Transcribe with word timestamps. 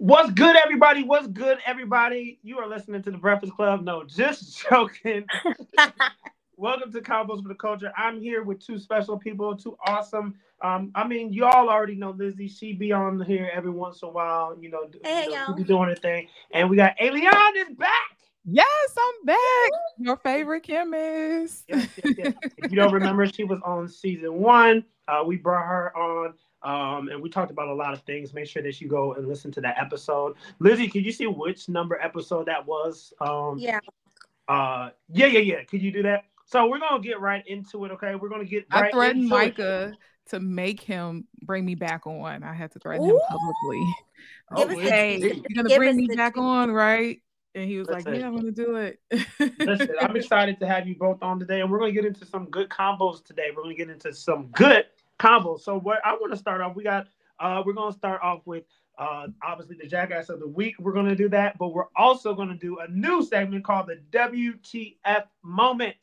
What's 0.00 0.30
good, 0.30 0.56
everybody? 0.56 1.02
What's 1.02 1.26
good, 1.26 1.58
everybody? 1.66 2.38
You 2.42 2.58
are 2.58 2.66
listening 2.66 3.02
to 3.02 3.10
the 3.10 3.18
Breakfast 3.18 3.52
Club. 3.52 3.82
No, 3.84 4.02
just 4.02 4.58
joking. 4.70 5.26
Welcome 6.56 6.90
to 6.92 7.02
Convos 7.02 7.42
for 7.42 7.48
the 7.48 7.54
Culture. 7.54 7.92
I'm 7.98 8.18
here 8.18 8.42
with 8.42 8.64
two 8.64 8.78
special 8.78 9.18
people, 9.18 9.54
two 9.54 9.76
awesome. 9.84 10.36
Um, 10.62 10.90
I 10.94 11.06
mean, 11.06 11.34
y'all 11.34 11.68
already 11.68 11.96
know 11.96 12.12
Lizzy. 12.12 12.48
She 12.48 12.72
be 12.72 12.92
on 12.92 13.20
here 13.20 13.50
every 13.52 13.72
once 13.72 14.00
in 14.00 14.08
a 14.08 14.10
while. 14.10 14.56
You 14.58 14.70
know, 14.70 14.88
Hey, 15.04 15.24
you 15.24 15.32
know, 15.32 15.44
she 15.48 15.64
be 15.64 15.64
doing 15.64 15.90
her 15.90 15.94
thing. 15.94 16.28
And 16.50 16.70
we 16.70 16.76
got 16.76 16.96
Eliane 16.96 17.56
is 17.56 17.76
back. 17.76 18.16
Yes, 18.46 18.96
I'm 18.98 19.26
back. 19.26 19.70
Your 19.98 20.16
favorite 20.16 20.62
chemist. 20.62 21.64
Yes, 21.68 21.88
yes, 22.02 22.14
yes. 22.16 22.32
if 22.56 22.72
you 22.72 22.76
don't 22.78 22.94
remember, 22.94 23.26
she 23.26 23.44
was 23.44 23.60
on 23.66 23.86
season 23.86 24.32
one. 24.32 24.82
Uh, 25.08 25.24
we 25.26 25.36
brought 25.36 25.66
her 25.66 25.94
on, 25.94 26.32
um, 26.62 27.08
and 27.08 27.20
we 27.22 27.28
talked 27.28 27.50
about 27.50 27.68
a 27.68 27.74
lot 27.74 27.92
of 27.92 28.02
things. 28.02 28.34
Make 28.34 28.46
sure 28.46 28.62
that 28.62 28.80
you 28.80 28.88
go 28.88 29.14
and 29.14 29.26
listen 29.26 29.50
to 29.52 29.60
that 29.62 29.76
episode. 29.78 30.36
Lizzy, 30.58 30.88
can 30.88 31.04
you 31.04 31.12
see 31.12 31.26
which 31.26 31.68
number 31.68 32.00
episode 32.00 32.46
that 32.46 32.66
was? 32.66 33.12
Um, 33.20 33.58
Yeah. 33.58 33.80
Uh, 34.48 34.90
yeah, 35.12 35.26
yeah, 35.26 35.38
yeah. 35.38 35.64
Could 35.64 35.80
you 35.80 35.92
do 35.92 36.02
that? 36.02 36.24
So 36.44 36.66
we're 36.66 36.80
gonna 36.80 37.00
get 37.00 37.20
right 37.20 37.46
into 37.46 37.84
it. 37.84 37.92
Okay, 37.92 38.16
we're 38.16 38.28
gonna 38.28 38.44
get. 38.44 38.66
I 38.72 38.80
Right 38.82 38.92
threatened 38.92 39.22
into 39.24 39.36
it. 39.36 39.38
Micah 39.38 39.92
to 40.30 40.40
make 40.40 40.80
him 40.80 41.26
bring 41.42 41.64
me 41.64 41.74
back 41.76 42.06
on. 42.06 42.42
I 42.42 42.52
had 42.52 42.72
to 42.72 42.78
threaten 42.80 43.04
him 43.06 43.18
publicly. 43.28 43.94
Oh, 44.50 44.66
Give 44.66 44.78
us 44.78 44.90
Hey, 44.90 45.18
you're 45.18 45.62
gonna 45.62 45.76
bring 45.76 45.96
me 45.96 46.08
back 46.08 46.34
juice. 46.34 46.42
on, 46.42 46.72
right? 46.72 47.20
And 47.54 47.68
he 47.68 47.78
was 47.78 47.88
like, 47.88 48.04
Listen. 48.04 48.20
"Yeah, 48.20 48.26
I'm 48.26 48.36
gonna 48.36 48.50
do 48.50 48.76
it." 48.76 49.00
Listen, 49.58 49.94
I'm 50.00 50.16
excited 50.16 50.58
to 50.60 50.66
have 50.66 50.86
you 50.88 50.96
both 50.96 51.22
on 51.22 51.38
today, 51.38 51.60
and 51.60 51.70
we're 51.70 51.78
gonna 51.78 51.92
get 51.92 52.04
into 52.04 52.24
some 52.24 52.46
good 52.46 52.68
combos 52.68 53.24
today. 53.24 53.48
We're 53.56 53.62
gonna 53.62 53.74
get 53.74 53.90
into 53.90 54.12
some 54.12 54.48
good 54.48 54.86
combos. 55.20 55.60
So 55.60 55.78
what 55.78 56.00
I 56.04 56.14
want 56.14 56.32
to 56.32 56.38
start 56.38 56.60
off, 56.60 56.74
we 56.74 56.82
got 56.82 57.06
uh 57.38 57.62
we're 57.64 57.74
gonna 57.74 57.92
start 57.92 58.20
off 58.22 58.40
with 58.46 58.64
uh 58.98 59.28
obviously 59.44 59.76
the 59.80 59.86
jackass 59.86 60.28
of 60.28 60.40
the 60.40 60.48
week. 60.48 60.74
We're 60.80 60.92
gonna 60.92 61.14
do 61.14 61.28
that, 61.28 61.58
but 61.58 61.68
we're 61.68 61.88
also 61.96 62.34
gonna 62.34 62.56
do 62.56 62.78
a 62.78 62.88
new 62.88 63.22
segment 63.22 63.64
called 63.64 63.88
the 63.88 64.00
WTF 64.16 65.24
moment. 65.42 65.96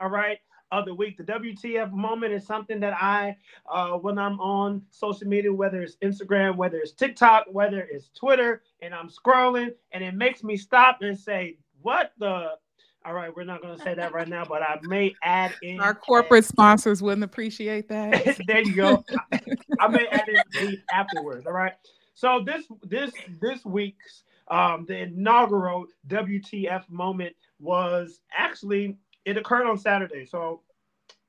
All 0.00 0.10
right. 0.10 0.38
Of 0.70 0.84
the 0.84 0.94
week, 0.94 1.16
the 1.16 1.24
WTF 1.24 1.92
moment 1.92 2.34
is 2.34 2.46
something 2.46 2.78
that 2.80 2.92
I, 2.92 3.34
uh, 3.72 3.92
when 3.92 4.18
I'm 4.18 4.38
on 4.38 4.82
social 4.90 5.26
media, 5.26 5.50
whether 5.50 5.80
it's 5.80 5.96
Instagram, 6.02 6.56
whether 6.56 6.76
it's 6.76 6.92
TikTok, 6.92 7.46
whether 7.50 7.88
it's 7.90 8.10
Twitter, 8.10 8.60
and 8.82 8.94
I'm 8.94 9.08
scrolling, 9.08 9.72
and 9.92 10.04
it 10.04 10.14
makes 10.14 10.44
me 10.44 10.58
stop 10.58 10.98
and 11.00 11.18
say, 11.18 11.56
"What 11.80 12.12
the?" 12.18 12.58
All 13.04 13.14
right, 13.14 13.34
we're 13.34 13.44
not 13.44 13.62
gonna 13.62 13.78
say 13.78 13.94
that 13.94 14.12
right 14.12 14.28
now, 14.28 14.44
but 14.44 14.62
I 14.62 14.78
may 14.82 15.14
add 15.22 15.54
in 15.62 15.80
Our 15.80 15.94
corporate 15.94 16.44
sponsors 16.44 17.00
wouldn't 17.00 17.24
appreciate 17.24 17.88
that. 17.88 18.38
there 18.46 18.62
you 18.62 18.74
go. 18.74 19.04
I, 19.32 19.40
I 19.80 19.88
may 19.88 20.06
add 20.08 20.28
in 20.60 20.82
afterwards. 20.92 21.46
All 21.46 21.52
right. 21.52 21.74
So 22.14 22.42
this 22.44 22.66
this 22.82 23.12
this 23.40 23.64
week's 23.64 24.24
um 24.48 24.84
the 24.88 24.98
inaugural 24.98 25.86
WTF 26.08 26.88
moment 26.90 27.34
was 27.60 28.20
actually 28.36 28.96
it 29.24 29.36
occurred 29.36 29.66
on 29.66 29.78
Saturday. 29.78 30.26
So 30.26 30.62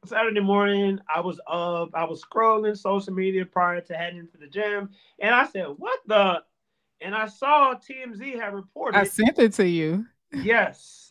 Saturday 0.05 0.39
morning, 0.39 0.99
I 1.13 1.19
was 1.19 1.39
up, 1.47 1.89
I 1.93 2.05
was 2.05 2.23
scrolling 2.23 2.77
social 2.77 3.13
media 3.13 3.45
prior 3.45 3.81
to 3.81 3.93
heading 3.93 4.27
to 4.31 4.37
the 4.37 4.47
gym, 4.47 4.89
and 5.19 5.35
I 5.35 5.45
said, 5.45 5.67
"What 5.77 5.99
the?" 6.07 6.41
And 7.01 7.15
I 7.15 7.27
saw 7.27 7.75
TMZ 7.75 8.39
had 8.39 8.53
reported. 8.53 8.97
I 8.97 9.03
sent 9.03 9.39
it 9.39 9.53
to 9.53 9.67
you. 9.67 10.05
Yes. 10.33 11.08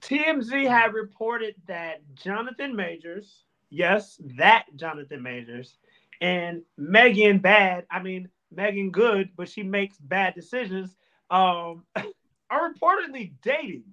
TMZ 0.00 0.68
had 0.68 0.94
reported 0.94 1.54
that 1.66 2.02
Jonathan 2.14 2.74
Majors, 2.74 3.44
yes, 3.70 4.20
that 4.36 4.64
Jonathan 4.76 5.22
Majors, 5.22 5.76
and 6.20 6.62
Megan 6.76 7.38
Bad, 7.38 7.86
I 7.90 8.02
mean 8.02 8.28
Megan 8.50 8.90
Good, 8.90 9.30
but 9.36 9.48
she 9.48 9.62
makes 9.62 9.98
bad 9.98 10.34
decisions, 10.34 10.96
um, 11.30 11.84
are 12.50 12.72
reportedly 12.72 13.32
dating. 13.42 13.84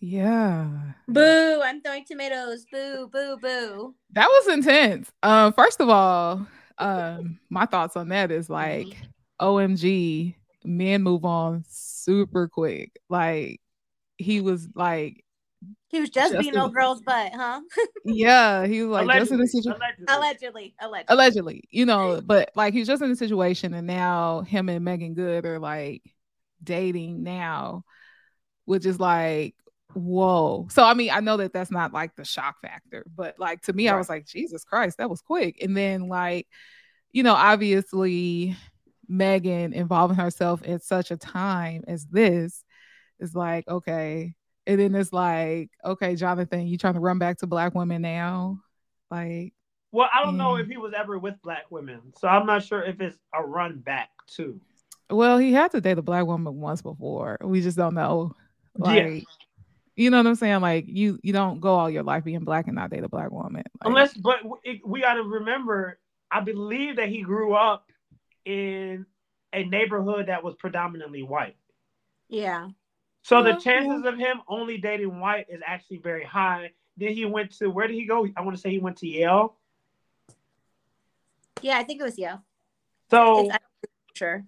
Yeah. 0.00 0.68
Boo! 1.08 1.60
I'm 1.62 1.80
throwing 1.80 2.04
tomatoes. 2.04 2.66
Boo! 2.70 3.08
Boo! 3.10 3.38
Boo! 3.40 3.94
That 4.12 4.28
was 4.28 4.48
intense. 4.48 5.10
Um, 5.22 5.52
first 5.52 5.80
of 5.80 5.88
all, 5.88 6.46
um, 6.78 7.38
my 7.48 7.64
thoughts 7.66 7.96
on 7.96 8.08
that 8.08 8.30
is 8.30 8.50
like, 8.50 8.88
OMG, 9.40 10.34
men 10.64 11.02
move 11.02 11.24
on 11.24 11.64
super 11.68 12.48
quick. 12.48 12.98
Like 13.08 13.60
he 14.18 14.40
was 14.40 14.68
like, 14.74 15.24
He 15.88 16.00
was 16.00 16.10
just, 16.10 16.32
Just 16.32 16.42
being 16.42 16.54
no 16.54 16.66
a- 16.66 16.70
girl's 16.70 17.02
butt, 17.02 17.32
huh? 17.34 17.60
yeah, 18.04 18.66
he 18.66 18.82
was 18.82 19.04
like 19.06 19.18
just 19.18 19.30
in 19.32 19.38
allegedly, 19.40 19.44
a 19.44 19.48
situation. 19.48 20.06
allegedly. 20.08 20.08
allegedly, 20.08 20.74
allegedly. 20.80 21.04
allegedly, 21.14 21.62
you 21.70 21.86
know, 21.86 22.20
but 22.24 22.50
like 22.54 22.74
he's 22.74 22.86
just 22.86 23.02
in 23.02 23.10
a 23.10 23.16
situation, 23.16 23.74
and 23.74 23.86
now 23.86 24.40
him 24.42 24.68
and 24.68 24.84
Megan 24.84 25.14
Good 25.14 25.44
are 25.46 25.58
like 25.58 26.02
dating 26.62 27.22
now, 27.22 27.84
which 28.64 28.86
is 28.86 28.98
like, 29.00 29.54
whoa. 29.94 30.66
So 30.70 30.82
I 30.84 30.94
mean, 30.94 31.10
I 31.10 31.20
know 31.20 31.36
that 31.38 31.52
that's 31.52 31.70
not 31.70 31.92
like 31.92 32.16
the 32.16 32.24
shock 32.24 32.60
factor, 32.60 33.04
but 33.14 33.38
like 33.38 33.62
to 33.62 33.72
me, 33.72 33.88
I 33.88 33.96
was 33.96 34.08
like, 34.08 34.26
Jesus 34.26 34.64
Christ, 34.64 34.98
that 34.98 35.10
was 35.10 35.20
quick. 35.22 35.58
And 35.62 35.76
then 35.76 36.08
like, 36.08 36.46
you 37.12 37.22
know, 37.22 37.34
obviously, 37.34 38.56
Megan 39.08 39.72
involving 39.72 40.16
herself 40.16 40.62
at 40.66 40.82
such 40.82 41.10
a 41.10 41.16
time 41.16 41.84
as 41.86 42.04
this 42.06 42.64
is 43.20 43.34
like, 43.34 43.66
okay. 43.68 44.34
And 44.66 44.80
then 44.80 44.94
it's 44.94 45.12
like, 45.12 45.70
okay, 45.84 46.16
Jonathan, 46.16 46.66
you 46.66 46.76
trying 46.76 46.94
to 46.94 47.00
run 47.00 47.18
back 47.18 47.38
to 47.38 47.46
black 47.46 47.74
women 47.74 48.02
now? 48.02 48.60
Like, 49.10 49.52
Well, 49.92 50.08
I 50.12 50.24
don't 50.24 50.36
know 50.36 50.56
if 50.56 50.66
he 50.66 50.76
was 50.76 50.92
ever 50.96 51.18
with 51.18 51.40
black 51.42 51.70
women, 51.70 52.00
so 52.18 52.26
I'm 52.28 52.46
not 52.46 52.64
sure 52.64 52.82
if 52.82 53.00
it's 53.00 53.16
a 53.32 53.42
run 53.42 53.78
back 53.78 54.10
too. 54.26 54.60
Well, 55.08 55.38
he 55.38 55.52
had 55.52 55.70
to 55.70 55.80
date 55.80 55.98
a 55.98 56.02
black 56.02 56.26
woman 56.26 56.56
once 56.56 56.82
before. 56.82 57.38
We 57.40 57.60
just 57.60 57.76
don't 57.76 57.94
know. 57.94 58.32
Yeah. 58.84 59.20
You 59.94 60.10
know 60.10 60.18
what 60.18 60.26
I'm 60.26 60.34
saying? 60.34 60.60
Like, 60.60 60.84
you 60.88 61.18
you 61.22 61.32
don't 61.32 61.60
go 61.60 61.74
all 61.74 61.88
your 61.88 62.02
life 62.02 62.24
being 62.24 62.44
black 62.44 62.66
and 62.66 62.74
not 62.74 62.90
date 62.90 63.04
a 63.04 63.08
black 63.08 63.30
woman. 63.30 63.62
Like, 63.80 63.88
Unless, 63.88 64.14
but 64.14 64.40
it, 64.62 64.86
we 64.86 65.00
got 65.00 65.14
to 65.14 65.22
remember, 65.22 65.98
I 66.30 66.40
believe 66.40 66.96
that 66.96 67.08
he 67.08 67.22
grew 67.22 67.54
up 67.54 67.86
in 68.44 69.06
a 69.52 69.64
neighborhood 69.64 70.26
that 70.26 70.44
was 70.44 70.54
predominantly 70.56 71.22
white. 71.22 71.56
Yeah. 72.28 72.68
So 73.26 73.42
the 73.42 73.54
chances 73.54 74.06
of 74.06 74.16
him 74.16 74.40
only 74.46 74.78
dating 74.78 75.18
white 75.18 75.46
is 75.48 75.60
actually 75.66 75.96
very 75.96 76.22
high. 76.22 76.70
Then 76.96 77.12
he 77.12 77.24
went 77.24 77.50
to 77.58 77.68
where 77.68 77.88
did 77.88 77.94
he 77.94 78.06
go? 78.06 78.24
I 78.36 78.40
want 78.42 78.56
to 78.56 78.60
say 78.60 78.70
he 78.70 78.78
went 78.78 78.98
to 78.98 79.08
Yale. 79.08 79.56
Yeah, 81.60 81.76
I 81.76 81.82
think 81.82 82.00
it 82.00 82.04
was 82.04 82.16
Yale. 82.16 82.44
So 83.10 83.50
sure. 84.14 84.44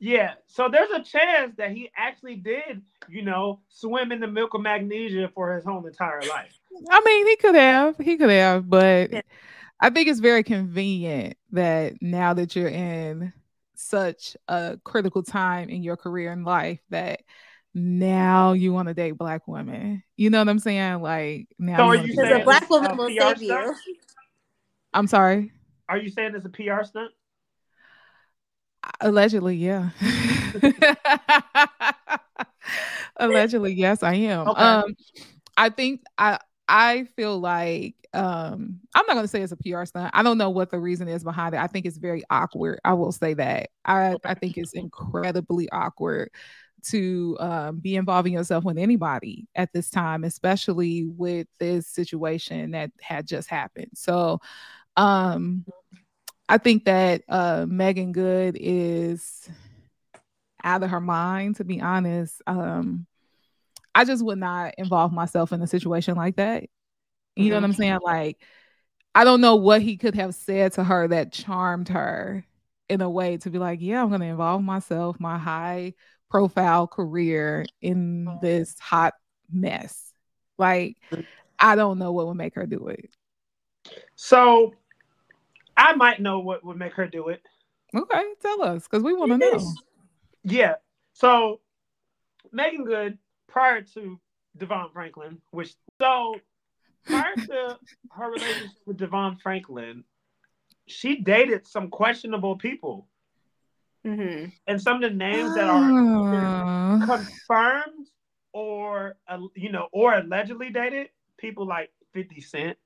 yeah, 0.00 0.34
so 0.48 0.68
there's 0.68 0.90
a 0.90 1.04
chance 1.04 1.54
that 1.58 1.70
he 1.70 1.92
actually 1.96 2.34
did, 2.34 2.82
you 3.08 3.22
know, 3.22 3.60
swim 3.68 4.10
in 4.10 4.18
the 4.18 4.26
milk 4.26 4.54
of 4.54 4.60
magnesia 4.62 5.30
for 5.32 5.54
his 5.54 5.64
whole 5.64 5.86
entire 5.86 6.22
life. 6.22 6.58
I 6.90 7.00
mean, 7.04 7.28
he 7.28 7.36
could 7.36 7.54
have, 7.54 7.96
he 7.96 8.16
could 8.16 8.30
have, 8.30 8.68
but 8.68 9.12
Yeah. 9.12 9.22
I 9.78 9.90
think 9.90 10.08
it's 10.08 10.18
very 10.18 10.42
convenient 10.42 11.36
that 11.52 12.02
now 12.02 12.34
that 12.34 12.56
you're 12.56 12.66
in 12.66 13.32
such 13.76 14.36
a 14.48 14.80
critical 14.82 15.22
time 15.22 15.68
in 15.68 15.84
your 15.84 15.96
career 15.96 16.32
and 16.32 16.44
life 16.44 16.80
that 16.90 17.20
now 17.74 18.52
you 18.52 18.72
want 18.72 18.88
to 18.88 18.94
date 18.94 19.12
black 19.12 19.46
women. 19.46 20.02
You 20.16 20.30
know 20.30 20.38
what 20.38 20.48
I'm 20.48 20.58
saying? 20.58 21.02
Like 21.02 21.48
now. 21.58 21.78
So 21.78 21.84
are 21.84 21.96
you 21.96 22.02
Because 22.02 22.28
saying 22.28 22.42
a 22.42 22.44
black 22.44 22.68
woman 22.70 22.90
a 22.92 22.96
will 22.96 23.08
PR 23.08 23.20
save 23.36 23.42
you. 23.42 23.46
stunt? 23.48 23.76
I'm 24.92 25.06
sorry. 25.06 25.52
Are 25.88 25.98
you 25.98 26.08
saying 26.10 26.34
it's 26.34 26.44
a 26.46 26.48
PR 26.48 26.84
stunt? 26.84 27.10
Allegedly, 29.00 29.56
yeah. 29.56 29.90
Allegedly, 33.16 33.72
yes, 33.72 34.02
I 34.02 34.14
am. 34.14 34.48
Okay. 34.48 34.62
Um, 34.62 34.96
I 35.56 35.68
think 35.68 36.02
I 36.18 36.38
I 36.68 37.04
feel 37.16 37.38
like 37.38 37.94
um 38.14 38.80
I'm 38.94 39.06
not 39.06 39.14
gonna 39.14 39.28
say 39.28 39.42
it's 39.42 39.52
a 39.52 39.56
PR 39.56 39.84
stunt. 39.84 40.10
I 40.14 40.22
don't 40.22 40.38
know 40.38 40.50
what 40.50 40.70
the 40.70 40.78
reason 40.78 41.08
is 41.08 41.22
behind 41.22 41.54
it. 41.54 41.58
I 41.60 41.66
think 41.66 41.86
it's 41.86 41.98
very 41.98 42.22
awkward. 42.30 42.80
I 42.84 42.94
will 42.94 43.12
say 43.12 43.34
that. 43.34 43.70
I 43.84 44.16
I 44.24 44.34
think 44.34 44.56
it's 44.56 44.72
incredibly 44.72 45.68
awkward 45.70 46.30
to 46.84 47.36
um, 47.40 47.78
be 47.78 47.96
involving 47.96 48.32
yourself 48.32 48.64
with 48.64 48.78
anybody 48.78 49.48
at 49.54 49.72
this 49.72 49.90
time, 49.90 50.24
especially 50.24 51.04
with 51.04 51.46
this 51.58 51.86
situation 51.86 52.72
that 52.72 52.90
had 53.00 53.26
just 53.26 53.48
happened. 53.48 53.90
So 53.94 54.40
um 54.96 55.64
I 56.50 56.58
think 56.58 56.86
that 56.86 57.22
uh, 57.28 57.64
Megan 57.68 58.10
Good 58.10 58.58
is 58.60 59.48
out 60.64 60.82
of 60.82 60.90
her 60.90 61.00
mind, 61.00 61.56
to 61.56 61.64
be 61.64 61.80
honest. 61.80 62.42
Um, 62.44 63.06
I 63.94 64.04
just 64.04 64.24
would 64.24 64.38
not 64.38 64.74
involve 64.76 65.12
myself 65.12 65.52
in 65.52 65.62
a 65.62 65.68
situation 65.68 66.16
like 66.16 66.36
that. 66.36 66.64
You 67.36 67.50
know 67.50 67.54
what 67.54 67.64
I'm 67.64 67.72
saying? 67.72 68.00
Like, 68.02 68.42
I 69.14 69.22
don't 69.22 69.40
know 69.40 69.54
what 69.54 69.80
he 69.80 69.96
could 69.96 70.16
have 70.16 70.34
said 70.34 70.72
to 70.72 70.82
her 70.82 71.06
that 71.08 71.32
charmed 71.32 71.88
her 71.90 72.44
in 72.88 73.00
a 73.00 73.08
way 73.08 73.36
to 73.38 73.50
be 73.50 73.58
like, 73.58 73.80
yeah, 73.80 74.02
I'm 74.02 74.08
going 74.08 74.20
to 74.20 74.26
involve 74.26 74.62
myself, 74.62 75.20
my 75.20 75.38
high 75.38 75.94
profile 76.30 76.86
career 76.86 77.66
in 77.82 78.24
mm-hmm. 78.24 78.38
this 78.40 78.78
hot 78.78 79.14
mess. 79.52 80.12
Like, 80.58 80.96
mm-hmm. 81.10 81.22
I 81.58 81.76
don't 81.76 81.98
know 81.98 82.12
what 82.12 82.26
would 82.26 82.36
make 82.36 82.54
her 82.54 82.66
do 82.66 82.88
it. 82.88 83.10
So 84.14 84.74
I 85.76 85.94
might 85.94 86.20
know 86.20 86.40
what 86.40 86.64
would 86.64 86.76
make 86.78 86.94
her 86.94 87.06
do 87.06 87.28
it. 87.28 87.42
Okay, 87.94 88.22
tell 88.40 88.62
us 88.62 88.86
because 88.86 89.02
we 89.02 89.14
want 89.14 89.32
to 89.32 89.38
know. 89.38 89.72
Yeah. 90.44 90.74
So 91.12 91.60
Megan 92.52 92.84
Good, 92.84 93.18
prior 93.48 93.82
to 93.94 94.20
Devon 94.56 94.88
Franklin, 94.92 95.40
which 95.50 95.74
so 96.00 96.36
prior 97.04 97.34
to 97.34 97.78
her 98.12 98.30
relationship 98.30 98.70
with 98.86 98.98
Devon 98.98 99.36
Franklin, 99.42 100.04
she 100.86 101.16
dated 101.16 101.66
some 101.66 101.88
questionable 101.88 102.56
people. 102.56 103.08
Hmm 104.04 104.46
And 104.66 104.80
some 104.80 104.96
of 104.96 105.02
the 105.10 105.16
names 105.16 105.54
that 105.54 105.68
are 105.68 105.90
Oh. 105.90 107.06
confirmed 107.06 108.08
or 108.52 109.16
uh, 109.28 109.38
you 109.54 109.70
know 109.70 109.88
or 109.92 110.14
allegedly 110.14 110.70
dated 110.70 111.08
people 111.36 111.66
like 111.66 111.90
50 112.12 112.40
Cent, 112.40 112.78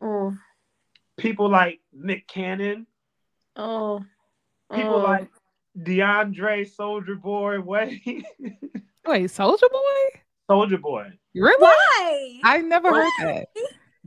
Oh, 0.00 0.32
people 1.16 1.48
like 1.50 1.80
Nick 1.92 2.28
Cannon, 2.28 2.86
oh, 3.56 4.04
people 4.72 4.94
oh. 4.94 4.98
like 5.00 5.28
DeAndre 5.78 6.68
Soulja 6.72 7.20
Boy 7.20 7.60
Way, 7.60 8.00
Wait, 9.06 9.24
Soulja 9.30 9.68
Boy? 9.70 10.20
Soulja 10.48 10.80
Boy. 10.80 11.10
Really? 11.34 11.56
Why? 11.62 12.40
I 12.44 12.58
never 12.58 12.92
heard 12.94 13.12
that. 13.20 13.48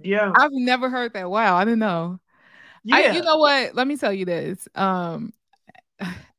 Yeah, 0.01 0.31
I've 0.35 0.51
never 0.53 0.89
heard 0.89 1.13
that. 1.13 1.29
Wow, 1.29 1.57
I 1.57 1.65
didn't 1.65 1.79
know. 1.79 2.19
yeah. 2.83 2.95
I, 2.95 3.12
you 3.12 3.21
know 3.21 3.38
what? 3.38 3.75
Let 3.75 3.88
me 3.88 3.97
tell 3.97 4.13
you 4.13 4.25
this. 4.25 4.67
Um, 4.75 5.33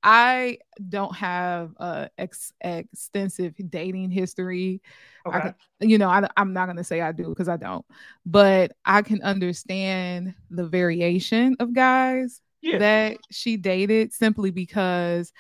I 0.03 0.59
don't 0.89 1.15
have 1.15 1.75
a 1.77 2.11
ex- 2.19 2.53
extensive 2.61 3.55
dating 3.71 4.11
history. 4.11 4.83
Okay. 5.27 5.41
can- 5.41 5.55
you 5.81 5.99
know, 5.99 6.09
I, 6.09 6.27
I'm 6.37 6.53
not 6.53 6.67
gonna 6.67 6.85
say 6.85 7.01
I 7.01 7.13
do 7.13 7.29
because 7.29 7.49
I 7.49 7.57
don't, 7.57 7.85
but 8.27 8.73
I 8.85 9.03
can 9.03 9.23
understand 9.23 10.35
the 10.51 10.67
variation 10.67 11.57
of 11.61 11.73
guys 11.73 12.41
yeah. 12.61 12.79
that 12.79 13.19
she 13.31 13.57
dated 13.57 14.13
simply 14.13 14.51
because, 14.51 15.33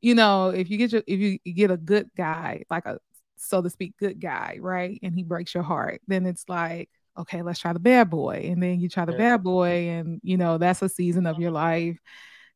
you 0.00 0.14
know, 0.14 0.50
if 0.50 0.70
you 0.70 0.78
get 0.78 0.92
your 0.92 1.02
if 1.06 1.18
you 1.20 1.38
get 1.52 1.70
a 1.70 1.76
good 1.76 2.10
guy, 2.16 2.64
like 2.70 2.86
a 2.86 2.98
so 3.36 3.60
to 3.60 3.70
speak, 3.70 3.94
good 3.98 4.20
guy, 4.20 4.58
right, 4.60 4.98
and 5.02 5.14
he 5.14 5.24
breaks 5.24 5.52
your 5.54 5.64
heart, 5.64 6.00
then 6.06 6.26
it's 6.26 6.48
like, 6.48 6.88
okay, 7.18 7.42
let's 7.42 7.58
try 7.58 7.72
the 7.72 7.80
bad 7.80 8.08
boy, 8.08 8.46
and 8.50 8.62
then 8.62 8.80
you 8.80 8.88
try 8.88 9.04
the 9.04 9.12
Yeah. 9.12 9.18
bad 9.18 9.42
boy, 9.42 9.88
and 9.88 10.20
you 10.22 10.36
know 10.36 10.58
that's 10.58 10.82
a 10.82 10.88
season 10.88 11.26
of 11.26 11.38
your 11.38 11.50
uh-huh. 11.50 11.66
life. 11.66 11.98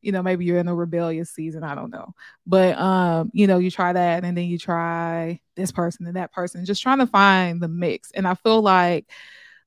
You 0.01 0.11
know, 0.11 0.21
maybe 0.23 0.45
you're 0.45 0.59
in 0.59 0.67
a 0.67 0.75
rebellious 0.75 1.31
season, 1.31 1.63
I 1.63 1.75
don't 1.75 1.89
know, 1.91 2.13
but 2.45 2.77
um, 2.77 3.31
you 3.33 3.47
know, 3.47 3.57
you 3.57 3.71
try 3.71 3.93
that, 3.93 4.23
and 4.23 4.37
then 4.37 4.45
you 4.45 4.57
try 4.57 5.39
this 5.55 5.71
person 5.71 6.05
and 6.05 6.15
that 6.15 6.31
person, 6.31 6.65
just 6.65 6.81
trying 6.81 6.99
to 6.99 7.07
find 7.07 7.61
the 7.61 7.67
mix, 7.67 8.11
and 8.11 8.27
I 8.27 8.35
feel 8.35 8.61
like 8.61 9.05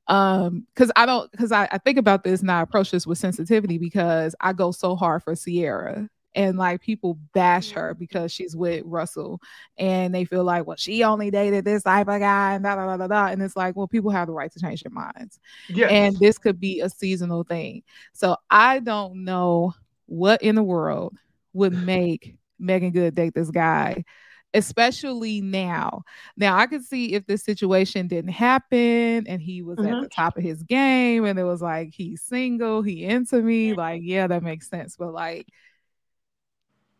um 0.09 0.67
because 0.75 0.91
i 0.97 1.07
don't 1.07 1.31
because 1.31 1.53
I, 1.53 1.69
I 1.71 1.79
think 1.79 1.97
about 1.97 2.25
this 2.25 2.41
and 2.41 2.51
i 2.51 2.61
approach 2.63 2.91
this 2.91 3.07
with 3.07 3.19
sensitivity 3.19 3.79
because 3.79 4.35
i 4.41 4.53
go 4.53 4.73
so 4.73 4.97
hard 4.97 5.23
for 5.23 5.35
Ciara. 5.35 6.09
And 6.33 6.57
like 6.57 6.81
people 6.81 7.19
bash 7.35 7.73
her 7.73 7.93
because 7.93 8.31
she's 8.31 8.55
with 8.55 8.85
russell 8.87 9.41
and 9.79 10.15
they 10.15 10.25
feel 10.25 10.45
like 10.45 10.65
well 10.65 10.77
she 10.77 11.03
only 11.03 11.29
dated 11.31 11.65
this 11.65 11.83
type 11.83 12.07
of 12.07 12.21
guy 12.21 12.55
and 12.55 12.63
da 12.63 12.77
da 12.77 12.87
da 12.87 12.97
da 12.97 13.07
da. 13.09 13.27
And 13.33 13.43
it's 13.43 13.57
like 13.57 13.75
well 13.75 13.89
people 13.89 14.11
have 14.13 14.29
the 14.29 14.33
right 14.33 14.51
to 14.53 14.61
change 14.61 14.83
their 14.85 14.93
minds. 14.93 15.41
Yes. 15.69 15.91
and 15.91 16.17
this 16.19 16.39
could 16.39 16.61
be 16.61 16.81
a 16.81 16.89
seasonal 16.89 17.43
thing. 17.43 17.83
So 18.13 18.37
i 18.49 18.79
don't 18.79 19.25
know 19.25 19.75
what 20.11 20.43
in 20.43 20.57
the 20.57 20.63
world 20.63 21.17
would 21.53 21.73
make 21.73 22.37
megan 22.59 22.91
good 22.91 23.15
date 23.15 23.33
this 23.35 23.51
guy 23.51 24.05
especially 24.53 25.41
now? 25.41 26.03
Now 26.37 26.57
i 26.57 26.67
could 26.67 26.85
see 26.85 27.15
if 27.15 27.25
this 27.27 27.45
situation 27.45 28.09
didn't 28.09 28.33
happen 28.33 29.27
and 29.29 29.41
he 29.41 29.63
was 29.63 29.79
at 29.79 29.85
Mhm. 29.85 30.03
the 30.03 30.09
top 30.09 30.37
of 30.37 30.43
his 30.43 30.63
game 30.65 31.25
and 31.25 31.39
it 31.39 31.45
was 31.45 31.63
like 31.63 31.91
he's 31.95 32.23
single 32.23 32.83
he 32.83 33.05
into 33.05 33.41
me 33.41 33.75
like 33.75 34.03
yeah 34.05 34.27
that 34.27 34.43
makes 34.43 34.69
sense. 34.69 34.97
But 34.97 35.13
like 35.15 35.47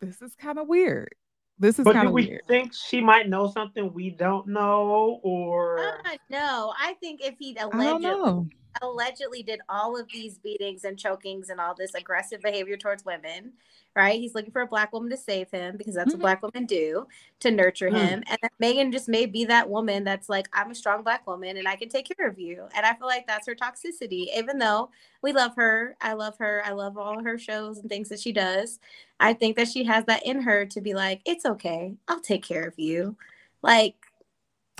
this 0.01 0.23
is 0.23 0.35
kind 0.37 0.59
of 0.59 0.69
weird. 0.69 1.15
This 1.59 1.79
is 1.79 1.85
but 1.85 1.93
kind 1.93 2.05
do 2.05 2.09
of 2.09 2.15
we 2.15 2.27
weird. 2.27 2.43
think 2.47 2.73
she 2.73 3.01
might 3.01 3.29
know 3.29 3.51
something 3.51 3.93
we 3.93 4.11
don't 4.11 4.47
know, 4.47 5.21
or 5.23 5.79
Uh, 6.07 6.17
no, 6.31 6.73
I 6.79 6.95
think 7.01 7.21
if 7.23 7.35
he 7.39 7.57
i 7.59 7.63
don't 7.63 7.75
allegedly 7.75 8.03
know 8.11 8.47
allegedly 8.83 9.43
did 9.43 9.61
all 9.69 9.99
of 9.99 10.07
these 10.13 10.39
beatings 10.39 10.85
and 10.85 10.99
chokings 10.99 11.51
and 11.51 11.61
all 11.61 11.75
this 11.75 11.95
aggressive 11.95 12.41
behavior 12.43 12.77
towards 12.77 13.05
women, 13.05 13.53
right? 13.97 14.21
He's 14.21 14.35
looking 14.35 14.53
for 14.53 14.63
a 14.63 14.67
black 14.67 14.93
woman 14.93 15.11
to 15.11 15.17
save 15.17 15.51
him 15.51 15.77
because 15.77 15.95
that's 15.95 16.11
Mhm. 16.15 16.19
what 16.19 16.21
black 16.23 16.43
women 16.43 16.67
do 16.67 17.07
to 17.41 17.51
nurture 17.51 17.91
Mm. 17.91 17.97
him. 17.97 18.25
And 18.29 18.39
Megan 18.59 18.93
just 18.93 19.09
may 19.09 19.27
be 19.27 19.45
that 19.47 19.69
woman 19.69 20.05
that's 20.05 20.29
like, 20.29 20.49
I'm 20.53 20.71
a 20.71 20.75
strong 20.75 21.03
black 21.03 21.27
woman 21.27 21.57
and 21.57 21.67
I 21.69 21.77
can 21.77 21.89
take 21.89 22.09
care 22.17 22.27
of 22.27 22.39
you. 22.39 22.69
And 22.75 22.87
I 22.87 22.95
feel 22.95 23.07
like 23.09 23.27
that's 23.27 23.47
her 23.47 23.55
toxicity, 23.55 24.27
even 24.37 24.59
though 24.59 24.91
we 25.23 25.33
love 25.33 25.57
her. 25.57 25.97
I 26.01 26.13
love 26.13 26.39
her. 26.39 26.63
I 26.65 26.71
love 26.71 26.97
all 26.97 27.23
her 27.23 27.39
shows 27.39 27.79
and 27.79 27.89
things 27.89 28.09
that 28.11 28.21
she 28.21 28.33
does. 28.33 28.79
I 29.19 29.35
think 29.35 29.57
that 29.57 29.69
she 29.69 29.85
has 29.85 30.05
that 30.07 30.25
in 30.25 30.43
her 30.43 30.65
to 30.67 30.81
be 30.81 30.95
like, 30.95 31.21
it's 31.25 31.45
okay. 31.45 31.95
I'll 32.09 32.21
take 32.21 32.45
care 32.45 32.65
of 32.65 32.79
you. 32.79 33.17
Like, 33.63 33.95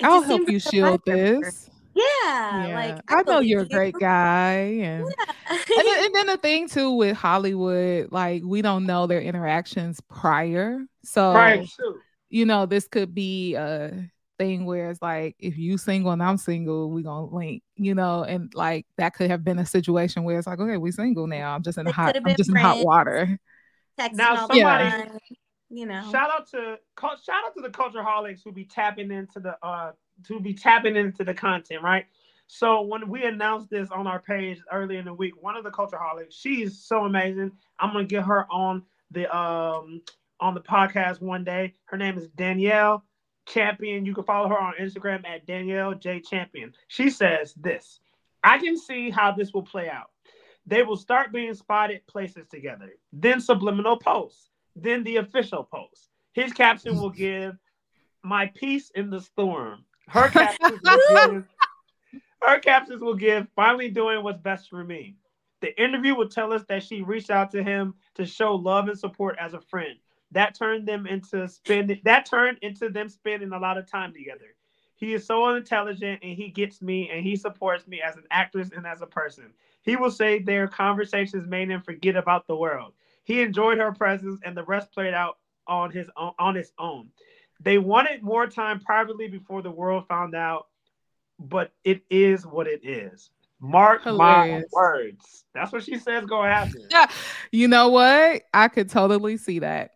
i'll 0.03 0.23
help 0.23 0.49
you 0.49 0.59
shield 0.59 1.03
this 1.05 1.70
Yeah, 1.95 2.67
yeah 2.69 2.75
like 2.75 3.01
i, 3.09 3.23
know 3.23 3.41
you're 3.41 3.63
a 3.63 3.65
you. 3.65 3.69
great 3.69 3.95
guy 3.99 4.53
and 4.81 5.05
Yeah. 5.05 5.35
and 5.51 5.61
then, 5.87 6.05
and 6.05 6.15
then 6.15 6.27
the 6.29 6.37
thing 6.37 6.69
too 6.69 6.93
with 6.93 7.17
Hollywood, 7.17 8.13
like 8.13 8.43
we 8.45 8.63
don't 8.63 8.87
know 8.87 9.07
their 9.07 9.21
interactions 9.21 10.01
prior. 10.09 10.81
So 11.05 11.33
prior 11.33 11.65
you 12.29 12.47
know, 12.47 12.67
this 12.67 12.87
could 12.87 13.13
be 13.15 13.55
a 13.57 14.09
thing 14.39 14.65
where 14.65 14.91
it's 14.91 15.03
like 15.03 15.35
if 15.41 15.59
you 15.59 15.77
single 15.77 16.13
and 16.13 16.23
I'm 16.23 16.37
single, 16.39 16.91
we 16.91 17.03
gonna 17.03 17.27
link, 17.27 17.63
you 17.77 17.95
know, 17.95 18.23
and 18.23 18.55
like 18.55 18.87
that 18.97 19.15
could 19.15 19.31
have 19.31 19.43
been 19.45 19.59
a 19.59 19.67
situation 19.67 20.23
where 20.23 20.39
it's 20.39 20.47
like, 20.47 20.61
okay, 20.61 20.77
we 20.77 20.93
single 20.93 21.27
now. 21.27 21.55
I'm 21.55 21.63
just 21.63 21.77
in 21.77 21.87
They 21.87 21.91
hot, 21.93 22.17
I'm 22.17 22.23
been 22.23 22.37
just 22.37 22.51
in 22.51 22.57
hot 22.57 22.85
water. 22.85 23.39
Now 24.13 24.31
all 24.31 24.49
somebody- 24.49 24.63
time, 24.91 25.19
you 25.69 25.87
know. 25.87 26.09
Shout 26.11 26.31
out 26.31 26.49
to 26.53 26.79
shout 27.23 27.45
out 27.45 27.55
to 27.57 27.63
the 27.63 27.71
culture 27.71 28.03
holics 28.03 28.41
who 28.45 28.53
be 28.53 28.65
tapping 28.65 29.11
into 29.11 29.41
the 29.41 29.57
uh 29.63 29.93
to 30.27 30.41
be 30.41 30.55
tapping 30.55 30.97
into 30.97 31.25
the 31.25 31.35
content, 31.35 31.83
right? 31.83 32.07
So 32.47 32.83
when 32.83 33.09
we 33.09 33.25
announced 33.25 33.71
this 33.71 33.91
on 33.91 34.07
our 34.09 34.19
page 34.19 34.61
earlier 34.73 34.99
in 34.99 35.05
the 35.05 35.15
week, 35.15 35.41
one 35.41 35.57
of 35.57 35.63
the 35.63 35.71
culture 35.71 35.99
holics, 35.99 36.33
she's 36.33 36.79
so 36.79 37.05
amazing. 37.05 37.53
I'm 37.79 37.93
gonna 37.93 38.05
get 38.05 38.25
her 38.25 38.47
on 38.51 38.83
the 39.13 39.35
um 39.35 40.03
on 40.41 40.55
the 40.55 40.61
podcast 40.61 41.21
one 41.21 41.45
day. 41.45 41.75
Her 41.85 41.97
name 41.97 42.19
is 42.19 42.29
Danielle 42.29 43.05
Champion. 43.47 44.05
You 44.05 44.15
can 44.15 44.25
follow 44.25 44.49
her 44.49 44.59
on 44.59 44.75
Instagram 44.81 45.25
at 45.27 45.47
Danielle 45.47 45.95
J 45.95 46.21
Champion. 46.21 46.73
She 46.89 47.09
says 47.11 47.55
this: 47.55 48.01
I 48.43 48.59
can 48.59 48.77
see 48.77 49.11
how 49.11 49.31
this 49.33 49.53
will 49.55 49.63
play 49.63 49.89
out. 49.89 50.11
They 50.67 50.83
will 50.83 50.97
start 50.97 51.33
being 51.33 51.55
spotted 51.55 52.07
places 52.07 52.47
together, 52.49 52.93
then 53.13 53.41
subliminal 53.41 53.97
posts, 53.97 54.51
then 54.77 55.05
the 55.05 55.17
official 55.17 55.65
post. 55.65 56.09
His 56.33 56.53
caption 56.53 56.97
will 56.97 57.11
give 57.29 57.57
my 58.23 58.47
peace 58.47 58.91
in 58.95 59.11
the 59.11 59.21
storm. 59.21 59.85
Her 60.11 60.29
captions 60.31 60.81
will 60.83 60.99
give 61.09 61.45
her 62.43 62.59
captions 62.59 63.01
will 63.03 63.15
give 63.15 63.47
finally 63.55 63.91
doing 63.91 64.23
what's 64.23 64.41
best 64.41 64.69
for 64.71 64.83
me. 64.83 65.17
The 65.61 65.79
interview 65.81 66.15
will 66.15 66.29
tell 66.29 66.53
us 66.53 66.65
that 66.69 66.83
she 66.83 67.03
reached 67.03 67.31
out 67.31 67.51
to 67.53 67.63
him 67.63 67.95
to 68.15 68.25
show 68.25 68.55
love 68.55 68.89
and 68.89 68.99
support 68.99 69.37
as 69.39 69.53
a 69.53 69.61
friend. 69.61 69.99
That 70.33 70.55
turned 70.55 70.87
them 70.87 71.07
into 71.07 71.47
spending 71.49 72.01
that 72.05 72.27
turned 72.27 72.59
into 72.63 72.89
them 72.89 73.09
spending 73.09 73.53
a 73.53 73.59
lot 73.59 73.79
of 73.79 73.91
time 73.91 74.13
together. 74.13 74.55
He 74.97 75.15
is 75.15 75.27
so 75.27 75.49
intelligent 75.55 76.21
and 76.23 76.37
he 76.37 76.49
gets 76.49 76.83
me 76.83 77.09
and 77.11 77.25
he 77.25 77.37
supports 77.37 77.87
me 77.87 78.03
as 78.03 78.17
an 78.17 78.25
actress 78.31 78.71
and 78.75 78.87
as 78.87 79.01
a 79.01 79.07
person. 79.07 79.53
He 79.83 79.97
will 79.97 80.11
say 80.11 80.39
their 80.39 80.69
conversations 80.69 81.49
made 81.49 81.71
him 81.71 81.83
forget 81.83 82.17
about 82.17 82.47
the 82.47 82.57
world. 82.57 82.93
He 83.25 83.43
enjoyed 83.43 83.79
her 83.79 83.93
presence 83.93 84.41
and 84.45 84.57
the 84.57 84.65
rest 84.65 84.93
played 84.93 85.15
out 85.15 85.39
on 85.67 85.91
his 85.91 86.11
own 86.17 86.33
on 86.39 86.57
its 86.57 86.73
own. 86.79 87.09
They 87.63 87.79
wanted 87.79 88.23
more 88.23 88.47
time 88.47 88.81
privately 88.81 89.29
before 89.29 89.63
the 89.63 89.71
world 89.71 90.05
found 90.09 90.35
out, 90.35 90.67
but 91.39 91.73
it 91.85 92.03
is 92.11 92.47
what 92.47 92.67
it 92.67 92.81
is. 92.85 93.31
Mark 93.61 94.05
Hilarious. 94.05 94.65
my 94.73 94.81
words. 94.81 95.45
That's 95.55 95.71
what 95.71 95.83
she 95.85 95.99
says 95.99 96.25
gonna 96.25 96.51
happen. 96.53 96.87
Yeah. 96.91 97.07
You 97.53 97.69
know 97.69 97.91
what? 97.91 98.43
I 98.55 98.69
could 98.69 98.89
totally 98.89 99.37
see 99.37 99.59
that. 99.59 99.91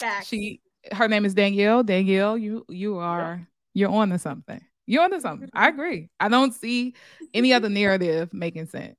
Facts. 0.00 0.28
She 0.28 0.60
her 0.92 1.08
name 1.08 1.24
is 1.24 1.34
Danielle. 1.34 1.82
Danielle, 1.82 2.38
you 2.38 2.64
you 2.68 2.96
are 2.96 3.46
you're 3.74 3.90
on 3.90 4.08
to 4.10 4.18
something. 4.18 4.60
You're 4.86 5.02
on 5.02 5.10
to 5.10 5.20
something. 5.20 5.50
I 5.52 5.68
agree. 5.68 6.08
I 6.20 6.28
don't 6.28 6.52
see 6.54 6.94
any 7.34 7.52
other 7.52 7.68
narrative 7.68 8.32
making 8.32 8.66
sense. 8.66 8.96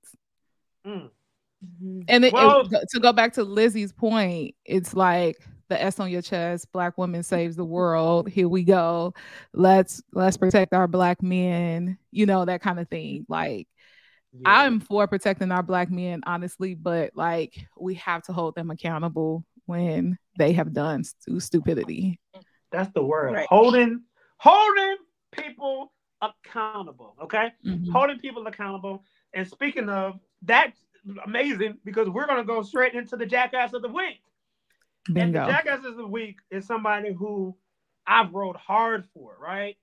Mm. 0.86 1.10
Mhm. 1.66 2.04
And 2.08 2.26
it, 2.26 2.34
it- 2.36 2.90
to 2.92 3.00
go 3.00 3.12
back 3.14 3.34
to 3.34 3.44
Lizzy's 3.44 3.92
point, 3.94 4.54
it's 4.66 4.94
like 4.94 5.38
the 5.70 5.82
S 5.82 6.00
on 6.00 6.10
your 6.10 6.22
chest, 6.22 6.72
black 6.72 6.98
woman 6.98 7.24
saves 7.24 7.56
the 7.56 7.66
world. 7.66 8.30
Here 8.30 8.48
we 8.48 8.64
go. 8.64 9.14
Let's 9.54 10.02
let's 10.14 10.38
protect 10.38 10.74
our 10.74 10.88
black 10.88 11.22
men, 11.22 11.98
you 12.12 12.26
know, 12.26 12.46
that 12.46 12.62
kind 12.62 12.80
of 12.80 12.88
thing. 12.90 13.26
Like 13.28 13.68
Yeah. 14.32 14.42
I'm 14.46 14.80
for 14.80 15.08
protecting 15.08 15.52
our 15.52 15.64
black 15.64 15.90
men, 15.90 16.22
honestly, 16.26 16.74
but 16.74 17.12
like 17.16 17.68
we 17.80 17.96
have 17.96 18.24
to 18.24 18.34
hold 18.34 18.56
them 18.56 18.72
accountable 18.72 19.46
when 19.66 20.18
they 20.38 20.54
have 20.54 20.74
done 20.74 21.04
stu- 21.04 21.40
stupidity. 21.40 22.20
That's 22.72 22.92
the 22.94 23.04
word. 23.04 23.34
Right. 23.34 23.48
Holding 23.50 24.04
holding 24.38 24.98
people 25.32 25.92
accountable. 26.22 27.16
Okay. 27.24 27.52
Mhm. 27.66 27.92
Holding 27.92 28.20
people 28.20 28.46
accountable. 28.48 29.04
And 29.34 29.48
speaking 29.48 29.90
of 29.90 30.20
that's 30.42 30.80
amazing 31.26 31.78
because 31.84 32.10
we're 32.10 32.28
gonna 32.28 32.44
go 32.44 32.62
straight 32.62 32.94
into 32.94 33.16
the 33.18 33.26
jackass 33.26 33.74
of 33.74 33.82
the 33.82 33.90
week. 33.90 34.22
Bingo. 35.12 35.40
And 35.40 35.50
the 35.50 35.52
jackass 35.52 35.86
of 35.86 35.98
the 35.98 36.08
week 36.08 36.38
is 36.52 36.66
somebody 36.66 37.14
who 37.14 37.56
I've 38.06 38.34
rode 38.34 38.56
hard 38.56 39.06
for, 39.14 39.36
right? 39.40 39.78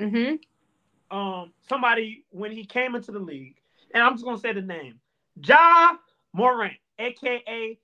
Mm-hmm. 0.00 1.16
Um, 1.16 1.52
somebody 1.68 2.24
when 2.30 2.52
he 2.52 2.64
came 2.64 2.94
into 2.94 3.12
the 3.12 3.18
league, 3.18 3.56
and 3.94 4.02
I'm 4.02 4.14
just 4.14 4.24
gonna 4.24 4.38
say 4.38 4.52
the 4.52 4.62
name, 4.62 5.00
Ja 5.36 5.92
Morant, 6.32 6.74
aka 6.98 7.78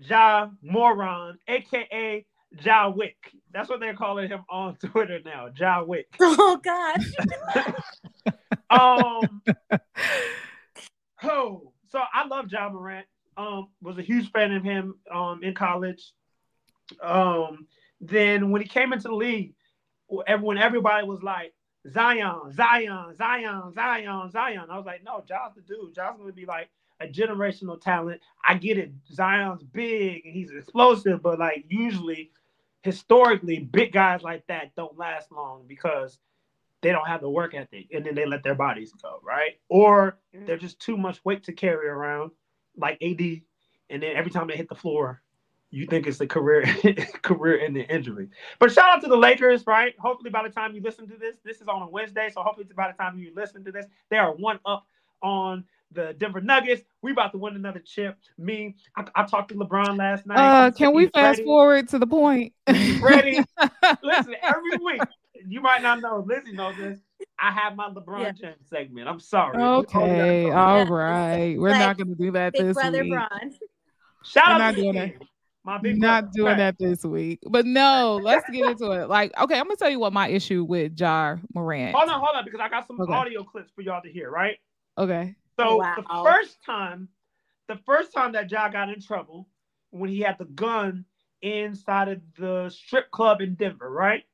Ja 0.00 0.50
Moron, 0.62 1.38
aka 1.48 2.24
Ja 2.60 2.88
Wick. 2.90 3.32
That's 3.52 3.68
what 3.68 3.80
they're 3.80 3.94
calling 3.94 4.28
him 4.28 4.44
on 4.50 4.76
Twitter 4.84 5.20
now, 5.24 5.48
Ja 5.56 5.82
Wick. 5.82 6.08
Oh 6.20 6.60
gosh. 6.62 7.12
um, 8.70 9.42
oh, 11.22 11.72
so 11.88 12.00
I 12.12 12.26
love 12.26 12.50
Ja 12.50 12.68
Morant. 12.68 13.06
Um, 13.36 13.68
was 13.80 13.98
a 13.98 14.02
huge 14.02 14.30
fan 14.30 14.52
of 14.52 14.62
him 14.62 14.94
um 15.10 15.42
in 15.42 15.54
college. 15.54 16.12
Um, 17.00 17.66
then 18.00 18.50
when 18.50 18.60
he 18.60 18.68
came 18.68 18.92
into 18.92 19.08
the 19.08 19.14
league, 19.14 19.54
when 20.08 20.58
everybody 20.58 21.06
was 21.06 21.22
like 21.22 21.54
Zion, 21.90 22.52
Zion, 22.52 23.14
Zion, 23.16 23.72
Zion, 23.72 24.30
Zion, 24.30 24.66
I 24.70 24.76
was 24.76 24.86
like, 24.86 25.02
no, 25.04 25.24
Ja's 25.26 25.54
the 25.54 25.62
dude. 25.62 25.94
Ja's 25.94 26.16
gonna 26.18 26.32
be 26.32 26.46
like 26.46 26.68
a 27.00 27.06
generational 27.06 27.80
talent. 27.80 28.20
I 28.46 28.54
get 28.54 28.78
it. 28.78 28.92
Zion's 29.12 29.62
big 29.62 30.24
and 30.24 30.34
he's 30.34 30.50
explosive, 30.50 31.22
but 31.22 31.38
like 31.38 31.64
usually, 31.68 32.30
historically, 32.82 33.58
big 33.58 33.92
guys 33.92 34.22
like 34.22 34.46
that 34.48 34.74
don't 34.76 34.98
last 34.98 35.32
long 35.32 35.64
because 35.66 36.18
they 36.82 36.90
don't 36.90 37.06
have 37.06 37.20
the 37.20 37.30
work 37.30 37.54
ethic 37.54 37.86
and 37.94 38.04
then 38.04 38.14
they 38.14 38.26
let 38.26 38.42
their 38.42 38.56
bodies 38.56 38.92
go, 39.00 39.20
right? 39.22 39.58
Or 39.68 40.18
they're 40.46 40.56
just 40.58 40.80
too 40.80 40.96
much 40.96 41.24
weight 41.24 41.44
to 41.44 41.52
carry 41.52 41.88
around, 41.88 42.32
like 42.76 43.02
AD, 43.02 43.20
and 43.90 44.02
then 44.02 44.16
every 44.16 44.30
time 44.30 44.48
they 44.48 44.56
hit 44.56 44.68
the 44.68 44.74
floor, 44.74 45.22
you 45.70 45.86
think 45.86 46.06
it's 46.06 46.20
a 46.20 46.26
career 46.26 46.64
career 47.22 47.60
ending 47.60 47.84
injury. 47.84 48.28
But 48.58 48.72
shout 48.72 48.96
out 48.96 49.02
to 49.02 49.08
the 49.08 49.16
Lakers, 49.16 49.66
right? 49.66 49.94
Hopefully 49.98 50.30
by 50.30 50.42
the 50.42 50.50
time 50.50 50.74
you 50.74 50.82
listen 50.82 51.08
to 51.08 51.16
this, 51.16 51.36
this 51.44 51.60
is 51.60 51.68
on 51.68 51.82
a 51.82 51.88
Wednesday, 51.88 52.30
so 52.32 52.42
hopefully 52.42 52.66
by 52.76 52.90
the 52.90 52.96
time 52.96 53.18
you 53.18 53.32
listen 53.34 53.64
to 53.64 53.72
this, 53.72 53.86
they 54.10 54.18
are 54.18 54.34
one 54.34 54.60
up 54.66 54.86
on 55.22 55.64
the 55.92 56.14
Denver 56.18 56.40
Nuggets. 56.40 56.82
We 57.00 57.12
about 57.12 57.32
to 57.32 57.38
win 57.38 57.54
another 57.54 57.80
chip. 57.80 58.18
Me, 58.38 58.76
I, 58.96 59.04
I 59.14 59.24
talked 59.24 59.50
to 59.50 59.54
LeBron 59.54 59.96
last 59.96 60.26
night. 60.26 60.38
Uh, 60.38 60.70
can 60.70 60.94
we 60.94 61.06
fast 61.08 61.38
ready. 61.38 61.44
forward 61.44 61.88
to 61.88 61.98
the 61.98 62.06
point? 62.06 62.52
ready? 62.66 63.40
Listen, 64.02 64.34
every 64.42 64.76
week 64.82 65.02
you 65.48 65.60
might 65.60 65.82
not 65.82 66.00
know. 66.00 66.24
Lizzy 66.26 66.52
knows 66.52 66.76
this. 66.76 66.98
I 67.42 67.50
have 67.50 67.74
my 67.74 67.88
LeBron 67.88 68.20
yeah. 68.20 68.32
James 68.32 68.68
segment. 68.70 69.08
I'm 69.08 69.18
sorry. 69.18 69.60
Okay, 69.60 70.50
all 70.52 70.86
right. 70.86 71.58
We're 71.58 71.70
like, 71.70 71.78
not 71.80 71.96
going 71.96 72.10
to 72.10 72.14
do 72.14 72.30
that 72.30 72.52
Big 72.52 72.62
this 72.62 72.74
brother 72.74 73.02
week. 73.02 73.10
Bron. 73.10 73.28
Shout 74.24 74.46
We're 74.46 74.52
out 74.52 74.58
not 74.58 74.74
to 74.76 74.80
doing 74.80 74.94
you. 74.94 75.26
My 75.64 75.78
big 75.78 76.00
not 76.00 76.22
brother. 76.22 76.32
doing 76.34 76.46
Right. 76.46 76.56
that 76.58 76.78
this 76.78 77.04
week. 77.04 77.40
But 77.44 77.66
no, 77.66 78.20
let's 78.22 78.48
get 78.50 78.64
into 78.64 78.92
it. 78.92 79.08
Like, 79.08 79.36
okay, 79.40 79.58
I'm 79.58 79.64
gonna 79.64 79.76
tell 79.76 79.90
you 79.90 79.98
what 79.98 80.12
my 80.12 80.28
issue 80.28 80.62
with 80.62 80.98
Ja 80.98 81.36
Morant. 81.52 81.96
Hold 81.96 82.08
on, 82.08 82.20
hold 82.20 82.36
on, 82.36 82.44
because 82.44 82.60
I 82.60 82.68
got 82.68 82.86
some 82.86 83.00
Okay. 83.00 83.12
audio 83.12 83.42
clips 83.42 83.72
for 83.74 83.82
y'all 83.82 84.02
to 84.02 84.10
hear, 84.10 84.30
right? 84.30 84.58
Okay. 84.96 85.34
So 85.58 85.66
oh, 85.68 85.76
Wow. 85.78 85.94
the 85.96 86.30
first 86.30 86.62
time, 86.64 87.08
the 87.66 87.76
first 87.84 88.12
time 88.12 88.32
that 88.32 88.50
Ja 88.50 88.68
got 88.68 88.88
in 88.88 89.00
trouble 89.00 89.48
when 89.90 90.10
he 90.10 90.20
had 90.20 90.38
the 90.38 90.44
gun 90.44 91.04
inside 91.42 92.08
of 92.08 92.20
the 92.38 92.68
strip 92.70 93.10
club 93.10 93.40
in 93.40 93.54
Denver, 93.56 93.90
right? 93.90 94.24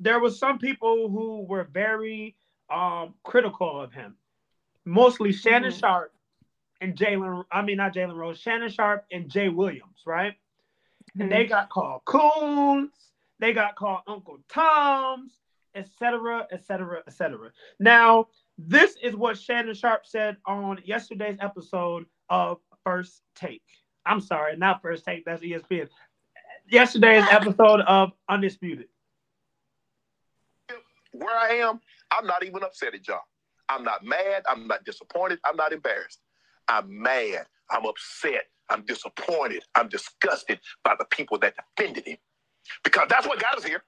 There 0.00 0.18
was 0.18 0.38
some 0.38 0.58
people 0.58 1.08
who 1.08 1.42
were 1.42 1.64
very 1.64 2.36
um, 2.70 3.14
critical 3.24 3.80
of 3.80 3.92
him, 3.92 4.16
mostly 4.84 5.32
Shannon 5.32 5.72
Mhm. 5.72 5.80
Sharpe 5.80 6.14
and 6.80 6.96
Jalen. 6.96 7.44
I 7.52 7.62
mean, 7.62 7.76
not 7.78 7.92
Jalen 7.94 8.14
Rose, 8.16 8.38
Shannon 8.40 8.70
Sharpe 8.70 9.04
and 9.12 9.28
Jay 9.30 9.48
Williams, 9.48 10.02
right? 10.06 10.34
And 11.18 11.30
they 11.30 11.46
got 11.46 11.68
called 11.68 12.04
coons. 12.04 12.92
They 13.40 13.52
got 13.52 13.74
called 13.74 14.02
Uncle 14.06 14.38
Toms, 14.48 15.32
etc., 15.74 16.46
etc., 16.52 17.02
etc. 17.06 17.50
Now, 17.80 18.28
this 18.58 18.96
is 19.02 19.16
what 19.16 19.36
Shannon 19.38 19.74
Sharpe 19.74 20.06
said 20.06 20.36
on 20.46 20.78
yesterday's 20.84 21.38
episode 21.40 22.06
of 22.28 22.60
First 22.84 23.22
Take. 23.34 23.64
I'm 24.06 24.20
sorry, 24.20 24.56
not 24.56 24.80
First 24.82 25.04
Take. 25.04 25.24
That's 25.24 25.42
ESPN. 25.42 25.88
Yesterday's 26.68 27.24
episode 27.30 27.80
of 27.80 28.12
Undisputed. 28.28 28.86
Where 31.12 31.36
I 31.36 31.54
am, 31.56 31.80
I'm 32.10 32.26
not 32.26 32.44
even 32.44 32.62
upset 32.62 32.94
at 32.94 33.06
y'all. 33.06 33.20
I'm 33.68 33.84
not 33.84 34.04
mad. 34.04 34.42
I'm 34.48 34.66
not 34.66 34.84
disappointed. 34.84 35.38
I'm 35.44 35.56
not 35.56 35.72
embarrassed. 35.72 36.20
I'm 36.68 37.02
mad. 37.02 37.46
I'm 37.70 37.86
upset. 37.86 38.44
I'm 38.68 38.84
disappointed. 38.84 39.62
I'm 39.74 39.88
disgusted 39.88 40.60
by 40.84 40.94
the 40.98 41.04
people 41.06 41.38
that 41.38 41.54
defended 41.76 42.06
him. 42.06 42.18
Because 42.84 43.06
that's 43.08 43.26
what 43.26 43.40
got 43.40 43.56
us 43.56 43.64
here. 43.64 43.82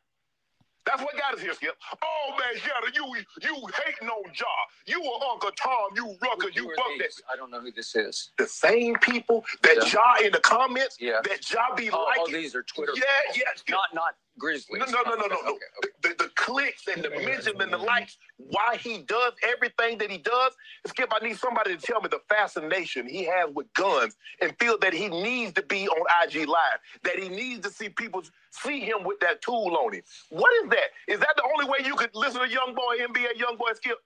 That's 0.84 1.00
what 1.00 1.16
got 1.16 1.34
us 1.34 1.40
here, 1.40 1.54
Skip. 1.54 1.76
Oh 2.02 2.36
man, 2.36 2.60
Shannon, 2.60 2.92
you 2.92 3.04
you 3.40 3.54
hating 3.84 4.08
on 4.08 4.24
Ja. 4.34 4.46
You 4.88 5.00
were 5.00 5.30
Uncle 5.30 5.52
Tom, 5.56 5.90
you 5.94 6.16
rucker, 6.20 6.48
you 6.52 6.68
are 6.68 6.74
fuck 6.74 6.86
that. 6.98 7.04
these? 7.04 7.22
I 7.32 7.36
don't 7.36 7.52
know 7.52 7.60
who 7.60 7.70
this 7.70 7.94
is. 7.94 8.32
The 8.36 8.48
same 8.48 8.96
people 8.96 9.44
that 9.62 9.76
Yeah. 9.76 10.00
Ja 10.18 10.26
in 10.26 10.32
the 10.32 10.40
comments, 10.40 10.96
Yeah. 10.98 11.20
that 11.22 11.48
Ja 11.48 11.72
be 11.76 11.88
Oh, 11.92 12.10
oh, 12.18 12.26
these 12.32 12.56
are 12.56 12.64
Twitter. 12.64 12.92
yeah, 12.96 13.02
people. 13.28 13.42
yeah. 13.46 13.52
Skip. 13.54 13.72
Not 13.74 13.94
not 13.94 14.14
Grizzlies. 14.38 14.80
No, 14.80 14.86
no, 14.86 15.02
no, 15.02 15.14
no, 15.14 15.26
no, 15.26 15.36
Okay, 15.36 15.40
okay, 15.42 15.50
okay. 15.50 15.88
The, 16.02 16.08
the, 16.08 16.14
the 16.24 16.30
clicks 16.36 16.88
and 16.88 17.02
the 17.04 17.10
mentions 17.10 17.60
and 17.60 17.72
the 17.72 17.78
likes, 17.78 18.18
why 18.36 18.76
he 18.76 18.98
does 19.02 19.34
everything 19.42 19.98
that 19.98 20.10
he 20.10 20.18
does. 20.18 20.52
Skip, 20.86 21.12
I 21.12 21.24
need 21.24 21.36
somebody 21.38 21.76
to 21.76 21.80
tell 21.80 22.00
me 22.00 22.08
the 22.10 22.20
fascination 22.28 23.06
he 23.06 23.24
has 23.24 23.50
with 23.54 23.72
guns 23.74 24.16
and 24.40 24.56
feel 24.58 24.78
that 24.78 24.92
he 24.92 25.08
needs 25.08 25.52
to 25.54 25.62
be 25.62 25.88
on 25.88 26.06
IG 26.24 26.48
Live, 26.48 26.78
that 27.04 27.18
he 27.18 27.28
needs 27.28 27.66
to 27.66 27.70
see 27.72 27.88
people 27.88 28.22
see 28.50 28.80
him 28.80 29.04
with 29.04 29.20
that 29.20 29.42
tool 29.42 29.76
on 29.84 29.94
him. 29.94 30.02
What 30.30 30.52
is 30.64 30.70
that? 30.70 30.90
Is 31.08 31.20
that 31.20 31.34
the 31.36 31.44
only 31.44 31.70
way 31.70 31.78
you 31.84 31.94
could 31.94 32.10
listen 32.14 32.40
to 32.40 32.48
Young 32.48 32.74
Boy, 32.74 32.98
NBA 33.00 33.38
Young 33.38 33.56
Boy 33.56 33.72
Skip? 33.74 33.98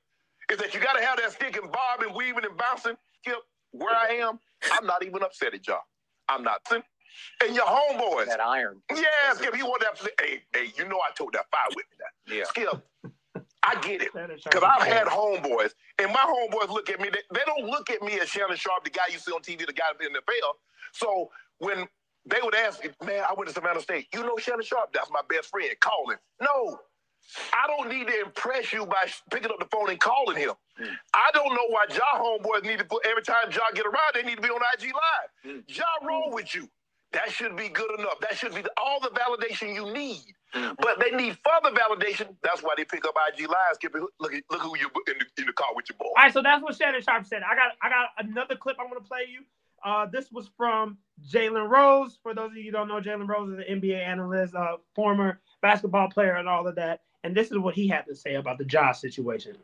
Is 0.50 0.58
that 0.58 0.74
you 0.74 0.80
got 0.80 0.94
to 0.94 1.04
have 1.04 1.18
that 1.18 1.32
stick 1.32 1.56
and 1.56 1.70
bob 1.72 2.02
and 2.02 2.14
weaving 2.14 2.44
and 2.44 2.56
bouncing? 2.56 2.96
Skip, 3.22 3.38
where 3.72 3.94
I 3.94 4.14
am, 4.14 4.38
I'm 4.72 4.86
not 4.86 5.04
even 5.04 5.22
upset 5.22 5.54
at 5.54 5.66
y'all. 5.66 5.80
I'm 6.28 6.42
not. 6.42 6.60
And 7.44 7.54
your 7.54 7.66
homeboys, 7.66 8.26
That 8.26 8.40
iron. 8.40 8.80
yeah, 8.90 9.32
Skip, 9.34 9.54
he 9.54 9.62
want 9.62 9.82
that. 9.82 10.10
Hey, 10.20 10.42
hey, 10.54 10.72
you 10.76 10.86
know 10.88 10.96
I 10.98 11.12
told 11.16 11.32
that 11.34 11.46
fire 11.50 11.68
with 11.74 11.84
me 11.90 11.96
now. 12.00 12.36
Yeah. 12.36 12.44
Skip, 12.44 12.86
I 13.62 13.74
get 13.80 14.02
it. 14.02 14.12
Because 14.12 14.62
I've 14.62 14.86
had 14.86 15.06
homeboys, 15.06 15.72
and 15.98 16.12
my 16.12 16.20
homeboys 16.24 16.68
look 16.68 16.88
at 16.90 17.00
me, 17.00 17.08
they, 17.10 17.20
they 17.32 17.40
don't 17.46 17.66
look 17.66 17.90
at 17.90 18.02
me 18.02 18.18
as 18.20 18.28
Shannon 18.28 18.56
Sharpe, 18.56 18.84
the 18.84 18.90
guy 18.90 19.04
you 19.10 19.18
see 19.18 19.32
on 19.32 19.42
TV, 19.42 19.66
the 19.66 19.72
guy 19.72 19.84
in 20.00 20.12
the 20.12 20.18
NFL. 20.20 20.52
So 20.92 21.30
when 21.58 21.86
they 22.24 22.38
would 22.42 22.54
ask, 22.54 22.82
man, 23.04 23.24
I 23.28 23.34
went 23.36 23.48
to 23.48 23.54
Savannah 23.54 23.80
State. 23.80 24.08
You 24.14 24.22
know 24.22 24.36
Shannon 24.38 24.64
Sharpe? 24.64 24.92
That's 24.92 25.10
my 25.10 25.20
best 25.28 25.48
friend. 25.50 25.68
Call 25.80 26.10
him. 26.10 26.18
No. 26.40 26.80
I 27.52 27.66
don't 27.66 27.88
need 27.88 28.06
to 28.06 28.20
impress 28.20 28.72
you 28.72 28.86
by 28.86 29.06
picking 29.32 29.50
up 29.50 29.58
the 29.58 29.66
phone 29.66 29.90
and 29.90 29.98
calling 29.98 30.36
him. 30.36 30.52
Mm. 30.80 30.86
I 31.14 31.30
don't 31.32 31.50
know 31.50 31.66
why 31.68 31.86
Ja 31.90 32.20
homeboys 32.20 32.62
need 32.62 32.78
to 32.78 32.84
put 32.84 33.04
every 33.04 33.22
time 33.22 33.50
Ja 33.50 33.62
get 33.74 33.84
around, 33.84 34.12
they 34.14 34.22
need 34.22 34.36
to 34.36 34.42
be 34.42 34.48
on 34.48 34.60
IG 34.78 34.92
Live. 34.92 35.54
Mm. 35.56 35.62
Ja 35.66 35.84
roll 36.06 36.30
with 36.32 36.54
you. 36.54 36.68
That 37.12 37.30
should 37.30 37.56
be 37.56 37.68
good 37.68 37.98
enough. 37.98 38.20
That 38.20 38.36
should 38.36 38.54
be 38.54 38.62
the, 38.62 38.70
all 38.76 39.00
the 39.00 39.10
validation 39.10 39.74
you 39.74 39.92
need. 39.92 40.34
Mm. 40.54 40.76
But 40.78 41.00
they 41.00 41.10
need 41.16 41.36
further 41.44 41.74
validation. 41.74 42.34
That's 42.42 42.62
why 42.62 42.74
they 42.76 42.84
pick 42.84 43.06
up 43.06 43.14
IG 43.28 43.48
Live. 43.48 43.56
Skip. 43.74 43.94
Look, 44.20 44.34
at- 44.34 44.42
look 44.50 44.60
who 44.62 44.76
you 44.78 44.88
in 45.06 45.14
the, 45.18 45.42
in 45.42 45.46
the 45.46 45.52
car 45.52 45.68
with 45.74 45.86
your 45.88 45.96
boy. 45.98 46.06
All 46.06 46.14
right, 46.16 46.32
so 46.32 46.42
that's 46.42 46.62
what 46.62 46.76
Shannon 46.76 47.00
Sharpe 47.02 47.26
said. 47.26 47.42
I 47.42 47.54
got 47.54 47.72
I 47.82 47.88
got 47.88 48.08
another 48.18 48.56
clip 48.56 48.76
I'm 48.80 48.88
gonna 48.88 49.00
play 49.00 49.26
you. 49.30 49.42
Uh, 49.84 50.06
this 50.06 50.32
was 50.32 50.50
from 50.56 50.98
Jalen 51.32 51.68
Rose. 51.68 52.18
For 52.22 52.34
those 52.34 52.50
of 52.50 52.56
you 52.56 52.64
who 52.64 52.70
don't 52.72 52.88
know, 52.88 53.00
Jalen 53.00 53.28
Rose 53.28 53.52
is 53.52 53.58
an 53.66 53.80
NBA 53.80 54.04
analyst, 54.04 54.54
uh, 54.54 54.78
former 54.94 55.40
basketball 55.62 56.08
player, 56.08 56.34
and 56.36 56.48
all 56.48 56.66
of 56.66 56.74
that. 56.76 57.02
And 57.24 57.34
this 57.36 57.50
is 57.50 57.58
what 57.58 57.74
he 57.74 57.86
had 57.88 58.02
to 58.06 58.14
say 58.14 58.34
about 58.34 58.58
the 58.58 58.64
Josh 58.64 59.00
situation. 59.00 59.56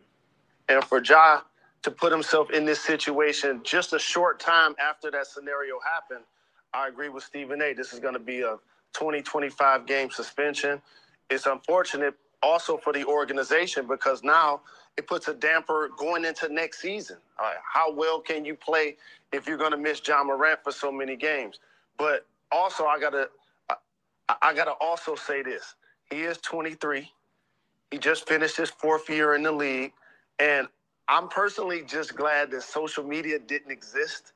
and 0.69 0.83
for 0.85 1.03
Ja 1.03 1.43
to 1.83 1.91
put 1.91 2.13
himself 2.13 2.51
in 2.51 2.65
this 2.65 2.81
situation 2.81 3.61
just 3.65 3.93
a 3.93 3.99
short 3.99 4.39
time 4.39 4.75
after 4.81 5.11
that 5.11 5.27
scenario 5.27 5.81
happened, 5.81 6.25
I 6.75 6.89
agree 6.89 7.09
with 7.09 7.25
Stephen 7.25 7.61
A. 7.63 7.75
This 7.75 7.93
is 7.93 7.99
going 8.01 8.15
to 8.15 8.21
be 8.21 8.43
a 8.43 8.57
20, 8.95 9.23
25 9.23 9.87
game 9.87 10.11
suspension. 10.11 10.81
It's 11.31 11.47
unfortunate 11.47 12.15
also 12.43 12.77
for 12.77 12.93
the 12.93 13.05
organization 13.05 13.87
because 13.87 14.23
now 14.23 14.63
it 14.97 15.07
puts 15.07 15.29
a 15.29 15.35
damper 15.35 15.91
going 15.97 16.25
into 16.25 16.53
next 16.53 16.81
season. 16.81 17.19
Right, 17.39 17.57
how 17.63 17.93
well 17.93 18.21
can 18.21 18.45
you 18.45 18.55
play 18.55 18.97
if 19.33 19.47
you're 19.47 19.59
going 19.59 19.73
to 19.73 19.77
miss 19.77 20.07
Ja 20.07 20.23
Morant 20.25 20.61
for 20.63 20.73
so 20.73 20.93
many 20.93 21.17
games? 21.17 21.59
But 21.99 22.27
also, 22.51 22.85
I 22.85 23.01
gotta, 23.01 23.29
I, 23.69 23.77
I 24.43 24.55
gotta 24.55 24.75
also 24.81 25.15
say 25.15 25.43
this: 25.43 25.75
he 26.11 26.23
is 26.23 26.39
23. 26.39 27.11
He 27.91 27.99
just 27.99 28.27
finished 28.29 28.57
his 28.57 28.71
fourth 28.71 29.09
year 29.11 29.35
in 29.35 29.43
the 29.43 29.53
league. 29.53 29.93
And 30.39 30.69
I'm 31.09 31.29
personally 31.29 31.83
just 31.87 32.17
glad 32.17 32.51
that 32.53 32.63
social 32.63 33.05
media 33.05 33.39
didn't 33.39 33.71
exist 33.71 34.33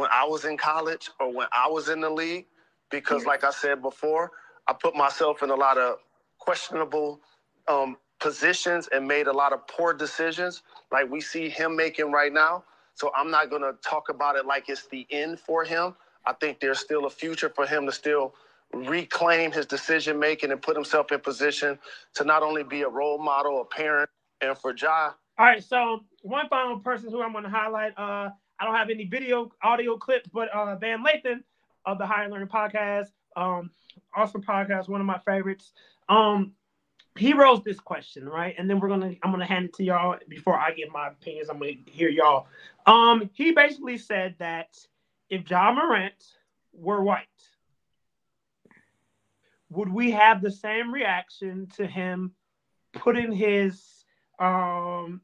when 0.00 0.10
I 0.12 0.26
was 0.26 0.46
in 0.46 0.58
college 0.58 1.10
or 1.20 1.32
when 1.34 1.48
I 1.52 1.68
was 1.70 1.90
in 1.90 2.00
the 2.02 2.10
league. 2.10 2.46
Because, 2.90 3.26
like 3.26 3.44
I 3.44 3.52
said 3.52 3.82
before, 3.82 4.32
I 4.68 4.74
put 4.74 4.96
myself 4.96 5.44
in 5.44 5.50
a 5.50 5.56
lot 5.56 5.78
of 5.78 5.98
questionable 6.40 7.20
um, 7.68 7.98
positions 8.20 8.88
and 8.92 9.08
made 9.08 9.28
a 9.28 9.34
lot 9.34 9.54
of 9.54 9.66
poor 9.68 9.94
decisions, 9.94 10.62
like 10.92 11.10
we 11.10 11.20
see 11.22 11.50
him 11.50 11.76
making 11.76 12.12
right 12.12 12.32
now. 12.32 12.64
So 12.94 13.12
I'm 13.16 13.30
not 13.30 13.50
going 13.50 13.62
to 13.62 13.74
talk 13.84 14.10
about 14.10 14.36
it 14.36 14.46
like 14.46 14.70
it's 14.70 14.88
the 14.88 15.06
end 15.10 15.40
for 15.40 15.64
him. 15.64 15.96
I 16.26 16.34
think 16.34 16.60
there's 16.60 16.80
still 16.80 17.06
a 17.06 17.10
future 17.10 17.50
for 17.50 17.66
him 17.66 17.86
to 17.86 17.92
still 17.92 18.34
reclaim 18.74 19.52
his 19.52 19.66
decision 19.66 20.18
making 20.20 20.52
and 20.52 20.62
put 20.62 20.76
himself 20.76 21.12
in 21.12 21.20
position 21.20 21.78
to 22.16 22.24
not 22.24 22.42
only 22.44 22.64
be 22.64 22.82
a 22.82 22.90
role 22.90 23.18
model, 23.18 23.62
a 23.62 23.66
parent, 23.66 24.10
and 24.42 24.58
for 24.58 24.74
Ja. 24.76 25.12
All 25.38 25.46
right, 25.46 25.64
so 25.64 26.04
one 26.22 26.48
final 26.48 26.80
person 26.80 27.10
who 27.10 27.22
I'm 27.22 27.32
going 27.32 27.44
to 27.44 27.50
highlight. 27.50 27.92
Uh, 27.98 28.30
I 28.60 28.66
don't 28.66 28.74
have 28.74 28.90
any 28.90 29.06
video, 29.06 29.50
audio 29.62 29.96
clip, 29.96 30.28
but 30.32 30.48
uh, 30.50 30.76
Van 30.76 31.02
Lathan 31.02 31.42
of 31.86 31.96
the 31.96 32.06
Higher 32.06 32.28
Learning 32.28 32.46
Podcast, 32.46 33.08
um, 33.34 33.70
awesome 34.14 34.42
podcast, 34.42 34.88
one 34.88 35.00
of 35.00 35.06
my 35.06 35.18
favorites. 35.18 35.72
Um, 36.10 36.52
he 37.16 37.32
rose 37.32 37.62
this 37.64 37.80
question, 37.80 38.28
right? 38.28 38.54
And 38.58 38.68
then 38.68 38.78
we're 38.78 38.88
gonna, 38.88 39.14
I'm 39.22 39.30
gonna 39.30 39.46
hand 39.46 39.66
it 39.66 39.74
to 39.74 39.84
y'all 39.84 40.16
before 40.28 40.58
I 40.58 40.72
give 40.72 40.92
my 40.92 41.08
opinions. 41.08 41.48
I'm 41.48 41.58
gonna 41.58 41.72
hear 41.86 42.10
y'all. 42.10 42.46
Um, 42.86 43.30
he 43.32 43.52
basically 43.52 43.96
said 43.96 44.34
that 44.38 44.76
if 45.30 45.48
Ja 45.48 45.72
Morant 45.72 46.22
were 46.74 47.02
white, 47.02 47.26
would 49.70 49.90
we 49.90 50.10
have 50.10 50.42
the 50.42 50.50
same 50.50 50.92
reaction 50.92 51.68
to 51.76 51.86
him 51.86 52.32
putting 52.92 53.32
his 53.32 54.04
um, 54.38 55.22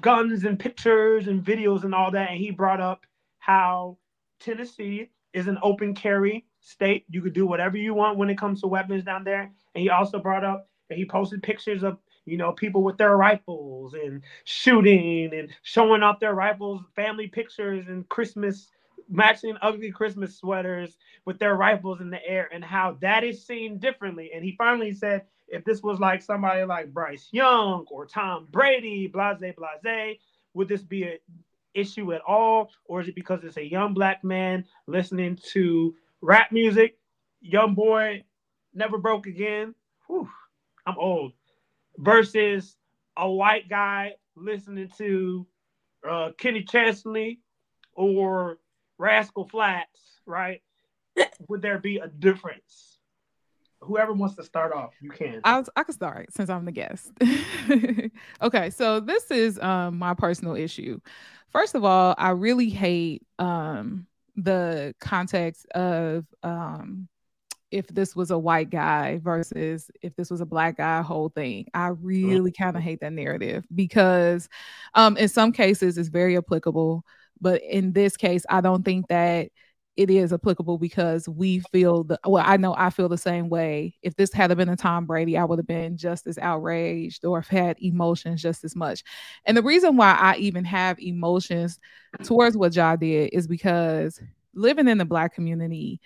guns 0.00 0.44
and 0.44 0.58
pictures 0.58 1.28
and 1.28 1.44
videos 1.44 1.84
and 1.84 1.94
all 1.94 2.10
that? 2.12 2.30
And 2.30 2.38
he 2.38 2.50
brought 2.50 2.80
up 2.80 3.04
how 3.38 3.98
Tennessee 4.40 5.10
is 5.32 5.48
an 5.48 5.58
open 5.62 5.94
carry 5.94 6.46
state. 6.60 7.04
You 7.08 7.22
could 7.22 7.32
do 7.34 7.46
whatever 7.46 7.76
you 7.76 7.94
want 7.94 8.18
when 8.18 8.30
it 8.30 8.38
comes 8.38 8.60
to 8.60 8.66
weapons 8.66 9.04
down 9.04 9.24
there. 9.24 9.42
And 9.42 9.82
he 9.82 9.90
also 9.90 10.18
brought 10.18 10.44
up 10.44 10.68
that 10.88 10.98
he 10.98 11.04
posted 11.04 11.42
pictures 11.42 11.82
of 11.82 11.98
you 12.24 12.36
know 12.36 12.52
people 12.52 12.82
with 12.82 12.98
their 12.98 13.16
rifles 13.16 13.94
and 13.94 14.22
shooting 14.44 15.32
and 15.34 15.50
showing 15.62 16.02
off 16.02 16.20
their 16.20 16.34
rifles, 16.34 16.82
family 16.94 17.26
pictures 17.26 17.86
and 17.88 18.08
Christmas 18.08 18.68
matching 19.08 19.56
ugly 19.62 19.90
Christmas 19.90 20.36
sweaters 20.36 20.98
with 21.24 21.38
their 21.38 21.56
rifles 21.56 22.00
in 22.00 22.10
the 22.10 22.24
air 22.26 22.48
and 22.52 22.64
how 22.64 22.96
that 23.00 23.24
is 23.24 23.46
seen 23.46 23.78
differently. 23.78 24.30
And 24.34 24.44
he 24.44 24.54
finally 24.58 24.92
said, 24.92 25.24
if 25.48 25.64
this 25.64 25.82
was 25.82 25.98
like 25.98 26.22
somebody 26.22 26.64
like 26.64 26.92
Bryce 26.92 27.28
Young 27.32 27.86
or 27.90 28.06
Tom 28.06 28.46
Brady, 28.50 29.06
blase, 29.06 29.38
blase, 29.38 30.18
would 30.54 30.68
this 30.68 30.82
be 30.82 31.04
an 31.04 31.18
issue 31.74 32.12
at 32.12 32.20
all? 32.22 32.70
Or 32.84 33.00
is 33.00 33.08
it 33.08 33.14
because 33.14 33.44
it's 33.44 33.56
a 33.56 33.64
young 33.64 33.94
black 33.94 34.24
man 34.24 34.64
listening 34.86 35.38
to 35.52 35.94
rap 36.20 36.52
music? 36.52 36.98
Young 37.40 37.74
boy 37.74 38.24
never 38.74 38.98
broke 38.98 39.26
again. 39.26 39.74
Whew, 40.06 40.28
I'm 40.86 40.98
old. 40.98 41.32
Versus 41.96 42.76
a 43.16 43.28
white 43.28 43.68
guy 43.68 44.12
listening 44.36 44.90
to 44.98 45.46
uh, 46.08 46.30
Kenny 46.38 46.62
Chesney 46.62 47.40
or 47.94 48.58
Rascal 48.98 49.48
Flatts, 49.48 50.20
right? 50.26 50.62
Would 51.48 51.62
there 51.62 51.78
be 51.78 51.98
a 51.98 52.08
difference? 52.08 52.97
Whoever 53.80 54.12
wants 54.12 54.36
to 54.36 54.44
start 54.44 54.72
off, 54.72 54.94
you 55.00 55.10
can. 55.10 55.40
I 55.44 55.62
I 55.76 55.84
can 55.84 55.94
start 55.94 56.32
since 56.32 56.50
I'm 56.50 56.64
the 56.64 56.72
guest. 56.72 57.12
okay, 58.42 58.70
so 58.70 59.00
this 59.00 59.30
is 59.30 59.58
um 59.60 59.98
my 59.98 60.14
personal 60.14 60.56
issue. 60.56 61.00
First 61.50 61.74
of 61.74 61.84
all, 61.84 62.14
I 62.18 62.30
really 62.30 62.70
hate 62.70 63.26
um 63.38 64.06
the 64.36 64.94
context 65.00 65.66
of 65.74 66.26
um 66.42 67.08
if 67.70 67.86
this 67.88 68.16
was 68.16 68.30
a 68.30 68.38
white 68.38 68.70
guy 68.70 69.18
versus 69.18 69.90
if 70.00 70.16
this 70.16 70.30
was 70.30 70.40
a 70.40 70.46
black 70.46 70.78
guy 70.78 71.02
whole 71.02 71.28
thing 71.28 71.66
i 71.74 71.88
really 71.88 72.50
kind 72.52 72.76
of 72.76 72.82
hate 72.82 73.00
that 73.00 73.12
narrative 73.12 73.66
because 73.74 74.48
um 74.94 75.16
in 75.18 75.28
some 75.28 75.52
cases 75.52 75.98
it's 75.98 76.08
very 76.08 76.36
applicable 76.36 77.04
but 77.40 77.62
in 77.62 77.92
this 77.92 78.16
case, 78.16 78.44
I 78.48 78.60
don't 78.60 78.84
think 78.84 79.08
that 79.08 79.50
it 79.98 80.10
is 80.10 80.32
applicable 80.32 80.78
because 80.78 81.28
we 81.28 81.58
feel 81.72 82.04
the 82.04 82.20
well, 82.24 82.44
I 82.46 82.56
know 82.56 82.72
I 82.78 82.88
feel 82.90 83.08
the 83.08 83.18
same 83.18 83.48
way. 83.48 83.96
If 84.00 84.14
this 84.14 84.32
had 84.32 84.56
been 84.56 84.68
a 84.68 84.76
Tom 84.76 85.06
Brady, 85.06 85.36
I 85.36 85.44
would 85.44 85.58
have 85.58 85.66
been 85.66 85.96
just 85.96 86.28
as 86.28 86.38
outraged 86.38 87.24
or 87.24 87.40
have 87.40 87.48
had 87.48 87.76
emotions 87.82 88.40
just 88.40 88.62
as 88.62 88.76
much. 88.76 89.02
And 89.44 89.56
the 89.56 89.62
reason 89.62 89.96
why 89.96 90.12
I 90.12 90.36
even 90.36 90.64
have 90.66 91.00
emotions 91.00 91.80
towards 92.22 92.56
what 92.56 92.76
Ja 92.76 92.94
did 92.94 93.30
is 93.32 93.48
because 93.48 94.20
living 94.54 94.86
in 94.86 94.98
the 94.98 95.04
black 95.04 95.34
community, 95.34 96.00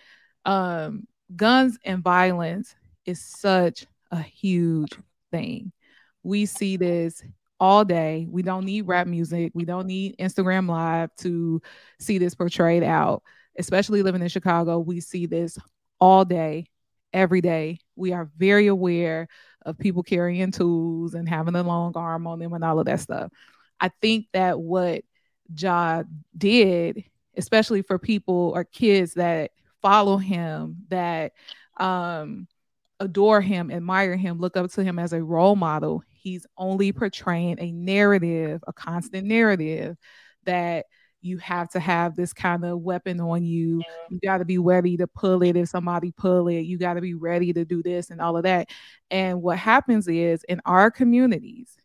um, 0.47 1.07
guns 1.37 1.79
and 1.85 2.03
violence 2.03 2.75
is 3.05 3.23
such 3.23 3.87
a 4.11 4.23
huge 4.23 4.93
thing. 5.31 5.71
We 6.23 6.47
see 6.47 6.79
this 6.79 7.23
all 7.61 7.85
day. 7.85 8.27
We 8.31 8.41
don't 8.41 8.65
need 8.65 8.87
rap 8.89 9.07
music. 9.07 9.53
We 9.55 9.67
don't 9.67 9.87
need 9.87 10.17
Instagram 10.17 10.67
Live 10.67 11.15
to 11.17 11.61
see 12.01 12.17
this 12.17 12.35
portrayed 12.35 12.85
out. 12.85 13.23
Especially 13.59 14.03
living 14.03 14.23
in 14.23 14.29
Chicago, 14.29 14.79
we 14.79 15.01
see 15.01 15.27
this 15.27 15.59
all 16.01 16.25
day, 16.25 16.67
every 17.13 17.41
day. 17.41 17.79
We 17.97 18.13
are 18.13 18.31
very 18.37 18.67
aware 18.67 19.29
of 19.65 19.79
people 19.79 20.03
carrying 20.03 20.51
tools 20.51 21.15
and 21.15 21.29
having 21.29 21.55
a 21.55 21.63
long 21.63 21.93
arm 21.95 22.27
on 22.27 22.39
them 22.39 22.53
and 22.53 22.65
all 22.65 22.79
of 22.79 22.87
that 22.87 23.01
stuff. 23.01 23.31
I 23.81 23.91
think 24.01 24.27
that 24.33 24.59
what 24.59 25.03
Ja 25.57 26.03
did, 26.37 27.05
especially 27.37 27.83
for 27.83 27.99
people 27.99 28.53
or 28.55 28.65
kids 28.65 29.15
that 29.15 29.51
follow 29.81 30.17
him, 30.17 30.77
that 30.89 31.33
um, 31.77 32.47
adore 33.01 33.41
him, 33.41 33.71
admire 33.71 34.17
him, 34.17 34.39
look 34.39 34.57
up 34.57 34.71
to 34.73 34.85
him 34.85 34.99
as 34.99 35.13
a 35.13 35.23
role 35.23 35.57
model, 35.57 36.03
he's 36.09 36.47
only 36.57 36.93
portraying 36.93 37.59
a 37.59 37.73
narrative, 37.73 38.63
a 38.67 38.73
constant 38.73 39.27
narrative 39.27 39.97
that 40.45 40.87
you 41.23 41.39
have 41.39 41.69
to 41.71 41.81
have 41.81 42.17
this 42.17 42.33
kind 42.33 42.65
of 42.65 42.81
weapon 42.81 43.21
on 43.21 43.45
you. 43.45 43.83
You 44.11 44.19
got 44.23 44.39
to 44.39 44.45
be 44.45 44.59
ready 44.59 44.97
to 44.97 45.07
pull 45.07 45.43
it 45.43 45.57
if 45.57 45.69
somebody 45.69 46.13
pull 46.13 46.49
it. 46.49 46.61
You 46.61 46.79
got 46.79 46.95
to 46.95 47.01
be 47.01 47.15
ready 47.15 47.53
to 47.53 47.65
do 47.65 47.83
this 47.83 48.11
and 48.11 48.21
all 48.21 48.37
of 48.37 48.43
that. 48.43 48.69
And 49.11 49.41
what 49.41 49.59
happens 49.59 50.09
is 50.09 50.45
in 50.49 50.61
our 50.67 50.91
communities, 50.91 51.77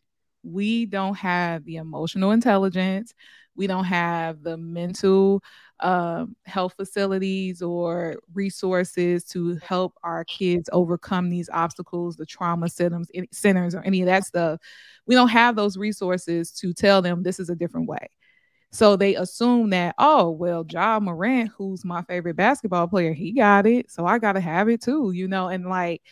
we 0.42 0.86
don't 0.86 1.16
have 1.16 1.64
the 1.64 1.76
emotional 1.76 2.32
intelligence. 2.32 3.14
We 3.54 3.66
don't 3.66 3.84
have 3.84 4.42
the 4.42 4.56
mental 4.56 5.42
um, 5.80 6.36
health 6.44 6.74
facilities 6.76 7.62
or 7.62 8.16
resources 8.32 9.24
to 9.26 9.56
help 9.56 9.94
our 10.02 10.24
kids 10.24 10.68
overcome 10.72 11.28
these 11.28 11.48
obstacles, 11.52 12.16
the 12.16 12.26
trauma 12.26 12.68
centers, 12.68 13.08
centers, 13.32 13.74
or 13.74 13.82
any 13.82 14.00
of 14.00 14.06
that 14.06 14.24
stuff. 14.24 14.60
We 15.06 15.14
don't 15.14 15.28
have 15.28 15.56
those 15.56 15.76
resources 15.76 16.52
to 16.52 16.72
tell 16.72 17.02
them 17.02 17.22
this 17.22 17.40
is 17.40 17.50
a 17.50 17.56
different 17.56 17.88
way. 17.88 18.08
So 18.70 18.96
they 18.96 19.14
assume 19.16 19.70
that, 19.70 19.94
oh, 19.98 20.30
well, 20.30 20.64
Ja 20.68 21.00
Morant, 21.00 21.50
who's 21.56 21.84
my 21.84 22.02
favorite 22.02 22.36
basketball 22.36 22.86
player, 22.86 23.12
he 23.14 23.32
got 23.32 23.66
it. 23.66 23.90
So 23.90 24.04
I 24.06 24.18
got 24.18 24.32
to 24.32 24.40
have 24.40 24.68
it 24.68 24.82
too, 24.82 25.12
you 25.12 25.26
know? 25.28 25.48
And 25.48 25.66
like, 25.66 26.02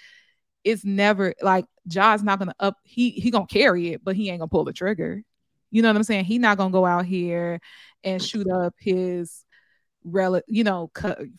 it's 0.65 0.85
never 0.85 1.35
like 1.43 1.67
Ja's 1.87 2.23
not 2.25 2.41
gonna 2.41 2.55
up, 2.59 2.77
he 2.83 3.11
he 3.11 3.31
gonna 3.31 3.47
carry 3.47 3.93
it, 3.93 4.05
but 4.05 4.17
he 4.17 4.31
ain't 4.31 4.41
gonna 4.41 4.49
pull 4.49 4.65
the 4.65 4.73
trigger. 4.73 5.23
You 5.71 5.83
know 5.83 5.89
what 5.89 5.97
I'm 5.97 6.03
saying? 6.03 6.25
He 6.25 6.39
not 6.39 6.59
gonna 6.59 6.73
go 6.73 6.85
out 6.87 7.07
here 7.07 7.61
and 8.05 8.23
shoot 8.23 8.49
up 8.51 8.75
his 8.79 9.45
rel 10.05 10.41
you 10.49 10.65
know 10.65 10.91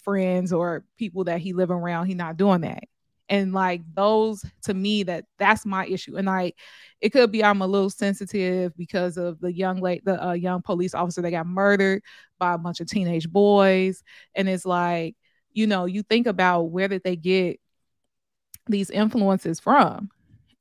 friends 0.03 0.53
or 0.53 0.83
people 0.97 1.23
that 1.25 1.39
he 1.39 1.53
live 1.53 1.71
around 1.71 2.07
he 2.07 2.13
not 2.13 2.37
doing 2.37 2.61
that 2.61 2.83
and 3.29 3.53
like 3.53 3.81
those 3.93 4.45
to 4.61 4.73
me 4.73 5.03
that 5.03 5.25
that's 5.37 5.65
my 5.65 5.85
issue 5.85 6.17
and 6.17 6.27
like 6.27 6.55
it 7.01 7.09
could 7.09 7.31
be 7.31 7.43
i'm 7.43 7.61
a 7.61 7.67
little 7.67 7.89
sensitive 7.89 8.75
because 8.77 9.17
of 9.17 9.39
the 9.39 9.51
young 9.51 9.79
late 9.79 10.03
the 10.05 10.23
uh, 10.23 10.33
young 10.33 10.61
police 10.61 10.93
officer 10.93 11.21
that 11.21 11.31
got 11.31 11.47
murdered 11.47 12.01
by 12.39 12.53
a 12.53 12.57
bunch 12.57 12.79
of 12.79 12.87
teenage 12.87 13.29
boys 13.29 14.03
and 14.35 14.47
it's 14.47 14.65
like 14.65 15.15
you 15.51 15.67
know 15.67 15.85
you 15.85 16.03
think 16.03 16.27
about 16.27 16.63
where 16.63 16.87
did 16.87 17.03
they 17.03 17.15
get 17.15 17.59
these 18.67 18.89
influences 18.89 19.59
from 19.59 20.09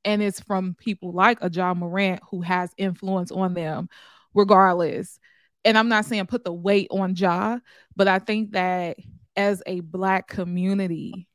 and 0.05 0.21
it's 0.21 0.39
from 0.39 0.75
people 0.79 1.11
like 1.11 1.37
a 1.41 1.49
Ja 1.51 1.73
Morant 1.73 2.21
who 2.29 2.41
has 2.41 2.71
influence 2.77 3.31
on 3.31 3.53
them 3.53 3.89
regardless 4.33 5.19
and 5.67 5.77
I'm 5.77 5.89
not 5.89 6.05
saying 6.05 6.27
put 6.27 6.45
the 6.45 6.53
weight 6.53 6.87
on 6.91 7.13
Ja, 7.13 7.59
but 7.93 8.07
I 8.07 8.19
think 8.19 8.51
that 8.51 8.95
as 9.35 9.61
a 9.65 9.81
black 9.81 10.29
community, 10.29 11.27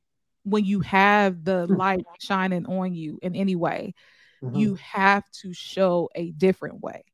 when 0.44 0.64
you 0.64 0.81
have 0.81 1.44
the 1.44 1.66
hmm. 1.66 1.74
light 1.74 2.07
shining 2.20 2.66
on 2.66 2.94
you 2.94 3.18
in 3.22 3.35
any 3.35 3.57
way, 3.57 3.94
mm-hmm. 4.42 4.57
you 4.57 4.74
have 4.76 5.24
to 5.42 5.52
show 5.52 6.09
a 6.14 6.33
different 6.33 6.81
way. 6.81 7.05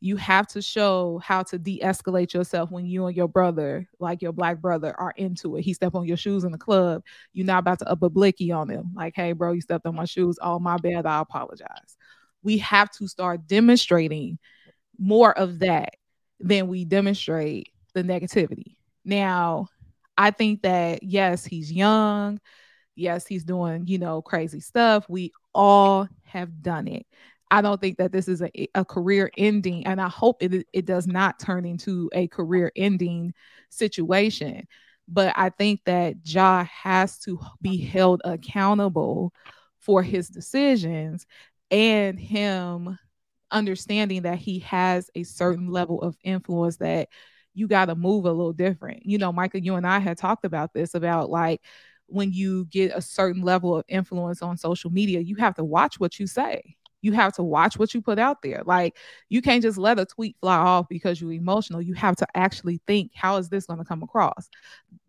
You 0.00 0.16
have 0.16 0.48
to 0.48 0.60
show 0.60 1.20
how 1.22 1.44
to 1.44 1.58
de-escalate 1.58 2.34
yourself 2.34 2.72
when 2.72 2.86
you 2.86 3.06
and 3.06 3.16
your 3.16 3.28
brother, 3.28 3.88
like 4.00 4.20
your 4.20 4.32
black 4.32 4.60
brother, 4.60 4.92
are 4.98 5.12
into 5.16 5.54
it. 5.56 5.62
He 5.62 5.74
stepped 5.74 5.94
on 5.94 6.08
your 6.08 6.16
shoes 6.16 6.42
in 6.42 6.50
the 6.50 6.58
club. 6.58 7.04
You're 7.32 7.46
not 7.46 7.60
about 7.60 7.78
to 7.80 7.88
up 7.88 8.02
a 8.02 8.10
blicky 8.10 8.50
on 8.50 8.68
him. 8.68 8.90
Like, 8.96 9.12
hey, 9.14 9.30
bro, 9.30 9.52
you 9.52 9.60
stepped 9.60 9.86
on 9.86 9.94
my 9.94 10.04
shoes. 10.04 10.38
Oh, 10.42 10.58
my 10.58 10.76
bad. 10.76 11.06
I 11.06 11.20
apologize. 11.20 11.96
We 12.42 12.58
have 12.58 12.90
to 12.92 13.06
start 13.06 13.46
demonstrating 13.46 14.40
more 14.98 15.38
of 15.38 15.60
that 15.60 15.94
than 16.40 16.66
we 16.66 16.84
demonstrate 16.84 17.68
the 17.94 18.02
negativity. 18.02 18.74
Now, 19.04 19.68
I 20.18 20.32
think 20.32 20.62
that 20.62 21.02
yes, 21.04 21.44
he's 21.44 21.72
young. 21.72 22.40
Yes, 22.94 23.26
he's 23.26 23.44
doing, 23.44 23.86
you 23.86 23.98
know, 23.98 24.20
crazy 24.22 24.60
stuff. 24.60 25.06
We 25.08 25.32
all 25.54 26.08
have 26.24 26.62
done 26.62 26.88
it. 26.88 27.06
I 27.50 27.60
don't 27.62 27.80
think 27.80 27.98
that 27.98 28.12
this 28.12 28.28
is 28.28 28.42
a, 28.42 28.50
a 28.74 28.84
career 28.84 29.30
ending, 29.36 29.86
and 29.86 30.00
I 30.00 30.08
hope 30.08 30.42
it, 30.42 30.66
it 30.72 30.86
does 30.86 31.06
not 31.06 31.38
turn 31.38 31.64
into 31.64 32.10
a 32.14 32.28
career 32.28 32.72
ending 32.76 33.34
situation. 33.70 34.66
But 35.08 35.34
I 35.36 35.50
think 35.50 35.80
that 35.84 36.16
Ja 36.24 36.64
has 36.64 37.18
to 37.20 37.38
be 37.60 37.76
held 37.78 38.22
accountable 38.24 39.32
for 39.80 40.02
his 40.02 40.28
decisions 40.28 41.26
and 41.70 42.18
him 42.18 42.98
understanding 43.50 44.22
that 44.22 44.38
he 44.38 44.60
has 44.60 45.10
a 45.14 45.22
certain 45.24 45.68
level 45.68 46.00
of 46.02 46.16
influence 46.24 46.78
that 46.78 47.08
you 47.54 47.68
got 47.68 47.86
to 47.86 47.94
move 47.94 48.24
a 48.24 48.32
little 48.32 48.52
different. 48.54 49.04
You 49.04 49.18
know, 49.18 49.32
Michael, 49.32 49.60
you 49.60 49.74
and 49.74 49.86
I 49.86 49.98
had 49.98 50.16
talked 50.16 50.44
about 50.44 50.72
this 50.72 50.94
about 50.94 51.28
like 51.30 51.60
when 52.12 52.32
you 52.32 52.66
get 52.66 52.92
a 52.94 53.02
certain 53.02 53.42
level 53.42 53.76
of 53.76 53.84
influence 53.88 54.42
on 54.42 54.56
social 54.56 54.90
media, 54.90 55.20
you 55.20 55.36
have 55.36 55.54
to 55.56 55.64
watch 55.64 55.98
what 55.98 56.18
you 56.18 56.26
say 56.26 56.76
you 57.02 57.12
have 57.12 57.34
to 57.34 57.42
watch 57.42 57.78
what 57.78 57.92
you 57.92 58.00
put 58.00 58.18
out 58.18 58.40
there. 58.42 58.62
Like 58.64 58.96
you 59.28 59.42
can't 59.42 59.62
just 59.62 59.76
let 59.76 59.98
a 59.98 60.06
tweet 60.06 60.36
fly 60.40 60.56
off 60.56 60.88
because 60.88 61.20
you're 61.20 61.32
emotional. 61.32 61.82
You 61.82 61.94
have 61.94 62.16
to 62.16 62.26
actually 62.34 62.80
think, 62.86 63.10
how 63.14 63.36
is 63.36 63.48
this 63.48 63.66
going 63.66 63.80
to 63.80 63.84
come 63.84 64.02
across? 64.02 64.48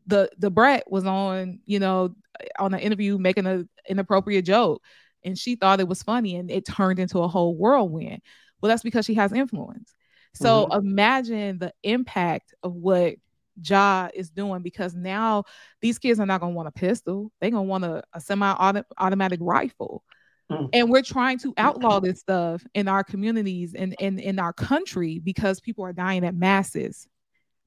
The 0.08 0.30
the 0.38 0.50
Brat 0.50 0.84
was 0.92 1.06
on, 1.06 1.60
you 1.66 1.80
know, 1.80 2.16
on 2.60 2.74
an 2.74 2.80
interview 2.80 3.18
making 3.18 3.46
an 3.46 3.70
inappropriate 3.88 4.44
joke 4.44 4.82
and 5.24 5.38
she 5.38 5.56
thought 5.56 5.80
it 5.80 5.88
was 5.88 6.04
funny 6.04 6.36
and 6.36 6.52
it 6.52 6.66
turned 6.66 7.00
into 7.00 7.20
a 7.20 7.28
whole 7.28 7.56
whirlwind. 7.56 8.22
Well, 8.60 8.70
that's 8.70 8.84
because 8.84 9.06
she 9.06 9.14
has 9.14 9.32
influence. 9.32 9.94
So 10.34 10.66
mm-hmm. 10.66 10.88
imagine 10.88 11.60
the 11.60 11.74
impact 11.84 12.56
of 12.64 12.74
what 12.74 13.16
Ja 13.62 14.10
is 14.14 14.30
doing 14.30 14.62
because 14.62 14.96
now 14.96 15.44
these 15.82 16.00
kids 16.00 16.20
are 16.20 16.26
not 16.26 16.42
going 16.42 16.54
to 16.54 16.56
want 16.56 16.68
a 16.68 16.72
pistol. 16.72 17.32
They're 17.40 17.52
going 17.52 17.66
to 17.66 17.70
want 17.70 17.86
a, 17.86 18.04
a 18.14 18.22
semi 18.22 18.52
automatic 18.98 19.40
rifle. 19.42 20.04
Mm. 20.52 20.70
And 20.74 20.90
we're 20.90 21.02
trying 21.02 21.40
to 21.40 21.54
outlaw 21.58 22.00
this 22.02 22.20
stuff 22.20 22.64
in 22.74 22.88
our 22.88 23.04
communities 23.04 23.74
and 23.74 23.96
in, 24.00 24.20
in 24.20 24.40
our 24.40 24.54
country 24.54 25.20
because 25.20 25.60
people 25.60 25.86
are 25.86 25.94
dying 25.94 26.26
at 26.26 26.36
masses 26.36 27.08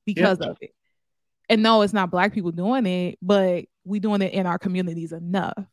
because 0.04 0.38
of 0.38 0.58
it. 0.60 0.74
And 1.48 1.62
no, 1.62 1.82
it's 1.82 1.92
not 1.92 2.10
black 2.10 2.32
people 2.32 2.50
doing 2.50 2.86
it, 2.86 3.18
but 3.22 3.66
we 3.84 4.00
doing 4.00 4.22
it 4.22 4.32
in 4.32 4.46
our 4.46 4.58
communities 4.58 5.12
enough. 5.12 5.64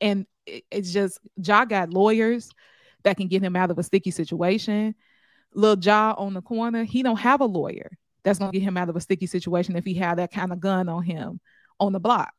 And 0.00 0.26
it, 0.46 0.64
it's 0.70 0.92
just 0.92 1.18
Ja 1.36 1.64
got 1.64 1.90
lawyers 1.92 2.50
that 3.02 3.16
can 3.16 3.28
get 3.28 3.42
him 3.42 3.54
out 3.56 3.70
of 3.70 3.78
a 3.78 3.82
sticky 3.82 4.10
situation. 4.10 4.94
Little 5.52 5.82
Ja 5.82 6.14
on 6.16 6.34
the 6.34 6.42
corner, 6.42 6.84
he 6.84 7.02
don't 7.02 7.18
have 7.18 7.40
a 7.40 7.46
lawyer 7.46 7.90
that's 8.24 8.38
gonna 8.38 8.52
get 8.52 8.62
him 8.62 8.76
out 8.76 8.88
of 8.88 8.96
a 8.96 9.00
sticky 9.00 9.26
situation 9.26 9.76
if 9.76 9.84
he 9.84 9.94
had 9.94 10.18
that 10.18 10.32
kind 10.32 10.52
of 10.52 10.60
gun 10.60 10.88
on 10.88 11.02
him 11.02 11.40
on 11.78 11.92
the 11.92 12.00
block. 12.00 12.32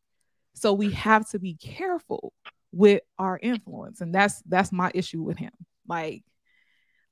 So 0.53 0.73
we 0.73 0.91
have 0.91 1.29
to 1.29 1.39
be 1.39 1.55
careful 1.55 2.33
with 2.75 3.01
our 3.17 3.39
influence 3.41 4.01
and 4.01 4.13
that's 4.13 4.43
that's 4.47 4.73
my 4.73 4.91
issue 4.93 5.21
with 5.21 5.37
him 5.37 5.53
like 5.87 6.23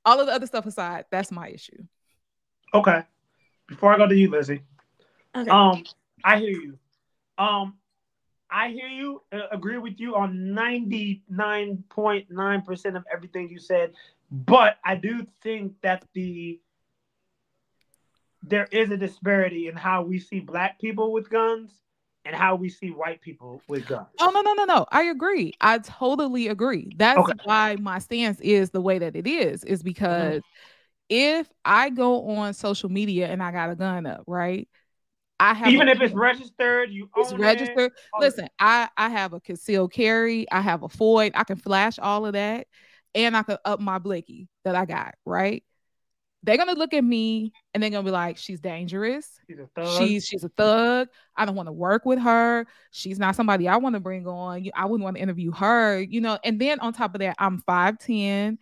all 0.04 0.20
of 0.20 0.26
the 0.26 0.32
other 0.32 0.46
stuff 0.46 0.66
aside 0.66 1.06
that's 1.10 1.32
my 1.32 1.48
issue 1.48 1.82
okay 2.74 3.02
before 3.66 3.94
i 3.94 3.96
go 3.96 4.06
to 4.06 4.14
you 4.14 4.30
lizzy 4.30 4.60
okay. 5.34 5.48
um 5.48 5.82
i 6.22 6.38
hear 6.38 6.50
you 6.50 6.78
um 7.38 7.78
i 8.50 8.68
hear 8.68 8.88
you 8.88 9.22
uh, 9.32 9.46
agree 9.52 9.78
with 9.78 9.98
you 9.98 10.14
on 10.14 10.34
99.9% 10.54 12.96
of 12.96 13.04
everything 13.10 13.48
you 13.48 13.58
said 13.58 13.94
but 14.30 14.76
i 14.84 14.94
do 14.94 15.26
think 15.42 15.72
that 15.80 16.04
the 16.12 16.60
there 18.46 18.68
is 18.70 18.90
a 18.90 18.96
disparity 18.96 19.68
in 19.68 19.76
how 19.76 20.02
we 20.02 20.18
see 20.18 20.40
black 20.40 20.78
people 20.80 21.12
with 21.12 21.30
guns 21.30 21.70
and 22.24 22.34
how 22.34 22.54
we 22.54 22.68
see 22.68 22.90
white 22.90 23.20
people 23.20 23.62
with 23.68 23.86
guns. 23.86 24.06
Oh 24.20 24.30
no, 24.32 24.40
no, 24.40 24.52
no, 24.54 24.64
no. 24.64 24.86
I 24.90 25.04
agree. 25.04 25.52
I 25.60 25.78
totally 25.78 26.48
agree. 26.48 26.90
That's 26.96 27.18
okay. 27.18 27.32
why 27.44 27.76
my 27.76 27.98
stance 27.98 28.40
is 28.40 28.70
the 28.70 28.80
way 28.80 28.98
that 28.98 29.16
it 29.16 29.26
is, 29.26 29.64
is 29.64 29.82
because 29.82 30.36
mm-hmm. 30.36 31.10
if 31.10 31.48
I 31.64 31.90
go 31.90 32.28
on 32.28 32.54
social 32.54 32.88
media 32.88 33.28
and 33.28 33.42
I 33.42 33.52
got 33.52 33.70
a 33.70 33.76
gun 33.76 34.06
up, 34.06 34.24
right? 34.26 34.68
I 35.40 35.52
have 35.52 35.72
even 35.72 35.88
a, 35.88 35.92
if 35.92 36.00
it's 36.00 36.14
registered, 36.14 36.90
you 36.90 37.08
it's 37.16 37.32
registered. 37.32 37.92
It. 37.92 38.20
Listen, 38.20 38.48
I 38.58 38.88
I 38.96 39.08
have 39.08 39.32
a 39.32 39.40
concealed 39.40 39.92
carry, 39.92 40.50
I 40.50 40.60
have 40.60 40.82
a 40.82 40.88
Floyd, 40.88 41.32
I 41.34 41.44
can 41.44 41.56
flash 41.56 41.98
all 41.98 42.24
of 42.24 42.34
that, 42.34 42.68
and 43.14 43.36
I 43.36 43.42
can 43.42 43.58
up 43.64 43.80
my 43.80 43.98
blicky 43.98 44.48
that 44.64 44.76
I 44.76 44.84
got, 44.84 45.14
right? 45.26 45.64
They're 46.44 46.56
gonna 46.58 46.74
look 46.74 46.92
at 46.92 47.02
me 47.02 47.52
and 47.72 47.82
they're 47.82 47.90
gonna 47.90 48.04
be 48.04 48.10
like, 48.10 48.36
she's 48.36 48.60
dangerous. 48.60 49.40
She's 49.48 49.58
a 49.58 49.68
thug. 49.74 49.98
She's, 49.98 50.26
she's 50.26 50.44
a 50.44 50.48
thug. 50.50 51.08
I 51.36 51.44
don't 51.46 51.54
want 51.54 51.68
to 51.68 51.72
work 51.72 52.04
with 52.04 52.18
her. 52.20 52.66
She's 52.90 53.18
not 53.18 53.34
somebody 53.34 53.66
I 53.66 53.76
want 53.78 53.94
to 53.94 54.00
bring 54.00 54.26
on. 54.26 54.66
I 54.74 54.84
wouldn't 54.84 55.04
want 55.04 55.16
to 55.16 55.22
interview 55.22 55.52
her, 55.52 56.00
you 56.00 56.20
know. 56.20 56.38
And 56.44 56.60
then 56.60 56.80
on 56.80 56.92
top 56.92 57.14
of 57.14 57.20
that, 57.20 57.36
I'm 57.38 57.62
5'10. 57.62 58.58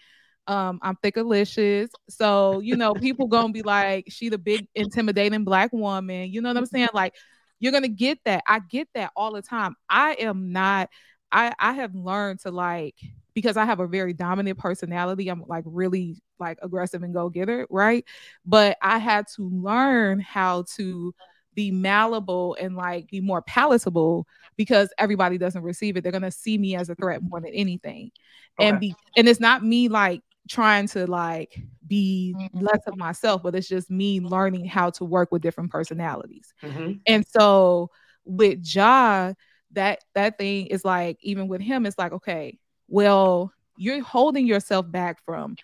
Um, 0.46 0.78
I'm 0.82 0.96
thickalicious. 1.02 1.88
So, 2.08 2.60
you 2.60 2.76
know, 2.76 2.94
people 2.94 3.26
gonna 3.26 3.52
be 3.52 3.62
like, 3.62 4.06
she 4.08 4.28
the 4.28 4.38
big 4.38 4.66
intimidating 4.74 5.44
black 5.44 5.72
woman. 5.72 6.30
You 6.30 6.40
know 6.40 6.50
what 6.50 6.56
I'm 6.56 6.66
saying? 6.66 6.88
Like, 6.94 7.14
you're 7.58 7.72
gonna 7.72 7.88
get 7.88 8.18
that. 8.24 8.42
I 8.46 8.60
get 8.60 8.88
that 8.94 9.12
all 9.16 9.32
the 9.32 9.42
time. 9.42 9.76
I 9.88 10.14
am 10.14 10.52
not, 10.52 10.88
I 11.30 11.52
I 11.58 11.72
have 11.74 11.94
learned 11.94 12.40
to 12.40 12.50
like 12.50 12.96
because 13.34 13.56
I 13.56 13.64
have 13.64 13.80
a 13.80 13.86
very 13.86 14.12
dominant 14.12 14.58
personality. 14.58 15.28
I'm 15.28 15.44
like 15.46 15.64
really 15.66 16.22
like 16.38 16.58
aggressive 16.62 17.02
and 17.02 17.14
go 17.14 17.28
getter, 17.28 17.66
right? 17.70 18.04
But 18.44 18.76
I 18.82 18.98
had 18.98 19.26
to 19.36 19.48
learn 19.48 20.20
how 20.20 20.64
to 20.76 21.14
be 21.54 21.70
malleable 21.70 22.56
and 22.60 22.76
like 22.76 23.08
be 23.08 23.20
more 23.20 23.42
palatable 23.42 24.26
because 24.56 24.92
everybody 24.98 25.38
doesn't 25.38 25.62
receive 25.62 25.96
it. 25.96 26.02
They're 26.02 26.12
gonna 26.12 26.30
see 26.30 26.58
me 26.58 26.76
as 26.76 26.88
a 26.88 26.94
threat 26.94 27.22
more 27.22 27.40
than 27.40 27.52
anything. 27.52 28.10
Okay. 28.58 28.68
And 28.68 28.80
be 28.80 28.94
and 29.16 29.28
it's 29.28 29.40
not 29.40 29.64
me 29.64 29.88
like 29.88 30.22
trying 30.48 30.88
to 30.88 31.06
like 31.06 31.54
be 31.86 32.34
mm-hmm. 32.36 32.64
less 32.64 32.80
of 32.86 32.96
myself, 32.96 33.42
but 33.42 33.54
it's 33.54 33.68
just 33.68 33.90
me 33.90 34.20
learning 34.20 34.66
how 34.66 34.90
to 34.90 35.04
work 35.04 35.30
with 35.30 35.42
different 35.42 35.70
personalities. 35.70 36.52
Mm-hmm. 36.62 36.94
And 37.06 37.26
so 37.26 37.90
with 38.24 38.60
Ja, 38.62 39.34
that 39.72 40.04
that 40.14 40.38
thing 40.38 40.66
is 40.66 40.84
like 40.84 41.18
even 41.20 41.48
with 41.48 41.60
him, 41.60 41.86
it's 41.86 41.98
like, 41.98 42.12
okay, 42.12 42.58
well, 42.92 43.52
you're 43.76 44.02
holding 44.02 44.46
yourself 44.46 44.90
back 44.90 45.24
from 45.24 45.56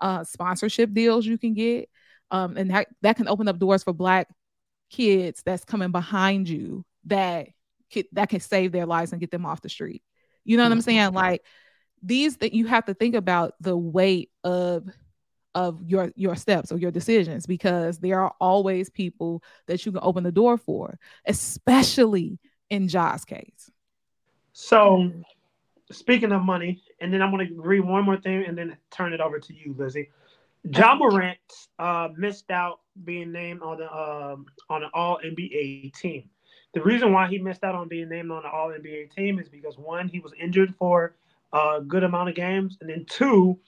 uh, 0.00 0.24
sponsorship 0.24 0.92
deals 0.92 1.24
you 1.24 1.38
can 1.38 1.54
get. 1.54 1.88
Um, 2.32 2.56
and 2.56 2.70
that, 2.70 2.88
that 3.02 3.16
can 3.16 3.28
open 3.28 3.46
up 3.46 3.58
doors 3.58 3.84
for 3.84 3.92
black 3.92 4.28
kids 4.90 5.42
that's 5.44 5.64
coming 5.64 5.92
behind 5.92 6.48
you 6.48 6.84
that 7.06 7.48
that 8.12 8.30
can 8.30 8.40
save 8.40 8.72
their 8.72 8.86
lives 8.86 9.12
and 9.12 9.20
get 9.20 9.30
them 9.30 9.46
off 9.46 9.60
the 9.60 9.68
street. 9.68 10.02
You 10.44 10.56
know 10.56 10.64
what 10.64 10.72
I'm 10.72 10.78
mm-hmm. 10.78 10.84
saying? 10.84 11.12
Like 11.12 11.44
these 12.02 12.38
that 12.38 12.52
you 12.52 12.66
have 12.66 12.86
to 12.86 12.94
think 12.94 13.14
about 13.14 13.54
the 13.60 13.76
weight 13.76 14.30
of 14.42 14.88
of 15.54 15.82
your 15.84 16.10
your 16.16 16.34
steps 16.34 16.72
or 16.72 16.78
your 16.78 16.90
decisions 16.90 17.46
because 17.46 17.98
there 17.98 18.20
are 18.20 18.34
always 18.40 18.88
people 18.88 19.42
that 19.66 19.84
you 19.84 19.92
can 19.92 20.00
open 20.02 20.24
the 20.24 20.32
door 20.32 20.56
for, 20.56 20.98
especially 21.26 22.40
in 22.70 22.88
Ja's 22.88 23.24
case. 23.24 23.70
So 24.52 25.12
speaking 25.92 26.32
of 26.32 26.42
money, 26.42 26.82
and 27.00 27.12
then 27.12 27.22
I'm 27.22 27.30
going 27.30 27.46
to 27.46 27.54
read 27.60 27.80
one 27.80 28.04
more 28.04 28.16
thing 28.16 28.44
and 28.46 28.56
then 28.56 28.76
turn 28.90 29.12
it 29.12 29.20
over 29.20 29.38
to 29.38 29.54
you, 29.54 29.74
Lizzy. 29.76 30.10
Ja 30.64 30.94
Morant 30.94 31.38
uh, 31.78 32.08
missed 32.16 32.50
out 32.50 32.80
being 33.04 33.32
named 33.32 33.62
on 33.62 33.78
the 33.78 33.92
um, 33.92 34.46
on 34.70 34.84
an 34.84 34.90
All 34.94 35.18
NBA 35.24 35.94
team. 35.94 36.28
The 36.74 36.82
reason 36.82 37.12
why 37.12 37.28
he 37.28 37.38
missed 37.38 37.64
out 37.64 37.74
on 37.74 37.88
being 37.88 38.08
named 38.08 38.30
on 38.30 38.42
the 38.42 38.48
All 38.48 38.68
NBA 38.68 39.14
team 39.14 39.38
is 39.38 39.48
because 39.48 39.76
one, 39.76 40.08
he 40.08 40.20
was 40.20 40.32
injured 40.40 40.74
for 40.78 41.16
a 41.52 41.80
good 41.86 42.04
amount 42.04 42.28
of 42.28 42.34
games, 42.34 42.78
and 42.80 42.88
then 42.88 43.04
two, 43.08 43.58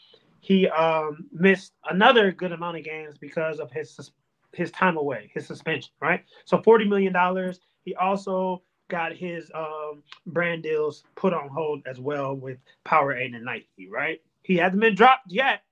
he 0.41 0.69
um, 0.69 1.27
missed 1.33 1.73
another 1.91 2.33
good 2.33 2.53
amount 2.53 2.79
of 2.79 2.85
games 2.85 3.17
because 3.19 3.59
of 3.59 3.71
his 3.73 4.11
his 4.53 4.71
time 4.71 4.97
away, 4.97 5.31
his 5.35 5.47
suspension. 5.47 5.93
Right, 6.01 6.25
so 6.45 6.63
forty 6.63 6.87
million 6.87 7.13
dollars. 7.13 7.61
He 7.85 7.95
also 7.97 8.63
got 8.89 9.15
his 9.15 9.51
um, 9.55 10.03
brand 10.27 10.63
deals 10.63 11.05
put 11.15 11.33
on 11.33 11.49
hold 11.49 11.83
as 11.87 11.99
well 11.99 12.35
with 12.35 12.59
Powerade 12.87 13.35
and 13.35 13.45
Nike, 13.45 13.89
right? 13.91 14.21
He 14.43 14.57
hasn't 14.57 14.81
been 14.81 14.95
dropped 14.95 15.31
yet, 15.31 15.63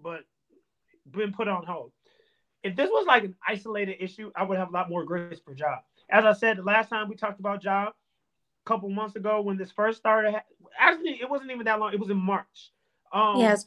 but 0.00 0.24
been 1.10 1.32
put 1.32 1.48
on 1.48 1.64
hold. 1.64 1.92
If 2.62 2.76
this 2.76 2.90
was 2.90 3.06
like 3.06 3.24
an 3.24 3.36
isolated 3.46 3.96
issue, 4.00 4.30
I 4.34 4.44
would 4.44 4.58
have 4.58 4.68
a 4.68 4.72
lot 4.72 4.90
more 4.90 5.04
grace 5.04 5.40
for 5.44 5.54
Ja. 5.54 5.78
As 6.10 6.24
I 6.24 6.32
said 6.32 6.58
the 6.58 6.62
last 6.62 6.88
time 6.88 7.08
we 7.08 7.16
talked 7.16 7.40
about 7.40 7.64
Ja, 7.64 7.88
a 7.88 7.92
couple 8.66 8.90
months 8.90 9.16
ago 9.16 9.40
when 9.40 9.56
this 9.56 9.70
first 9.70 9.98
started, 9.98 10.34
actually 10.78 11.20
it 11.20 11.30
wasn't 11.30 11.50
even 11.50 11.64
that 11.64 11.78
long. 11.80 11.92
It 11.92 12.00
was 12.00 12.10
in 12.10 12.18
March. 12.18 12.72
Um, 13.12 13.38
yes. 13.38 13.64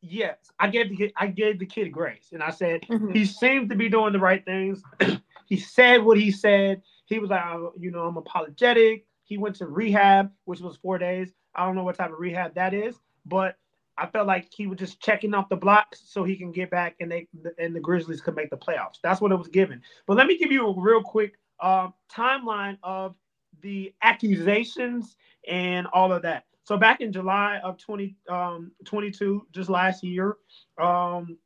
Yes, 0.00 0.38
I 0.60 0.68
gave 0.68 0.90
the 0.90 0.96
kid, 0.96 1.12
I 1.16 1.26
gave 1.26 1.58
the 1.58 1.66
kid 1.66 1.90
grace, 1.90 2.28
and 2.32 2.40
I 2.40 2.50
said 2.50 2.82
mm-hmm. 2.82 3.10
he 3.10 3.24
seems 3.24 3.68
to 3.70 3.74
be 3.74 3.88
doing 3.88 4.12
the 4.12 4.20
right 4.20 4.44
things. 4.44 4.80
he 5.46 5.56
said 5.56 6.04
what 6.04 6.16
he 6.16 6.30
said 6.30 6.82
he 7.08 7.18
was 7.18 7.30
like, 7.30 7.44
oh, 7.44 7.72
you 7.78 7.90
know, 7.90 8.06
I'm 8.06 8.16
apologetic. 8.16 9.06
He 9.24 9.38
went 9.38 9.56
to 9.56 9.66
rehab, 9.66 10.30
which 10.44 10.60
was 10.60 10.76
four 10.76 10.98
days. 10.98 11.32
I 11.54 11.64
don't 11.64 11.74
know 11.74 11.84
what 11.84 11.96
type 11.96 12.12
of 12.12 12.18
rehab 12.18 12.54
that 12.54 12.74
is, 12.74 12.96
but 13.26 13.56
I 13.96 14.06
felt 14.06 14.26
like 14.26 14.48
he 14.54 14.66
was 14.66 14.78
just 14.78 15.00
checking 15.00 15.34
off 15.34 15.48
the 15.48 15.56
blocks 15.56 16.02
so 16.06 16.22
he 16.22 16.36
can 16.36 16.52
get 16.52 16.70
back 16.70 16.96
and 17.00 17.10
they 17.10 17.26
and 17.58 17.74
the 17.74 17.80
Grizzlies 17.80 18.20
could 18.20 18.36
make 18.36 18.50
the 18.50 18.56
playoffs. 18.56 19.00
That's 19.02 19.20
what 19.20 19.32
it 19.32 19.36
was 19.36 19.48
given. 19.48 19.82
But 20.06 20.16
let 20.16 20.26
me 20.26 20.38
give 20.38 20.52
you 20.52 20.68
a 20.68 20.80
real 20.80 21.02
quick 21.02 21.34
uh, 21.60 21.88
timeline 22.10 22.78
of 22.82 23.16
the 23.60 23.92
accusations 24.02 25.16
and 25.48 25.86
all 25.92 26.12
of 26.12 26.22
that. 26.22 26.44
So 26.64 26.76
back 26.76 27.00
in 27.00 27.12
July 27.12 27.58
of 27.64 27.78
2022, 27.78 29.34
um, 29.34 29.46
just 29.52 29.70
last 29.70 30.04
year, 30.04 30.36
um, 30.80 31.38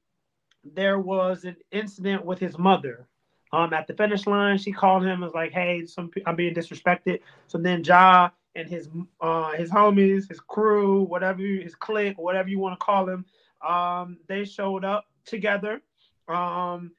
there 0.64 0.98
was 0.98 1.44
an 1.44 1.56
incident 1.70 2.24
with 2.24 2.38
his 2.38 2.58
mother 2.58 3.08
Um, 3.52 3.72
at 3.74 3.86
the 3.86 3.94
finish 3.94 4.26
line, 4.26 4.56
she 4.56 4.72
called 4.72 5.02
him 5.02 5.10
and 5.10 5.22
was 5.22 5.34
like, 5.34 5.52
"Hey, 5.52 5.84
some 5.86 6.10
I'm 6.26 6.36
being 6.36 6.54
disrespected." 6.54 7.20
So 7.48 7.58
then 7.58 7.84
Ja 7.84 8.30
and 8.54 8.68
his 8.68 8.88
uh 9.20 9.52
his 9.52 9.70
homies, 9.70 10.28
his 10.28 10.40
crew, 10.40 11.02
whatever 11.02 11.42
his 11.42 11.74
clique, 11.74 12.18
whatever 12.18 12.48
you 12.48 12.58
want 12.58 12.78
to 12.78 12.84
call 12.84 13.08
him, 13.08 13.24
um, 13.66 14.18
they 14.26 14.44
showed 14.44 14.84
up 14.84 15.04
together. 15.26 15.82
Um, 16.28 16.92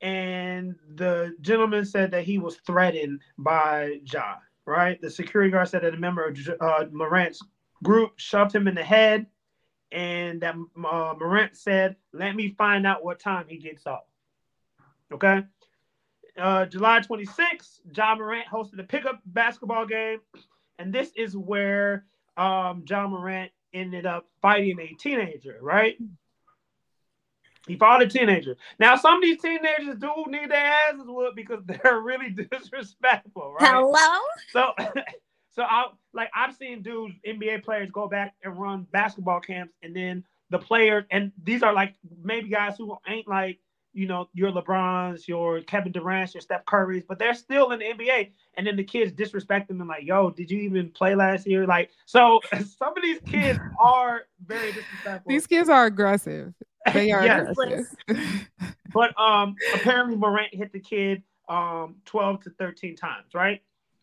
and 0.00 0.76
the 0.96 1.34
gentleman 1.40 1.84
said 1.86 2.10
that 2.10 2.24
he 2.24 2.38
was 2.38 2.56
threatened 2.66 3.20
by 3.38 4.00
Ja. 4.04 4.36
Right, 4.66 4.98
the 5.00 5.10
security 5.10 5.50
guard 5.50 5.68
said 5.68 5.82
that 5.82 5.92
a 5.92 5.98
member 5.98 6.24
of 6.24 6.38
uh, 6.58 6.86
Morant's 6.90 7.42
group 7.82 8.12
shoved 8.16 8.54
him 8.54 8.66
in 8.66 8.74
the 8.74 8.82
head, 8.82 9.26
and 9.92 10.40
that 10.40 10.54
uh, 10.54 11.14
Morant 11.18 11.54
said, 11.54 11.96
"Let 12.14 12.34
me 12.34 12.54
find 12.56 12.86
out 12.86 13.04
what 13.04 13.20
time 13.20 13.44
he 13.46 13.58
gets 13.58 13.86
off." 13.86 14.04
Okay. 15.12 15.42
Uh, 16.36 16.66
July 16.66 17.00
26th, 17.00 17.80
Ja 17.96 18.14
Morant 18.16 18.46
hosted 18.52 18.80
a 18.80 18.84
pickup 18.84 19.20
basketball 19.26 19.86
game, 19.86 20.20
and 20.78 20.92
this 20.92 21.12
is 21.16 21.36
where 21.36 22.06
um, 22.36 22.84
Ja 22.88 23.06
Morant 23.06 23.52
ended 23.72 24.06
up 24.06 24.26
fighting 24.42 24.78
a 24.80 24.94
teenager. 24.94 25.58
Right. 25.60 25.96
He 27.66 27.76
fought 27.76 28.02
a 28.02 28.06
teenager. 28.06 28.56
Now, 28.78 28.96
some 28.96 29.16
of 29.16 29.22
these 29.22 29.40
teenagers 29.40 29.96
do 29.98 30.12
need 30.28 30.50
their 30.50 30.72
asses 30.90 31.06
whooped 31.06 31.36
because 31.36 31.60
they're 31.66 32.00
really 32.00 32.30
disrespectful, 32.50 33.54
right? 33.58 33.70
Hello? 33.70 34.20
So, 34.50 34.72
so 35.50 35.62
I 35.62 35.86
like 36.12 36.30
I've 36.34 36.54
seen 36.54 36.82
dudes, 36.82 37.14
NBA 37.26 37.64
players, 37.64 37.90
go 37.90 38.08
back 38.08 38.34
and 38.42 38.58
run 38.58 38.86
basketball 38.92 39.40
camps, 39.40 39.72
and 39.82 39.94
then 39.94 40.24
the 40.50 40.58
players, 40.58 41.04
and 41.10 41.32
these 41.42 41.62
are 41.62 41.72
like 41.72 41.94
maybe 42.22 42.48
guys 42.48 42.76
who 42.76 42.96
ain't 43.08 43.26
like 43.26 43.58
you 43.94 44.06
know 44.06 44.28
your 44.34 44.50
LeBrons, 44.50 45.26
your 45.26 45.60
Kevin 45.62 45.92
Durant's, 45.92 46.34
your 46.34 46.40
Steph 46.40 46.64
Curry's, 46.66 47.04
but 47.08 47.18
they're 47.18 47.34
still 47.34 47.70
in 47.70 47.78
the 47.78 47.84
NBA, 47.86 48.30
and 48.56 48.66
then 48.66 48.76
the 48.76 48.84
kids 48.84 49.12
disrespect 49.12 49.68
them 49.68 49.80
and 49.80 49.88
like, 49.88 50.04
yo, 50.04 50.30
did 50.30 50.50
you 50.50 50.58
even 50.60 50.90
play 50.90 51.14
last 51.14 51.46
year? 51.46 51.66
Like, 51.66 51.90
so 52.04 52.40
some 52.78 52.96
of 52.96 53.02
these 53.02 53.20
kids 53.24 53.58
are 53.80 54.22
very 54.46 54.72
disrespectful. 54.72 55.30
These 55.30 55.46
kids 55.46 55.68
are 55.68 55.86
aggressive. 55.86 56.52
They 56.92 57.10
are 57.12 57.24
Yes. 57.24 57.48
aggressive. 57.48 57.86
But 58.92 59.18
um, 59.18 59.56
apparently 59.72 60.16
Morant 60.16 60.54
hit 60.54 60.72
the 60.72 60.78
kid 60.80 61.22
um 61.48 61.96
12 62.04 62.42
to 62.44 62.50
13 62.50 62.94
times, 62.94 63.34
right? 63.34 63.60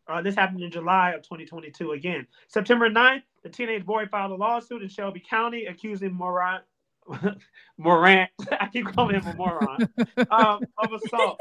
Uh, 0.08 0.22
this 0.22 0.36
happened 0.36 0.62
in 0.62 0.70
July 0.72 1.12
of 1.12 1.22
2022 1.22 1.92
again. 1.94 2.28
September 2.48 2.90
9th, 2.90 3.22
the 3.44 3.50
teenage 3.50 3.86
boy 3.86 4.06
filed 4.08 4.32
a 4.32 4.36
lawsuit 4.36 4.82
in 4.82 4.90
Shelby 4.90 5.22
County 5.22 5.66
accusing 5.68 6.12
Morant, 6.14 6.64
Morant, 7.78 8.30
I 8.60 8.68
keep 8.68 8.94
calling 8.94 9.16
him 9.16 9.28
a 9.28 9.34
moron, 9.34 9.90
um, 10.30 10.62
of 10.78 10.94
assault. 10.94 11.40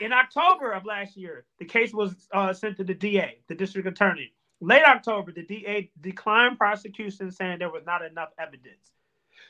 In 0.00 0.12
October 0.12 0.72
of 0.72 0.84
last 0.84 1.16
year, 1.16 1.44
the 1.58 1.64
case 1.64 1.92
was 1.92 2.28
uh, 2.32 2.52
sent 2.52 2.76
to 2.76 2.84
the 2.84 2.94
DA, 2.94 3.38
the 3.48 3.54
district 3.54 3.88
attorney. 3.88 4.32
Late 4.60 4.84
October, 4.84 5.32
the 5.32 5.42
DA 5.42 5.90
declined 6.00 6.58
prosecution, 6.58 7.30
saying 7.30 7.58
there 7.58 7.70
was 7.70 7.84
not 7.86 8.02
enough 8.02 8.30
evidence. 8.38 8.90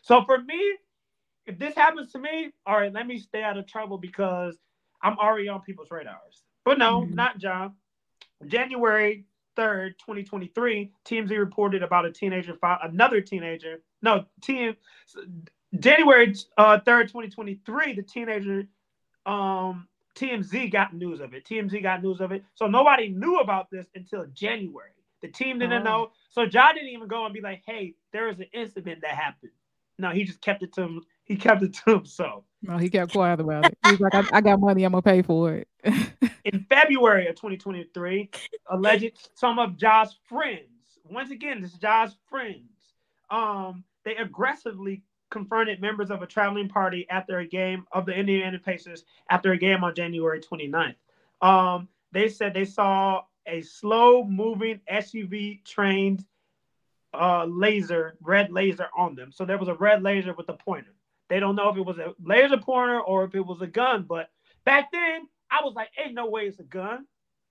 So 0.03 0.25
for 0.25 0.39
me, 0.39 0.77
if 1.47 1.59
this 1.59 1.75
happens 1.75 2.13
to 2.13 2.19
me, 2.19 2.53
all 2.67 2.77
right, 2.77 2.93
let 2.93 3.07
me 3.07 3.19
stay 3.19 3.43
out 3.43 3.57
of 3.57 3.67
trouble 3.67 3.99
because 3.99 4.57
I'm 5.03 5.19
already 5.19 5.49
on 5.49 5.61
people's 5.63 5.91
radars. 5.91 6.43
But 6.65 6.79
no, 6.79 7.03
Mhm. 7.03 7.15
not 7.15 7.39
John. 7.39 7.77
January 8.47 9.25
3rd, 9.57 9.99
2023, 9.99 10.93
TMZ 11.05 11.39
reported 11.39 11.83
about 11.83 12.05
a 12.05 12.13
teenager, 12.13 12.59
another 12.83 13.21
teenager. 13.21 13.83
No, 14.07 14.25
TM, 14.41 14.77
January 15.81 16.33
uh, 16.57 16.79
3rd, 16.79 17.09
2023, 17.09 17.95
the 17.95 18.03
teenager, 18.03 18.69
um, 19.27 19.89
TMZ 20.15 20.71
got 20.71 20.95
news 20.95 21.19
of 21.21 21.35
it. 21.35 21.45
TMZ 21.45 21.83
got 21.83 22.05
news 22.05 22.21
of 22.21 22.31
it. 22.31 22.45
So 22.55 22.69
nobody 22.69 23.09
knew 23.09 23.41
about 23.41 23.69
this 23.69 23.87
until 23.97 24.25
January. 24.33 24.91
The 25.23 25.29
team 25.29 25.59
didn't 25.59 25.81
Oh. 25.81 25.91
know. 25.91 26.11
So 26.31 26.47
John 26.47 26.77
didn't 26.77 26.91
even 26.91 27.09
go 27.09 27.25
and 27.25 27.35
be 27.35 27.41
like, 27.41 27.63
hey, 27.67 27.95
there 28.13 28.29
is 28.29 28.39
an 28.39 28.47
incident 28.53 29.01
that 29.03 29.11
happened. 29.11 29.51
No, 29.99 30.11
he 30.11 30.23
just 30.23 30.41
kept 30.41 30.63
it 30.63 30.73
to 30.75 30.83
him. 30.83 31.03
He 31.25 31.35
kept 31.35 31.65
it 31.65 31.75
to 31.85 31.97
himself. 31.97 32.45
No, 32.63 32.79
he 32.79 32.89
kept 32.89 33.11
quiet 33.11 33.41
about 33.41 33.67
it. 33.67 33.79
He's 33.83 33.99
like, 33.99 34.15
I, 34.15 34.23
I 34.35 34.41
got 34.41 34.61
money. 34.61 34.85
I'm 34.85 34.93
gonna 34.93 35.03
pay 35.03 35.23
for 35.23 35.53
it. 35.55 35.69
In 36.45 36.65
February 36.69 37.27
of 37.27 37.35
2023, 37.35 38.31
alleged 38.71 39.31
some 39.35 39.59
of 39.59 39.77
Ja's 39.77 40.15
friends, 40.29 40.69
once 41.11 41.33
again, 41.33 41.61
this 41.61 41.73
is 41.73 41.79
Ja's 41.79 42.17
friends, 42.29 42.71
um, 43.31 43.83
they 44.07 44.17
aggressively 44.17 45.03
confronted 45.31 45.81
members 45.81 46.11
of 46.11 46.23
a 46.23 46.27
traveling 46.27 46.69
party 46.69 47.07
after 47.11 47.41
a 47.41 47.47
game 47.47 47.85
of 47.91 48.07
the 48.07 48.15
Indiana 48.15 48.59
Pacers 48.59 49.05
after 49.29 49.53
a 49.53 49.59
game 49.59 49.83
on 49.83 49.95
January 49.95 50.41
29th. 50.41 50.95
Um, 51.43 51.89
they 52.13 52.29
said 52.29 52.55
they 52.55 52.65
saw 52.65 53.25
a 53.47 53.61
slow 53.63 54.25
moving 54.25 54.81
SUV 54.91 55.65
trained 55.65 56.25
uh, 57.13 57.47
laser, 57.47 58.17
red 58.21 58.53
laser 58.53 58.87
on 58.97 59.17
them. 59.17 59.33
So 59.33 59.45
there 59.45 59.59
was 59.59 59.69
a 59.69 59.75
red 59.75 60.03
laser 60.05 60.33
with 60.33 60.49
a 60.49 60.55
pointer. 60.55 60.95
They 61.29 61.41
don't 61.41 61.57
know 61.57 61.69
if 61.71 61.77
it 61.77 61.85
was 61.85 61.99
a 61.99 62.15
laser 62.23 62.59
pointer 62.59 63.01
or 63.01 63.25
if 63.25 63.35
it 63.35 63.45
was 63.45 63.61
a 63.61 63.67
gun, 63.67 64.05
but 64.09 64.31
back 64.65 64.93
then 64.93 65.27
I 65.51 65.65
was 65.65 65.75
like, 65.75 65.89
ain't 65.99 66.15
no 66.15 66.31
way 66.31 66.43
it's 66.43 66.61
a 66.61 66.65
gun, 66.65 67.07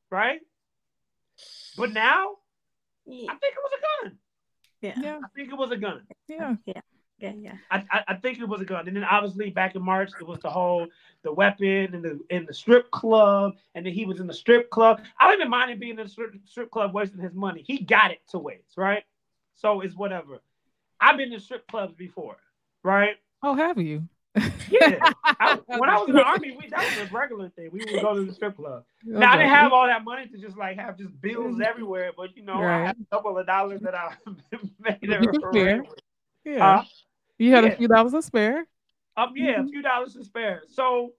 right? 0.09 0.39
But 1.77 1.91
now 1.91 2.37
I 3.05 3.11
think 3.11 3.29
it 3.29 3.57
was 3.57 3.71
a 3.77 4.05
gun. 4.05 4.17
Yeah, 4.85 4.93
yeah, 5.01 5.19
I 5.23 5.27
think 5.35 5.51
it 5.51 5.57
was 5.57 5.71
a 5.71 5.77
gun. 5.77 6.01
yeah. 6.27 6.55
yeah, 6.67 6.81
yeah. 7.19 7.53
I, 7.71 7.83
I, 7.91 8.03
I 8.09 8.13
think 8.15 8.39
it 8.39 8.47
was 8.47 8.61
a 8.61 8.65
gun. 8.65 8.87
And 8.87 8.95
then 8.95 9.03
obviously 9.03 9.49
back 9.49 9.75
in 9.75 9.81
March 9.81 10.11
it 10.19 10.27
was 10.27 10.39
the 10.39 10.49
whole 10.49 10.87
the 11.23 11.31
weapon 11.31 11.95
and 11.95 12.03
the 12.03 12.19
in 12.29 12.45
the 12.45 12.53
strip 12.53 12.91
club, 12.91 13.55
and 13.73 13.85
then 13.85 13.93
he 13.93 14.05
was 14.05 14.19
in 14.19 14.27
the 14.27 14.33
strip 14.33 14.69
club. 14.69 15.01
I 15.19 15.27
don't 15.27 15.39
even 15.39 15.49
mind 15.49 15.71
him 15.71 15.79
being 15.79 15.97
in 15.97 16.05
the 16.05 16.09
strip, 16.09 16.35
strip 16.45 16.71
club 16.71 16.93
wasting 16.93 17.19
his 17.19 17.33
money. 17.33 17.63
He 17.65 17.79
got 17.79 18.11
it 18.11 18.21
to 18.29 18.39
waste, 18.39 18.77
right? 18.77 19.03
So 19.55 19.81
it's 19.81 19.95
whatever. 19.95 20.41
I've 20.99 21.17
been 21.17 21.33
in 21.33 21.39
strip 21.39 21.67
clubs 21.67 21.93
before, 21.93 22.37
right? 22.83 23.15
Oh, 23.41 23.55
have 23.55 23.77
you? 23.77 24.07
Yeah. 24.69 25.12
I, 25.23 25.60
when 25.67 25.89
I 25.89 25.97
was 25.97 26.10
in 26.10 26.15
the 26.15 26.23
army, 26.23 26.56
we, 26.58 26.67
that 26.69 26.80
was 26.80 27.10
a 27.10 27.13
regular 27.13 27.49
thing. 27.49 27.69
We 27.71 27.80
would 27.80 28.01
go 28.01 28.15
to 28.15 28.25
the 28.25 28.34
strip 28.34 28.56
club. 28.56 28.84
Now 29.04 29.34
I 29.34 29.38
didn't 29.38 29.49
have 29.51 29.73
all 29.73 29.88
that 29.88 30.04
money 30.04 30.28
to 30.28 30.38
just 30.38 30.58
like 30.58 30.78
have 30.78 30.97
just 30.97 31.19
bills 31.21 31.60
everywhere, 31.62 32.12
but 32.15 32.36
you 32.36 32.43
know, 32.43 32.56
I 32.56 32.88
had 32.88 32.97
a 32.99 33.15
couple 33.15 33.38
of 33.38 33.45
dollars 33.45 33.82
that 33.82 33.95
I 33.95 34.13
made 34.80 34.97
You 35.01 35.10
can 35.19 35.41
for 35.41 35.51
spare. 35.51 35.84
Yeah. 36.43 36.60
Huh? 36.78 36.84
you 37.38 37.51
had 37.54 37.65
yeah. 37.65 37.71
a 37.71 37.75
few 37.75 37.88
dollars 37.88 38.12
to 38.13 38.21
spare. 38.21 38.65
Um, 39.17 39.34
yeah, 39.36 39.60
Mhm. 39.60 39.67
a 39.67 39.69
few 39.69 39.82
dollars 39.82 40.13
to 40.13 40.23
spare. 40.23 40.63
So, 40.67 41.13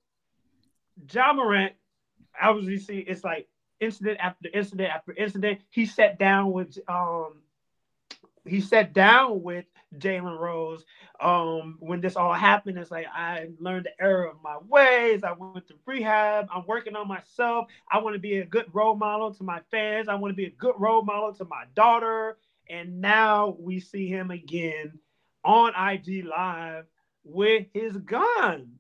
Ja 1.11 1.33
Morant, 1.33 1.73
obviously, 2.41 2.79
see, 2.79 2.99
it's 3.01 3.25
like 3.25 3.49
incident 3.81 4.19
after 4.21 4.49
incident 4.53 4.91
after 4.91 5.13
incident. 5.15 5.61
He 5.71 5.87
sat 5.87 6.19
down 6.19 6.53
with 6.53 6.79
um, 6.89 7.43
he 8.47 8.61
sat 8.61 8.93
down 8.93 9.43
with 9.43 9.65
Jalen 9.97 10.39
Rose. 10.39 10.85
Um, 11.21 11.77
when 11.81 12.01
this 12.01 12.17
all 12.17 12.33
happened, 12.33 12.79
it's 12.79 12.91
like 12.91 13.07
I 13.13 13.49
learned 13.59 13.87
the 13.87 14.03
error 14.05 14.27
of 14.27 14.37
my 14.43 14.59
ways. 14.69 15.23
I 15.25 15.33
went 15.33 15.67
to 15.69 15.75
rehab. 15.87 16.49
I'm 16.53 16.65
working 16.67 16.97
on 16.97 17.09
myself. 17.09 17.67
I 17.91 17.99
want 17.99 18.15
to 18.15 18.21
be 18.21 18.39
a 18.39 18.45
good 18.45 18.67
role 18.73 18.95
model 18.97 19.33
to 19.35 19.43
my 19.45 19.61
fans. 19.71 20.09
I 20.09 20.15
want 20.15 20.33
to 20.33 20.37
be 20.37 20.47
a 20.47 20.51
good 20.51 20.75
role 20.79 21.03
model 21.03 21.33
to 21.35 21.45
my 21.45 21.65
daughter. 21.75 22.39
And 22.69 23.01
now 23.01 23.57
we 23.59 23.81
see 23.81 24.09
him 24.09 24.31
again 24.31 24.99
on 25.45 25.73
IG 25.77 26.25
Live 26.25 26.87
with 27.25 27.67
his 27.73 27.97
gun. 27.99 28.73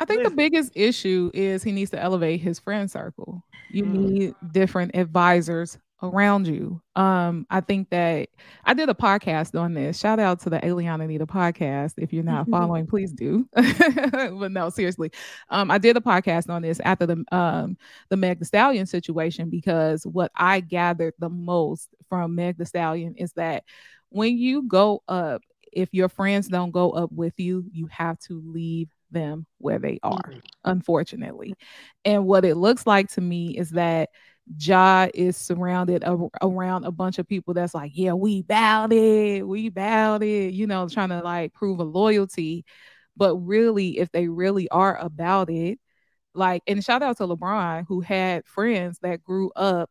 I 0.00 0.04
think 0.04 0.22
Listen. 0.22 0.36
the 0.36 0.36
biggest 0.36 0.72
issue 0.76 1.30
is 1.34 1.62
he 1.62 1.72
needs 1.72 1.90
to 1.90 2.00
elevate 2.00 2.40
his 2.40 2.60
friend 2.60 2.88
circle. 2.90 3.44
You 3.68 3.82
Mm. 3.84 3.90
need 3.90 4.34
different 4.52 4.94
advisors 4.94 5.76
around 6.02 6.46
you. 6.46 6.80
Um, 6.94 7.46
I 7.50 7.60
think 7.60 7.90
that 7.90 8.28
I 8.64 8.74
did 8.74 8.88
a 8.88 8.94
podcast 8.94 9.58
on 9.58 9.74
this. 9.74 9.98
Shout 9.98 10.20
out 10.20 10.40
to 10.40 10.50
the 10.50 10.58
Aliana 10.60 11.04
Anita 11.04 11.26
podcast. 11.26 11.94
If 11.98 12.12
you're 12.12 12.22
not 12.24 12.48
following, 12.50 12.86
please 12.86 13.12
do. 13.12 13.48
but 13.52 14.50
no, 14.52 14.70
seriously. 14.70 15.10
Um, 15.50 15.70
I 15.70 15.78
did 15.78 15.96
a 15.96 16.00
podcast 16.00 16.48
on 16.50 16.62
this 16.62 16.80
after 16.84 17.06
the 17.06 17.24
um 17.32 17.76
the 18.10 18.16
Meg 18.16 18.38
the 18.38 18.44
Stallion 18.44 18.86
situation 18.86 19.50
because 19.50 20.06
what 20.06 20.30
I 20.36 20.60
gathered 20.60 21.14
the 21.18 21.30
most 21.30 21.88
from 22.08 22.34
Meg 22.34 22.58
the 22.58 22.66
Stallion 22.66 23.14
is 23.16 23.32
that 23.32 23.64
when 24.10 24.38
you 24.38 24.62
go 24.62 25.02
up, 25.08 25.42
if 25.72 25.88
your 25.92 26.08
friends 26.08 26.48
don't 26.48 26.70
go 26.70 26.90
up 26.92 27.12
with 27.12 27.34
you, 27.38 27.64
you 27.72 27.86
have 27.88 28.18
to 28.20 28.42
leave 28.46 28.88
them 29.10 29.46
where 29.58 29.78
they 29.78 29.98
are 30.02 30.18
Mhm. 30.18 30.40
unfortunately. 30.64 31.54
And 32.04 32.26
what 32.26 32.44
it 32.44 32.56
looks 32.56 32.86
like 32.86 33.08
to 33.12 33.20
me 33.20 33.56
is 33.56 33.70
that 33.70 34.10
Ja 34.56 35.08
is 35.14 35.36
surrounded 35.36 36.02
a- 36.04 36.28
around 36.42 36.84
a 36.84 36.90
bunch 36.90 37.18
of 37.18 37.26
people 37.26 37.54
that's 37.54 37.74
like, 37.74 37.92
yeah, 37.94 38.12
we 38.12 38.42
bout 38.42 38.92
it, 38.92 39.46
we 39.46 39.68
bout 39.68 40.22
it, 40.22 40.54
you 40.54 40.66
know, 40.66 40.88
trying 40.88 41.10
to 41.10 41.20
like 41.20 41.52
prove 41.52 41.80
a 41.80 41.84
loyalty. 41.84 42.64
But 43.16 43.36
really, 43.36 43.98
if 43.98 44.10
they 44.12 44.28
really 44.28 44.68
are 44.70 44.96
about 44.96 45.50
it, 45.50 45.78
like, 46.34 46.62
and 46.66 46.84
shout 46.84 47.02
out 47.02 47.16
to 47.18 47.26
LeBron 47.26 47.84
who 47.88 48.00
had 48.00 48.46
friends 48.46 48.98
that 49.02 49.24
grew 49.24 49.50
up 49.56 49.90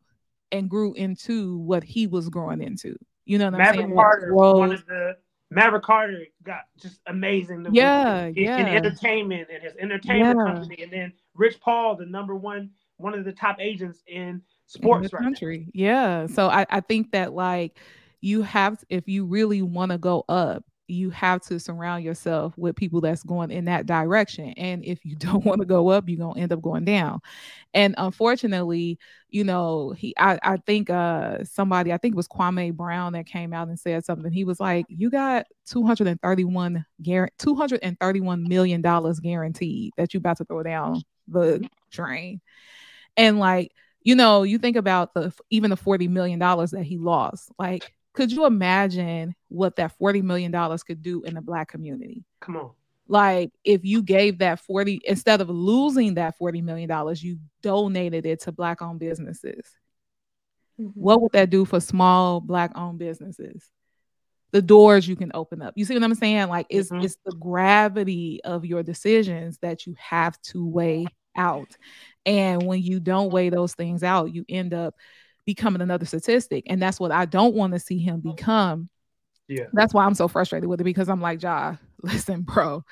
and 0.51 0.69
grew 0.69 0.93
into 0.93 1.57
what 1.59 1.83
he 1.83 2.07
was 2.07 2.29
growing 2.29 2.61
into. 2.61 2.95
You 3.25 3.37
know 3.37 3.45
what 3.45 3.55
I'm 3.55 3.59
Maverick 3.59 3.85
saying? 3.87 3.95
Carter 3.95 4.31
Rose- 4.33 4.59
wanted 4.59 4.87
to 4.87 5.13
Maverick 5.51 5.83
Carter 5.83 6.25
got 6.43 6.61
just 6.81 6.99
amazing. 7.07 7.63
the- 7.63 7.71
Yeah, 7.73 8.25
in, 8.25 8.35
yeah. 8.35 8.57
in 8.59 8.67
entertainment 8.67 9.47
and 9.53 9.61
his 9.63 9.75
entertainment 9.77 10.37
Yeah. 10.39 10.53
company, 10.53 10.83
and 10.83 10.91
then 10.91 11.13
Rich 11.35 11.59
Paul, 11.59 11.95
the 11.97 12.05
number 12.05 12.35
one, 12.35 12.71
one 12.97 13.13
of 13.13 13.25
the 13.25 13.31
top 13.31 13.57
agents 13.59 14.03
in 14.07 14.19
in 14.19 14.41
sports 14.65 15.09
the 15.09 15.17
right 15.17 15.21
now. 15.23 15.27
country. 15.27 15.67
Yeah. 15.73 16.27
So 16.27 16.47
I, 16.49 16.65
I 16.69 16.81
think 16.81 17.11
that 17.11 17.33
like 17.33 17.79
you 18.21 18.41
have 18.43 18.83
if 18.89 19.07
you 19.07 19.25
really 19.25 19.61
want 19.61 19.91
to 19.91 19.97
go 19.97 20.25
up, 20.27 20.63
you 20.89 21.09
have 21.09 21.41
to 21.41 21.59
surround 21.59 22.03
yourself 22.03 22.57
with 22.57 22.75
people 22.75 23.01
that's 23.01 23.21
going 23.23 23.51
in 23.51 23.65
that 23.65 23.85
direction. 23.85 24.49
And 24.51 24.83
if 24.85 25.05
you 25.05 25.15
don't 25.19 25.45
want 25.45 25.61
to 25.61 25.65
go 25.65 25.89
up, 25.89 26.07
you're 26.07 26.17
gonna 26.19 26.39
end 26.39 26.51
up 26.53 26.61
going 26.61 26.85
down. 26.85 27.19
And 27.73 27.93
unfortunately, 27.97 28.97
you 29.29 29.43
know, 29.43 29.91
he 29.91 30.13
I, 30.17 30.39
I 30.41 30.57
think 30.57 30.89
uh 30.89 31.43
somebody, 31.43 31.93
I 31.93 31.97
think 31.97 32.13
it 32.13 32.17
was 32.17 32.27
Kwame 32.27 32.73
Brown 32.73 33.13
that 33.13 33.25
came 33.25 33.53
out 33.53 33.67
and 33.67 33.79
said 33.79 34.05
something. 34.05 34.31
He 34.31 34.45
was 34.45 34.59
like, 34.59 34.85
You 34.89 35.09
got 35.09 35.45
231 35.67 36.85
guar- 37.03 37.29
231 37.37 38.47
million 38.47 38.81
dollars 38.81 39.19
guaranteed 39.19 39.93
that 39.97 40.13
you 40.13 40.19
about 40.19 40.37
to 40.37 40.45
throw 40.45 40.63
down 40.63 41.03
the 41.27 41.67
drain. 41.91 42.41
And 43.17 43.39
like 43.39 43.71
you 44.03 44.15
know, 44.15 44.43
you 44.43 44.57
think 44.57 44.77
about 44.77 45.13
the 45.13 45.33
even 45.49 45.69
the 45.69 45.75
40 45.75 46.07
million 46.07 46.39
dollars 46.39 46.71
that 46.71 46.83
he 46.83 46.97
lost. 46.97 47.51
Like, 47.59 47.93
could 48.13 48.31
you 48.31 48.45
imagine 48.45 49.35
what 49.49 49.75
that 49.75 49.97
40 49.97 50.21
million 50.21 50.49
dollars 50.49 50.81
could 50.81 51.01
do 51.01 51.23
in 51.23 51.33
the 51.33 51.41
black 51.41 51.67
community? 51.67 52.23
Come 52.39 52.55
on. 52.55 52.71
Like, 53.09 53.51
if 53.65 53.83
you 53.83 54.01
gave 54.01 54.37
that 54.39 54.61
40 54.61 55.01
instead 55.03 55.41
of 55.41 55.49
losing 55.49 56.13
that 56.13 56.37
40 56.37 56.61
million 56.61 56.87
dollars, 56.87 57.21
you 57.21 57.37
donated 57.61 58.25
it 58.25 58.39
to 58.43 58.53
black 58.53 58.81
owned 58.81 58.99
businesses. 58.99 59.61
Mhm. 60.79 60.91
What 60.93 61.21
would 61.21 61.33
that 61.33 61.49
do 61.49 61.65
for 61.65 61.81
small 61.81 62.39
black 62.39 62.71
owned 62.75 62.99
businesses? 62.99 63.69
The 64.51 64.61
doors 64.61 65.05
you 65.05 65.17
can 65.17 65.31
open 65.33 65.61
up. 65.61 65.73
You 65.75 65.83
see 65.83 65.93
what 65.95 66.03
I'm 66.03 66.15
saying? 66.15 66.47
Like 66.47 66.67
it's 66.69 66.89
Mhm. 66.91 67.03
it's 67.03 67.17
the 67.25 67.35
gravity 67.35 68.39
of 68.45 68.63
your 68.63 68.83
decisions 68.83 69.57
that 69.57 69.85
you 69.85 69.95
have 69.97 70.41
to 70.43 70.65
weigh 70.65 71.07
out. 71.37 71.77
And 72.25 72.63
when 72.63 72.81
you 72.81 72.99
don't 72.99 73.31
weigh 73.31 73.49
those 73.49 73.73
things 73.73 74.03
out, 74.03 74.33
you 74.33 74.43
end 74.49 74.73
up 74.73 74.95
becoming 75.45 75.81
another 75.81 76.05
statistic. 76.05 76.65
And 76.67 76.81
that's 76.81 76.99
what 76.99 77.11
I 77.11 77.25
don't 77.25 77.55
want 77.55 77.73
to 77.73 77.79
see 77.79 77.99
him 77.99 78.19
become. 78.19 78.89
Yeah. 79.47 79.67
That's 79.71 79.93
why 79.93 80.05
I'm 80.05 80.13
so 80.13 80.27
frustrated 80.27 80.67
with 80.67 80.81
it 80.81 80.83
because 80.83 81.07
I'm 81.07 81.21
like, 81.21 81.41
Ja, 81.41 81.75
listen, 82.03 82.41
bro, 82.41 82.83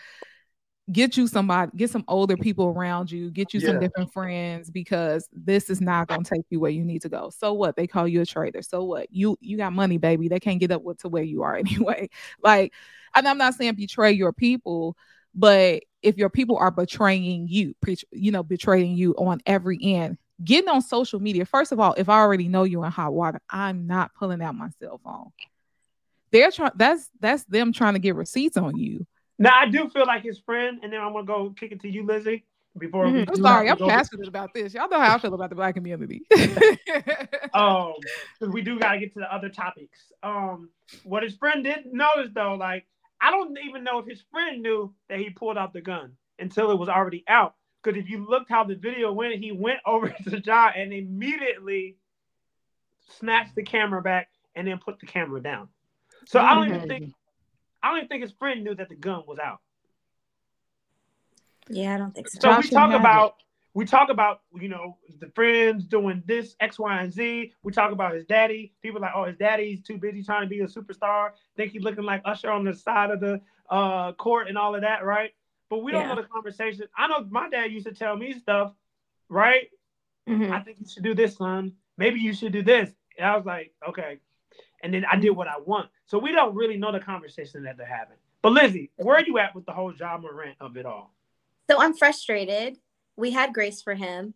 get 0.91 1.17
you 1.17 1.27
somebody, 1.27 1.71
get 1.75 1.89
some 1.89 2.05
older 2.07 2.37
people 2.37 2.67
around 2.67 3.11
you, 3.11 3.31
get 3.31 3.53
you 3.53 3.59
some 3.59 3.79
different 3.79 4.13
friends 4.13 4.69
because 4.69 5.27
this 5.33 5.69
is 5.69 5.81
not 5.81 6.07
gonna 6.07 6.23
take 6.23 6.45
you 6.49 6.59
where 6.59 6.71
you 6.71 6.85
need 6.85 7.01
to 7.01 7.09
go. 7.09 7.29
So 7.29 7.53
what? 7.53 7.75
They 7.75 7.87
call 7.87 8.07
you 8.07 8.21
a 8.21 8.25
traitor. 8.25 8.61
So 8.61 8.83
what? 8.83 9.07
You 9.11 9.37
you 9.41 9.57
got 9.57 9.73
money, 9.73 9.97
baby. 9.97 10.27
They 10.27 10.39
can't 10.39 10.59
get 10.59 10.71
up 10.71 10.83
to 10.99 11.09
where 11.09 11.23
you 11.23 11.41
are 11.43 11.55
anyway. 11.57 12.09
Like, 12.41 12.73
and 13.15 13.27
I'm 13.27 13.37
not 13.37 13.55
saying 13.55 13.75
betray 13.75 14.11
your 14.11 14.31
people, 14.31 14.95
but 15.35 15.83
if 16.01 16.17
your 16.17 16.29
people 16.29 16.57
are 16.57 16.71
betraying 16.71 17.47
you, 17.47 17.75
preach, 17.81 18.05
you 18.11 18.31
know, 18.31 18.43
betraying 18.43 18.95
you 18.95 19.13
on 19.15 19.41
every 19.45 19.77
end, 19.81 20.17
getting 20.43 20.69
on 20.69 20.81
social 20.81 21.19
media. 21.19 21.45
First 21.45 21.71
of 21.71 21.79
all, 21.79 21.93
if 21.97 22.09
I 22.09 22.19
already 22.19 22.47
know 22.47 22.63
you 22.63 22.83
in 22.83 22.91
hot 22.91 23.13
water, 23.13 23.41
I'm 23.49 23.87
not 23.87 24.13
pulling 24.15 24.41
out 24.41 24.55
my 24.55 24.69
cell 24.79 24.99
phone. 25.03 25.31
They're 26.31 26.51
trying. 26.51 26.71
That's 26.75 27.09
that's 27.19 27.43
them 27.45 27.73
trying 27.73 27.93
to 27.93 27.99
get 27.99 28.15
receipts 28.15 28.57
on 28.57 28.77
you. 28.77 29.05
Now 29.37 29.57
I 29.59 29.67
do 29.67 29.89
feel 29.89 30.05
like 30.05 30.23
his 30.23 30.39
friend, 30.39 30.79
and 30.81 30.91
then 30.91 31.01
I'm 31.01 31.13
gonna 31.13 31.25
go 31.25 31.53
kick 31.57 31.71
it 31.71 31.81
to 31.81 31.89
you, 31.89 32.05
Lizzie. 32.05 32.45
Before 32.77 33.05
Mhm. 33.05 33.29
I'm 33.29 33.35
sorry, 33.37 33.69
I'm 33.69 33.77
passionate 33.77 34.27
about 34.27 34.53
this. 34.53 34.73
Y'all 34.73 34.89
know 34.89 34.99
how 34.99 35.15
I 35.15 35.17
feel 35.17 35.33
about 35.33 35.49
the 35.49 35.55
black 35.55 35.75
community. 35.75 36.23
um 37.53 37.93
we 38.41 38.61
do 38.61 38.77
got 38.77 38.93
to 38.93 38.99
get 38.99 39.13
to 39.13 39.19
the 39.19 39.33
other 39.33 39.47
topics 39.49 40.11
um 40.23 40.69
what 41.03 41.23
his 41.23 41.35
friend 41.37 41.63
did 41.63 41.85
notice 41.85 42.29
though 42.33 42.55
like 42.55 42.85
i 43.25 43.31
don't 43.31 43.57
even 43.65 43.83
know 43.83 43.99
if 43.99 44.05
his 44.05 44.23
friend 44.31 44.61
knew 44.61 44.93
that 45.09 45.19
he 45.19 45.29
pulled 45.29 45.57
out 45.57 45.73
the 45.73 45.81
gun 45.81 46.11
until 46.39 46.71
it 46.71 46.77
was 46.77 46.89
already 46.89 47.23
out. 47.27 47.55
Because 47.83 47.99
if 47.99 48.09
you 48.09 48.27
looked 48.27 48.49
how 48.49 48.63
the 48.63 48.75
video 48.75 49.11
went 49.11 49.35
he 49.35 49.51
went 49.51 49.79
over 49.85 50.09
to 50.09 50.39
John 50.39 50.73
and 50.75 50.93
immediately 50.93 51.97
snatched 53.19 53.55
the 53.55 53.63
camera 53.63 54.01
back 54.01 54.29
and 54.55 54.67
then 54.67 54.79
put 54.79 54.99
the 54.99 55.05
camera 55.05 55.41
down. 55.41 55.69
So 56.27 56.39
i 56.39 56.55
don't 56.55 56.67
even 56.67 56.87
think 56.87 57.13
i 57.83 57.89
don't 57.89 57.97
even 57.97 58.07
think 58.07 58.23
his 58.23 58.31
friend 58.33 58.63
knew 58.63 58.75
that 58.75 58.89
the 58.89 58.95
gun 58.95 59.23
was 59.27 59.39
out. 59.39 59.59
Yeah, 61.69 61.95
I 61.95 61.97
don't 61.97 62.13
think 62.13 62.29
so. 62.29 62.39
so 62.41 62.57
we 62.59 62.69
talk 62.69 62.91
and 62.91 62.95
about 62.95 63.35
we 63.75 63.83
talk 63.85 64.09
about 64.09 64.41
you 64.59 64.69
know 64.69 64.97
the 65.19 65.27
friends 65.35 65.85
doing 65.85 66.23
this 66.25 66.55
X, 66.59 66.79
Y, 66.79 67.01
and 67.01 67.13
Z. 67.13 67.53
We 67.61 67.71
talk 67.71 67.91
about 67.91 68.15
his 68.15 68.25
daddy. 68.25 68.73
People 68.81 69.01
like, 69.01 69.11
oh, 69.13 69.25
his 69.25 69.37
daddy's 69.37 69.81
too 69.83 69.97
busy 69.97 70.23
trying 70.23 70.43
to 70.43 70.47
be 70.47 70.61
a 70.61 70.65
superstar. 70.65 71.31
Think 71.57 71.73
he's 71.73 71.83
looking 71.83 72.05
like 72.05 72.21
Usher 72.25 72.49
on 72.49 72.63
the 72.63 72.73
side 72.73 73.11
of 73.11 73.19
the 73.19 73.41
uh, 73.69 74.13
court 74.13 74.47
and 74.47 74.57
all 74.57 74.73
of 74.75 74.81
that, 74.81 75.03
right? 75.05 75.31
But 75.69 75.79
we 75.83 75.91
don't 75.91 76.03
Yeah. 76.03 76.15
know 76.15 76.21
the 76.21 76.27
conversation. 76.27 76.85
I 76.97 77.07
know 77.07 77.27
my 77.29 77.49
dad 77.49 77.65
used 77.71 77.85
to 77.85 77.93
tell 77.93 78.15
me 78.15 78.33
stuff, 78.33 78.73
right? 79.29 79.69
Mhm. 80.27 80.51
I 80.51 80.59
think 80.61 80.79
you 80.79 80.87
should 80.87 81.03
do 81.03 81.13
this, 81.13 81.35
son. 81.35 81.73
Maybe 81.97 82.19
you 82.19 82.33
should 82.33 82.53
do 82.53 82.63
this. 82.63 82.91
And 83.17 83.27
I 83.27 83.35
was 83.35 83.45
like, 83.45 83.73
okay. 83.89 84.19
And 84.83 84.93
then 84.93 85.03
I 85.11 85.17
did 85.17 85.31
what 85.31 85.47
I 85.47 85.57
want. 85.59 85.89
So 86.05 86.17
we 86.17 86.31
don't 86.31 86.55
really 86.55 86.77
know 86.77 86.91
the 86.93 86.99
conversation 86.99 87.63
that 87.63 87.75
they're 87.75 87.85
having. 87.85 88.17
But 88.41 88.53
Lizzie, 88.53 88.91
where 88.97 89.17
are 89.17 89.23
you 89.25 89.37
at 89.39 89.53
with 89.55 89.65
the 89.65 89.71
whole 89.73 89.93
Ja 89.93 90.17
Morant 90.17 90.55
of 90.61 90.77
it 90.77 90.85
all? 90.85 91.11
So 91.69 91.81
I'm 91.81 91.93
frustrated. 91.95 92.77
We 93.15 93.31
had 93.31 93.53
grace 93.53 93.81
for 93.81 93.95
him. 93.95 94.33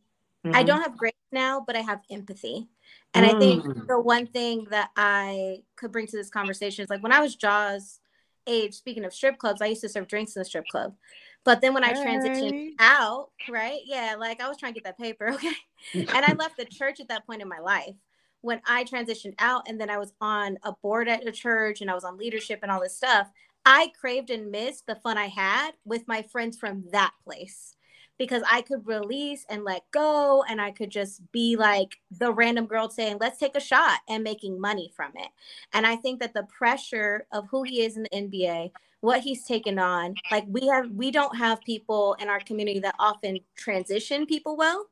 I 0.54 0.64
Mhm. 0.64 0.68
don't 0.68 0.82
have 0.82 0.98
grace 0.98 1.14
now, 1.32 1.60
but 1.60 1.76
I 1.76 1.82
have 1.82 2.02
empathy. 2.10 2.70
And 3.14 3.26
I 3.26 3.34
think 3.40 3.66
Mm. 3.66 3.88
the 3.88 4.00
one 4.00 4.28
thing 4.28 4.66
that 4.66 4.92
I 4.96 5.64
could 5.76 5.92
bring 5.92 6.08
to 6.08 6.18
this 6.18 6.30
conversation 6.30 6.84
is 6.84 6.90
like 6.90 7.04
when 7.04 7.12
I 7.12 7.20
was 7.20 7.36
Ja's 7.36 8.00
age, 8.48 8.74
speaking 8.74 9.06
of 9.06 9.14
strip 9.14 9.38
clubs, 9.38 9.62
I 9.62 9.68
used 9.68 9.82
to 9.82 9.90
serve 9.90 10.08
drinks 10.08 10.36
in 10.36 10.40
the 10.40 10.46
strip 10.46 10.68
club. 10.68 10.96
But 11.44 11.62
then 11.62 11.74
when 11.74 11.84
I 11.84 11.94
transitioned 11.94 12.54
Hey. 12.54 12.76
out, 12.80 13.32
right? 13.48 13.82
Yeah, 13.86 14.16
like 14.18 14.42
I 14.42 14.48
was 14.48 14.58
trying 14.58 14.74
to 14.74 14.80
get 14.80 14.86
that 14.86 14.98
paper, 14.98 15.28
okay? 15.34 15.56
and 15.96 16.26
I 16.26 16.34
left 16.34 16.58
the 16.58 16.66
church 16.66 17.00
at 17.00 17.08
that 17.10 17.26
point 17.26 17.42
in 17.42 17.48
my 17.48 17.60
life. 17.60 17.96
When 18.42 18.62
I 18.66 18.86
transitioned 18.86 19.36
out 19.40 19.68
and 19.68 19.80
then 19.80 19.90
I 19.90 19.98
was 19.98 20.14
on 20.22 20.58
a 20.64 20.72
board 20.82 21.10
at 21.10 21.28
a 21.28 21.32
church 21.32 21.82
and 21.82 21.92
I 21.92 21.94
was 21.94 22.06
on 22.06 22.18
leadership 22.18 22.60
and 22.64 22.72
all 22.72 22.80
this 22.80 22.96
stuff, 22.96 23.30
I 23.66 23.92
craved 24.00 24.30
and 24.30 24.50
missed 24.50 24.88
the 24.88 24.96
fun 24.96 25.18
I 25.18 25.28
had 25.28 25.72
with 25.84 26.08
my 26.08 26.22
friends 26.22 26.58
from 26.58 26.86
that 26.92 27.14
place 27.24 27.76
because 28.20 28.44
I 28.52 28.62
could 28.62 28.86
release 28.88 29.46
and 29.50 29.64
let 29.66 29.90
go 29.92 30.44
and 30.50 30.62
I 30.62 30.72
could 30.72 30.92
just 30.92 31.22
be 31.32 31.56
like 31.58 32.00
the 32.12 32.32
random 32.34 32.68
girl 32.68 32.90
saying, 32.90 33.18
let's 33.20 33.40
take 33.40 33.56
a 33.58 33.62
shot 33.62 34.02
and 34.10 34.24
making 34.24 34.62
money 34.62 34.92
from 34.96 35.14
it. 35.16 35.30
And 35.74 35.88
I 35.88 35.96
think 35.98 36.20
that 36.22 36.36
the 36.36 36.44
pressure 36.44 37.26
of 37.32 37.48
who 37.50 37.64
he 37.64 37.84
is 37.84 37.98
in 37.98 38.04
the 38.04 38.16
NBA, 38.16 38.74
what 39.02 39.22
he's 39.22 39.46
taken 39.46 39.80
on, 39.80 40.20
like 40.32 40.46
we 40.48 40.68
have, 40.68 40.92
we 40.92 41.12
don't 41.12 41.38
have 41.38 41.64
people 41.64 42.16
in 42.20 42.30
our 42.30 42.42
community 42.42 42.82
that 42.82 42.96
often 43.00 43.40
transition 43.56 44.28
people 44.28 44.58
well, 44.58 44.88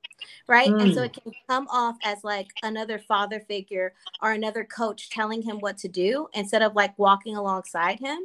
right? 0.47 0.73
And 0.79 0.93
so 0.93 1.03
Mm. 1.03 1.05
it 1.05 1.13
can 1.13 1.33
come 1.49 1.67
off 1.69 1.97
as 2.03 2.23
like 2.23 2.55
another 2.63 2.99
father 2.99 3.41
figure 3.41 3.93
or 4.21 4.31
another 4.31 4.63
coach 4.63 5.09
telling 5.09 5.41
him 5.41 5.59
what 5.59 5.77
to 5.79 5.87
do 5.89 6.29
instead 6.33 6.61
of 6.61 6.75
like 6.75 6.97
walking 6.97 7.35
alongside 7.35 7.99
him. 7.99 8.19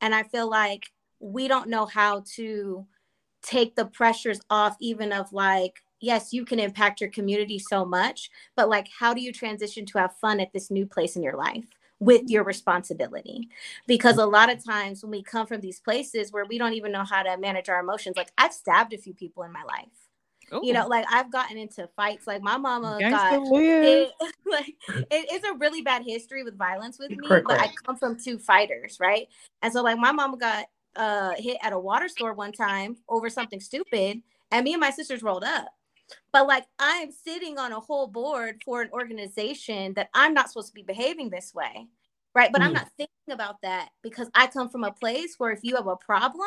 And 0.00 0.14
I 0.14 0.22
feel 0.24 0.48
like 0.48 0.90
we 1.20 1.48
don't 1.48 1.68
know 1.68 1.86
how 1.86 2.22
to 2.36 2.86
take 3.46 3.76
the 3.76 3.86
pressures 3.86 4.40
off 4.50 4.76
even 4.80 5.12
of 5.12 5.32
like 5.32 5.82
yes 6.00 6.32
you 6.32 6.44
can 6.44 6.58
impact 6.58 7.00
your 7.00 7.10
community 7.10 7.58
so 7.58 7.84
much 7.84 8.30
but 8.56 8.68
like 8.68 8.88
how 8.98 9.14
do 9.14 9.20
you 9.20 9.32
transition 9.32 9.86
to 9.86 9.98
have 9.98 10.14
fun 10.16 10.40
at 10.40 10.52
this 10.52 10.70
new 10.70 10.84
place 10.84 11.16
in 11.16 11.22
your 11.22 11.36
life 11.36 11.64
with 11.98 12.28
your 12.28 12.44
responsibility? 12.44 13.48
Because 13.86 14.18
a 14.18 14.26
lot 14.26 14.52
of 14.52 14.64
times 14.64 15.02
when 15.02 15.10
we 15.10 15.22
come 15.22 15.46
from 15.46 15.60
these 15.60 15.80
places 15.80 16.32
where 16.32 16.44
we 16.44 16.58
don't 16.58 16.74
even 16.74 16.92
know 16.92 17.04
how 17.04 17.22
to 17.22 17.36
manage 17.38 17.68
our 17.68 17.80
emotions 17.80 18.16
like 18.16 18.30
i've 18.38 18.52
stabbed 18.52 18.92
a 18.92 18.98
few 18.98 19.14
people 19.14 19.42
in 19.42 19.52
my 19.52 19.62
life. 19.62 19.88
You 20.62 20.72
know 20.74 20.84
oh. 20.84 20.88
like 20.88 21.04
i've 21.10 21.32
gotten 21.32 21.56
into 21.58 21.88
fights 21.96 22.26
like 22.26 22.40
my 22.40 22.56
mama 22.56 22.98
Gangsta 23.02 23.10
got 23.10 23.42
it, 23.52 24.12
like 24.46 24.76
it 25.10 25.32
is 25.32 25.42
a 25.42 25.54
really 25.54 25.82
bad 25.82 26.04
history 26.06 26.44
with 26.44 26.56
violence 26.56 27.00
with 27.00 27.10
me 27.10 27.16
Correct, 27.16 27.46
but 27.48 27.58
i 27.58 27.72
come 27.84 27.96
from 27.96 28.16
two 28.16 28.38
fighters 28.38 28.98
right? 29.00 29.26
And 29.62 29.72
so 29.72 29.82
like 29.82 29.98
my 29.98 30.12
mama 30.12 30.36
got 30.36 30.66
uh 30.96 31.32
hit 31.36 31.56
at 31.62 31.72
a 31.72 31.78
water 31.78 32.08
store 32.08 32.32
one 32.34 32.52
time 32.52 32.96
over 33.08 33.28
something 33.30 33.60
stupid 33.60 34.22
and 34.50 34.64
me 34.64 34.72
and 34.72 34.80
my 34.80 34.90
sisters 34.90 35.22
rolled 35.22 35.44
up 35.44 35.68
but 36.32 36.46
like 36.46 36.64
i'm 36.78 37.10
sitting 37.10 37.58
on 37.58 37.72
a 37.72 37.80
whole 37.80 38.06
board 38.06 38.62
for 38.64 38.82
an 38.82 38.90
organization 38.92 39.92
that 39.94 40.08
i'm 40.14 40.34
not 40.34 40.48
supposed 40.48 40.68
to 40.68 40.74
be 40.74 40.82
behaving 40.82 41.30
this 41.30 41.52
way 41.54 41.86
right 42.34 42.52
but 42.52 42.62
i'm 42.62 42.70
Mm. 42.70 42.74
not 42.74 42.88
thinking 42.96 43.10
about 43.32 43.56
that 43.62 43.90
because 44.02 44.28
i 44.34 44.46
come 44.46 44.68
from 44.68 44.84
a 44.84 44.92
place 44.92 45.34
where 45.38 45.50
if 45.52 45.60
you 45.62 45.76
have 45.76 45.86
a 45.88 45.96
problem 45.96 46.46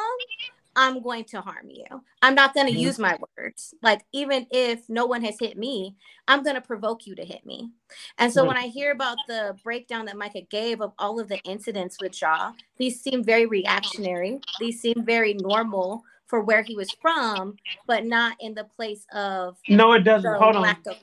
i'm 0.76 1.02
going 1.02 1.24
to 1.24 1.42
harm 1.42 1.70
you 1.70 1.86
i'm 2.22 2.36
not 2.36 2.54
going 2.54 2.68
to 2.68 2.74
Mhm. 2.74 2.80
use 2.80 3.00
my 3.00 3.18
words 3.38 3.74
like 3.82 4.02
even 4.12 4.48
if 4.52 4.88
no 4.90 5.06
one 5.06 5.24
has 5.24 5.40
hit 5.40 5.58
me 5.58 5.96
i'm 6.28 6.44
going 6.44 6.56
to 6.56 6.62
provoke 6.62 7.06
you 7.08 7.16
to 7.16 7.26
hit 7.26 7.46
me 7.46 7.70
and 8.18 8.32
so 8.32 8.46
when 8.46 8.58
i 8.58 8.68
hear 8.68 8.92
about 8.92 9.18
the 9.28 9.58
breakdown 9.64 10.06
that 10.06 10.18
micah 10.18 10.42
gave 10.42 10.82
of 10.82 10.94
all 11.00 11.20
of 11.20 11.28
the 11.28 11.40
incidents 11.44 12.00
with 12.00 12.20
Ja 12.22 12.54
these 12.78 13.02
seem 13.02 13.24
very 13.24 13.46
reactionary 13.46 14.40
these 14.60 14.80
seem 14.82 15.04
very 15.06 15.34
normal 15.34 16.04
for 16.28 16.42
where 16.42 16.62
he 16.62 16.76
was 16.76 16.92
from 17.02 17.58
but 17.88 18.06
not 18.06 18.38
in 18.40 18.54
the 18.54 18.64
place 18.64 19.06
of 19.12 19.58
No, 19.68 19.94
it 19.94 20.02
doesn't. 20.04 20.32
Hold 20.36 20.56
on. 20.58 20.78
of 20.86 20.98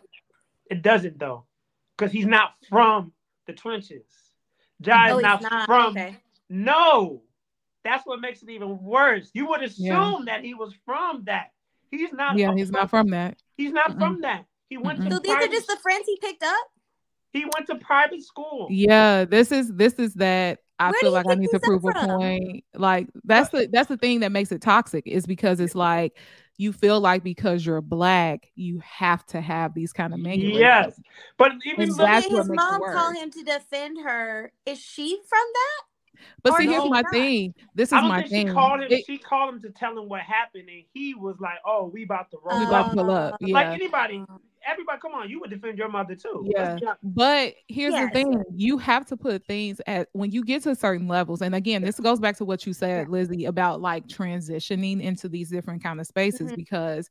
It 0.71 0.83
doesn't 0.83 1.19
though, 1.19 1.45
because 1.97 2.13
he's 2.13 2.27
not 2.27 2.55
from 2.69 3.13
the 3.47 3.53
trenches. 3.53 4.05
Jai 4.81 5.11
oh 5.11 5.19
is 5.19 5.23
not, 5.23 5.43
not 5.43 5.67
from. 5.67 5.87
okay 5.89 6.17
No, 6.49 7.23
that's 7.87 8.07
what 8.07 8.21
makes 8.21 8.43
it 8.43 8.51
even 8.51 8.79
worse. 8.83 9.31
You 9.35 9.47
would 9.49 9.63
assume 9.63 9.87
Yeah. 9.87 10.19
that 10.27 10.45
he 10.45 10.55
was 10.55 10.75
from 10.85 11.25
that. 11.25 11.53
He's 11.91 12.13
not. 12.13 12.37
Yeah, 12.37 12.51
a- 12.53 12.57
he's 12.57 12.71
not 12.71 12.91
from 12.91 13.09
that. 13.11 13.39
He's 13.57 13.73
not 13.73 13.93
Mm-mm. 13.93 13.99
from 13.99 14.21
that. 14.23 14.45
He 14.69 14.77
went 14.77 15.01
Mm-mm. 15.01 15.09
to 15.09 15.15
So 15.17 15.21
these 15.21 15.33
are 15.33 15.49
just 15.49 15.69
the 15.69 15.77
friends 15.77 16.05
he 16.07 16.19
picked 16.21 16.43
up. 16.43 16.67
he 17.33 17.45
went 17.45 17.67
to 17.69 17.77
private 17.77 18.23
school. 18.23 18.69
Yeah, 18.71 19.25
this 19.25 19.53
is 19.53 19.73
this 19.75 19.95
is 19.95 20.15
that 20.15 20.59
I 20.79 20.91
Where 20.91 21.01
feel 21.01 21.13
like 21.13 21.27
I 21.27 21.35
need 21.35 21.47
to 21.47 21.53
these 21.53 21.63
are 21.63 21.79
prove 21.79 21.85
a 21.85 21.93
point. 22.07 22.65
Like 22.75 23.09
that's 23.25 23.51
the 23.51 23.69
that's 23.71 23.89
the 23.89 23.97
thing 23.97 24.21
that 24.21 24.33
makes 24.33 24.53
it 24.53 24.61
toxic 24.61 25.07
is 25.07 25.27
because 25.27 25.61
it's 25.61 25.75
like 25.75 26.19
you 26.59 26.73
feel 26.73 27.01
like 27.01 27.23
because 27.23 27.65
you're 27.65 27.81
black, 27.83 28.49
you 28.55 28.81
have 28.81 29.25
to 29.27 29.41
have 29.41 29.75
these 29.75 29.93
kind 29.93 30.13
of 30.15 30.21
mannerisms. 30.21 30.59
Yes, 30.59 31.01
but 31.37 31.53
even 31.65 31.83
And 31.83 31.93
So 31.93 32.03
look, 32.03 32.11
that's 32.11 32.27
did 32.27 32.33
what 32.33 32.47
his 32.47 32.51
mom 32.51 32.81
call 32.93 33.13
him 33.13 33.31
to 33.31 33.43
defend 33.43 33.99
her? 34.03 34.53
Is 34.65 34.79
she 34.81 35.21
from 35.29 35.45
that? 35.53 35.86
But 36.43 36.53
Or 36.55 36.59
see, 36.59 36.67
here's 36.67 36.85
my 36.89 37.01
not. 37.03 37.13
thing. 37.13 37.55
This 37.75 37.89
is 37.89 37.93
I 37.95 38.01
don't 38.01 38.09
my 38.09 38.19
think 38.21 38.31
thing. 38.31 38.47
she 38.49 38.53
called 38.53 38.81
him. 38.81 38.89
It- 38.91 39.07
she 39.07 39.19
called 39.19 39.55
him 39.55 39.61
to 39.63 39.71
tell 39.71 39.99
him 39.99 40.09
what 40.09 40.21
happened, 40.23 40.69
and 40.69 40.85
he 40.93 41.15
was 41.15 41.37
like, 41.41 41.59
"Oh, 41.65 41.87
we 41.93 42.05
about 42.05 42.31
to 42.31 42.39
roll." 42.45 42.59
we 42.59 42.67
about 42.67 42.91
to 42.91 42.97
pull 42.97 43.11
up. 43.11 43.37
Yeah. 43.41 43.55
Like 43.55 43.67
anybody, 43.69 44.25
everybody, 44.67 44.99
come 45.01 45.13
on, 45.13 45.29
you 45.31 45.39
would 45.41 45.51
defend 45.51 45.79
your 45.79 45.89
mother 45.89 46.15
too. 46.15 46.45
Yeah. 46.49 46.63
Let's 46.71 46.81
be 46.81 46.87
honest. 46.87 47.01
But 47.03 47.55
here's 47.69 47.93
Yes. 47.95 48.11
the 48.13 48.19
thing 48.19 48.43
you 48.55 48.79
have 48.79 49.07
to 49.07 49.17
put 49.17 49.45
things 49.47 49.81
at 49.87 50.09
when 50.13 50.31
you 50.33 50.43
get 50.45 50.63
to 50.65 50.75
certain 50.75 51.07
levels. 51.09 51.41
And 51.43 51.55
again, 51.55 51.83
this 51.83 52.01
goes 52.01 52.19
back 52.19 52.37
to 52.39 52.45
what 52.45 52.67
you 52.67 52.73
said, 52.73 53.09
Lizzie, 53.09 53.45
about 53.45 53.81
like 53.81 54.07
transitioning 54.09 55.01
into 55.01 55.29
these 55.29 55.51
different 55.51 55.83
kind 55.83 56.01
of 56.01 56.07
spaces 56.07 56.51
Mhm. 56.53 56.57
because 56.57 57.09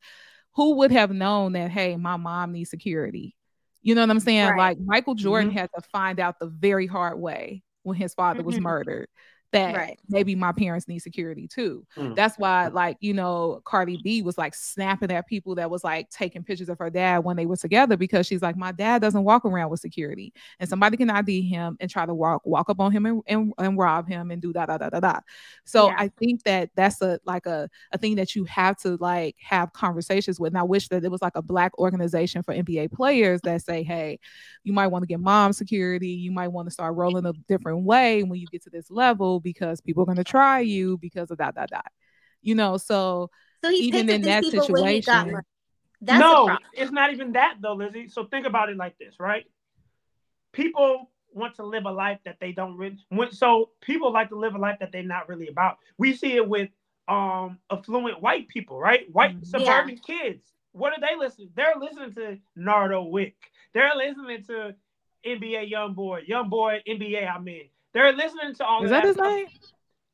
who 0.55 0.75
would 0.77 0.91
have 0.91 1.11
known 1.11 1.53
that, 1.53 1.69
hey, 1.71 1.95
my 1.97 2.17
mom 2.17 2.51
needs 2.53 2.69
security? 2.69 3.35
You 3.81 3.93
know 3.93 4.01
what 4.01 4.09
I'm 4.09 4.19
saying? 4.19 4.49
Right. 4.49 4.57
Like 4.57 4.79
Michael 4.79 5.13
Jordan 5.15 5.51
Mhm. 5.51 5.53
had 5.53 5.69
to 5.75 5.81
find 5.91 6.19
out 6.19 6.39
the 6.39 6.47
very 6.47 6.87
hard 6.87 7.19
way 7.19 7.61
when 7.85 7.97
his 7.97 8.13
father 8.15 8.43
was 8.43 8.57
Mhm. 8.57 8.63
murdered 8.63 9.09
that 9.55 9.73
Right. 9.73 9.99
maybe 10.09 10.35
my 10.35 10.51
parents 10.53 10.87
need 10.87 10.99
security 10.99 11.47
too. 11.47 11.85
Mm. 11.97 12.15
That's 12.15 12.37
why, 12.37 12.67
like, 12.69 12.97
you 13.01 13.13
know, 13.13 13.61
Cardi 13.65 13.97
B 13.97 14.21
was 14.21 14.37
like 14.37 14.55
snapping 14.55 15.11
at 15.11 15.27
people 15.27 15.55
that 15.55 15.69
was 15.69 15.83
like 15.83 16.09
taking 16.09 16.43
pictures 16.43 16.69
of 16.69 16.79
her 16.79 16.89
dad 16.89 17.19
when 17.25 17.37
they 17.37 17.45
were 17.45 17.57
together 17.57 17.97
because 17.97 18.27
she's 18.27 18.41
like, 18.41 18.55
My 18.57 18.71
dad 18.71 19.01
doesn't 19.01 19.23
walk 19.23 19.45
around 19.45 19.69
with 19.71 19.81
security. 19.81 20.33
And 20.59 20.69
somebody 20.69 20.97
can 20.97 21.09
ID 21.09 21.41
him 21.41 21.77
and 21.79 21.89
try 21.89 22.05
to 22.05 22.13
walk 22.13 22.43
walk 22.45 22.69
up 22.69 22.79
on 22.79 22.91
him 22.91 23.05
and, 23.05 23.21
and, 23.27 23.53
and 23.57 23.77
rob 23.77 24.07
him 24.07 24.31
and 24.31 24.41
do 24.41 24.53
da 24.53 24.65
da 24.67 24.77
da 24.77 24.89
da 24.89 24.99
da. 25.01 25.19
So 25.65 25.89
Yeah. 25.89 25.95
I 25.97 26.09
think 26.09 26.43
that 26.43 26.69
that's 26.75 27.01
a 27.01 27.19
like 27.25 27.45
a, 27.45 27.69
a 27.91 27.97
thing 27.97 28.15
that 28.15 28.35
you 28.35 28.45
have 28.45 28.77
to 28.79 28.97
like 28.97 29.35
have 29.41 29.73
conversations 29.73 30.39
with. 30.39 30.51
And 30.51 30.57
I 30.59 30.63
wish 30.63 30.87
that 30.89 31.03
it 31.03 31.11
was 31.11 31.21
like 31.21 31.35
a 31.35 31.41
black 31.41 31.77
organization 31.79 32.43
for 32.43 32.53
NBA 32.53 32.87
players 32.87 33.41
that 33.43 33.61
say, 33.61 33.83
Hey, 33.83 34.19
you 34.63 34.73
might 34.73 34.87
want 34.87 35.03
to 35.03 35.07
get 35.07 35.19
mom 35.19 35.53
security, 35.53 36.09
you 36.09 36.31
might 36.31 36.47
want 36.49 36.67
to 36.67 36.71
start 36.71 36.95
rolling 36.95 37.25
a 37.25 37.33
different 37.47 37.83
way 37.83 38.23
when 38.23 38.39
you 38.39 38.47
get 38.47 38.63
to 38.63 38.69
this 38.69 38.89
level 38.89 39.39
because 39.45 39.79
people 39.79 40.03
are 40.03 40.07
going 40.07 40.17
to 40.17 40.23
try 40.25 40.59
you 40.59 40.97
because 40.97 41.31
of 41.31 41.37
that, 41.37 41.55
that, 41.55 41.69
that. 41.71 41.91
You 42.41 42.55
know, 42.55 42.75
so 42.75 43.29
So 43.63 43.69
he 43.71 43.77
Even 43.87 44.09
in 44.09 44.21
that 44.23 44.43
people 44.43 44.67
got 44.67 44.67
situation- 44.67 45.41
That's 46.01 46.19
no, 46.19 46.57
it's 46.73 46.91
not 46.91 47.13
even 47.13 47.31
that 47.33 47.55
though, 47.61 47.75
Lizzie. 47.75 48.09
So 48.09 48.25
think 48.25 48.45
about 48.45 48.69
it 48.69 48.75
like 48.77 48.97
this, 48.97 49.15
right? 49.19 49.45
People 50.51 51.11
want 51.33 51.55
to 51.55 51.63
live 51.65 51.85
a 51.85 51.91
life 51.91 52.19
that 52.25 52.37
they 52.39 52.51
don't 52.51 52.77
really. 52.77 52.97
When, 53.09 53.31
so 53.31 53.71
people 53.81 54.11
like 54.11 54.29
to 54.29 54.35
live 54.35 54.55
a 54.55 54.57
life 54.57 54.77
that 54.79 54.91
they're 54.91 55.03
not 55.03 55.27
really 55.29 55.47
about. 55.47 55.77
We 55.97 56.13
see 56.15 56.33
it 56.35 56.47
with 56.47 56.69
um 57.07 57.59
affluent 57.71 58.21
white 58.21 58.47
people, 58.47 58.79
right? 58.79 59.05
White 59.11 59.39
Mhm. 59.39 59.45
suburban 59.45 59.97
kids. 59.97 60.53
What 60.71 60.93
are 60.93 60.99
they 61.01 61.15
listening? 61.15 61.49
They're 61.55 61.75
listening 61.79 62.13
to 62.15 62.37
Nardo 62.55 63.03
Wick. 63.03 63.35
They're 63.73 63.95
listening 63.95 64.43
to 64.45 64.75
NBA 65.25 65.63
Young 65.69 65.93
Boy, 65.93 66.23
Young 66.27 66.49
Boy 66.49 66.81
NBA. 66.87 67.27
I 67.27 67.39
mean, 67.39 67.69
they're 67.95 68.13
listening 68.13 68.53
to 68.55 68.65
all 68.65 68.83
is 68.83 68.91
of 68.91 68.91
that 68.91 69.03
his 69.05 69.15
stuff. 69.15 69.33
name? 69.33 69.47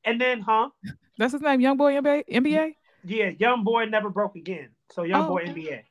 And 0.06 0.22
then, 0.22 0.42
huh? 0.42 0.70
That's 1.18 1.34
his 1.34 1.42
name, 1.42 1.60
Young 1.60 1.78
Boy 1.78 1.94
NBA. 1.96 2.24
NBA? 2.32 2.76
Yeah, 3.04 3.30
Young 3.38 3.64
Boy 3.64 3.86
never 3.86 4.10
broke 4.10 4.36
again. 4.38 4.70
So 4.92 5.04
Young 5.04 5.24
Oh, 5.24 5.28
Boy 5.28 5.42
okay. 5.42 5.52
NBA. 5.52 5.84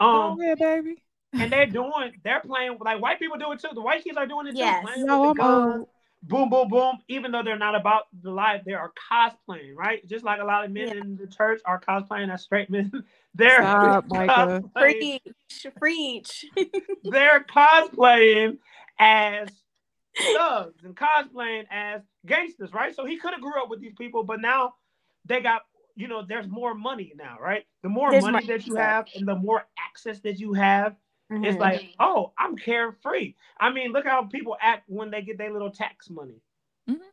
Go 0.00 0.06
Um, 0.06 0.38
ahead, 0.40 0.58
baby. 0.58 1.02
and 1.32 1.52
they're 1.52 1.66
doing, 1.66 2.12
they're 2.22 2.40
playing 2.40 2.78
like 2.80 3.00
white 3.02 3.18
people 3.18 3.38
do 3.38 3.50
it 3.52 3.60
too. 3.60 3.68
The 3.74 3.80
white 3.82 4.04
kids 4.04 4.16
are 4.16 4.26
doing 4.26 4.46
it 4.46 4.52
too. 4.52 4.58
Yes. 4.58 4.84
Playing 4.84 5.06
No, 5.06 5.30
I'm 5.30 5.36
guns, 5.36 5.86
boom, 6.22 6.48
boom, 6.50 6.68
boom. 6.68 6.98
Even 7.08 7.32
though 7.32 7.42
they're 7.42 7.58
not 7.58 7.74
about 7.74 8.04
the 8.22 8.30
life, 8.30 8.62
they 8.64 8.72
are 8.74 8.92
cosplaying, 9.10 9.74
right? 9.74 10.06
Just 10.06 10.24
like 10.24 10.40
a 10.40 10.44
lot 10.44 10.64
of 10.64 10.70
men 10.70 10.88
Yeah. 10.88 11.00
in 11.00 11.16
the 11.16 11.26
church 11.26 11.60
are 11.64 11.80
cosplaying 11.80 12.32
as 12.32 12.42
straight 12.42 12.70
men. 12.70 12.92
they're 13.34 13.62
Stop, 13.62 14.04
Micah. 14.08 14.62
cosplaying, 14.74 15.20
Preach, 15.20 15.66
preach. 15.78 16.46
they're 17.04 17.44
cosplaying 17.44 18.58
as 18.98 19.48
thugs 20.32 20.84
and 20.84 20.96
cosplaying 20.96 21.64
as 21.70 22.02
gangsters, 22.26 22.72
right? 22.72 22.94
So 22.94 23.04
he 23.04 23.18
could 23.18 23.32
have 23.32 23.40
grew 23.42 23.60
up 23.62 23.68
with 23.68 23.80
these 23.80 23.94
people, 23.94 24.24
but 24.24 24.40
now 24.40 24.74
they 25.24 25.40
got, 25.40 25.62
you 25.96 26.08
know, 26.08 26.22
there's 26.26 26.48
more 26.48 26.74
money 26.74 27.12
now, 27.16 27.38
right? 27.40 27.64
The 27.82 27.88
more 27.88 28.10
There's 28.10 28.24
money 28.24 28.32
money, 28.32 28.46
that 28.46 28.66
you 28.66 28.74
have 28.76 29.06
and 29.14 29.26
the 29.26 29.34
more 29.36 29.66
access 29.78 30.20
that 30.20 30.38
you 30.38 30.52
have, 30.54 30.96
it's 31.42 31.56
Mhm. 31.56 31.60
like, 31.60 31.82
oh, 32.00 32.32
I'm 32.38 32.56
carefree. 32.56 33.34
I 33.60 33.70
mean, 33.70 33.92
look 33.92 34.06
how 34.06 34.24
people 34.24 34.56
act 34.60 34.88
when 34.88 35.10
they 35.10 35.22
get 35.22 35.38
their 35.38 35.52
little 35.52 35.70
tax 35.70 36.10
money. 36.10 36.40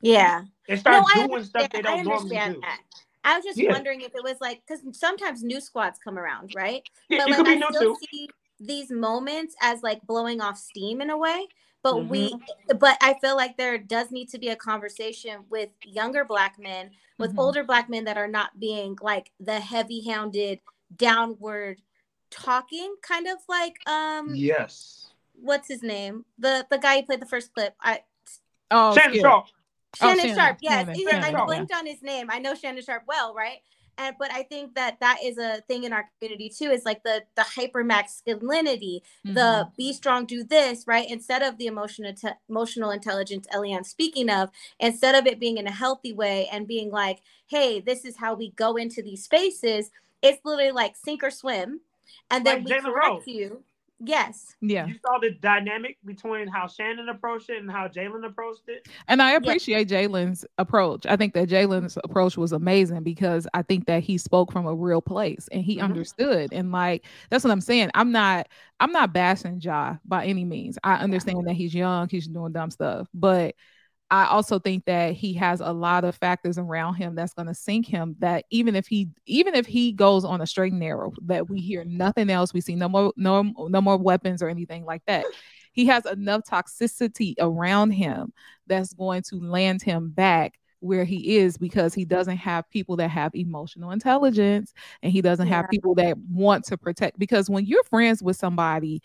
yeah. 0.02 0.44
They 0.68 0.76
start 0.76 1.04
I 1.08 1.28
doing 1.28 1.44
stuff 1.44 1.72
they 1.72 1.82
don't 1.82 2.00
I 2.00 2.04
normally 2.04 2.38
understand 2.38 2.54
do. 2.54 2.62
that. 2.62 2.82
I 3.24 3.36
was 3.38 3.46
just 3.46 3.60
Yeah. 3.60 3.74
wondering 3.74 4.02
if 4.02 4.16
it 4.16 4.24
was 4.24 4.38
like 4.42 4.62
because 4.68 4.82
sometimes 4.98 5.44
new 5.44 5.62
squads 5.62 6.00
come 6.04 6.18
around, 6.18 6.52
right? 6.54 6.84
Yeah, 7.10 7.20
but 7.20 7.28
you 7.28 7.34
like 7.34 7.36
could 7.36 7.46
be 7.46 7.52
I 7.52 7.60
new 7.60 7.68
still 7.70 7.82
too. 7.82 7.98
see 8.12 8.30
these 8.60 8.92
moments 8.92 9.56
as 9.62 9.82
like 9.84 10.02
blowing 10.08 10.42
off 10.42 10.58
steam 10.58 11.02
in 11.02 11.10
a 11.10 11.18
way. 11.18 11.48
But 11.84 12.08
we, 12.10 12.32
Mm-hmm. 12.34 12.78
but 12.78 12.98
I 13.02 13.16
feel 13.16 13.36
like 13.36 13.58
there 13.58 13.78
does 13.78 14.12
need 14.12 14.30
to 14.30 14.38
be 14.40 14.50
a 14.50 14.56
conversation 14.56 15.46
with 15.50 15.70
younger 15.84 16.24
black 16.24 16.60
men, 16.60 16.92
with 17.18 17.34
Mhm. 17.34 17.40
older 17.40 17.64
black 17.64 17.90
men 17.90 18.04
that 18.06 18.18
are 18.18 18.28
not 18.28 18.60
being 18.60 18.98
like 19.02 19.32
the 19.40 19.60
heavy-handed, 19.60 20.60
downward 20.96 21.82
talking, 22.30 22.96
kind 23.02 23.28
of 23.28 23.40
like 23.48 23.78
um, 23.90 24.36
Yes. 24.36 25.12
what's 25.34 25.68
his 25.68 25.82
name? 25.82 26.26
The 26.38 26.68
the 26.70 26.78
guy 26.78 26.98
who 27.00 27.06
played 27.06 27.22
the 27.22 27.26
first 27.26 27.54
clip. 27.54 27.76
I 27.82 28.04
Oh, 28.70 28.96
Shannon 28.96 29.12
Skip. 29.14 29.22
Sharpe. 29.22 29.48
Shannon, 29.96 30.18
Shannon, 30.20 30.36
Sharpe, 30.38 30.58
yes. 30.62 30.86
Shannon, 30.86 30.96
Shannon 30.96 31.24
I 31.24 31.32
Sharpe, 31.32 31.46
blinked 31.48 31.74
on 31.74 31.86
his 31.86 32.02
name. 32.02 32.28
I 32.30 32.40
know 32.40 32.56
Shannon 32.56 32.82
Sharpe 32.84 33.04
well, 33.06 33.34
right? 33.34 33.60
And 33.98 34.16
but 34.18 34.32
I 34.32 34.44
think 34.44 34.76
that 34.76 35.00
that 35.00 35.18
is 35.24 35.38
a 35.38 35.62
thing 35.68 35.84
in 35.84 35.94
our 35.94 36.10
community 36.20 36.50
too. 36.50 36.72
Is 36.72 36.86
like 36.86 37.04
the 37.04 37.24
the 37.36 37.44
hyper 37.44 37.84
masculinity, 37.84 39.04
Mhm. 39.26 39.34
the 39.36 39.72
be 39.78 39.94
strong, 39.94 40.26
do 40.26 40.44
this, 40.44 40.86
right? 40.88 41.10
Instead 41.10 41.42
of 41.44 41.58
the 41.58 41.68
emotional 41.68 42.14
te- 42.14 42.30
emotional 42.50 42.92
intelligence 42.92 43.48
Eliane's 43.54 43.90
speaking 43.90 44.30
of, 44.30 44.50
instead 44.80 45.16
of 45.16 45.28
it 45.28 45.40
being 45.40 45.58
in 45.58 45.68
a 45.68 45.72
healthy 45.72 46.14
way 46.14 46.48
and 46.52 46.68
being 46.68 46.90
like, 46.92 47.22
hey, 47.48 47.80
this 47.80 48.06
is 48.06 48.18
how 48.18 48.34
we 48.34 48.52
go 48.52 48.76
into 48.76 49.02
these 49.02 49.24
spaces. 49.24 49.92
It's 50.22 50.44
literally 50.46 50.72
like 50.72 50.96
sink 50.96 51.24
or 51.24 51.32
swim, 51.32 51.82
and 52.30 52.46
then 52.46 52.64
Like 52.64 52.66
we 52.66 52.82
correct 52.92 53.08
Rose. 53.08 53.28
you. 53.28 53.64
Yes. 54.04 54.56
Yeah. 54.62 54.88
You 54.88 54.96
saw 55.06 55.20
the 55.20 55.30
dynamic 55.30 55.98
between 56.04 56.48
how 56.48 56.68
Shannon 56.68 57.08
approached 57.08 57.52
it 57.52 57.62
and 57.62 57.70
how 57.70 57.88
Jalen 57.88 58.26
approached 58.26 58.64
it. 58.68 58.88
And 59.08 59.22
I 59.22 59.34
appreciate 59.34 59.90
Jalen's 59.90 60.44
approach. 60.58 61.06
I 61.06 61.16
think 61.18 61.36
that 61.36 61.50
Jalen's 61.50 62.00
approach 62.04 62.36
was 62.36 62.52
amazing 62.52 63.04
because 63.04 63.48
I 63.54 63.62
think 63.62 63.86
that 63.86 64.02
he 64.02 64.18
spoke 64.18 64.52
from 64.52 64.66
a 64.66 64.74
real 64.74 65.02
place 65.02 65.48
and 65.52 65.64
he 65.64 65.78
Mhm. 65.78 65.84
understood. 65.84 66.52
And 66.52 66.72
like 66.72 67.06
that's 67.30 67.44
what 67.44 67.52
I'm 67.52 67.62
saying. 67.62 67.92
I'm 67.94 68.12
not 68.12 68.48
I'm 68.80 68.92
not 68.92 69.14
bashing 69.14 69.62
Ja 69.62 69.98
by 70.04 70.26
any 70.26 70.46
means. 70.46 70.80
I 70.84 70.96
understand 70.96 71.46
that 71.48 71.54
he's 71.54 71.76
young, 71.76 72.10
he's 72.10 72.28
doing 72.28 72.54
dumb 72.54 72.72
stuff, 72.72 73.08
but 73.14 73.54
I 74.12 74.26
also 74.26 74.60
think 74.60 74.84
that 74.86 75.14
he 75.14 75.34
has 75.36 75.62
a 75.62 75.72
lot 75.72 76.04
of 76.04 76.16
factors 76.16 76.58
around 76.58 76.96
him 76.96 77.16
that's 77.16 77.34
going 77.34 77.48
to 77.48 77.54
sink 77.54 77.88
him. 77.88 78.18
That 78.20 78.44
even 78.50 78.76
if 78.76 78.86
he, 78.86 79.10
even 79.26 79.56
if 79.56 79.66
he 79.66 79.94
goes 79.94 80.26
on 80.26 80.42
a 80.42 80.46
straight 80.46 80.74
and 80.74 80.82
narrow, 80.82 81.14
that 81.24 81.50
we 81.50 81.62
hear 81.62 81.86
nothing 81.86 82.30
else, 82.30 82.54
we 82.54 82.60
see 82.60 82.76
no 82.76 82.90
more, 82.90 83.14
no, 83.16 83.42
no 83.42 83.80
more 83.82 83.96
weapons 83.96 84.44
or 84.44 84.50
anything 84.50 84.84
like 84.84 85.02
that. 85.08 85.26
He 85.72 85.86
has 85.86 86.06
enough 86.06 86.42
toxicity 86.42 87.36
around 87.40 87.92
him 87.92 88.34
that's 88.68 88.94
going 88.94 89.22
to 89.30 89.38
land 89.38 89.82
him 89.82 90.10
back 90.10 90.60
where 90.82 91.06
he 91.06 91.38
is 91.38 91.58
because 91.58 91.94
he 91.94 92.04
doesn't 92.04 92.38
have 92.38 92.70
people 92.70 92.98
that 92.98 93.10
have 93.10 93.34
emotional 93.34 93.92
intelligence 93.92 94.74
and 95.02 95.14
he 95.14 95.22
doesn't 95.22 95.48
have 95.48 95.70
people 95.70 95.96
that 95.96 96.18
want 96.18 96.66
to 96.66 96.78
protect 96.78 97.18
because 97.20 97.50
when 97.50 97.66
you're 97.66 97.84
friends 97.84 98.22
with 98.22 98.36
somebody 98.36 99.02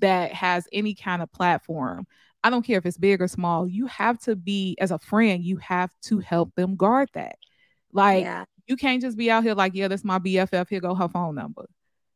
that 0.00 0.32
has 0.32 0.66
any 0.72 0.92
kind 0.92 1.22
of 1.22 1.32
platform 1.32 2.04
I 2.42 2.50
don't 2.50 2.64
care 2.64 2.78
if 2.78 2.86
it's 2.86 2.98
big 2.98 3.20
or 3.20 3.28
small, 3.28 3.68
you 3.68 3.86
have 3.86 4.18
to 4.20 4.36
be 4.36 4.76
as 4.80 4.90
a 4.90 4.98
friend, 4.98 5.44
you 5.44 5.58
have 5.58 5.90
to 6.02 6.20
help 6.20 6.54
them 6.54 6.76
guard 6.76 7.10
that. 7.14 7.36
Like 7.92 8.24
yeah. 8.24 8.44
you 8.66 8.76
can't 8.76 9.02
just 9.02 9.16
be 9.16 9.30
out 9.30 9.42
here 9.42 9.54
like, 9.54 9.74
yeah, 9.74 9.88
that's 9.88 10.04
my 10.04 10.18
BFF. 10.18 10.68
Here 10.68 10.80
go 10.80 10.94
her 10.94 11.08
phone 11.08 11.34
number. 11.34 11.66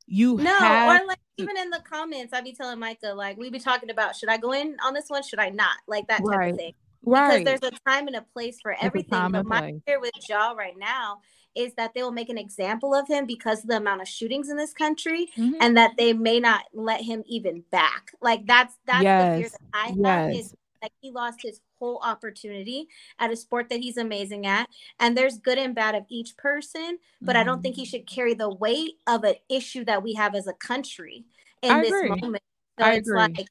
You 0.07 0.37
No, 0.37 0.53
or 0.53 1.07
like 1.07 1.19
even 1.37 1.57
in 1.57 1.71
the 1.71 1.81
comments, 1.81 2.33
I'd 2.33 2.45
be 2.45 2.53
telling 2.53 2.79
Micah, 2.79 3.15
like, 3.15 3.37
we 3.37 3.51
be 3.51 3.59
talking 3.59 3.91
about 3.91 4.15
should 4.15 4.29
I 4.29 4.37
go 4.37 4.53
in 4.53 4.77
on 4.85 4.95
this 4.95 5.07
one? 5.09 5.23
Should 5.23 5.39
I 5.39 5.51
not? 5.51 5.77
Like 5.89 6.07
that 6.09 6.19
type 6.19 6.27
Right. 6.27 6.53
of 6.53 6.59
thing. 6.59 6.75
right. 7.05 7.45
Because 7.45 7.61
there's 7.61 7.73
a 7.73 7.91
time 7.91 8.07
and 8.07 8.17
a 8.17 8.23
place 8.33 8.59
for 8.63 8.77
everything. 8.81 9.33
But 9.33 9.47
my 9.47 9.61
place. 9.61 9.83
fear 9.87 10.01
with 10.01 10.13
Ja 10.29 10.53
right 10.53 10.77
now 10.77 11.21
is 11.55 11.75
that 11.75 11.93
they 11.95 12.03
will 12.03 12.13
make 12.13 12.29
an 12.29 12.39
example 12.39 12.95
of 12.95 13.09
him 13.09 13.27
because 13.27 13.63
of 13.63 13.69
the 13.69 13.77
amount 13.77 14.03
of 14.03 14.09
shootings 14.09 14.49
in 14.49 14.57
this 14.57 14.73
country 14.73 15.31
Mhm. 15.37 15.55
and 15.61 15.77
that 15.77 15.97
they 15.97 16.13
may 16.13 16.41
not 16.41 16.65
let 16.73 17.01
him 17.03 17.23
even 17.27 17.63
back. 17.71 18.13
Like 18.21 18.47
that's 18.47 18.75
that's 18.87 19.05
the 19.05 19.27
fear 19.35 19.49
that 19.51 19.61
I 19.73 19.87
have 19.89 19.99
Yes. 19.99 20.37
is 20.37 20.55
like 20.83 20.93
he 21.01 21.11
lost 21.11 21.41
his 21.43 21.61
whole 21.79 21.99
opportunity 22.05 22.89
at 23.19 23.31
a 23.33 23.37
sport 23.37 23.69
that 23.71 23.81
he's 23.81 23.97
amazing 23.97 24.47
at. 24.47 24.69
And 25.01 25.17
there's 25.17 25.39
good 25.39 25.59
and 25.59 25.75
bad 25.75 25.95
of 25.95 26.05
each 26.09 26.37
person, 26.37 26.99
but 27.23 27.37
I 27.37 27.45
don't 27.45 27.63
think 27.63 27.77
he 27.77 27.85
Mhm. 27.85 27.89
should 27.91 28.07
carry 28.07 28.35
the 28.35 28.51
weight 28.51 28.95
of 29.07 29.25
an 29.25 29.37
issue 29.49 29.85
that 29.87 30.03
we 30.03 30.15
have 30.15 30.35
as 30.35 30.47
a 30.47 30.53
country 30.53 31.25
in 31.63 31.73
I 31.73 31.81
this 31.81 31.91
agree. 31.91 32.09
moment. 32.21 32.43
So 32.79 32.85
I 32.85 32.93
it's 32.95 33.09
agree. 33.09 33.35
like 33.37 33.49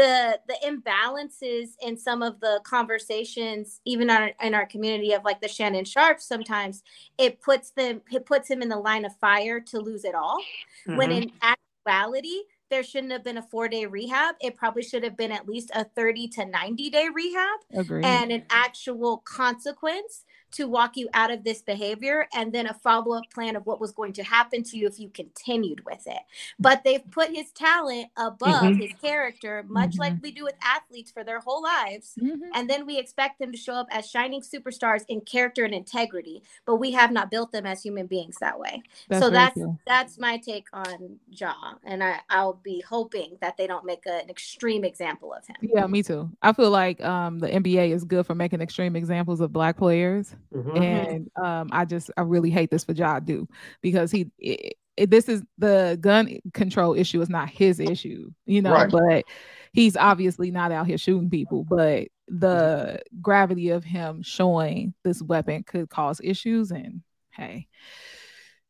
the 0.00 0.40
the 0.48 0.56
imbalances 0.66 1.70
in 1.82 1.96
some 1.96 2.22
of 2.22 2.40
the 2.40 2.60
conversations, 2.64 3.80
even 3.84 4.08
in 4.08 4.16
our, 4.16 4.30
in 4.42 4.54
our 4.54 4.66
community 4.66 5.12
of 5.12 5.24
like 5.24 5.40
the 5.40 5.48
Shannon 5.48 5.84
Sharpe, 5.84 6.20
sometimes 6.20 6.82
it 7.18 7.40
puts 7.42 7.70
them 7.72 8.00
it 8.10 8.24
puts 8.24 8.48
him 8.48 8.62
in 8.62 8.68
the 8.68 8.78
line 8.78 9.04
of 9.04 9.14
fire 9.16 9.60
to 9.60 9.78
lose 9.78 10.04
it 10.04 10.14
all. 10.14 10.42
When 10.86 11.10
Mhm. 11.10 11.22
in 11.22 11.32
actuality, 11.42 12.38
there 12.70 12.82
shouldn't 12.82 13.12
have 13.12 13.24
been 13.24 13.36
a 13.38 13.42
four 13.42 13.68
day 13.68 13.84
rehab. 13.84 14.36
It 14.40 14.56
probably 14.56 14.82
should 14.82 15.02
have 15.04 15.16
been 15.16 15.32
at 15.32 15.46
least 15.48 15.70
a 15.74 15.84
30 15.84 16.28
to 16.28 16.46
90 16.46 16.88
day 16.88 17.08
rehab 17.12 17.60
Agreed. 17.74 18.06
and 18.06 18.32
an 18.32 18.44
actual 18.48 19.18
consequence 19.18 20.24
to 20.52 20.66
walk 20.68 20.96
you 20.96 21.08
out 21.14 21.30
of 21.30 21.44
this 21.44 21.62
behavior 21.62 22.26
and 22.34 22.52
then 22.52 22.66
a 22.66 22.74
follow 22.74 23.16
up 23.16 23.24
plan 23.32 23.56
of 23.56 23.66
what 23.66 23.80
was 23.80 23.92
going 23.92 24.12
to 24.14 24.22
happen 24.22 24.62
to 24.64 24.76
you 24.76 24.86
if 24.86 24.98
you 24.98 25.08
continued 25.10 25.84
with 25.84 26.06
it. 26.06 26.20
But 26.58 26.82
they've 26.84 27.08
put 27.10 27.30
his 27.34 27.50
talent 27.52 28.08
above 28.16 28.62
Mhm. 28.62 28.80
his 28.80 28.92
character, 29.00 29.64
much 29.68 29.98
like 29.98 30.14
Mhm. 30.14 30.22
we 30.22 30.32
do 30.32 30.44
with 30.44 30.54
athletes 30.62 31.10
for 31.10 31.24
their 31.24 31.40
whole 31.40 31.62
lives. 31.62 32.14
Mhm. 32.20 32.40
And 32.54 32.68
then 32.68 32.86
we 32.86 32.98
expect 32.98 33.38
them 33.38 33.52
to 33.52 33.58
show 33.58 33.74
up 33.74 33.86
as 33.90 34.08
shining 34.10 34.40
superstars 34.40 35.04
in 35.08 35.20
character 35.20 35.64
and 35.64 35.74
integrity, 35.74 36.42
but 36.64 36.76
we 36.76 36.90
have 36.92 37.12
not 37.12 37.30
built 37.30 37.52
them 37.52 37.66
as 37.66 37.82
human 37.82 38.06
beings 38.06 38.36
that 38.40 38.58
way. 38.58 38.82
That's 39.08 39.24
so 39.24 39.30
that's 39.30 39.60
that's 39.86 40.18
my 40.18 40.36
take 40.38 40.66
on 40.72 41.18
Ja, 41.30 41.54
and 41.84 42.02
I 42.02 42.20
I'll 42.28 42.54
be 42.54 42.80
hoping 42.80 43.36
that 43.40 43.56
they 43.56 43.66
don't 43.66 43.84
make 43.84 44.06
a, 44.06 44.22
an 44.22 44.30
extreme 44.30 44.84
example 44.84 45.32
of 45.32 45.46
him. 45.46 45.56
Yeah, 45.60 45.86
me 45.86 46.02
too. 46.02 46.30
I 46.42 46.52
feel 46.52 46.70
like 46.70 47.00
um, 47.02 47.38
the 47.38 47.48
NBA 47.48 47.90
is 47.92 48.04
good 48.04 48.26
for 48.26 48.34
making 48.34 48.60
extreme 48.60 48.96
examples 48.96 49.40
of 49.40 49.52
black 49.52 49.76
players, 49.76 50.34
Mhm. 50.54 50.76
and 50.82 51.30
um, 51.44 51.68
I 51.72 51.84
just 51.84 52.10
I 52.16 52.22
really 52.22 52.50
hate 52.50 52.70
this 52.70 52.84
for 52.84 52.92
Ja 52.92 53.20
do 53.20 53.48
because 53.82 54.10
he 54.10 54.30
it, 54.38 54.74
it- 54.96 55.10
this 55.10 55.28
is 55.28 55.42
the 55.56 55.96
gun 56.00 56.38
control 56.52 56.94
issue 56.94 57.22
is 57.22 57.30
not 57.30 57.48
his 57.48 57.80
issue, 57.80 58.30
you 58.44 58.60
know, 58.60 58.72
Right. 58.72 58.90
but 58.90 59.24
he's 59.72 59.96
obviously 59.96 60.50
not 60.50 60.72
out 60.72 60.86
here 60.86 60.98
shooting 60.98 61.30
people, 61.30 61.64
but 61.64 62.08
the 62.28 63.00
gravity 63.22 63.70
of 63.70 63.82
him 63.82 64.20
showing 64.22 64.92
this 65.02 65.22
weapon 65.22 65.62
could 65.62 65.88
cause 65.88 66.20
issues, 66.22 66.70
and 66.70 67.00
hey, 67.30 67.66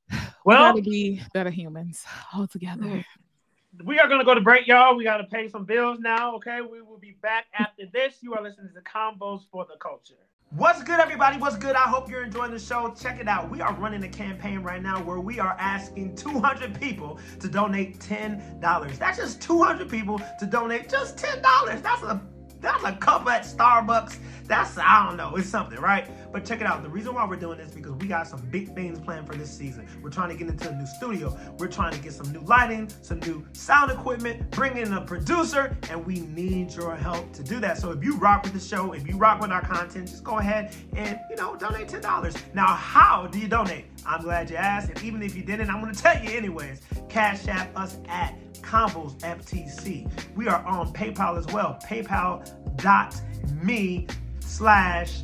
we 0.10 0.16
Well, 0.44 0.72
gotta 0.72 0.82
be 0.82 1.20
better 1.34 1.50
humans 1.50 2.04
altogether. 2.34 3.04
we 3.84 3.98
are 3.98 4.08
going 4.08 4.20
to 4.20 4.24
go 4.24 4.34
to 4.34 4.40
break, 4.40 4.66
y'all. 4.66 4.96
We 4.96 5.04
got 5.04 5.18
to 5.18 5.24
pay 5.24 5.48
some 5.48 5.64
bills 5.64 5.98
now. 6.00 6.34
Okay, 6.36 6.60
we 6.60 6.80
will 6.82 6.98
be 6.98 7.16
back 7.22 7.46
after 7.58 7.86
this. 7.92 8.18
You 8.20 8.34
are 8.34 8.42
listening 8.42 8.72
to 8.74 8.80
Convos 8.82 9.42
for 9.50 9.64
the 9.64 9.76
Culture. 9.78 10.14
What's 10.56 10.82
good, 10.82 10.98
everybody? 10.98 11.38
What's 11.38 11.56
good? 11.56 11.76
I 11.76 11.82
hope 11.82 12.10
you're 12.10 12.24
enjoying 12.24 12.50
the 12.50 12.58
show. 12.58 12.92
Check 13.00 13.20
it 13.20 13.28
out. 13.28 13.48
We 13.48 13.60
are 13.60 13.72
running 13.74 14.02
a 14.02 14.08
campaign 14.08 14.64
right 14.64 14.82
now 14.82 15.00
where 15.00 15.20
we 15.20 15.38
are 15.38 15.54
asking 15.60 16.16
200 16.16 16.80
people 16.80 17.20
to 17.38 17.46
donate 17.46 18.00
$10. 18.00 18.98
That's 18.98 19.16
just 19.16 19.40
200 19.40 19.88
people 19.88 20.20
to 20.40 20.46
donate 20.46 20.88
just 20.88 21.16
$10. 21.18 21.40
That's 21.82 22.02
a 22.02 22.20
that's 22.60 22.82
a 22.82 22.92
cup 22.96 23.28
at 23.28 23.44
Starbucks. 23.44 24.16
That's 24.46 24.76
I 24.76 25.06
don't 25.06 25.16
know, 25.16 25.36
it's 25.36 25.48
something, 25.48 25.78
right? 25.78 26.10
But 26.32 26.44
check 26.44 26.60
it 26.60 26.66
out. 26.66 26.82
The 26.82 26.88
reason 26.88 27.14
why 27.14 27.26
we're 27.26 27.36
doing 27.36 27.58
this 27.58 27.68
is 27.68 27.74
because 27.74 27.92
we 27.92 28.06
got 28.06 28.26
some 28.26 28.40
big 28.50 28.74
things 28.74 29.00
planned 29.00 29.26
for 29.26 29.34
this 29.34 29.50
season. 29.50 29.86
We're 30.02 30.10
trying 30.10 30.28
to 30.30 30.36
get 30.36 30.48
into 30.48 30.68
a 30.68 30.74
new 30.74 30.86
studio. 30.86 31.36
We're 31.58 31.68
trying 31.68 31.92
to 31.92 31.98
get 31.98 32.12
some 32.12 32.30
new 32.32 32.40
lighting, 32.40 32.88
some 33.02 33.18
new 33.20 33.46
sound 33.52 33.90
equipment, 33.90 34.50
bring 34.50 34.76
in 34.76 34.92
a 34.92 35.00
producer, 35.00 35.76
and 35.90 36.04
we 36.06 36.20
need 36.20 36.72
your 36.74 36.94
help 36.94 37.32
to 37.34 37.42
do 37.42 37.58
that. 37.60 37.78
So 37.78 37.90
if 37.90 38.04
you 38.04 38.16
rock 38.16 38.44
with 38.44 38.52
the 38.52 38.60
show, 38.60 38.92
if 38.92 39.08
you 39.08 39.16
rock 39.16 39.40
with 39.40 39.50
our 39.50 39.62
content, 39.62 40.08
just 40.08 40.22
go 40.24 40.38
ahead 40.38 40.74
and 40.94 41.18
you 41.28 41.36
know 41.36 41.56
donate 41.56 41.88
ten 41.88 42.00
dollars. 42.00 42.34
Now, 42.54 42.68
how 42.68 43.26
do 43.26 43.38
you 43.38 43.48
donate? 43.48 43.86
I'm 44.06 44.22
glad 44.22 44.50
you 44.50 44.56
asked, 44.56 44.90
and 44.90 45.02
even 45.02 45.22
if 45.22 45.34
you 45.34 45.42
didn't, 45.42 45.68
I'm 45.70 45.80
gonna 45.80 45.94
tell 45.94 46.22
you 46.22 46.30
anyways. 46.30 46.82
Cash 47.08 47.48
app 47.48 47.76
us 47.76 47.98
at 48.08 48.36
Convos 48.62 49.18
FTC. 49.20 50.08
We 50.36 50.48
are 50.48 50.64
on 50.64 50.92
PayPal 50.92 51.36
as 51.38 51.46
well. 51.48 51.78
PayPal.me 51.84 52.46
slash 54.40 55.22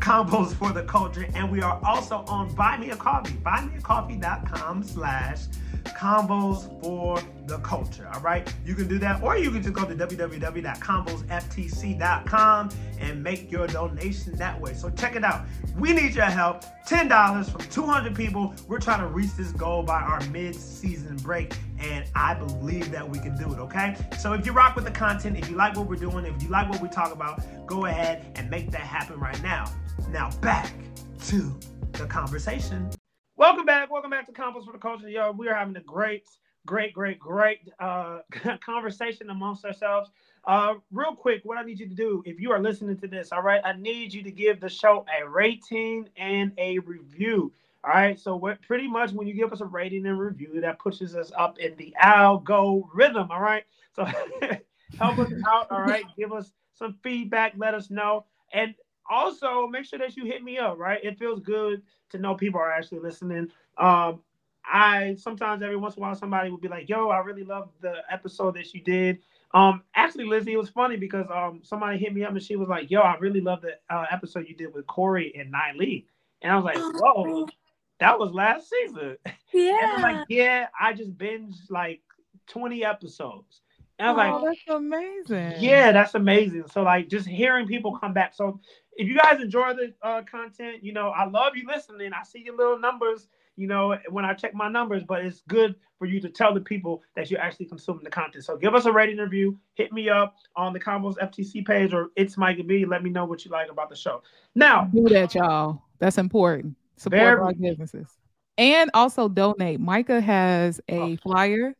convos 0.00 0.54
for 0.54 0.72
the 0.72 0.84
culture. 0.84 1.26
And 1.34 1.50
we 1.50 1.62
are 1.62 1.80
also 1.84 2.24
on 2.28 2.54
Buy 2.54 2.76
Me 2.76 2.90
a 2.90 2.96
Coffee. 2.96 3.34
Buymeacoffee.com 3.34 4.82
slash 4.82 5.46
convos 5.84 6.82
for 6.82 7.20
the 7.46 7.58
culture. 7.58 8.10
All 8.12 8.20
right. 8.20 8.52
You 8.64 8.74
can 8.74 8.88
do 8.88 8.98
that, 9.00 9.22
or 9.22 9.36
you 9.36 9.50
can 9.50 9.62
just 9.62 9.74
go 9.74 9.84
to 9.84 9.94
www.convosftc.com 9.94 12.70
and 13.00 13.22
make 13.22 13.52
your 13.52 13.66
donation 13.66 14.34
that 14.36 14.58
way. 14.60 14.72
So 14.74 14.90
check 14.90 15.16
it 15.16 15.24
out. 15.24 15.46
We 15.78 15.92
need 15.92 16.14
your 16.14 16.26
help. 16.26 16.64
$10 16.86 17.50
from 17.50 17.62
200 17.62 18.14
people. 18.14 18.54
We're 18.68 18.78
trying 18.78 19.00
to 19.00 19.08
reach 19.08 19.34
this 19.36 19.50
goal 19.52 19.82
by 19.82 20.00
our 20.00 20.20
mid-season 20.28 21.16
break. 21.16 21.56
And 21.78 22.04
I 22.14 22.34
believe 22.34 22.90
that 22.92 23.08
we 23.08 23.18
can 23.18 23.36
do 23.36 23.52
it, 23.52 23.58
okay? 23.58 23.96
So 24.18 24.32
if 24.32 24.46
you 24.46 24.52
rock 24.52 24.76
with 24.76 24.84
the 24.84 24.90
content, 24.90 25.36
if 25.36 25.50
you 25.50 25.56
like 25.56 25.76
what 25.76 25.86
we're 25.86 25.96
doing, 25.96 26.24
if 26.24 26.42
you 26.42 26.48
like 26.48 26.70
what 26.70 26.80
we 26.80 26.88
talk 26.88 27.12
about, 27.12 27.42
go 27.66 27.84
ahead 27.86 28.24
and 28.36 28.48
make 28.50 28.70
that 28.70 28.80
happen 28.80 29.18
right 29.18 29.42
now. 29.42 29.66
Now 30.10 30.30
back 30.40 30.72
to 31.24 31.54
the 31.92 32.06
conversation. 32.06 32.90
Welcome 33.36 33.66
back. 33.66 33.90
Welcome 33.90 34.10
back 34.10 34.26
to 34.26 34.32
Convos 34.32 34.64
for 34.64 34.72
the 34.72 34.78
Culture. 34.78 35.08
Yo, 35.08 35.32
we 35.32 35.48
are 35.48 35.54
having 35.54 35.76
a 35.76 35.80
great, 35.80 36.24
great, 36.66 36.92
great, 36.92 37.18
great 37.18 37.68
uh, 37.80 38.20
conversation 38.64 39.30
amongst 39.30 39.64
ourselves. 39.64 40.10
Uh, 40.46 40.74
real 40.92 41.14
quick, 41.14 41.40
what 41.44 41.58
I 41.58 41.62
need 41.62 41.80
you 41.80 41.88
to 41.88 41.94
do, 41.94 42.22
if 42.26 42.38
you 42.38 42.52
are 42.52 42.60
listening 42.60 42.96
to 42.98 43.08
this, 43.08 43.32
all 43.32 43.42
right, 43.42 43.60
I 43.64 43.72
need 43.72 44.12
you 44.12 44.22
to 44.22 44.30
give 44.30 44.60
the 44.60 44.68
show 44.68 45.04
a 45.20 45.28
rating 45.28 46.08
and 46.16 46.52
a 46.58 46.78
review. 46.80 47.52
All 47.82 47.92
right, 47.92 48.18
so 48.18 48.40
pretty 48.66 48.88
much 48.88 49.12
when 49.12 49.26
you 49.26 49.34
give 49.34 49.52
us 49.52 49.60
a 49.60 49.66
rating 49.66 50.06
and 50.06 50.18
review, 50.18 50.60
that 50.60 50.78
pushes 50.78 51.14
us 51.16 51.32
up 51.36 51.58
in 51.58 51.76
the 51.76 51.94
algorithm. 52.00 53.30
All 53.30 53.40
right, 53.40 53.64
so 53.92 54.04
help 54.98 55.18
us 55.18 55.32
out. 55.46 55.70
All 55.70 55.82
right, 55.82 56.04
give 56.16 56.32
us 56.32 56.52
some 56.74 56.96
feedback, 57.02 57.54
let 57.56 57.74
us 57.74 57.90
know, 57.90 58.24
and 58.52 58.74
also 59.10 59.66
make 59.66 59.84
sure 59.84 59.98
that 59.98 60.16
you 60.16 60.24
hit 60.24 60.42
me 60.42 60.58
up. 60.58 60.78
Right, 60.78 61.02
it 61.02 61.18
feels 61.18 61.40
good 61.40 61.82
to 62.10 62.18
know 62.18 62.34
people 62.34 62.60
are 62.60 62.70
actually 62.72 63.00
listening. 63.00 63.48
Um, 63.78 64.22
I 64.64 65.14
sometimes 65.18 65.62
every 65.62 65.76
once 65.76 65.96
in 65.96 66.02
a 66.02 66.06
while 66.06 66.14
somebody 66.14 66.50
will 66.50 66.58
be 66.58 66.68
like, 66.68 66.88
"Yo, 66.88 67.08
I 67.08 67.18
really 67.20 67.44
love 67.44 67.70
the 67.80 68.02
episode 68.10 68.54
that 68.56 68.72
you 68.74 68.80
did." 68.82 69.18
Um, 69.52 69.82
actually, 69.94 70.24
Lizzie, 70.24 70.52
it 70.52 70.58
was 70.58 70.68
funny 70.70 70.96
because 70.96 71.26
um 71.30 71.60
somebody 71.62 71.98
hit 71.98 72.14
me 72.14 72.24
up 72.24 72.30
and 72.32 72.42
she 72.42 72.56
was 72.56 72.68
like, 72.68 72.90
"Yo, 72.90 73.00
I 73.00 73.16
really 73.18 73.40
love 73.40 73.62
the 73.62 73.78
uh, 73.94 74.06
episode 74.10 74.46
you 74.48 74.54
did 74.56 74.72
with 74.74 74.86
Corey 74.86 75.32
and 75.38 75.52
Nylee," 75.52 76.04
and 76.42 76.52
I 76.52 76.56
was 76.56 76.64
like, 76.64 76.86
"Whoa." 76.90 77.46
That 78.00 78.18
was 78.18 78.32
last 78.32 78.68
season. 78.70 79.16
And 79.78 79.92
I'm 79.94 80.00
Yeah. 80.00 80.02
like, 80.02 80.24
yeah, 80.28 80.68
I 80.78 80.92
just 80.92 81.16
binged 81.16 81.70
like 81.70 82.00
20 82.46 82.84
episodes. 82.84 83.60
And 83.98 84.06
I 84.08 84.10
was 84.10 84.16
like, 84.18 84.34
Oh, 84.34 84.40
like, 84.40 84.44
that's 84.44 84.68
amazing. 84.68 85.48
yeah, 85.48 85.92
that's 85.92 86.14
amazing. 86.14 86.64
So 86.68 86.82
like 86.82 87.08
just 87.08 87.26
hearing 87.26 87.66
people 87.66 87.98
come 87.98 88.12
back. 88.14 88.34
So 88.34 88.60
if 88.96 89.08
you 89.08 89.16
guys 89.16 89.40
enjoy 89.40 89.74
the 89.74 89.92
uh, 90.02 90.22
content, 90.22 90.82
you 90.82 90.92
know, 90.92 91.08
I 91.08 91.26
love 91.26 91.56
you 91.56 91.66
listening. 91.66 92.12
I 92.12 92.22
see 92.24 92.40
your 92.40 92.56
little 92.56 92.78
numbers, 92.78 93.28
you 93.56 93.66
know, 93.66 93.96
when 94.10 94.24
I 94.24 94.34
check 94.34 94.54
my 94.54 94.68
numbers, 94.68 95.02
but 95.06 95.24
it's 95.24 95.42
good 95.48 95.74
for 95.98 96.06
you 96.06 96.20
to 96.20 96.28
tell 96.28 96.54
the 96.54 96.60
people 96.60 97.02
that 97.16 97.30
you're 97.30 97.40
actually 97.40 97.66
consuming 97.66 98.04
the 98.04 98.10
content. 98.10 98.44
So 98.44 98.56
give 98.56 98.74
us 98.74 98.86
a 98.86 98.92
rating 98.92 99.18
review. 99.18 99.58
Hit 99.74 99.92
me 99.92 100.08
up 100.08 100.36
on 100.56 100.72
the 100.72 100.80
Convos 100.80 101.16
FTC 101.18 101.66
page 101.66 101.92
or 101.92 102.10
it's 102.16 102.36
Mike 102.36 102.64
B. 102.66 102.84
Let 102.84 103.02
me 103.02 103.10
know 103.10 103.24
what 103.24 103.44
you 103.44 103.50
like 103.50 103.70
about 103.70 103.90
the 103.90 103.96
show. 103.96 104.22
Now, 104.54 104.84
Do 104.84 105.08
that, 105.08 105.34
y'all. 105.34 105.82
That's 105.98 106.18
important. 106.18 106.76
Support 106.96 107.20
Very- 107.20 107.40
black 107.40 107.60
businesses. 107.60 108.08
And 108.56 108.88
also 108.94 109.28
donate. 109.28 109.80
Micah 109.80 110.20
has 110.20 110.80
a 110.88 111.16
flyer. 111.16 111.74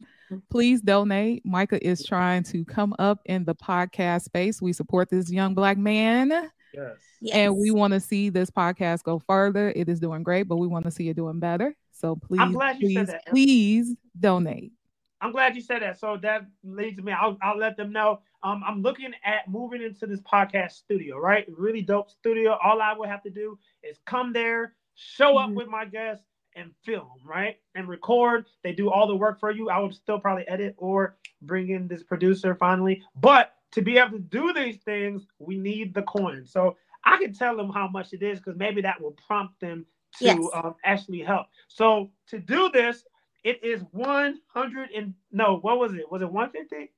Please 0.50 0.80
donate. 0.80 1.46
Micah 1.46 1.84
is 1.86 2.04
trying 2.04 2.42
to 2.44 2.64
come 2.64 2.94
up 2.98 3.20
in 3.26 3.44
the 3.44 3.54
podcast 3.54 4.22
space. 4.22 4.60
We 4.60 4.72
support 4.72 5.08
this 5.08 5.30
young 5.30 5.54
black 5.54 5.78
man 5.78 6.50
yes. 6.74 6.96
Yes. 7.20 7.34
and 7.36 7.56
we 7.56 7.70
want 7.70 7.92
to 7.94 8.00
see 8.00 8.28
this 8.28 8.50
podcast 8.50 9.02
go 9.02 9.18
further. 9.18 9.70
It 9.74 9.88
is 9.88 10.00
doing 10.00 10.22
great, 10.22 10.44
but 10.44 10.56
we 10.56 10.66
want 10.66 10.84
to 10.84 10.90
see 10.90 11.08
it 11.08 11.16
doing 11.16 11.38
better. 11.40 11.74
So 11.92 12.16
please, 12.16 12.40
glad 12.52 12.80
you 12.80 12.92
said 12.92 13.06
please, 13.06 13.12
that. 13.12 13.26
please 13.26 13.94
donate. 14.18 14.72
I'm 15.20 15.32
glad 15.32 15.56
you 15.56 15.62
said 15.62 15.80
that. 15.82 15.98
So 15.98 16.18
that 16.18 16.46
leads 16.62 17.00
me. 17.02 17.12
I'll, 17.12 17.38
I'll 17.40 17.56
let 17.56 17.76
them 17.76 17.92
know. 17.92 18.20
Um, 18.42 18.62
I'm 18.66 18.82
looking 18.82 19.12
at 19.24 19.48
moving 19.48 19.82
into 19.82 20.06
this 20.06 20.20
podcast 20.20 20.72
studio, 20.72 21.18
right? 21.18 21.46
Really 21.56 21.80
dope 21.80 22.10
studio. 22.10 22.58
All 22.62 22.82
I 22.82 22.92
would 22.92 23.08
have 23.08 23.22
to 23.22 23.30
do 23.30 23.58
is 23.82 23.96
come 24.04 24.34
there, 24.34 24.74
show 24.94 25.38
up 25.38 25.48
Mhm. 25.50 25.54
with 25.54 25.68
my 25.68 25.86
guests, 25.86 26.26
and 26.56 26.70
film, 26.84 27.08
right? 27.24 27.56
And 27.74 27.88
record. 27.88 28.46
They 28.62 28.72
do 28.72 28.88
all 28.90 29.08
the 29.08 29.16
work 29.16 29.40
for 29.40 29.50
you. 29.50 29.70
I 29.70 29.78
would 29.80 29.92
still 29.94 30.20
probably 30.20 30.46
edit 30.46 30.74
or 30.78 31.16
bring 31.42 31.70
in 31.70 31.88
this 31.88 32.02
producer 32.04 32.54
finally. 32.54 33.02
But 33.16 33.54
to 33.74 33.82
be 33.82 33.98
able 33.98 34.12
to 34.12 34.18
do 34.18 34.52
these 34.52 34.78
things, 34.78 35.26
we 35.38 35.56
need 35.56 35.94
the 35.94 36.02
coin. 36.02 36.46
So 36.46 36.76
I 37.04 37.18
can 37.18 37.32
tell 37.34 37.56
them 37.56 37.70
how 37.70 37.88
much 37.88 38.12
it 38.12 38.22
is 38.22 38.38
because 38.38 38.56
maybe 38.56 38.80
that 38.82 39.00
will 39.00 39.16
prompt 39.26 39.60
them 39.60 39.84
to 40.18 40.24
Yes. 40.24 40.38
um, 40.54 40.74
actually 40.84 41.20
help. 41.20 41.46
So 41.68 42.10
to 42.28 42.38
do 42.38 42.70
this, 42.72 43.04
it 43.42 43.62
is 43.62 43.82
100 43.90 44.90
and 44.92 45.12
no, 45.32 45.58
what 45.58 45.78
was 45.78 45.92
it? 45.94 46.10
Was 46.10 46.22
it 46.22 46.30
150? 46.30 46.92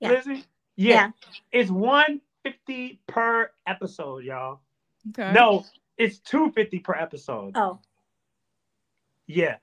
Yeah. 0.00 0.08
Lizzie? 0.10 0.44
Yeah. 0.74 1.10
It's 1.52 1.70
150 1.70 3.00
per 3.06 3.50
episode, 3.66 4.24
y'all. 4.24 4.60
Okay. 5.10 5.32
No, 5.32 5.64
it's 5.96 6.18
two 6.18 6.50
fifty 6.50 6.80
per 6.80 6.94
episode. 6.94 7.52
Oh, 7.54 7.78
Yeah. 9.26 9.56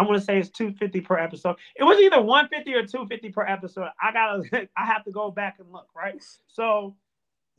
I 0.00 0.02
want 0.02 0.18
to 0.18 0.24
say 0.24 0.38
it's 0.38 0.48
250 0.50 1.02
per 1.02 1.18
episode. 1.18 1.56
It 1.76 1.84
was 1.84 1.98
either 1.98 2.20
150 2.22 2.72
or 2.74 2.86
250 2.86 3.30
per 3.32 3.42
episode. 3.44 3.88
I 4.02 4.12
gotta 4.12 4.68
I 4.76 4.86
have 4.86 5.04
to 5.04 5.10
go 5.10 5.30
back 5.30 5.56
and 5.58 5.70
look, 5.70 5.88
right? 5.94 6.22
So, 6.48 6.96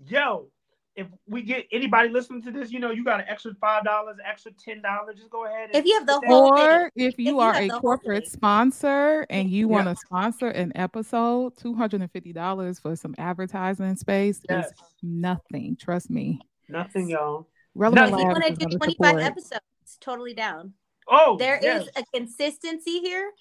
yo, 0.08 0.48
if 0.96 1.06
we 1.28 1.44
get 1.44 1.68
anybody 1.72 2.10
listening 2.10 2.42
to 2.42 2.52
this, 2.52 2.72
you 2.72 2.80
know, 2.80 2.90
you 2.92 3.04
got 3.06 3.20
an 3.20 3.26
extra 3.30 3.54
five 3.62 3.84
dollars, 3.86 4.18
extra 4.28 4.52
ten 4.54 4.82
dollars. 4.82 5.18
Just 5.18 5.30
go 5.30 5.46
ahead. 5.46 5.70
And 5.72 5.76
If 5.76 5.86
you 5.86 5.94
have 6.00 6.08
the 6.08 6.20
whole- 6.26 6.58
Or 6.60 6.90
if 6.96 7.18
you 7.20 7.26
you 7.26 7.40
are 7.40 7.54
have 7.54 7.64
a 7.70 7.80
corporate 7.80 8.28
sponsor 8.28 9.26
and 9.30 9.50
you 9.50 9.68
want 9.68 9.88
to 9.88 9.96
sponsor 9.96 10.48
an 10.48 10.72
episode, 10.76 11.56
two 11.58 11.76
hundred 11.76 12.02
and 12.02 12.12
fifty 12.12 12.34
dollars 12.34 12.80
for 12.80 12.96
some 12.96 13.14
advertising 13.20 13.96
space 13.96 14.42
Yes. 14.50 14.66
is 14.66 14.74
nothing. 15.04 15.78
Trust 15.80 16.10
me. 16.10 16.40
nothing, 16.68 17.08
y'all. 17.10 17.48
Relevant 17.76 18.12
Nothing. 18.12 18.20
if 18.20 18.22
you 18.22 18.28
want 18.42 18.44
to 18.60 18.66
do 18.66 18.78
25 18.78 18.96
support. 19.10 19.22
episodes, 19.24 19.98
totally 20.02 20.34
down. 20.34 20.74
Oh, 21.08 21.38
There 21.38 21.58
is 21.58 21.64
yes. 21.64 21.90
a 21.96 22.04
consistency 22.14 23.00
here 23.00 23.32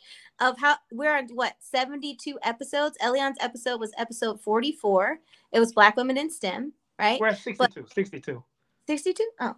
of 0.41 0.59
how 0.59 0.77
we're 0.93 1.17
on 1.17 1.29
what 1.35 1.55
72 1.61 2.39
episodes. 2.43 2.97
Eliane's 3.03 3.37
episode 3.41 3.79
was 3.81 3.93
episode 3.99 4.41
44. 4.41 5.19
It 5.53 5.61
was 5.61 5.73
Black 5.73 5.97
Women 5.97 6.17
in 6.17 6.31
STEM, 6.31 6.73
right? 6.99 7.21
We're 7.21 7.29
at 7.29 7.39
62. 7.39 7.87
62. 7.95 8.43
62? 8.87 9.31
Oh. 9.41 9.55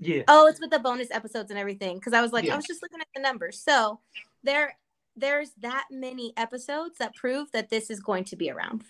Yeah. 0.00 0.22
Oh, 0.28 0.46
it's 0.48 0.60
with 0.60 0.70
the 0.70 0.78
bonus 0.80 1.10
episodes 1.10 1.50
and 1.50 1.58
everything. 1.58 1.96
Because 1.98 2.12
I 2.12 2.20
was 2.20 2.32
like, 2.32 2.44
Yeah. 2.44 2.54
I 2.54 2.56
was 2.56 2.66
just 2.66 2.82
looking 2.82 3.00
at 3.00 3.06
the 3.14 3.20
numbers. 3.22 3.60
So 3.60 4.00
there, 4.42 4.76
there's 5.16 5.52
that 5.60 5.86
many 5.90 6.32
episodes 6.36 6.98
that 6.98 7.14
prove 7.14 7.50
that 7.52 7.70
this 7.70 7.88
is 7.90 8.00
going 8.00 8.24
to 8.24 8.36
be 8.36 8.50
around. 8.50 8.82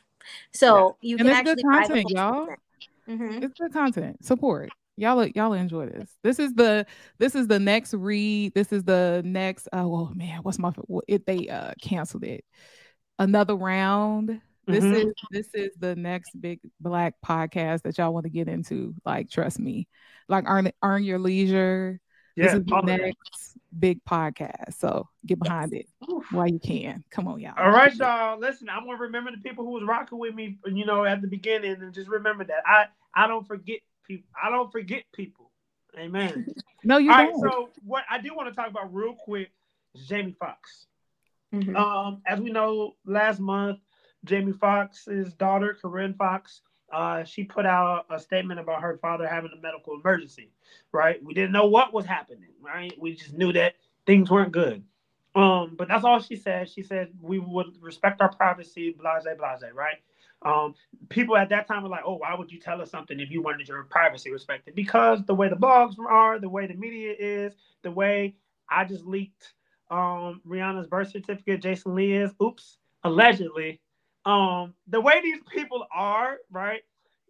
So 0.53 0.97
you 1.03 1.19
And 1.19 1.29
can 1.29 1.37
it's 1.47 1.55
good 1.55 1.59
actually 1.71 2.03
buy 2.03 2.03
the 2.03 2.03
content, 2.05 2.11
y'all. 2.11 2.47
season. 2.47 3.41
Mhm. 3.41 3.45
It's 3.45 3.61
good 3.61 3.73
content. 3.75 4.25
Support. 4.25 4.71
Y'all 4.97 5.27
y'all 5.27 5.53
enjoy 5.55 5.87
this. 5.87 6.11
This 6.23 6.39
is 6.39 6.55
the 6.55 6.87
this 7.19 7.35
is 7.35 7.49
the 7.49 7.59
next 7.59 7.95
read. 7.95 8.55
This 8.55 8.73
is 8.73 8.85
the 8.85 9.23
next 9.25 9.69
oh 9.73 9.89
well, 9.89 10.13
man, 10.15 10.41
what's 10.43 10.59
my 10.59 10.73
it 11.09 11.27
they 11.27 11.49
uh 11.49 11.73
canceled 11.83 12.25
it. 12.25 12.45
Another 13.19 13.57
round. 13.57 14.41
This 14.67 14.85
Mhm. 14.85 15.07
is 15.09 15.15
this 15.31 15.49
is 15.55 15.71
the 15.79 15.97
next 15.97 16.41
big 16.41 16.61
black 16.81 17.15
podcast 17.25 17.83
that 17.83 17.99
y'all 17.99 18.15
want 18.15 18.25
to 18.25 18.31
get 18.31 18.49
into. 18.49 18.95
Like, 19.05 19.31
trust 19.31 19.59
me. 19.59 19.89
Like 20.29 20.45
earn 20.47 20.71
earn 20.83 21.03
your 21.05 21.19
leisure. 21.19 22.01
Yeah. 22.37 22.47
this 22.47 22.55
is 22.55 22.65
the 22.65 22.81
next 22.83 23.57
big 23.79 24.05
podcast. 24.05 24.75
So 24.75 25.09
get 25.25 25.39
behind 25.39 25.73
it 25.73 25.87
Oof. 26.11 26.25
while 26.33 26.49
you 26.49 26.59
can. 26.59 27.05
Come 27.11 27.29
on, 27.29 27.39
y'all. 27.39 27.55
All 27.57 27.71
right, 27.71 27.95
y'all. 27.95 28.39
Listen, 28.41 28.69
I'm 28.69 28.85
gonna 28.87 28.99
remember 28.99 29.31
the 29.31 29.37
people 29.39 29.65
who 29.65 29.71
was 29.73 29.85
rocking 29.85 30.19
with 30.19 30.35
me, 30.35 30.59
you 30.67 30.85
know, 30.85 31.05
at 31.05 31.21
the 31.21 31.29
beginning, 31.29 31.81
and 31.81 31.93
just 31.95 32.09
remember 32.09 32.43
that 32.45 32.63
I 32.67 32.87
I 33.15 33.27
don't 33.29 33.47
forget 33.47 33.81
people. 34.07 34.29
I 34.43 34.51
don't 34.51 34.71
forget 34.71 35.05
people. 35.13 35.51
Amen. 35.99 36.47
No, 36.87 36.99
you 36.99 37.11
All 37.13 37.17
right. 37.17 37.33
don't. 37.33 37.41
So 37.41 37.71
what 37.83 38.05
I 38.11 38.21
do 38.21 38.35
want 38.37 38.51
to 38.51 38.55
talk 38.55 38.69
about 38.69 38.93
real 38.93 39.15
quick 39.15 39.51
is 39.95 40.07
Jamie 40.07 40.37
Foxx. 40.39 40.85
Mhm. 41.51 41.75
Um, 41.75 42.21
as 42.27 42.41
we 42.41 42.51
know, 42.51 42.97
last 43.07 43.41
month, 43.41 43.79
Jamie 44.27 44.53
Foxx's 44.53 45.33
daughter, 45.33 45.79
Corinne 45.81 46.13
Foxx, 46.13 46.61
uh, 46.93 47.25
she 47.25 47.43
put 47.43 47.65
out 47.65 48.05
a 48.11 48.21
statement 48.21 48.61
about 48.61 48.83
her 48.83 48.99
father 48.99 49.27
having 49.27 49.51
a 49.57 49.61
medical 49.63 49.99
emergency. 49.99 50.51
Right? 50.93 51.25
We 51.25 51.33
didn't 51.33 51.53
know 51.53 51.69
what 51.69 51.95
was 51.95 52.05
happening. 52.05 52.51
Right? 52.61 52.93
We 52.99 53.15
just 53.15 53.33
knew 53.33 53.55
that 53.55 53.77
things 54.05 54.31
weren't 54.31 54.53
good. 54.53 54.85
Um, 55.35 55.75
but 55.77 55.89
that's 55.89 56.05
all 56.05 56.21
she 56.21 56.37
said. 56.37 56.71
She 56.71 56.83
said 56.83 57.11
we 57.23 57.41
would 57.41 57.83
respect 57.83 58.21
our 58.23 58.35
privacy, 58.35 58.97
blase, 58.99 59.25
blase. 59.39 59.63
Right? 59.75 59.99
Um, 60.43 60.75
people 61.11 61.37
at 61.39 61.49
that 61.51 61.69
time 61.69 61.85
were 61.85 61.91
like, 61.91 62.05
"Oh, 62.07 62.17
why 62.19 62.35
would 62.37 62.53
you 62.53 62.61
tell 62.61 62.83
us 62.83 62.91
something 62.91 63.21
if 63.21 63.31
you 63.31 63.43
wanted 63.43 63.69
your 63.69 63.85
privacy 63.85 64.31
respected?" 64.33 64.75
Because 64.77 65.25
the 65.27 65.35
way 65.35 65.49
the 65.49 65.57
blogs 65.57 65.99
are, 65.99 66.39
the 66.41 66.51
way 66.51 66.67
the 66.69 66.75
media 66.75 67.15
is, 67.19 67.55
the 67.83 67.93
way 67.93 68.37
I 68.71 68.85
just 68.87 69.07
leaked 69.07 69.55
um 69.91 70.41
Rihanna's 70.49 70.89
birth 70.89 71.11
certificate, 71.11 71.63
Jason 71.63 71.95
Lee 71.97 72.15
is, 72.15 72.33
oops, 72.43 72.79
allegedly. 73.05 73.81
Um, 74.27 74.75
the 74.89 75.01
way 75.01 75.21
these 75.23 75.41
people 75.53 75.87
are, 75.95 76.39
right? 76.51 76.83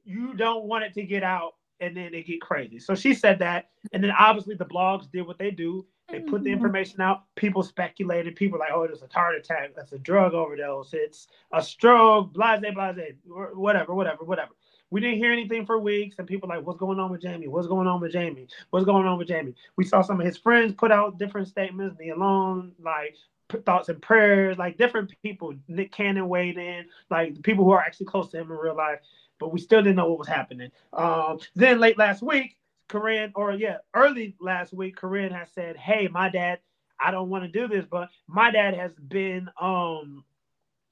You 0.05 0.35
don't 0.35 0.65
want 0.67 0.85
it 0.85 0.95
to 0.95 1.05
get 1.05 1.25
out 1.25 1.55
and 1.81 1.97
then 1.97 2.15
it 2.15 2.27
get 2.27 2.41
crazy. 2.41 2.79
So 2.79 2.95
she 2.95 3.15
said 3.15 3.41
that, 3.41 3.71
and 3.93 4.05
then 4.05 4.13
obviously 4.13 4.57
the 4.57 4.67
blogs 4.67 5.11
did 5.11 5.27
what 5.27 5.39
they 5.39 5.51
do. 5.51 5.87
They 6.09 6.21
put 6.21 6.45
the 6.45 6.51
Mhm. 6.51 6.55
information 6.55 7.01
out. 7.01 7.25
People 7.35 7.63
speculated. 7.63 8.37
People 8.37 8.59
like, 8.59 8.71
oh, 8.73 8.83
it's 8.83 9.03
a 9.03 9.09
heart 9.13 9.37
attack. 9.37 9.75
That's 9.75 9.93
a 9.93 9.99
drug 9.99 10.35
overdose. 10.35 10.93
It's 10.93 11.29
a 11.53 11.63
stroke. 11.63 12.33
Blase, 12.33 12.61
blase, 12.75 13.15
whatever, 13.25 13.95
whatever, 13.95 14.25
whatever. 14.25 14.53
We 14.91 15.01
didn't 15.01 15.17
hear 15.17 15.33
anything 15.33 15.67
for 15.67 15.79
weeks, 15.79 16.17
and 16.19 16.29
people 16.29 16.49
like, 16.49 16.65
what's 16.65 16.79
going 16.79 17.01
on 17.01 17.11
with 17.11 17.23
Jamie? 17.23 17.49
What's 17.49 17.67
going 17.67 17.89
on 17.89 18.01
with 18.01 18.13
Jamie? 18.13 18.47
What's 18.71 18.85
going 18.85 19.07
on 19.07 19.19
with 19.19 19.29
Jamie? 19.29 19.55
We 19.77 19.85
saw 19.85 20.03
some 20.03 20.21
of 20.21 20.27
his 20.27 20.37
friends 20.37 20.75
put 20.75 20.93
out 20.93 21.19
different 21.19 21.49
statements. 21.49 21.99
Me 21.99 22.11
alone, 22.11 22.73
like 22.79 23.17
thoughts 23.65 23.89
and 23.89 24.01
prayers, 24.01 24.59
like 24.59 24.77
different 24.77 25.13
people. 25.23 25.55
Nick 25.69 25.91
Cannon 25.91 26.29
weighed 26.29 26.59
in, 26.59 26.87
like 27.11 27.35
the 27.35 27.41
people 27.41 27.65
who 27.65 27.73
are 27.73 27.81
actually 27.81 28.07
close 28.07 28.31
to 28.31 28.39
him 28.39 28.51
in 28.51 28.57
real 28.57 28.77
life. 28.77 29.01
But 29.41 29.53
we 29.53 29.59
still 29.59 29.83
didn't 29.83 29.97
know 29.97 30.09
what 30.09 30.19
was 30.19 30.29
happening. 30.29 30.71
Um, 30.93 31.41
then 31.57 31.81
late 31.81 31.99
last 31.99 32.23
week, 32.23 32.57
Corinne, 32.89 33.33
or 33.35 33.53
yeah, 33.53 33.79
early 33.95 34.37
last 34.41 34.73
week, 34.73 34.97
Corinne 34.97 35.33
has 35.33 35.51
said, 35.53 35.77
"Hey, 35.77 36.09
my 36.09 36.29
dad, 36.29 36.61
I 37.01 37.11
don't 37.11 37.29
want 37.31 37.45
to 37.45 37.49
do 37.49 37.67
this, 37.67 37.87
but 37.87 38.09
my 38.27 38.51
dad 38.51 38.75
has 38.75 38.95
been 38.95 39.49
um 39.61 40.25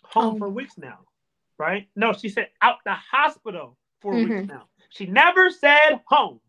home 0.04 0.34
Oh. 0.34 0.38
for 0.38 0.48
weeks 0.48 0.76
now, 0.78 1.00
right? 1.58 1.88
No, 1.96 2.12
she 2.12 2.28
said 2.28 2.50
out 2.60 2.78
the 2.84 2.94
hospital 2.94 3.76
for 4.00 4.12
weeks 4.14 4.30
Mhm. 4.42 4.48
now. 4.48 4.68
She 4.90 5.06
never 5.06 5.50
said 5.50 6.00
home. 6.06 6.40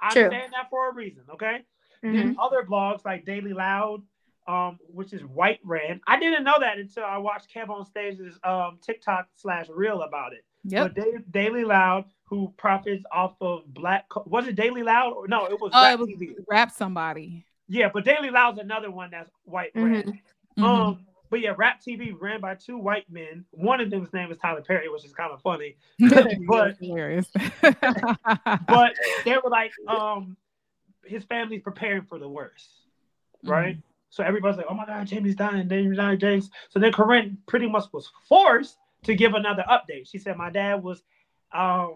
I'm 0.00 0.12
True. 0.12 0.30
saying 0.30 0.50
that 0.52 0.68
for 0.68 0.90
a 0.90 0.92
reason, 0.92 1.24
okay? 1.30 1.64
Mhm. 2.02 2.12
Then 2.12 2.36
other 2.38 2.64
blogs 2.64 3.04
like 3.04 3.24
Daily 3.24 3.52
Loud, 3.52 4.02
um, 4.46 4.78
which 4.88 5.12
is 5.12 5.24
white 5.24 5.60
ran. 5.64 6.00
I 6.06 6.18
didn't 6.18 6.42
know 6.44 6.58
that 6.58 6.78
until 6.78 7.04
I 7.04 7.16
watched 7.18 7.52
Kev 7.54 7.70
on 7.70 7.84
Stage's 7.86 8.38
um 8.44 8.78
TikTok 8.82 9.28
slash 9.36 9.68
reel 9.68 10.02
about 10.02 10.32
it. 10.32 10.44
Da- 10.68 10.88
Daily 11.30 11.64
Loud, 11.64 12.04
who 12.24 12.52
profits 12.56 13.04
off 13.12 13.34
of 13.40 13.62
black, 13.74 14.06
was 14.26 14.46
it 14.46 14.54
Daily 14.56 14.82
Loud 14.82 15.12
or 15.12 15.28
no? 15.28 15.46
It 15.46 15.60
was 15.60 15.70
Oh, 15.74 15.82
Rap 15.82 15.94
it 15.94 15.98
was 16.00 16.08
TV. 16.10 16.34
rap 16.48 16.70
somebody. 16.70 17.44
Yeah, 17.68 17.90
but 17.92 18.04
Daily 18.04 18.30
Loud's 18.30 18.58
another 18.58 18.90
one 18.90 19.10
that's 19.10 19.30
white 19.44 19.70
ran. 19.74 20.02
Mhm. 20.04 20.20
Mhm. 20.58 20.62
Um, 20.64 21.06
but 21.30 21.40
yeah, 21.40 21.54
Rap 21.56 21.80
TV 21.80 22.12
ran 22.18 22.40
by 22.40 22.54
two 22.54 22.76
white 22.76 23.10
men. 23.10 23.44
One 23.52 23.80
of 23.80 23.88
them's 23.90 24.12
name 24.12 24.30
is 24.30 24.36
Tyler 24.38 24.60
Perry, 24.62 24.88
which 24.90 25.04
is 25.04 25.12
kind 25.14 25.32
of 25.32 25.40
funny. 25.42 25.76
but- 26.46 26.76
hilarious. 26.78 27.30
But 27.62 28.94
they 29.24 29.36
were 29.42 29.50
like, 29.50 29.72
um, 29.88 30.36
his 31.04 31.24
family's 31.24 31.62
preparing 31.62 32.02
for 32.02 32.18
the 32.18 32.28
worst, 32.28 32.68
right? 33.44 33.76
So 34.10 34.22
everybody's 34.22 34.58
like, 34.58 34.66
"Oh 34.68 34.74
my 34.74 34.84
God, 34.86 35.06
Jamie's 35.06 35.34
dying, 35.34 35.68
Jamie's 35.68 35.96
dying, 35.96 36.18
James." 36.18 36.50
So 36.68 36.78
then 36.78 36.92
Corinne 36.92 37.38
pretty 37.46 37.66
much 37.66 37.84
was 37.92 38.10
forced 38.28 38.76
to 39.04 39.14
give 39.14 39.34
another 39.34 39.64
update. 39.68 40.08
She 40.10 40.18
said, 40.18 40.36
"My 40.36 40.50
dad 40.50 40.82
was, 40.82 41.02
um, 41.52 41.94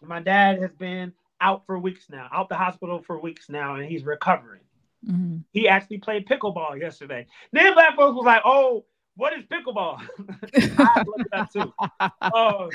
my 0.00 0.20
dad 0.20 0.60
has 0.60 0.72
been 0.72 1.12
out 1.40 1.66
for 1.66 1.78
weeks 1.78 2.08
now, 2.08 2.28
out 2.32 2.48
the 2.48 2.56
hospital 2.56 3.02
for 3.02 3.18
weeks 3.20 3.48
now, 3.48 3.76
and 3.76 3.84
he's 3.84 4.04
recovering." 4.04 4.60
Mhm. 5.06 5.42
He 5.52 5.68
actually 5.68 5.98
played 5.98 6.26
pickleball 6.26 6.78
yesterday. 6.78 7.26
Then 7.52 7.74
black 7.74 7.96
folks 7.96 8.14
was 8.14 8.24
like, 8.24 8.42
"Oh, 8.44 8.84
what 9.16 9.32
is 9.32 9.44
pickleball?" 9.44 10.00
I 10.78 10.84
had 10.94 11.04
to 11.04 11.12
it 11.16 11.26
up 11.32 11.52
too. 11.52 11.74
Oh, 12.34 12.70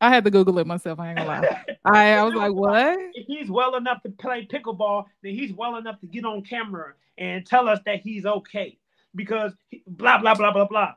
I 0.00 0.08
had 0.08 0.24
to 0.24 0.30
Google 0.30 0.58
it 0.60 0.66
myself. 0.66 1.00
I 1.00 1.08
ain't 1.10 1.18
gonna 1.18 1.28
lie. 1.28 1.64
I, 1.84 2.12
I 2.14 2.22
was 2.22 2.34
like, 2.34 2.52
what? 2.52 2.98
if 3.14 3.26
he's 3.26 3.50
well 3.50 3.74
enough 3.76 4.02
to 4.02 4.10
play 4.10 4.46
pickleball, 4.46 5.06
then 5.22 5.34
he's 5.34 5.52
well 5.52 5.76
enough 5.76 6.00
to 6.00 6.06
get 6.06 6.24
on 6.24 6.42
camera 6.42 6.94
and 7.18 7.44
tell 7.44 7.68
us 7.68 7.80
that 7.86 8.00
he's 8.00 8.24
okay 8.24 8.78
because 9.14 9.52
he, 9.70 9.82
blah 9.86 10.18
blah 10.18 10.34
blah 10.34 10.52
blah 10.52 10.66
blah. 10.66 10.94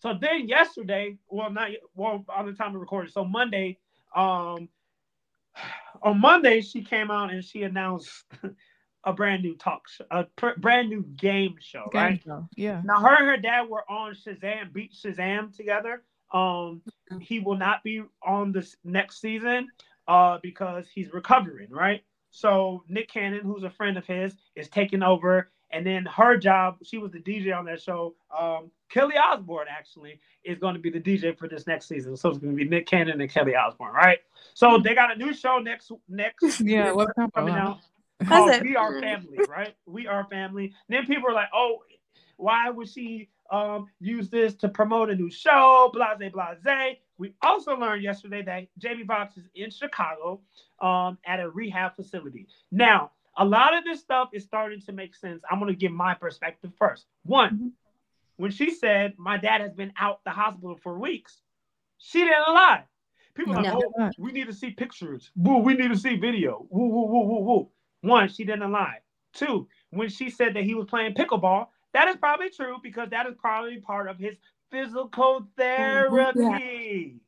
So 0.00 0.14
then 0.20 0.48
yesterday, 0.48 1.16
well 1.28 1.50
not 1.50 1.70
well 1.94 2.24
on 2.28 2.46
the 2.46 2.52
time 2.52 2.74
of 2.74 2.80
recording, 2.80 3.10
so 3.12 3.24
Monday, 3.24 3.78
um, 4.14 4.68
on 6.02 6.20
Monday 6.20 6.60
she 6.60 6.82
came 6.82 7.10
out 7.10 7.32
and 7.32 7.44
she 7.44 7.62
announced 7.62 8.24
a 9.04 9.12
brand 9.12 9.42
new 9.42 9.56
talk 9.56 9.88
show, 9.88 10.04
a 10.10 10.24
pr- 10.36 10.58
brand 10.58 10.88
new 10.88 11.02
game 11.16 11.56
show, 11.60 11.88
Game 11.92 12.02
right? 12.02 12.22
show. 12.24 12.48
Yeah. 12.56 12.82
Now, 12.84 13.00
her 13.00 13.16
and 13.16 13.26
her 13.26 13.36
dad 13.36 13.68
were 13.68 13.90
on 13.90 14.14
Shazam, 14.14 14.72
beat 14.72 14.92
Shazam 14.92 15.54
together. 15.56 16.02
Um, 16.32 16.82
he 17.20 17.40
will 17.40 17.56
not 17.56 17.82
be 17.82 18.02
on 18.24 18.52
this 18.52 18.76
next 18.84 19.20
season 19.20 19.68
uh, 20.06 20.38
because 20.42 20.86
he's 20.92 21.12
recovering, 21.12 21.70
right? 21.70 22.02
So 22.30 22.84
Nick 22.88 23.10
Cannon, 23.10 23.40
who's 23.40 23.64
a 23.64 23.70
friend 23.70 23.98
of 23.98 24.06
his, 24.06 24.34
is 24.54 24.68
taking 24.68 25.02
over, 25.02 25.50
and 25.72 25.86
then 25.86 26.04
her 26.06 26.36
job, 26.36 26.78
she 26.82 26.98
was 26.98 27.12
the 27.12 27.20
DJ 27.20 27.56
on 27.56 27.64
that 27.66 27.80
show. 27.80 28.14
Um, 28.36 28.70
Kelly 28.90 29.14
Osbourne 29.16 29.66
actually 29.70 30.20
is 30.44 30.58
going 30.58 30.74
to 30.74 30.80
be 30.80 30.90
the 30.90 31.00
DJ 31.00 31.36
for 31.36 31.48
this 31.48 31.66
next 31.66 31.86
season, 31.86 32.16
so 32.16 32.28
it's 32.30 32.38
going 32.38 32.56
to 32.56 32.56
be 32.56 32.68
Nick 32.68 32.86
Cannon 32.86 33.20
and 33.20 33.30
Kelly 33.30 33.54
Osbourne, 33.54 33.92
right? 33.92 34.18
So 34.54 34.78
they 34.78 34.94
got 34.94 35.12
a 35.12 35.16
new 35.16 35.32
show 35.32 35.58
next 35.58 35.92
next 36.08 36.60
Yeah. 36.60 36.92
What's 36.92 37.12
coming 37.34 37.54
out 37.54 37.78
How's 38.22 38.28
called 38.28 38.50
it? 38.50 38.62
We 38.62 38.76
Are 38.76 39.00
Family, 39.00 39.38
right? 39.48 39.74
We 39.86 40.06
Are 40.06 40.24
Family. 40.24 40.74
And 40.88 40.98
then 40.98 41.06
people 41.06 41.30
are 41.30 41.34
like, 41.34 41.48
oh, 41.54 41.78
why 42.36 42.70
would 42.70 42.88
she 42.88 43.28
um 43.50 43.86
use 43.98 44.30
this 44.30 44.54
to 44.54 44.68
promote 44.68 45.10
a 45.10 45.14
new 45.14 45.30
show? 45.30 45.90
Blase, 45.92 46.30
blase. 46.32 46.96
We 47.18 47.34
also 47.42 47.76
learned 47.76 48.02
yesterday 48.02 48.42
that 48.42 48.66
Jamie 48.78 49.04
Foxx 49.04 49.36
is 49.36 49.44
in 49.54 49.70
Chicago 49.70 50.40
um, 50.80 51.18
at 51.26 51.38
a 51.38 51.50
rehab 51.50 51.94
facility. 51.94 52.46
Now, 52.72 53.10
a 53.40 53.44
lot 53.44 53.74
of 53.74 53.84
this 53.84 54.00
stuff 54.00 54.28
is 54.34 54.44
starting 54.44 54.82
to 54.82 54.92
make 54.92 55.14
sense. 55.14 55.42
I'm 55.50 55.58
going 55.58 55.72
to 55.72 55.78
give 55.78 55.92
my 55.92 56.12
perspective 56.12 56.72
first. 56.78 57.06
One, 57.24 57.58
Mhm. 57.58 57.72
when 58.36 58.50
she 58.50 58.70
said 58.70 59.14
my 59.18 59.38
dad 59.38 59.62
has 59.62 59.72
been 59.72 59.94
out 59.96 60.22
the 60.24 60.30
hospital 60.30 60.76
for 60.76 60.98
weeks, 60.98 61.40
she 61.96 62.20
didn't 62.20 62.54
lie. 62.54 62.84
People 63.34 63.56
are 63.56 63.62
No. 63.62 63.78
like, 63.78 63.88
oh, 63.98 64.10
we 64.18 64.32
need 64.32 64.46
to 64.48 64.52
see 64.52 64.72
pictures. 64.72 65.32
Woo, 65.34 65.58
we 65.58 65.72
need 65.72 65.88
to 65.88 65.96
see 65.96 66.16
video. 66.16 66.66
Woo, 66.68 66.88
woo, 66.88 67.06
woo, 67.06 67.24
woo, 67.24 67.40
woo. 67.40 67.72
One, 68.02 68.28
she 68.28 68.44
didn't 68.44 68.70
lie. 68.72 69.00
Two, 69.32 69.68
when 69.88 70.10
she 70.10 70.28
said 70.28 70.52
that 70.54 70.64
he 70.64 70.74
was 70.74 70.86
playing 70.86 71.14
pickleball, 71.14 71.68
that 71.92 72.08
is 72.08 72.16
probably 72.16 72.50
true 72.50 72.78
because 72.82 73.08
that 73.08 73.26
is 73.26 73.36
probably 73.36 73.80
part 73.80 74.06
of 74.06 74.18
his 74.18 74.36
physical 74.70 75.48
therapy. 75.56 77.20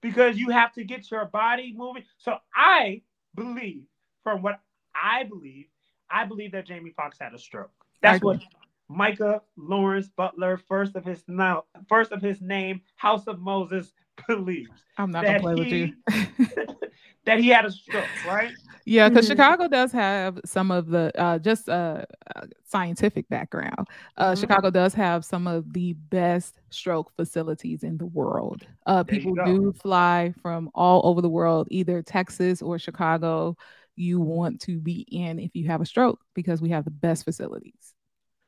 Because 0.00 0.38
you 0.38 0.50
have 0.50 0.72
to 0.74 0.84
get 0.84 1.10
your 1.10 1.24
body 1.24 1.72
moving. 1.72 2.04
So 2.18 2.38
I 2.54 3.02
believe, 3.34 3.84
from 4.22 4.42
what 4.42 4.60
I 4.94 5.24
believe, 5.24 5.66
I 6.10 6.24
believe 6.24 6.52
that 6.52 6.66
Jamie 6.66 6.90
Foxx 6.90 7.18
had 7.20 7.34
a 7.34 7.38
stroke. 7.38 7.70
That's 8.02 8.22
what 8.22 8.40
Micah 8.88 9.42
Lawrence 9.56 10.08
Butler, 10.08 10.56
first 10.56 10.96
of 10.96 11.04
his 11.04 11.22
now, 11.28 11.64
first 11.88 12.12
of 12.12 12.20
his 12.22 12.40
name, 12.40 12.80
House 12.96 13.26
of 13.26 13.40
Moses, 13.40 13.92
believes 14.26 14.70
I'm 14.98 15.10
not 15.10 15.24
gonna 15.24 15.38
that 15.38 15.42
play 15.42 15.54
with 15.54 15.68
you. 15.68 15.92
that 17.24 17.38
he 17.40 17.48
had 17.48 17.64
a 17.64 17.70
stroke, 17.70 18.10
right? 18.24 18.52
Yeah, 18.86 19.08
because 19.08 19.26
Mhm. 19.26 19.28
Chicago 19.28 19.68
does 19.68 19.92
have 19.92 20.40
some 20.44 20.70
of 20.70 20.88
the 20.88 21.12
uh, 21.16 21.38
just 21.38 21.68
uh, 21.68 22.04
uh, 22.34 22.46
scientific 22.64 23.28
background. 23.28 23.86
Uh, 24.16 24.32
Mhm. 24.32 24.40
Chicago 24.40 24.70
does 24.70 24.94
have 24.94 25.24
some 25.24 25.46
of 25.46 25.72
the 25.72 25.92
best 25.92 26.60
stroke 26.70 27.12
facilities 27.16 27.82
in 27.84 27.98
the 27.98 28.06
world. 28.06 28.66
Uh, 28.86 29.04
people 29.04 29.36
do 29.44 29.72
fly 29.72 30.34
from 30.42 30.70
all 30.74 31.02
over 31.04 31.20
the 31.20 31.28
world, 31.28 31.68
either 31.70 32.02
Texas 32.02 32.62
or 32.62 32.78
Chicago. 32.78 33.56
You 34.00 34.18
want 34.18 34.62
to 34.62 34.78
be 34.78 35.06
in 35.10 35.38
if 35.38 35.54
you 35.54 35.68
have 35.68 35.82
a 35.82 35.86
stroke 35.86 36.20
because 36.34 36.62
we 36.62 36.70
have 36.70 36.84
the 36.84 36.90
best 36.90 37.24
facilities. 37.24 37.94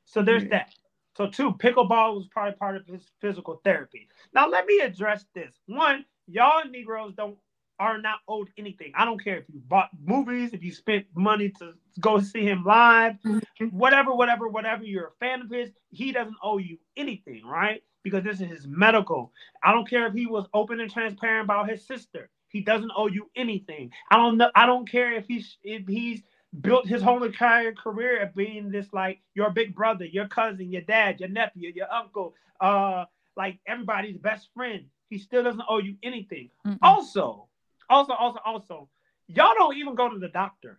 So 0.07 0.23
there's 0.23 0.45
Yeah. 0.45 0.49
that. 0.51 0.75
So 1.15 1.29
two, 1.29 1.53
pickleball 1.53 2.17
was 2.17 2.27
probably 2.29 2.55
part 2.55 2.77
of 2.77 2.87
his 2.87 3.07
physical 3.21 3.61
therapy. 3.63 4.09
Now 4.33 4.49
let 4.49 4.65
me 4.65 4.81
address 4.81 5.27
this. 5.35 5.55
One, 5.67 6.07
y'all 6.27 6.65
Negroes 6.65 7.15
don't 7.15 7.37
are 7.79 8.01
not 8.01 8.21
owed 8.29 8.49
anything. 8.57 8.93
I 8.95 9.05
don't 9.05 9.23
care 9.23 9.39
if 9.39 9.45
you 9.53 9.61
bought 9.67 9.91
movies, 10.03 10.55
if 10.55 10.63
you 10.63 10.73
spent 10.73 11.05
money 11.15 11.51
to 11.59 11.75
go 12.01 12.21
see 12.21 12.43
him 12.45 12.65
live, 12.65 13.15
mm-hmm. 13.25 13.67
whatever, 13.67 14.15
whatever, 14.15 14.49
whatever. 14.49 14.85
You're 14.85 15.09
a 15.09 15.19
fan 15.21 15.43
of 15.43 15.51
his. 15.51 15.71
He 15.91 16.13
doesn't 16.13 16.37
owe 16.43 16.59
you 16.59 16.79
anything, 16.97 17.45
right? 17.45 17.83
Because 18.05 18.25
this 18.25 18.41
is 18.41 18.49
his 18.49 18.67
medical. 18.67 19.33
I 19.63 19.73
don't 19.73 19.89
care 19.89 20.07
if 20.07 20.15
he 20.15 20.27
was 20.27 20.47
open 20.55 20.81
and 20.81 20.91
transparent 20.91 21.45
about 21.45 21.69
his 21.69 21.87
sister. 21.87 22.31
He 22.53 22.61
doesn't 22.61 22.93
owe 22.95 23.07
you 23.09 23.31
anything. 23.35 23.91
I 24.11 24.17
don't 24.17 24.37
know. 24.37 24.51
I 24.55 24.67
don't 24.67 24.89
care 24.89 25.13
if 25.13 25.27
he's 25.27 25.57
if 25.65 25.87
he's 25.89 26.23
built 26.61 26.87
his 26.87 27.01
whole 27.03 27.23
entire 27.23 27.73
career 27.73 28.23
of 28.23 28.35
being 28.35 28.71
this 28.71 28.93
like 28.93 29.21
your 29.35 29.51
big 29.51 29.75
brother, 29.75 30.05
your 30.05 30.29
cousin, 30.29 30.71
your 30.71 30.83
dad, 30.83 31.19
your 31.19 31.31
nephew, 31.31 31.73
your 31.75 31.91
uncle, 31.91 32.35
uh, 32.61 33.07
like 33.37 33.59
everybody's 33.67 34.19
best 34.19 34.49
friend. 34.55 34.85
He 35.09 35.17
still 35.19 35.43
doesn't 35.43 35.63
owe 35.69 35.79
you 35.79 35.97
anything. 36.03 36.51
Mm-mm, 36.67 36.79
Also, 36.83 37.49
also, 37.89 38.13
also, 38.13 38.39
also, 38.45 38.89
y'all 39.29 39.55
don't 39.57 39.77
even 39.79 39.95
go 39.95 40.11
to 40.11 40.19
the 40.19 40.29
doctor. 40.29 40.79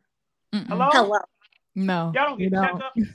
mm-mm. 0.54 0.68
Hello, 0.68 0.90
Hello. 0.92 1.20
No, 1.76 2.12
y'all 2.16 2.30
don't 2.30 2.38
get 2.38 2.52
don't. 2.52 2.80
checkups, 2.80 3.08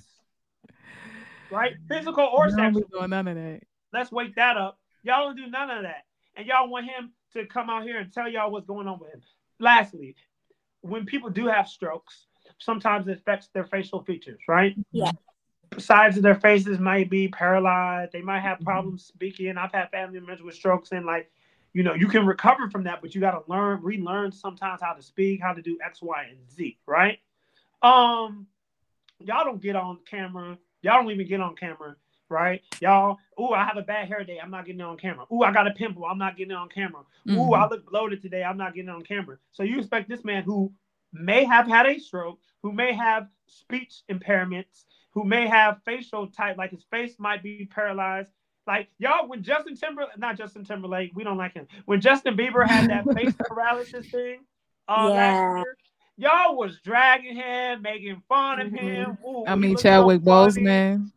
right? 1.50 1.74
Physical 1.88 2.24
or 2.24 2.46
We 2.46 2.50
don't 2.56 2.72
be 2.74 2.80
sexual. 2.80 2.98
doing 2.98 3.11
none 3.11 3.28
of 3.28 3.36
that. 3.36 3.62
Let's 3.92 4.11
wake 4.11 4.34
that 4.34 4.56
up. 4.56 4.78
Y'all 5.04 5.26
don't 5.28 5.36
do 5.36 5.46
none 5.48 5.70
of 5.70 5.82
that, 5.84 6.04
and 6.36 6.44
y'all 6.46 6.68
want 6.68 6.86
him 6.86 7.12
to 7.33 7.47
come 7.47 7.70
out 7.70 7.83
here 7.83 7.99
and 7.99 8.12
tell 8.12 8.29
y'all 8.29 8.51
what's 8.51 8.66
going 8.66 8.89
on 8.89 8.99
with 8.99 9.12
him. 9.12 9.22
Lastly, 9.59 10.14
when 10.83 11.05
people 11.05 11.31
do 11.31 11.47
have 11.47 11.68
strokes, 11.68 12.26
sometimes 12.59 13.09
it 13.09 13.18
affects 13.18 13.49
their 13.49 13.64
facial 13.64 14.03
features, 14.03 14.41
right? 14.49 14.76
Yeah. 14.93 15.12
Sides 15.79 16.16
of 16.16 16.22
their 16.22 16.41
faces 16.41 16.79
might 16.79 17.11
be 17.11 17.29
paralyzed. 17.29 18.12
They 18.12 18.22
might 18.22 18.41
have 18.41 18.59
Mhm. 18.59 18.64
problems 18.64 19.05
speaking. 19.05 19.59
I've 19.59 19.72
had 19.72 19.91
family 19.91 20.18
members 20.18 20.43
with 20.43 20.55
strokes, 20.55 20.93
and 20.93 21.05
like, 21.05 21.31
you 21.74 21.83
know, 21.83 21.95
you 21.95 22.09
can 22.09 22.24
recover 22.26 22.70
from 22.70 22.85
that, 22.85 23.03
but 23.03 23.14
you 23.14 23.20
got 23.20 23.33
to 23.33 23.51
learn, 23.51 23.83
relearn 23.83 24.33
sometimes 24.33 24.81
how 24.81 24.95
to 24.95 25.03
speak, 25.03 25.41
how 25.41 25.53
to 25.53 25.61
do 25.61 25.79
X, 25.85 26.01
Y, 26.01 26.24
and 26.31 26.51
Z, 26.51 26.79
right? 26.87 27.20
Um, 27.83 28.47
y'all 29.20 29.45
don't 29.45 29.61
get 29.61 29.76
on 29.76 29.99
camera. 30.05 30.59
Y'all 30.83 31.03
don't 31.03 31.11
even 31.11 31.26
get 31.26 31.41
on 31.41 31.55
camera, 31.57 31.97
right? 32.29 32.62
Y'all, 32.81 33.18
ooh, 33.41 33.51
I 33.51 33.64
have 33.64 33.76
a 33.76 33.83
bad 33.83 34.09
hair 34.09 34.24
day. 34.24 34.39
I'm 34.43 34.51
not 34.51 34.66
getting 34.66 34.81
it 34.81 34.85
on 34.85 34.97
camera. 34.97 35.24
Ooh, 35.33 35.43
I 35.43 35.53
got 35.53 35.66
a 35.66 35.72
pimple. 35.72 36.05
I'm 36.05 36.18
not 36.18 36.37
getting 36.37 36.53
it 36.53 36.57
on 36.57 36.68
camera. 36.68 37.03
Ooh, 37.29 37.33
Mhm. 37.33 37.59
I 37.59 37.68
look 37.68 37.87
bloated 37.89 38.20
today. 38.22 38.43
I'm 38.45 38.57
not 38.57 38.74
getting 38.74 38.89
it 38.91 38.93
on 38.95 39.03
camera. 39.03 39.37
So 39.53 39.62
you 39.62 39.79
expect 39.79 40.09
this 40.09 40.24
man 40.24 40.43
who 40.43 40.72
may 41.12 41.45
have 41.45 41.66
had 41.66 41.87
a 41.87 41.99
stroke, 41.99 42.39
who 42.62 42.72
may 42.72 42.93
have 42.93 43.29
speech 43.47 44.03
impairments, 44.11 44.85
who 45.12 45.24
may 45.24 45.47
have 45.47 45.81
facial 45.85 46.26
type, 46.29 46.57
like 46.59 46.70
his 46.70 46.85
face 46.91 47.18
might 47.18 47.43
be 47.43 47.66
paralyzed. 47.66 48.31
Like 48.66 48.89
y'all, 48.99 49.26
when 49.26 49.43
Justin 49.43 49.74
Timberlake, 49.74 50.18
not 50.18 50.37
Justin 50.37 50.64
Timberlake, 50.64 51.12
we 51.14 51.24
don't 51.24 51.39
like 51.39 51.55
him. 51.55 51.66
When 51.87 52.01
Justin 52.01 52.37
Bieber 52.37 52.66
had 52.66 52.91
that 52.91 53.05
face 53.16 53.35
paralysis 53.39 54.07
thing, 54.11 54.41
uh, 54.89 55.07
Yeah. 55.09 55.14
last 55.14 55.64
year, 55.64 55.76
y'all 56.18 56.57
was 56.57 56.79
dragging 56.81 57.35
him, 57.35 57.81
making 57.81 58.22
fun 58.29 58.61
of 58.61 58.70
him. 58.70 59.16
Ooh, 59.26 59.45
I 59.47 59.55
mean, 59.55 59.70
looks 59.70 59.83
so 59.83 59.89
Chadwick 59.89 60.22
funny. 60.22 60.62
Boseman. 60.66 61.11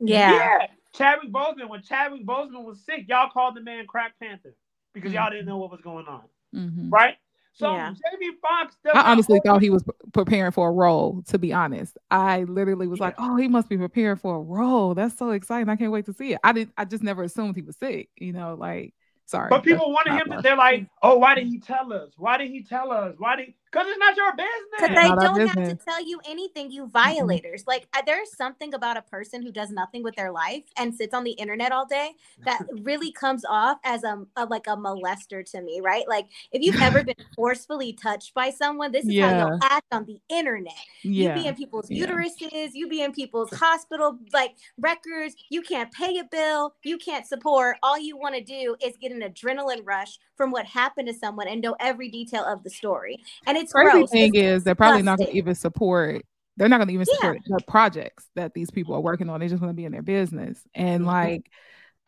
Yeah. 0.00 0.66
Chadwick 0.94 1.30
Boseman. 1.32 1.68
When 1.68 1.82
Chadwick 1.82 2.24
Boseman 2.24 2.64
was 2.64 2.84
sick, 2.84 3.06
y'all 3.08 3.30
called 3.30 3.54
the 3.56 3.60
man 3.60 3.86
Crack 3.86 4.14
Panther 4.20 4.54
because 4.94 5.12
y'all 5.12 5.30
didn't 5.30 5.46
know 5.46 5.58
what 5.58 5.70
was 5.70 5.80
going 5.80 6.06
on, 6.06 6.22
Mhm. 6.54 6.90
right? 6.90 7.16
So 7.52 7.72
Yeah. 7.72 7.94
Jamie 8.12 8.36
Foxx. 8.42 8.76
I 8.94 9.12
honestly 9.12 9.40
thought 9.44 9.62
he 9.62 9.70
was 9.70 9.82
preparing 10.12 10.52
for 10.52 10.68
a 10.68 10.72
role, 10.72 11.22
to 11.28 11.38
be 11.38 11.52
honest. 11.52 11.96
I 12.10 12.44
literally 12.44 12.86
was 12.86 13.00
like, 13.00 13.14
oh, 13.18 13.36
he 13.36 13.48
must 13.48 13.68
be 13.68 13.78
preparing 13.78 14.16
for 14.16 14.36
a 14.36 14.40
role. 14.40 14.94
That's 14.94 15.16
so 15.16 15.30
exciting. 15.30 15.68
I 15.70 15.76
can't 15.76 15.92
wait 15.92 16.04
to 16.06 16.12
see 16.12 16.32
it. 16.34 16.40
I 16.44 16.52
did 16.52 16.70
I 16.76 16.84
just 16.84 17.02
never 17.02 17.22
assumed 17.22 17.56
he 17.56 17.62
was 17.62 17.76
sick, 17.76 18.10
you 18.16 18.32
know, 18.32 18.54
like 18.54 18.94
sorry. 19.24 19.48
But 19.48 19.62
people 19.64 19.86
that's 19.90 20.06
wanted 20.06 20.10
not 20.10 20.26
him 20.26 20.32
to. 20.36 20.42
They're 20.42 20.56
like, 20.56 20.86
"Oh, 21.02 21.16
why 21.18 21.34
did 21.34 21.46
he 21.46 21.58
tell 21.58 21.92
us? 21.92 22.12
Why 22.18 22.36
did 22.36 22.50
he 22.50 22.62
tell 22.62 22.92
us? 22.92 23.14
Why 23.18 23.36
did? 23.36 23.54
Because 23.72 23.86
it's 23.88 23.98
not 23.98 24.16
your 24.16 24.32
business. 24.36 24.52
Because 24.76 24.90
business." 24.90 24.94
they 24.94 25.12
Not 25.14 25.18
don't 25.18 25.42
have 25.42 25.62
to 25.64 25.74
tell 25.86 26.02
you 26.06 26.20
anything, 26.26 26.70
you 26.70 26.86
violators. 26.88 27.64
Like 27.66 27.88
uh, 27.96 28.02
there's 28.06 28.34
something 28.36 28.74
about 28.74 28.96
a 28.96 29.02
person 29.02 29.42
who 29.42 29.52
does 29.52 29.70
nothing 29.70 30.02
with 30.02 30.14
their 30.16 30.30
life 30.32 30.64
and 30.76 30.94
sits 30.94 31.14
on 31.14 31.24
the 31.24 31.32
internet 31.32 31.72
all 31.72 31.86
day 31.86 32.12
that 32.44 32.62
really 32.82 33.12
comes 33.12 33.44
off 33.48 33.78
as 33.84 34.04
a, 34.04 34.24
a 34.36 34.46
like 34.46 34.66
a 34.66 34.76
molester 34.76 35.44
to 35.52 35.60
me, 35.62 35.80
right? 35.82 36.08
Like 36.08 36.26
if 36.52 36.62
you've 36.62 36.76
ever 36.80 37.02
been 37.02 37.14
forcefully 37.36 37.92
touched 37.92 38.34
by 38.34 38.50
someone, 38.50 38.92
this 38.92 39.08
is 39.08 39.18
how 39.18 39.30
Yeah. 39.30 39.36
you'll 39.38 39.50
act 39.62 39.86
on 39.92 40.04
the 40.06 40.20
internet. 40.28 40.72
You 41.02 41.30
be 41.30 41.46
in 41.46 41.54
people's 41.54 41.90
Yeah. 41.90 42.06
uteruses, 42.06 42.70
you 42.74 42.88
be 42.88 43.02
in 43.02 43.12
people's 43.12 43.52
hospital 43.52 44.18
like 44.32 44.56
records, 44.78 45.34
you 45.50 45.62
can't 45.62 45.90
pay 45.92 46.18
a 46.18 46.24
bill, 46.24 46.74
you 46.84 46.98
can't 46.98 47.26
support. 47.26 47.76
All 47.82 47.98
you 47.98 48.16
want 48.16 48.34
to 48.36 48.42
do 48.42 48.76
is 48.82 48.96
get 48.96 49.12
an 49.12 49.20
adrenaline 49.20 49.82
rush 49.84 50.18
from 50.36 50.50
what 50.50 50.66
happened 50.66 51.08
to 51.08 51.14
someone 51.14 51.48
and 51.48 51.60
know 51.62 51.76
every 51.80 52.08
detail 52.10 52.44
of 52.44 52.62
the 52.62 52.70
story. 52.70 53.18
And 53.46 53.55
it's 53.56 53.72
Crazy 53.72 53.90
gross. 53.98 54.10
thing 54.10 54.34
It's 54.34 54.42
is 54.58 54.64
they're 54.64 54.74
probably 54.74 55.02
not 55.02 55.18
gonna 55.18 55.30
even 55.32 55.54
support 55.54 56.22
they're 56.56 56.68
not 56.68 56.78
gonna 56.78 56.92
even 56.92 57.06
Yeah. 57.06 57.16
support 57.16 57.38
the 57.46 57.60
projects 57.68 58.26
that 58.34 58.54
these 58.54 58.70
people 58.70 58.94
are 58.94 59.00
working 59.00 59.28
on. 59.28 59.40
They're 59.40 59.48
just 59.50 59.60
gonna 59.60 59.74
be 59.74 59.84
in 59.84 59.92
their 59.92 60.02
business. 60.02 60.62
And 60.74 61.02
Mhm. 61.02 61.06
like 61.06 61.50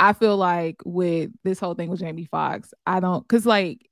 I 0.01 0.13
feel 0.13 0.37
like 0.37 0.77
with 0.85 1.33
this 1.45 1.59
whole 1.61 1.75
thing 1.75 1.91
with 1.91 2.01
Jamie 2.01 2.25
Foxx, 2.25 2.73
I 2.87 3.01
don't 3.01 3.27
because 3.27 3.45
like 3.45 3.89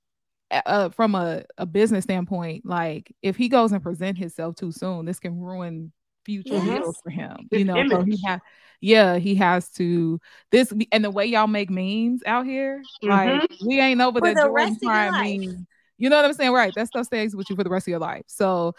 uh, 0.51 0.89
from 0.91 1.15
a, 1.17 1.43
a 1.59 1.67
business 1.67 2.05
standpoint, 2.05 2.65
like 2.65 3.13
if 3.21 3.37
he 3.37 3.49
goes 3.49 3.73
and 3.73 3.83
present 3.83 4.17
himself 4.17 4.55
too 4.55 4.71
soon, 4.73 5.05
this 5.05 5.19
can 5.19 5.39
ruin 5.41 5.93
future 6.25 6.51
Yes. 6.55 6.65
deals 6.65 6.97
for 7.03 7.11
him. 7.11 7.49
His 7.51 7.59
you 7.61 7.65
know, 7.65 7.75
so 7.89 8.03
he 8.03 8.13
image. 8.13 8.21
ha- 8.25 8.41
yeah, 8.81 9.17
he 9.19 9.35
has 9.37 9.69
to 9.73 10.21
this 10.53 10.73
and 10.93 11.05
the 11.05 11.11
way 11.11 11.27
y'all 11.27 11.47
make 11.49 11.69
memes 11.71 12.23
out 12.27 12.47
here, 12.47 12.83
like 13.03 13.43
we 13.67 13.81
ain't 13.81 14.01
over 14.01 14.21
For 14.21 14.29
the 14.29 14.35
the 14.35 14.41
Jordan 14.43 14.55
rest 14.55 14.77
of 14.77 14.83
your 14.83 14.91
Prime 14.93 15.13
life. 15.13 15.41
meme. 15.41 15.67
You 15.99 16.11
know 16.11 16.17
what 16.17 16.25
I'm 16.25 16.33
saying? 16.35 16.53
Right. 16.53 16.75
That 16.75 16.89
stuff 16.89 17.07
stays 17.07 17.35
with 17.35 17.49
you 17.51 17.57
for 17.57 17.65
the 17.65 17.71
rest 17.71 17.87
of 17.87 17.91
your 17.91 18.01
life. 18.01 18.25
So 18.27 18.75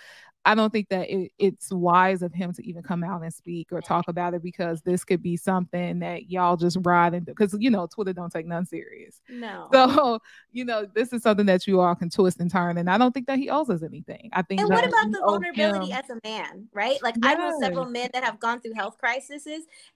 I 0.45 0.55
don't 0.55 0.72
think 0.72 0.88
that 0.89 1.09
it, 1.09 1.32
it's 1.38 1.72
wise 1.74 2.22
of 2.22 2.34
him 2.34 2.53
to 2.53 2.65
even 2.65 2.82
come 2.82 3.03
out 3.03 3.22
and 3.22 3.34
speak 3.34 3.68
or 3.74 3.82
talk 3.82 4.07
about 4.07 4.34
it 4.34 4.41
because 4.41 4.82
this 4.82 5.03
could 5.03 5.22
be 5.22 5.36
something 5.36 5.99
that 5.99 6.30
y'all 6.32 6.55
just 6.55 6.78
ride 6.84 7.13
into 7.13 7.32
because 7.32 7.53
you 7.59 7.70
know 7.70 7.86
Twitter 7.86 8.13
don't 8.13 8.32
take 8.32 8.45
none 8.45 8.65
serious. 8.65 9.20
No. 9.30 9.68
So 9.74 10.20
you 10.53 10.63
know 10.63 10.86
this 10.95 11.11
is 11.11 11.22
something 11.24 11.47
that 11.47 11.68
you 11.68 11.82
all 11.82 11.95
can 11.95 12.09
twist 12.09 12.39
and 12.39 12.49
turn, 12.49 12.78
and 12.78 12.89
I 12.89 12.97
don't 12.97 13.11
think 13.13 13.28
that 13.28 13.39
he 13.39 13.49
owes 13.49 13.70
us 13.70 13.84
anything. 13.84 14.30
I 14.32 14.41
think 14.41 14.61
and 14.61 14.70
what 14.70 14.88
about 14.88 15.11
the 15.11 15.20
vulnerability 15.20 15.91
him- 15.91 15.99
as 16.01 16.09
a 16.09 16.20
man, 16.24 16.70
right? 16.74 17.01
Like 17.03 17.15
I 17.24 17.34
know 17.34 17.59
several 17.59 17.86
men 17.86 18.09
that 18.13 18.24
have 18.24 18.39
gone 18.39 18.61
through 18.61 18.76
health 18.76 18.97
crises 18.99 19.45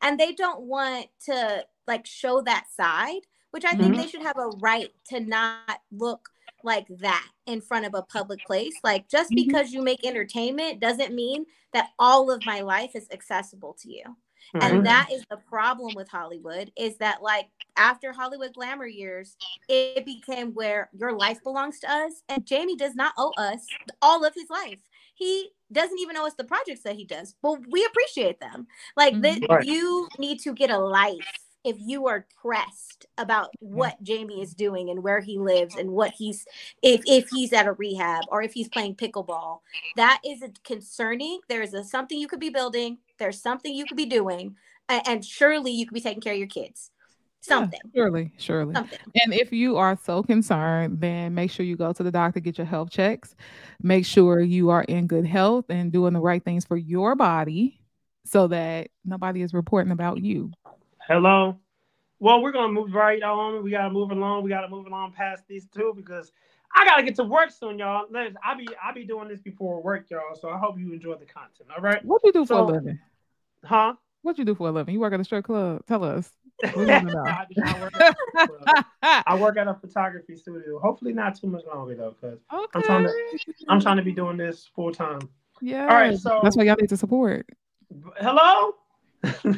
and 0.01 0.19
they 0.19 0.33
don't 0.33 0.63
want 0.63 1.05
to 1.27 1.65
like 1.87 2.05
show 2.05 2.41
that 2.41 2.65
side, 2.75 3.21
which 3.51 3.63
I 3.63 3.75
think 3.75 3.93
Mhm. 3.95 4.01
they 4.01 4.07
should 4.07 4.21
have 4.23 4.37
a 4.37 4.47
right 4.59 4.89
to 5.11 5.21
not 5.21 5.79
look 5.93 6.27
like 6.63 6.87
that 6.99 7.27
in 7.45 7.61
front 7.61 7.85
of 7.85 7.93
a 7.93 8.01
public 8.03 8.43
place. 8.45 8.79
Like 8.83 9.07
just 9.09 9.31
Mhm. 9.31 9.35
because 9.35 9.71
you 9.71 9.81
make 9.81 10.05
entertainment 10.05 10.79
doesn't 10.79 11.13
mean 11.13 11.45
that 11.73 11.91
all 11.99 12.31
of 12.31 12.45
my 12.45 12.61
life 12.61 12.95
is 12.95 13.07
accessible 13.11 13.73
to 13.81 13.89
you. 13.91 14.03
Mhm. 14.55 14.61
And 14.61 14.85
that 14.85 15.09
is 15.11 15.25
the 15.29 15.37
problem 15.37 15.93
with 15.95 16.09
Hollywood 16.09 16.71
is 16.75 16.97
that 16.97 17.21
like 17.21 17.49
after 17.77 18.11
Hollywood 18.11 18.53
glamour 18.53 18.87
years, 18.87 19.37
it 19.69 20.05
became 20.05 20.53
where 20.53 20.89
your 20.93 21.13
life 21.13 21.41
belongs 21.43 21.79
to 21.79 21.89
us. 21.91 22.23
And 22.27 22.45
Jamie 22.45 22.75
does 22.75 22.95
not 22.95 23.13
owe 23.17 23.33
us 23.37 23.77
all 24.01 24.25
of 24.25 24.33
his 24.35 24.49
life. 24.49 24.81
He 25.15 25.51
doesn't 25.71 25.99
even 25.99 26.17
owe 26.17 26.25
us 26.27 26.33
the 26.33 26.43
projects 26.43 26.81
that 26.83 26.95
he 26.95 27.05
does, 27.05 27.35
but 27.41 27.59
we 27.69 27.85
appreciate 27.85 28.39
them. 28.39 28.67
Like 28.97 29.21
that 29.21 29.39
Right. 29.49 29.65
you 29.65 30.09
need 30.17 30.39
to 30.41 30.53
get 30.53 30.69
a 30.69 30.77
life 30.79 31.29
if 31.63 31.77
you 31.79 32.07
are 32.07 32.25
pressed 32.41 33.05
about 33.17 33.49
what 33.59 34.01
Jamie 34.03 34.41
is 34.41 34.53
doing 34.53 34.89
and 34.89 35.03
where 35.03 35.19
he 35.19 35.37
lives 35.37 35.75
and 35.75 35.91
what 35.91 36.11
he's 36.17 36.45
if 36.81 37.01
if 37.05 37.29
he's 37.29 37.53
at 37.53 37.67
a 37.67 37.73
rehab 37.73 38.25
or 38.29 38.41
if 38.41 38.53
he's 38.53 38.69
playing 38.69 38.95
pickleball 38.95 39.59
that 39.95 40.19
is 40.25 40.41
a 40.41 40.49
concerning 40.63 41.39
there's 41.49 41.73
a 41.73 41.83
something 41.83 42.17
you 42.17 42.27
could 42.27 42.39
be 42.39 42.49
building 42.49 42.97
there's 43.19 43.41
something 43.41 43.73
you 43.73 43.85
could 43.85 43.97
be 43.97 44.05
doing 44.05 44.55
a- 44.89 45.07
and 45.07 45.23
surely 45.23 45.71
you 45.71 45.85
could 45.85 45.93
be 45.93 46.01
taking 46.01 46.21
care 46.21 46.33
of 46.33 46.39
your 46.39 46.47
kids 46.47 46.91
Yeah, 47.47 47.55
something 47.57 47.79
surely, 47.95 48.31
surely. 48.37 48.75
something 48.75 48.99
And 49.23 49.33
if 49.33 49.51
you 49.51 49.77
are 49.77 49.97
so 50.01 50.23
concerned, 50.23 51.01
then 51.01 51.33
make 51.33 51.51
sure 51.51 51.65
you 51.65 51.75
go 51.75 51.91
to 51.93 52.03
the 52.03 52.11
doctor, 52.11 52.39
get 52.39 52.57
your 52.57 52.67
health 52.67 52.89
checks, 52.89 53.35
make 53.81 54.05
sure 54.05 54.39
you 54.41 54.69
are 54.69 54.83
in 54.83 55.07
good 55.07 55.25
health 55.25 55.65
and 55.69 55.91
doing 55.91 56.13
the 56.13 56.21
right 56.21 56.43
things 56.43 56.65
for 56.65 56.77
your 56.77 57.15
body 57.15 57.79
so 58.25 58.47
that 58.47 58.89
nobody 59.03 59.41
is 59.41 59.53
reporting 59.53 59.91
about 59.91 60.21
you. 60.21 60.51
Hello. 61.11 61.59
Well, 62.19 62.41
we're 62.41 62.53
gonna 62.53 62.71
move 62.71 62.93
right 62.93 63.21
on. 63.21 63.61
We 63.63 63.71
gotta 63.71 63.89
move 63.89 64.11
along. 64.11 64.43
We 64.43 64.49
gotta 64.49 64.69
move 64.69 64.87
along 64.87 65.11
past 65.11 65.43
these 65.45 65.67
two 65.67 65.91
because 65.93 66.31
I 66.73 66.85
gotta 66.85 67.03
get 67.03 67.15
to 67.15 67.25
work 67.25 67.51
soon, 67.51 67.79
y'all. 67.79 68.05
Listen, 68.09 68.37
I 68.41 68.55
be 68.55 68.65
I 68.81 68.93
be 68.93 69.03
doing 69.03 69.27
this 69.27 69.41
before 69.41 69.83
work, 69.83 70.09
y'all. 70.09 70.35
So 70.39 70.47
I 70.47 70.57
hope 70.57 70.79
you 70.79 70.93
enjoy 70.93 71.15
the 71.15 71.25
content. 71.25 71.67
All 71.75 71.83
right, 71.83 71.99
What 72.05 72.21
you 72.23 72.31
do 72.31 72.45
for 72.45 72.53
a 72.53 72.63
living? 72.63 72.97
huh? 73.65 73.95
What 74.21 74.37
you 74.37 74.45
do 74.45 74.55
for 74.55 74.69
a 74.69 74.71
living? 74.71 74.93
You 74.93 75.01
work 75.01 75.11
at 75.13 75.19
a 75.19 75.25
strip 75.25 75.43
club? 75.43 75.85
Tell 75.85 76.01
us. 76.01 76.31
We 76.77 76.85
wanna 76.85 77.11
know. 77.11 77.25
I, 77.25 77.45
work 77.81 77.93
at, 77.99 78.85
I 79.27 79.35
work 79.35 79.57
at 79.57 79.67
a 79.67 79.73
photography 79.73 80.37
studio. 80.37 80.79
Hopefully, 80.79 81.11
not 81.11 81.35
too 81.37 81.47
much 81.47 81.63
longer 81.65 81.93
though, 81.93 82.15
because 82.21 82.39
okay. 82.53 82.81
trying 82.83 83.03
to 83.03 83.37
I'm 83.67 83.81
trying 83.81 83.97
to 83.97 84.03
be 84.03 84.13
doing 84.13 84.37
this 84.37 84.69
full 84.73 84.93
time. 84.93 85.19
Yeah. 85.61 85.87
All 85.87 85.95
right, 85.95 86.17
so 86.17 86.39
that's 86.41 86.55
why 86.55 86.63
y'all 86.63 86.77
need 86.79 86.87
to 86.87 86.95
support. 86.95 87.49
hello. 88.17 88.75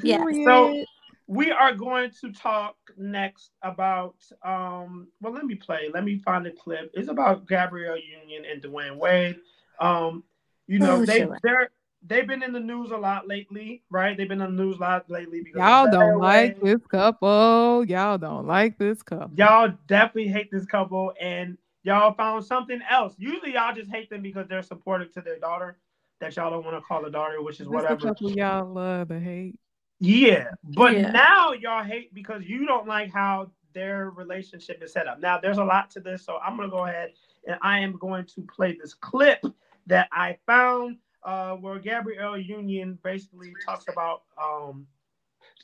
Yeah. 0.02 0.18
So 0.18 0.26
Period. 0.26 0.88
We 1.28 1.52
are 1.52 1.74
going 1.74 2.12
to 2.22 2.32
talk 2.34 2.76
next 2.98 3.52
about 3.62 4.16
um 4.44 5.08
well 5.22 5.34
let 5.34 5.46
me 5.46 5.56
play 5.56 5.90
let 5.94 6.04
me 6.04 6.18
find 6.20 6.46
the 6.46 6.52
clip 6.52 6.92
it's 6.94 7.08
about 7.10 7.48
gabrielle 7.48 7.98
union 7.98 8.44
and 8.50 8.62
dwyane 8.62 8.98
wade 8.98 9.38
um 9.80 10.24
you 10.68 10.80
know 10.80 11.02
Oh, 11.02 11.06
they 11.06 11.20
sure. 11.20 11.40
they're 11.42 11.70
they've 12.06 12.28
been 12.28 12.44
in 12.44 12.52
the 12.52 12.60
news 12.60 12.92
a 12.92 12.98
lot 12.98 13.28
lately 13.28 13.84
right 13.90 14.18
they've 14.18 14.28
been 14.28 14.42
in 14.42 14.56
the 14.56 14.64
news 14.64 14.78
a 14.78 14.82
lot 14.82 15.10
lately 15.10 15.42
because 15.42 15.60
y'all 15.60 15.90
don't 15.90 16.20
like 16.20 16.62
Way. 16.62 16.74
this 16.74 16.86
couple. 16.88 17.86
Y'all 17.86 18.18
don't 18.18 18.46
like 18.46 18.78
this 18.78 19.02
couple. 19.02 19.32
y'all 19.36 19.74
definitely 19.88 20.28
hate 20.28 20.52
this 20.52 20.66
couple 20.66 21.14
and 21.22 21.58
y'all 21.84 22.14
found 22.14 22.44
something 22.46 22.82
else 22.90 23.14
usually 23.18 23.54
y'all 23.54 23.74
just 23.74 23.90
hate 23.90 24.10
them 24.10 24.22
because 24.22 24.48
they're 24.50 24.62
supportive 24.62 25.12
to 25.14 25.22
their 25.22 25.40
daughter 25.40 25.78
that 26.20 26.36
y'all 26.36 26.52
don't 26.52 26.66
want 26.66 26.78
to 26.78 26.82
call 26.82 27.04
a 27.06 27.10
daughter 27.10 27.42
which 27.42 27.56
is 27.56 27.60
This 27.60 27.68
the 27.68 27.72
whatever 27.72 28.08
couple 28.10 28.32
y'all 28.32 28.66
love 28.72 29.08
to 29.08 29.20
hate. 29.20 29.56
Yeah, 30.04 30.52
but 30.66 30.98
Yeah. 30.98 31.12
now 31.12 31.54
y'all 31.54 31.82
hate 31.82 32.14
because 32.14 32.44
you 32.44 32.66
don't 32.66 32.86
like 32.86 33.10
how 33.14 33.52
their 33.72 34.10
relationship 34.10 34.84
is 34.84 34.92
set 34.92 35.08
up. 35.08 35.20
Now, 35.20 35.40
there's 35.40 35.60
a 35.60 35.64
lot 35.64 35.90
to 35.92 36.02
this, 36.02 36.26
so 36.26 36.38
I'm 36.40 36.58
gonna 36.58 36.70
go 36.70 36.86
ahead 36.86 37.14
and 37.48 37.58
I 37.62 37.80
am 37.80 37.98
going 37.98 38.26
to 38.36 38.42
play 38.42 38.78
this 38.80 38.94
clip 38.94 39.46
that 39.88 40.10
I 40.12 40.38
found 40.46 40.98
uh, 41.24 41.56
where 41.56 41.80
Gabrielle 41.80 42.38
Union 42.38 43.00
basically 43.02 43.54
talks 43.66 43.86
about. 43.88 44.24
Um, 44.42 44.88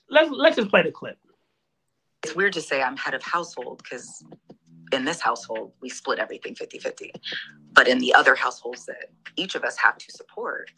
let's 0.10 0.32
let's 0.32 0.56
just 0.56 0.70
play 0.70 0.84
the 0.84 0.92
clip. 0.92 1.18
it's 2.24 2.34
weird 2.34 2.54
to 2.54 2.62
say 2.62 2.82
I'm 2.82 2.96
head 2.96 3.14
of 3.14 3.24
household 3.24 3.82
because 3.84 4.24
in 4.94 5.04
this 5.06 5.20
household, 5.20 5.74
we 5.82 5.90
split 5.90 6.18
everything 6.20 6.56
50 6.56 6.80
50. 6.80 7.12
But 7.74 7.90
in 7.90 8.00
the 8.00 8.14
other 8.14 8.36
households 8.36 8.86
that 8.86 9.12
each 9.36 9.56
of 9.56 9.64
us 9.66 9.78
have 9.78 9.98
to 9.98 10.12
support, 10.12 10.72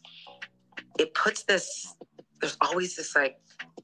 it 1.00 1.14
puts 1.14 1.44
this, 1.44 1.96
there's 2.42 2.58
always 2.62 2.96
this 2.96 3.16
like 3.16 3.40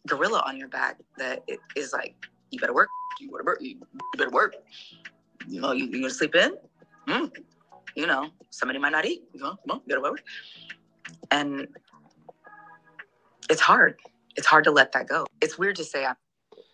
gorilla 0.07 0.43
on 0.45 0.57
your 0.57 0.67
back 0.69 0.97
that 1.17 1.43
it 1.47 1.59
is 1.75 1.93
like, 1.93 2.15
you 2.49 2.59
better 2.59 2.73
work, 2.73 2.89
you 3.19 3.29
better 3.29 3.43
work, 3.43 3.59
you 3.61 3.79
better 4.17 4.29
work. 4.29 4.55
You 5.47 5.61
know, 5.61 5.71
you, 5.71 5.85
you 5.85 6.01
gonna 6.01 6.09
sleep 6.09 6.35
in? 6.35 6.55
Mm. 7.07 7.31
You 7.95 8.07
know, 8.07 8.29
somebody 8.49 8.79
might 8.79 8.91
not 8.91 9.05
eat. 9.05 9.23
You 9.33 9.41
know, 9.41 9.57
come 9.65 9.71
on, 9.71 9.81
you 9.85 9.95
gotta 9.95 10.01
work. 10.01 10.23
And 11.31 11.67
it's 13.49 13.61
hard. 13.61 13.99
It's 14.35 14.47
hard 14.47 14.63
to 14.65 14.71
let 14.71 14.91
that 14.91 15.07
go. 15.07 15.25
It's 15.41 15.57
weird 15.57 15.75
to 15.77 15.83
say 15.83 16.05
I'm 16.05 16.15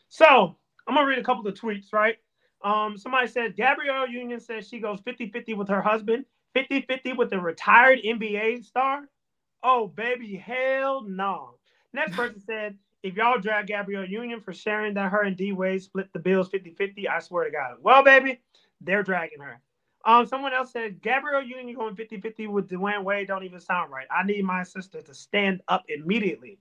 So 0.10 0.56
I'm 0.88 0.96
gonna 0.96 1.08
read 1.08 1.20
a 1.20 1.24
couple 1.24 1.48
of 1.48 1.54
tweets, 1.54 1.94
right? 1.94 2.18
Um, 2.64 2.98
somebody 2.98 3.28
said 3.28 3.56
Gabrielle 3.56 4.08
Union 4.08 4.40
says 4.40 4.68
she 4.68 4.80
goes 4.80 5.02
50-50 5.02 5.58
with 5.58 5.68
her 5.68 5.82
husband, 5.82 6.26
50-50 6.56 7.18
with 7.18 7.30
the 7.30 7.40
retired 7.40 8.00
NBA 8.06 8.64
star. 8.66 9.10
Oh 9.64 9.88
baby, 9.88 10.36
hell 10.36 11.04
no. 11.04 11.56
Next 11.94 12.16
person 12.16 12.42
said, 12.42 12.78
if 13.04 13.16
y'all 13.16 13.40
drag 13.40 13.68
Gabrielle 13.68 14.06
Union 14.06 14.42
for 14.42 14.54
sharing 14.54 14.94
that 14.96 15.12
her 15.12 15.24
and 15.24 15.38
D 15.38 15.52
Wade 15.52 15.84
split 15.84 16.12
the 16.14 16.20
bills 16.20 16.50
50-50, 16.50 17.08
I 17.08 17.20
swear 17.20 17.46
to 17.46 17.52
God. 17.52 17.76
Well, 17.82 18.04
baby, 18.04 18.42
they're 18.82 19.04
dragging 19.04 19.40
her. 19.40 19.62
Um, 20.06 20.26
someone 20.26 20.54
else 20.54 20.72
said 20.72 21.02
Gabrielle 21.02 21.44
Union 21.44 21.76
going 21.76 21.96
50-50 21.96 22.50
with 22.50 22.70
Dwyane 22.70 23.04
Wade 23.04 23.28
don't 23.28 23.44
even 23.44 23.60
sound 23.60 23.92
right. 23.92 24.08
I 24.12 24.24
need 24.24 24.44
my 24.44 24.64
sister 24.64 25.02
to 25.02 25.14
stand 25.14 25.62
up 25.68 25.84
immediately 25.88 26.58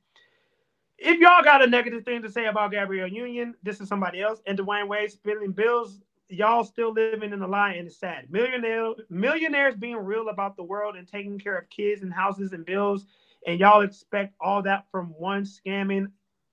if 1.03 1.18
y'all 1.20 1.43
got 1.43 1.62
a 1.62 1.66
negative 1.66 2.05
thing 2.05 2.22
to 2.22 2.30
say 2.30 2.47
about 2.47 2.70
Gabrielle 2.70 3.09
Union, 3.09 3.55
this 3.62 3.80
is 3.80 3.88
somebody 3.88 4.22
else. 4.22 4.40
And 4.47 4.57
Dwyane 4.57 4.86
Wade 4.86 5.11
spilling 5.11 5.53
bills, 5.53 6.01
y'all 6.28 6.64
still 6.64 6.93
living 6.93 7.32
in 7.32 7.43
a 7.43 7.47
lie, 7.47 7.72
and 7.72 7.88
it's 7.88 7.99
sad. 7.99 8.30
Millionaire, 8.30 8.93
millionaires 9.11 9.74
being 9.74 9.97
real 9.97 10.28
about 10.28 10.57
the 10.57 10.62
world 10.62 10.97
and 10.97 11.07
taking 11.07 11.38
care 11.38 11.59
of 11.59 11.68
kids 11.70 12.03
and 12.03 12.12
houses 12.12 12.53
and 12.53 12.64
bills, 12.64 13.07
and 13.47 13.59
y'all 13.59 13.82
expect 13.82 14.34
all 14.40 14.62
that 14.62 14.86
from 14.93 15.07
one 15.18 15.45
scamming 15.45 16.07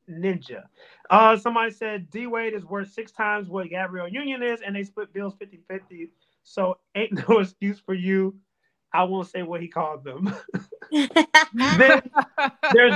ninja. 0.10 0.64
Uh, 1.10 1.38
somebody 1.38 1.72
said 1.72 2.10
D 2.10 2.28
Wade 2.28 2.54
is 2.54 2.66
worth 2.66 2.92
six 2.92 3.12
times 3.12 3.48
what 3.50 3.70
Gabrielle 3.70 4.08
Union 4.10 4.42
is, 4.44 4.62
and 4.62 4.76
they 4.76 4.84
split 4.84 5.14
bills 5.14 5.34
50 5.40 5.60
50. 5.68 6.12
So 6.44 6.78
ain't 6.96 7.28
no 7.30 7.40
excuse 7.40 7.80
for 7.80 7.94
you. 7.94 8.36
I 8.92 9.04
won't 9.04 9.28
say 9.28 9.44
what 9.44 9.62
he 9.62 9.68
called 9.68 10.04
them. 10.04 10.34
Then- 11.54 12.02
there's 12.74 12.96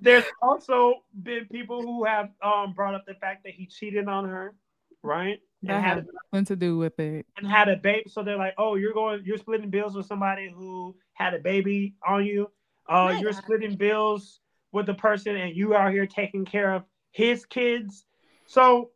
there's 0.00 0.24
also 0.42 0.94
been 1.22 1.46
people 1.46 1.82
who 1.82 2.04
have 2.04 2.30
um 2.42 2.72
brought 2.74 2.94
up 2.94 3.04
the 3.06 3.14
fact 3.14 3.44
that 3.44 3.52
he 3.52 3.66
cheated 3.66 4.08
on 4.08 4.28
her, 4.28 4.54
right? 5.02 5.40
And 5.62 5.70
That 5.70 5.82
had 5.82 6.06
nothing 6.32 6.44
to 6.46 6.56
do 6.56 6.78
with 6.78 6.98
it. 7.00 7.26
and 7.36 7.46
had 7.46 7.68
a 7.68 7.76
baby. 7.76 8.04
So 8.08 8.22
they're 8.22 8.36
like, 8.36 8.54
oh, 8.58 8.76
you're 8.76 8.92
going, 8.92 9.22
you're 9.24 9.38
splitting 9.38 9.70
bills 9.70 9.96
with 9.96 10.06
somebody 10.06 10.52
who 10.54 10.94
had 11.14 11.34
a 11.34 11.38
baby 11.38 11.94
on 12.06 12.24
you. 12.24 12.50
Uh, 12.88 13.08
Right. 13.10 13.20
you're 13.20 13.32
splitting 13.32 13.74
bills 13.74 14.40
with 14.76 14.86
the 14.86 14.94
person, 14.94 15.34
and 15.36 15.56
you 15.56 15.74
out 15.74 15.90
here 15.92 16.06
taking 16.06 16.44
care 16.44 16.72
of 16.74 16.84
his 17.10 17.44
kids. 17.46 18.04
So 18.46 18.90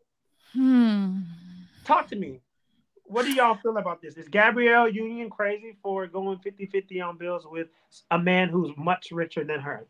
Hmm. 0.54 1.20
talk 1.84 2.08
to 2.08 2.16
me. 2.16 2.40
What 3.04 3.24
do 3.24 3.32
y'all 3.32 3.56
feel 3.56 3.76
about 3.76 4.00
this? 4.00 4.16
Is 4.16 4.28
Gabrielle 4.28 4.88
Union 4.88 5.30
crazy 5.30 5.76
for 5.82 6.06
going 6.06 6.38
50-50 6.38 7.00
on 7.00 7.16
bills 7.18 7.44
with 7.50 7.68
a 8.10 8.18
man 8.18 8.48
who's 8.48 8.70
much 8.76 9.10
richer 9.10 9.42
than 9.44 9.60
her? 9.60 9.86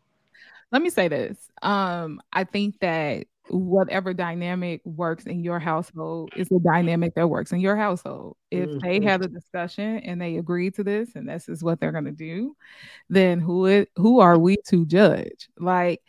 Let 0.71 0.81
me 0.81 0.89
say 0.89 1.07
this. 1.07 1.37
Um, 1.61 2.21
I 2.33 2.45
think 2.45 2.79
that 2.79 3.27
whatever 3.51 4.13
dynamic 4.13 4.81
works 4.85 5.25
in 5.25 5.43
your 5.43 5.59
household 5.59 6.31
is 6.35 6.49
the 6.49 6.59
dynamic 6.59 7.15
that 7.15 7.29
works 7.29 7.51
in 7.51 7.59
your 7.59 7.75
household. 7.75 8.37
If 8.51 8.71
they 8.81 8.99
Mhm. 8.99 9.03
had 9.03 9.21
a 9.21 9.27
discussion 9.27 9.99
and 9.99 10.21
they 10.21 10.37
agreed 10.37 10.75
to 10.75 10.83
this 10.83 11.15
and 11.15 11.27
this 11.29 11.49
is 11.49 11.63
what 11.63 11.79
they're 11.79 11.91
gonna 11.91 12.11
do, 12.11 12.55
then 13.09 13.39
who 13.39 13.65
it, 13.67 13.89
who 13.97 14.19
are 14.21 14.39
we 14.39 14.57
to 14.69 14.85
judge? 14.85 15.49
Like, 15.59 16.01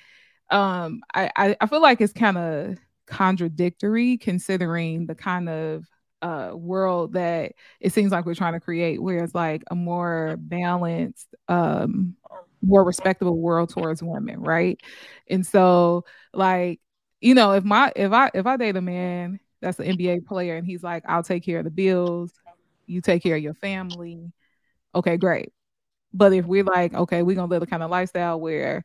um, 0.50 1.02
I 1.14 1.30
I, 1.36 1.56
I 1.60 1.66
feel 1.66 1.82
like 1.82 2.00
it's 2.00 2.12
kind 2.12 2.38
of 2.38 2.78
contradictory 3.06 4.16
considering 4.18 5.06
the 5.06 5.14
kind 5.14 5.48
of 5.48 5.86
uh 6.22 6.52
world 6.54 7.14
that 7.14 7.52
it 7.80 7.92
seems 7.92 8.12
like 8.12 8.24
we're 8.26 8.34
trying 8.34 8.52
to 8.54 8.60
create 8.60 9.02
where 9.02 9.24
it's 9.24 9.34
like 9.34 9.62
a 9.70 9.74
more 9.74 10.36
balanced 10.38 11.28
um 11.48 12.14
more 12.62 12.84
respectable 12.84 13.36
world 13.38 13.70
towards 13.70 14.02
women 14.02 14.40
right 14.40 14.80
and 15.28 15.44
so 15.46 16.04
like 16.32 16.80
you 17.22 17.34
know 17.34 17.52
if 17.52 17.64
my 17.64 17.92
if 17.96 18.12
i 18.12 18.30
if 18.34 18.46
i 18.46 18.56
date 18.56 18.76
a 18.76 18.80
man 18.80 19.40
that's 19.60 19.78
an 19.78 19.96
nba 19.96 20.26
player 20.26 20.56
and 20.56 20.66
he's 20.66 20.82
like 20.82 21.04
i'll 21.06 21.22
take 21.22 21.44
care 21.44 21.58
of 21.58 21.64
the 21.64 21.70
bills. 21.70 22.32
You 22.86 23.00
take 23.00 23.22
care 23.22 23.36
of 23.36 23.42
your 23.42 23.54
family. 23.54 24.32
Okay 24.94 25.16
great. 25.16 25.52
But 26.12 26.32
if 26.32 26.44
we're 26.44 26.64
like 26.64 26.92
okay 26.92 27.22
we're 27.22 27.36
gonna 27.36 27.50
live 27.50 27.62
a 27.62 27.66
kind 27.66 27.82
of 27.82 27.90
lifestyle 27.90 28.40
where 28.40 28.84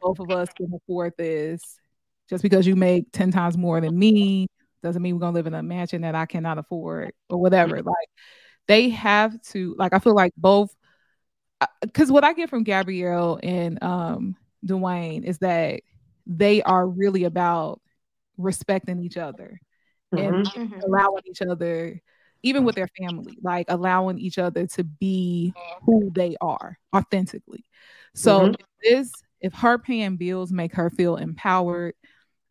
both 0.00 0.20
of 0.20 0.30
us 0.30 0.48
can 0.56 0.72
afford 0.74 1.14
this 1.16 1.78
just 2.28 2.42
because 2.42 2.66
you 2.66 2.76
make 2.76 3.10
10 3.12 3.32
times 3.32 3.56
more 3.56 3.80
than 3.80 3.98
me 3.98 4.46
doesn't 4.82 5.02
mean 5.02 5.14
we're 5.14 5.20
gonna 5.20 5.34
live 5.34 5.46
in 5.46 5.54
a 5.54 5.62
mansion 5.62 6.02
that 6.02 6.14
I 6.14 6.26
cannot 6.26 6.58
afford 6.58 7.12
or 7.30 7.38
whatever. 7.38 7.82
Like 7.82 8.08
they 8.68 8.90
have 8.90 9.40
to 9.48 9.74
like 9.78 9.94
I 9.94 9.98
feel 9.98 10.14
like 10.14 10.32
both 10.36 10.74
because 11.80 12.12
what 12.12 12.24
I 12.24 12.34
get 12.34 12.50
from 12.50 12.62
Gabrielle 12.62 13.40
and 13.42 13.82
um 13.82 14.36
Dwyane 14.64 15.24
is 15.24 15.38
that 15.38 15.80
they 16.26 16.62
are 16.62 16.86
really 16.88 17.24
about 17.24 17.80
respecting 18.36 19.00
each 19.00 19.16
other 19.16 19.60
and 20.12 20.46
Mhm. 20.46 20.52
Mhm. 20.54 20.82
allowing 20.84 21.22
each 21.26 21.42
other 21.42 22.00
even 22.42 22.64
with 22.64 22.74
their 22.74 22.88
family 22.98 23.38
like 23.42 23.66
allowing 23.68 24.18
each 24.18 24.38
other 24.38 24.66
to 24.66 24.84
be 24.84 25.52
who 25.82 26.10
they 26.14 26.36
are 26.40 26.78
authentically 26.94 27.64
so 28.14 28.48
Mhm. 28.48 28.54
if 28.60 28.66
this 28.82 29.12
if 29.40 29.52
her 29.54 29.78
paying 29.78 30.16
bills 30.16 30.52
make 30.52 30.74
her 30.74 30.90
feel 30.90 31.16
empowered 31.16 31.94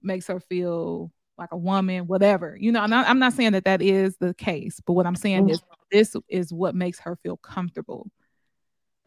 makes 0.01 0.28
her 0.28 0.39
feel 0.39 1.11
like 1.38 1.51
a 1.51 1.57
woman 1.57 2.07
whatever 2.07 2.57
you 2.59 2.71
know 2.71 2.82
i'm 2.82 2.89
not, 2.89 3.07
I'm 3.07 3.19
not 3.19 3.34
saying 3.34 3.53
that 3.53 3.65
that 3.65 3.82
is 3.82 4.17
the 4.17 4.34
case 4.34 4.80
but 4.86 4.93
what 4.93 5.05
i'm 5.05 5.15
saying 5.15 5.45
Mhm. 5.47 5.51
is 5.51 5.61
this 5.91 6.15
is 6.30 6.51
what 6.53 6.76
makes 6.76 6.99
her 6.99 7.15
feel 7.17 7.38
comfortable 7.38 8.09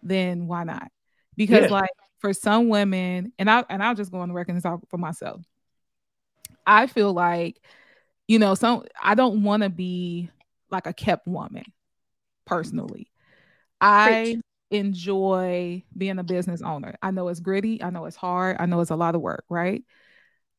then 0.03 0.47
why 0.47 0.65
not 0.65 0.91
because 1.37 1.65
Yeah. 1.65 1.71
like 1.71 1.91
for 2.19 2.33
some 2.33 2.69
women 2.69 3.33
and 3.39 3.51
i 3.51 3.65
and 3.69 3.83
i'll 3.83 3.95
just 3.95 4.11
go 4.11 4.19
on 4.19 4.29
the 4.29 4.35
record 4.35 4.53
and 4.55 4.63
talk 4.63 4.81
for 4.89 4.99
myself. 4.99 5.43
I 6.67 6.87
feel 6.87 7.13
like 7.13 7.61
you 8.29 8.39
know 8.39 8.55
some 8.55 8.85
i 9.03 9.15
don't 9.15 9.43
want 9.43 9.63
to 9.63 9.71
be 9.71 10.31
like 10.71 10.87
a 10.87 10.93
kept 10.93 11.27
woman 11.29 11.65
personally. 12.47 13.11
I 13.81 14.39
enjoy 14.71 15.85
being 15.97 16.19
a 16.19 16.25
business 16.25 16.63
owner. 16.63 16.95
I 17.03 17.11
know 17.13 17.29
it's 17.29 17.41
gritty. 17.41 17.83
I 17.83 17.91
know 17.91 18.07
it's 18.07 18.17
hard. 18.17 18.57
I 18.61 18.67
know 18.67 18.81
it's 18.81 18.91
a 18.91 18.97
lot 18.97 19.15
of 19.15 19.21
work 19.21 19.45
right? 19.49 19.85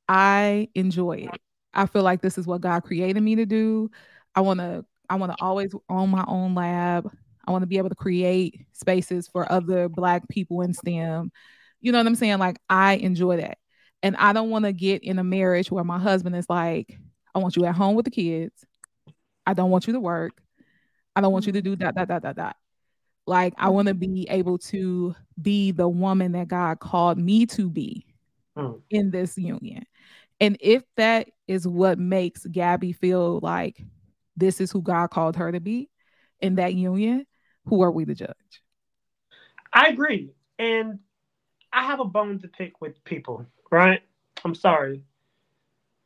I 0.07 0.69
enjoy 0.75 1.27
it. 1.31 1.41
I 1.73 1.85
feel 1.85 2.03
like 2.03 2.21
this 2.21 2.37
is 2.37 2.47
what 2.47 2.61
god 2.61 2.83
created 2.83 3.21
me 3.21 3.35
to 3.37 3.45
do. 3.45 3.91
I 4.35 4.41
want 4.41 4.59
to 4.59 4.85
i 5.09 5.15
want 5.15 5.31
to 5.31 5.37
always 5.41 5.73
own 5.89 6.09
my 6.09 6.25
own 6.27 6.55
lab 6.55 7.11
i 7.47 7.51
want 7.51 7.63
to 7.63 7.67
be 7.67 7.77
able 7.77 7.89
to 7.89 7.95
create 7.95 8.67
spaces 8.73 9.27
for 9.27 9.49
other 9.51 9.87
black 9.89 10.27
people 10.29 10.61
in 10.61 10.73
stem. 10.73 11.31
You 11.81 11.91
know 11.91 11.97
what 11.99 12.07
i'm 12.07 12.15
saying? 12.15 12.39
Like 12.39 12.57
i 12.69 12.93
enjoy 12.95 13.37
that. 13.37 13.57
And 14.03 14.15
i 14.17 14.33
don't 14.33 14.49
want 14.49 14.65
to 14.65 14.73
get 14.73 15.03
in 15.03 15.17
a 15.19 15.23
marriage 15.23 15.71
where 15.71 15.83
my 15.83 15.99
husband 15.99 16.35
is 16.35 16.45
like 16.49 16.97
i 17.33 17.39
want 17.39 17.55
you 17.55 17.65
at 17.65 17.75
home 17.75 17.95
with 17.95 18.05
the 18.05 18.11
kids. 18.11 18.65
I 19.45 19.53
don't 19.53 19.69
want 19.71 19.87
you 19.87 19.93
to 19.93 19.99
work. 19.99 20.33
I 21.15 21.21
don't 21.21 21.31
want 21.31 21.47
you 21.47 21.53
to 21.53 21.61
do 21.61 21.75
that 21.77 21.95
that 21.95 22.09
that 22.09 22.21
that 22.23 22.35
that. 22.35 22.55
Like 23.25 23.53
i 23.57 23.69
want 23.69 23.87
to 23.87 23.93
be 23.93 24.27
able 24.29 24.57
to 24.59 25.15
be 25.41 25.71
the 25.71 25.87
woman 25.87 26.33
that 26.33 26.47
god 26.47 26.79
called 26.79 27.17
me 27.17 27.45
to 27.47 27.69
be 27.69 28.05
Mm. 28.57 28.81
in 28.89 29.11
this 29.11 29.37
union. 29.37 29.83
And 30.39 30.57
if 30.59 30.81
that 30.95 31.29
is 31.47 31.67
what 31.67 31.99
makes 31.99 32.43
gabby 32.47 32.91
feel 32.91 33.39
like 33.41 33.79
this 34.35 34.59
is 34.59 34.71
who 34.71 34.81
god 34.81 35.11
called 35.11 35.35
her 35.35 35.51
to 35.51 35.59
be 35.59 35.89
in 36.41 36.55
that 36.55 36.73
union 36.73 37.25
who 37.67 37.81
are 37.81 37.91
we 37.91 38.05
to 38.05 38.15
judge 38.15 38.61
I 39.73 39.89
agree. 39.89 40.31
And 40.57 40.99
I 41.71 41.83
have 41.83 41.99
a 41.99 42.05
bone 42.05 42.39
to 42.39 42.47
pick 42.47 42.81
with 42.81 43.03
people, 43.03 43.45
right? 43.69 44.01
I'm 44.43 44.55
sorry. 44.55 45.03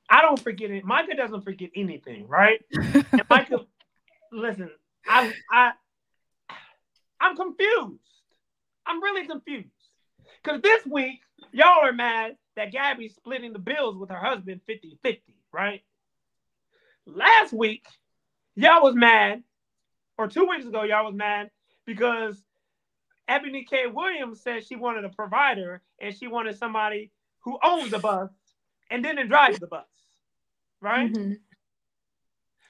I 0.09 0.22
don't 0.22 0.39
forget 0.39 0.72
it. 0.72 0.84
Micah 0.84 1.16
doesn't 1.16 1.43
forget 1.43 1.70
anything, 1.76 2.28
right? 2.28 2.59
And 2.74 3.24
Micah, 3.30 3.66
listen, 4.32 4.70
I 5.07 5.34
I 5.49 5.72
I'm 7.20 7.36
confused. 7.36 8.01
I'm 8.86 9.01
really 9.01 9.26
confused. 9.26 9.70
Because 10.43 10.62
this 10.62 10.86
week, 10.86 11.22
y'all 11.53 11.86
are 11.86 11.93
mad 11.93 12.36
that 12.55 12.72
Gabby's 12.72 13.16
splitting 13.16 13.53
the 13.53 13.59
bills 13.59 13.95
with 13.95 14.09
her 14.09 14.18
husband 14.18 14.59
50-50, 14.68 15.20
right? 15.53 15.82
Last 17.05 17.53
week, 17.53 17.86
y'all 18.55 18.84
was 18.84 18.95
mad, 18.95 19.43
or 20.18 20.28
two 20.28 20.45
weeks 20.45 20.66
ago, 20.66 20.84
y'all 20.84 21.05
was 21.05 21.16
mad 21.16 21.49
because 21.86 22.43
Ebony 23.28 23.64
K. 23.64 23.88
Williams 23.88 24.41
said 24.41 24.66
she 24.66 24.76
wanted 24.76 25.05
a 25.05 25.09
provider 25.09 25.82
and 25.99 26.16
she 26.16 26.28
wanted 26.28 26.57
somebody 26.57 27.12
who 27.39 27.57
owns 27.64 27.91
the 27.91 27.99
bus 27.99 28.30
and 28.89 29.03
then 29.03 29.16
drives 29.28 29.59
the 29.59 29.68
bus. 29.68 29.86
Right? 30.82 31.12
Mhm. 31.12 31.39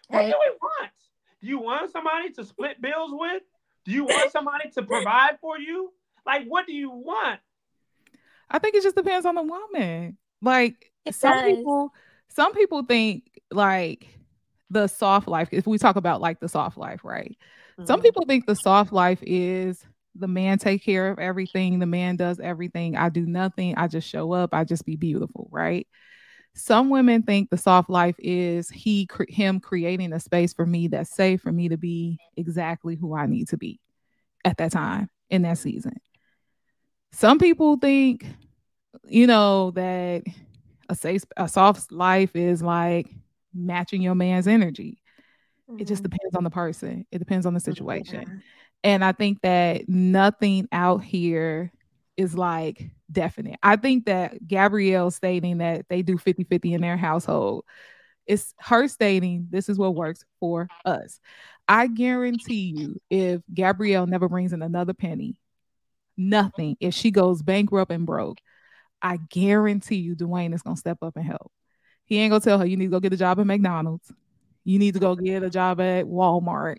What 0.08 0.22
do 0.24 0.28
we 0.28 0.58
want? 0.62 0.92
Do 1.42 1.48
you 1.48 1.60
want 1.60 1.92
somebody 1.92 2.32
to 2.34 2.44
split 2.44 2.82
bills 2.82 3.12
with? 3.14 3.44
Do 3.86 3.92
you 3.92 4.04
want 4.04 4.32
somebody 4.32 4.70
to 4.72 4.84
provide 4.84 5.40
for 5.40 5.58
you? 5.58 5.94
Like, 6.26 6.46
what 6.46 6.68
do 6.68 6.74
you 6.74 6.92
want? 6.92 7.40
I 8.50 8.60
think 8.60 8.76
it 8.76 8.84
just 8.84 8.96
depends 8.96 9.26
on 9.26 9.36
the 9.36 9.42
woman. 9.42 10.18
Like 10.42 10.92
It 11.06 11.16
some 11.16 11.32
does. 11.32 11.56
people, 11.56 11.94
some 12.28 12.54
people 12.54 12.84
think 12.84 13.42
like 13.50 14.08
the 14.72 14.88
soft 14.88 15.28
life. 15.28 15.50
If 15.52 15.68
we 15.68 15.78
talk 15.78 15.98
about 15.98 16.22
like 16.22 16.40
the 16.40 16.50
soft 16.50 16.78
life, 16.78 17.02
right? 17.04 17.38
Some 17.86 18.00
Mhm. 18.00 18.04
people 18.04 18.26
think 18.26 18.46
the 18.46 18.56
soft 18.56 18.94
life 18.94 19.20
is 19.22 19.86
the 20.16 20.28
man 20.28 20.58
take 20.58 20.84
care 20.84 21.10
of 21.10 21.20
everything, 21.20 21.80
the 21.80 21.86
man 21.86 22.16
does 22.16 22.40
everything. 22.40 22.96
I 22.96 23.10
do 23.10 23.26
nothing. 23.26 23.76
I 23.76 23.88
just 23.88 24.08
show 24.08 24.32
up. 24.32 24.54
I 24.54 24.64
just 24.64 24.86
be 24.86 24.96
beautiful, 24.96 25.48
right? 25.52 25.88
Some 26.54 26.90
women 26.90 27.24
think 27.24 27.50
the 27.50 27.58
soft 27.58 27.90
life 27.90 28.16
is 28.20 28.70
he 28.70 29.06
cre- 29.06 29.24
him 29.30 29.60
creating 29.60 30.14
a 30.14 30.20
space 30.20 30.54
for 30.54 30.66
me 30.66 30.88
that's 30.88 31.12
safe 31.16 31.42
for 31.42 31.52
me 31.52 31.70
to 31.70 31.78
be 31.78 32.20
exactly 32.36 32.96
who 32.96 33.16
I 33.16 33.26
need 33.26 33.48
to 33.50 33.58
be 33.58 33.80
at 34.44 34.58
that 34.58 34.72
time 34.72 35.10
in 35.30 35.44
that 35.44 35.58
season. 35.58 35.94
Some 37.14 37.40
people 37.40 37.78
think, 37.78 38.26
you 39.06 39.28
know, 39.28 39.72
that 39.72 40.24
a 40.90 40.96
safe 40.96 41.24
a 41.38 41.48
soft 41.48 41.92
life 41.92 42.36
is 42.36 42.62
like 42.62 43.08
matching 43.54 44.02
your 44.02 44.16
man's 44.16 44.48
energy. 44.48 45.02
It 45.78 45.86
just 45.88 46.04
Mhm. 46.04 46.12
depends 46.12 46.36
on 46.36 46.44
the 46.44 46.50
person. 46.50 47.06
It 47.12 47.20
depends 47.20 47.46
on 47.46 47.54
the 47.54 47.60
Mm-hmm. 47.60 47.72
situation. 47.72 48.44
And 48.84 49.04
I 49.04 49.12
think 49.14 49.42
that 49.42 49.88
nothing 49.90 50.68
out 50.72 51.04
here 51.04 51.72
is 52.18 52.36
like 52.36 52.92
definite. 53.12 53.60
I 53.64 53.76
think 53.78 54.06
that 54.06 54.48
Gabrielle 54.48 55.12
stating 55.12 55.60
that 55.60 55.88
they 55.90 56.02
do 56.02 56.18
50 56.18 56.44
50 56.44 56.74
in 56.74 56.82
their 56.82 56.98
household, 56.98 57.66
it's 58.28 58.54
her 58.60 58.88
stating 58.88 59.48
this 59.50 59.70
is 59.70 59.78
what 59.78 59.96
works 59.96 60.24
for 60.40 60.70
us. 60.86 61.20
I 61.68 61.88
guarantee 61.88 62.62
you, 62.76 63.00
if 63.10 63.42
Gabrielle 63.54 64.08
never 64.08 64.30
brings 64.30 64.54
in 64.54 64.62
another 64.62 64.94
penny, 64.94 65.36
nothing, 66.18 66.78
if 66.80 66.94
she 66.94 67.12
goes 67.12 67.42
bankrupt 67.42 67.92
and 67.92 68.06
broke, 68.06 68.40
I 69.02 69.18
guarantee 69.30 69.98
you 69.98 70.16
Dwyane 70.16 70.54
is 70.54 70.62
going 70.64 70.76
to 70.76 70.80
step 70.80 71.00
up 71.02 71.16
and 71.16 71.26
help. 71.26 71.52
He 72.12 72.18
ain't 72.18 72.34
to 72.34 72.42
tell 72.42 72.60
her, 72.60 72.66
you 72.66 72.76
need 72.76 72.88
to 72.88 72.92
go 72.92 73.00
get 73.00 73.14
a 73.14 73.18
job 73.18 73.40
at 73.40 73.46
McDonald's. 73.46 74.12
You 74.66 74.78
need 74.80 74.96
to 74.96 75.00
go 75.00 75.16
get 75.16 75.44
a 75.44 75.50
job 75.50 75.80
at 75.80 76.04
Walmart 76.04 76.76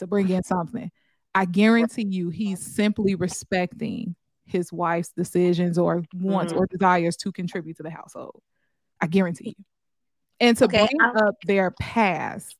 to 0.00 0.06
bring 0.06 0.28
in 0.28 0.42
something. 0.42 0.90
I 1.34 1.46
guarantee 1.46 2.04
you 2.10 2.28
he's 2.28 2.60
simply 2.74 3.14
respecting 3.14 4.16
his 4.44 4.70
wife's 4.70 5.08
decisions 5.16 5.78
or 5.78 6.02
wants 6.12 6.52
Mhm. 6.52 6.58
or 6.58 6.66
desires 6.66 7.16
to 7.16 7.32
contribute 7.32 7.78
to 7.78 7.84
the 7.84 7.90
household. 7.90 8.42
I 9.00 9.06
guarantee 9.06 9.54
you. 9.56 9.64
And 10.40 10.58
to 10.58 10.64
Okay, 10.66 10.86
bring 10.86 11.00
I'll- 11.00 11.28
up 11.28 11.36
their 11.46 11.70
past, 11.70 12.54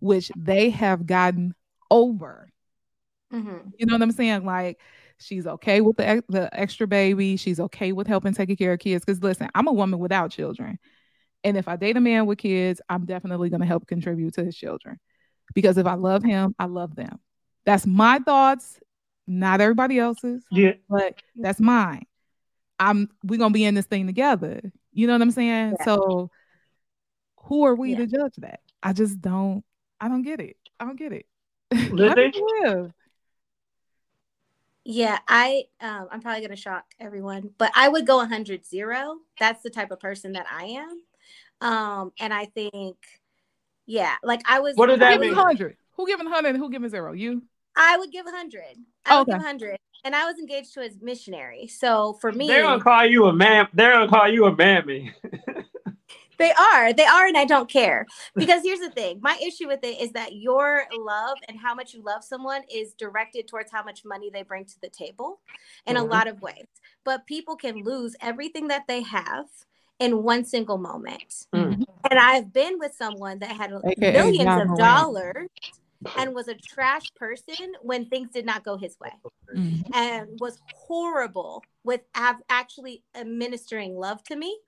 which 0.00 0.30
they 0.36 0.68
have 0.68 1.06
gotten 1.06 1.54
over. 1.90 2.50
Mhm. 3.32 3.72
You 3.78 3.86
know 3.86 3.94
what 3.94 4.02
I'm 4.02 4.12
saying? 4.12 4.44
Like 4.44 4.78
she's 5.16 5.46
okay 5.46 5.80
with 5.80 5.96
the 5.96 6.22
the 6.28 6.50
extra 6.52 6.86
baby. 6.86 7.38
She's 7.38 7.58
okay 7.58 7.92
with 7.92 8.06
helping 8.06 8.34
taking 8.34 8.56
care 8.56 8.74
of 8.74 8.80
kids. 8.80 9.02
Because 9.02 9.22
listen, 9.22 9.48
I'm 9.54 9.66
a 9.66 9.72
woman 9.72 9.98
without 9.98 10.30
children, 10.30 10.78
and 11.44 11.56
if 11.56 11.68
I 11.68 11.76
date 11.76 11.96
a 11.96 12.00
man 12.00 12.26
with 12.26 12.38
kids, 12.38 12.80
I'm 12.88 13.04
definitely 13.04 13.50
going 13.50 13.60
to 13.60 13.66
help 13.66 13.86
contribute 13.86 14.34
to 14.34 14.44
his 14.44 14.56
children. 14.56 14.98
Because 15.54 15.76
if 15.78 15.86
I 15.86 15.94
love 15.94 16.24
him, 16.24 16.54
I 16.58 16.64
love 16.64 16.96
them. 16.96 17.20
That's 17.66 17.86
my 17.86 18.18
thoughts, 18.18 18.80
not 19.26 19.60
everybody 19.60 19.98
else's, 19.98 20.42
Yeah. 20.50 20.72
but 20.88 21.14
that's 21.36 21.60
mine. 21.60 22.06
I'm 22.80 23.08
we're 23.22 23.38
gonna 23.38 23.52
be 23.52 23.64
in 23.64 23.74
this 23.74 23.86
thing 23.86 24.06
together. 24.06 24.60
You 24.92 25.06
know 25.06 25.12
what 25.12 25.22
I'm 25.22 25.30
saying? 25.30 25.76
Yeah. 25.78 25.84
So 25.84 26.30
who 27.42 27.64
are 27.64 27.74
we 27.74 27.90
Yeah. 27.92 27.98
to 27.98 28.06
judge 28.06 28.34
that? 28.38 28.60
I 28.82 28.92
just 28.92 29.20
don't. 29.20 29.64
I 30.00 30.08
don't 30.08 30.22
get 30.22 30.40
it. 30.40 30.56
I 30.80 30.86
don't 30.86 30.98
get 30.98 31.12
it. 31.12 31.26
Let 31.92 32.16
me 32.16 32.32
live. 32.62 32.92
Yeah, 34.84 35.18
I 35.28 35.64
um 35.80 36.08
I'm 36.10 36.20
probably 36.20 36.42
gonna 36.42 36.56
shock 36.56 36.84
everyone, 37.00 37.50
but 37.56 37.70
I 37.74 37.88
would 37.88 38.06
go 38.06 38.16
100 38.16 38.66
0. 38.66 39.18
That's 39.38 39.62
the 39.62 39.70
type 39.70 39.90
of 39.90 40.00
person 40.00 40.32
that 40.32 40.46
I 40.50 40.64
am. 40.64 41.02
Um, 41.64 42.12
and 42.20 42.32
I 42.32 42.44
think, 42.46 42.96
yeah, 43.86 44.14
like 44.22 44.42
I 44.46 44.60
was 44.60 44.76
What 44.76 44.86
does 44.86 44.98
that 44.98 45.08
I 45.08 45.12
Who 45.14 45.18
was- 45.18 45.20
mean? 45.26 45.30
giving 45.30 45.44
hundred? 45.44 45.76
Who 45.96 46.06
giving 46.06 46.26
hundred 46.26 46.48
and 46.50 46.58
who 46.58 46.70
giving 46.70 46.88
zero? 46.90 47.12
You? 47.12 47.42
I 47.76 47.96
would 47.98 48.12
give 48.12 48.24
100. 48.26 48.62
I 49.06 49.16
would 49.18 49.22
Okay. 49.22 49.32
give 49.32 49.42
100. 49.42 49.76
And 50.04 50.14
I 50.14 50.26
was 50.26 50.38
engaged 50.38 50.74
to 50.74 50.82
a 50.82 50.90
missionary. 51.00 51.66
So 51.66 52.12
for 52.20 52.30
me, 52.30 52.46
They're 52.46 52.62
gonna 52.62 52.82
call 52.82 53.04
you 53.06 53.26
a 53.26 53.32
man. 53.32 53.66
They're 53.72 53.92
gonna 53.92 54.08
call 54.08 54.28
you 54.28 54.44
a 54.46 54.54
mammy. 54.54 55.12
They 56.36 56.50
are. 56.50 56.92
They 56.92 57.04
are, 57.04 57.26
and 57.28 57.36
I 57.38 57.44
don't 57.44 57.70
care. 57.70 58.06
Because 58.34 58.64
here's 58.64 58.80
the 58.80 58.90
thing 58.90 59.20
my 59.22 59.38
issue 59.40 59.68
with 59.68 59.84
it 59.84 60.00
is 60.00 60.10
that 60.12 60.34
your 60.34 60.82
love 60.98 61.38
and 61.48 61.56
how 61.56 61.76
much 61.76 61.94
you 61.94 62.02
love 62.02 62.24
someone 62.24 62.62
is 62.68 62.92
directed 62.94 63.46
towards 63.46 63.70
how 63.70 63.84
much 63.84 64.04
money 64.04 64.30
they 64.30 64.42
bring 64.42 64.64
to 64.64 64.80
the 64.80 64.88
table 64.88 65.40
in 65.86 65.96
a 65.96 66.00
Mhm. 66.04 66.10
lot 66.10 66.26
of 66.26 66.42
ways. 66.42 66.66
But 67.04 67.26
people 67.26 67.54
can 67.54 67.76
lose 67.84 68.16
everything 68.20 68.66
that 68.66 68.88
they 68.88 69.02
have 69.02 69.46
in 69.98 70.22
one 70.22 70.44
single 70.44 70.78
moment. 70.78 71.46
Mm. 71.54 71.84
And 72.10 72.18
I've 72.18 72.52
been 72.52 72.78
with 72.78 72.94
someone 72.94 73.38
that 73.38 73.50
had 73.52 73.72
AKA 73.72 74.12
millions 74.12 74.70
of 74.70 74.76
dollars 74.76 75.48
and 76.18 76.34
was 76.34 76.48
a 76.48 76.54
trash 76.54 77.10
person 77.16 77.72
when 77.80 78.04
things 78.06 78.28
did 78.30 78.44
not 78.44 78.64
go 78.64 78.76
his 78.76 78.98
way 79.00 79.10
Mm. 79.54 79.84
and 79.94 80.40
was 80.40 80.58
horrible 80.74 81.62
with 81.84 82.00
av- 82.16 82.42
actually 82.48 83.04
administering 83.14 83.94
love 83.96 84.22
to 84.24 84.36
me 84.36 84.58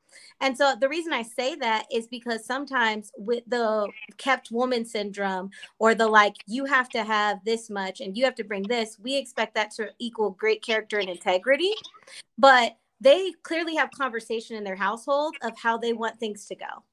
And 0.41 0.57
so 0.57 0.74
the 0.81 0.89
reason 0.89 1.12
I 1.12 1.22
say 1.22 1.57
that 1.57 1.87
is 1.91 2.07
because 2.07 2.47
sometimes 2.47 3.11
with 3.18 3.43
the 3.47 3.89
kept 4.16 4.51
woman 4.51 4.85
syndrome 4.85 5.51
or 5.79 5.95
the 5.95 6.07
like, 6.07 6.37
you 6.47 6.64
have 6.66 6.89
to 6.91 7.03
have 7.05 7.45
this 7.45 7.68
much 7.68 8.01
and 8.01 8.16
you 8.16 8.24
have 8.24 8.35
to 8.37 8.45
bring 8.45 8.62
this, 8.62 8.99
we 8.99 9.16
expect 9.16 9.55
that 9.57 9.72
to 9.72 9.89
equal 9.99 10.31
great 10.31 10.62
character 10.62 10.99
and 10.99 11.09
integrity. 11.09 11.72
But 12.39 12.77
they 13.01 13.32
clearly 13.42 13.76
have 13.76 13.90
conversation 13.90 14.57
in 14.57 14.64
their 14.64 14.76
household 14.76 15.36
of 15.42 15.53
how 15.59 15.76
they 15.76 15.92
want 15.92 16.18
things 16.18 16.47
to 16.47 16.55
go. 16.57 16.84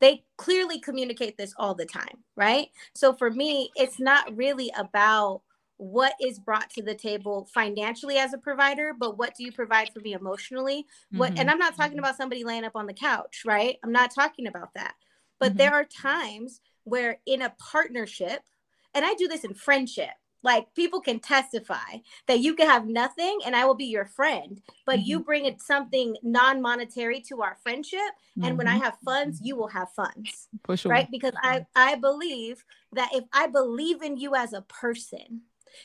They 0.00 0.24
clearly 0.36 0.80
communicate 0.80 1.36
this 1.36 1.52
all 1.58 1.74
the 1.74 1.84
time, 1.84 2.24
right? 2.36 2.68
So 2.94 3.12
for 3.12 3.30
me, 3.30 3.70
it's 3.76 4.00
not 4.00 4.34
really 4.36 4.72
about 4.76 5.42
what 5.76 6.14
is 6.20 6.38
brought 6.38 6.68
to 6.70 6.82
the 6.82 6.94
table 6.94 7.48
financially 7.54 8.18
as 8.18 8.34
a 8.34 8.38
provider 8.38 8.92
but 8.92 9.16
what 9.16 9.34
do 9.34 9.42
you 9.42 9.50
provide 9.50 9.90
for 9.94 10.00
me 10.00 10.12
emotionally 10.12 10.84
what 11.12 11.32
Mhm. 11.32 11.40
and 11.40 11.50
i'm 11.50 11.58
not 11.58 11.74
talking 11.74 11.98
about 11.98 12.18
somebody 12.18 12.44
laying 12.44 12.64
up 12.64 12.76
on 12.76 12.84
the 12.84 12.92
couch 12.92 13.44
right 13.46 13.78
i'm 13.82 13.90
not 13.90 14.10
talking 14.10 14.46
about 14.46 14.74
that 14.74 14.94
but 15.38 15.54
Mhm. 15.54 15.56
there 15.56 15.72
are 15.72 15.86
times 15.86 16.60
where 16.84 17.18
in 17.24 17.40
a 17.40 17.54
partnership 17.58 18.42
and 18.92 19.06
i 19.06 19.14
do 19.14 19.26
this 19.26 19.42
in 19.42 19.54
friendship 19.54 20.10
like 20.42 20.72
people 20.74 21.00
can 21.00 21.18
testify 21.20 21.98
that 22.26 22.40
you 22.40 22.54
can 22.54 22.68
have 22.68 22.86
nothing 22.86 23.38
and 23.44 23.54
i 23.54 23.64
will 23.64 23.74
be 23.74 23.86
your 23.86 24.06
friend 24.06 24.62
but 24.86 25.00
you 25.00 25.20
bring 25.20 25.44
it 25.44 25.60
something 25.60 26.16
non-monetary 26.22 27.20
to 27.20 27.42
our 27.42 27.56
friendship 27.62 28.00
and 28.42 28.56
when 28.58 28.66
i 28.66 28.76
Mhm. 28.76 28.82
have 28.82 28.98
funds 29.04 29.40
you 29.42 29.56
will 29.56 29.68
have 29.68 29.90
funds 29.92 30.48
sure. 30.76 30.92
right? 30.92 31.10
Because 31.10 31.34
i 31.42 31.64
i 31.76 31.94
believe 31.94 32.64
that 32.92 33.10
if 33.14 33.24
i 33.32 33.46
believe 33.46 34.02
in 34.02 34.16
you 34.16 34.34
as 34.34 34.52
a 34.52 34.62
person 34.62 35.42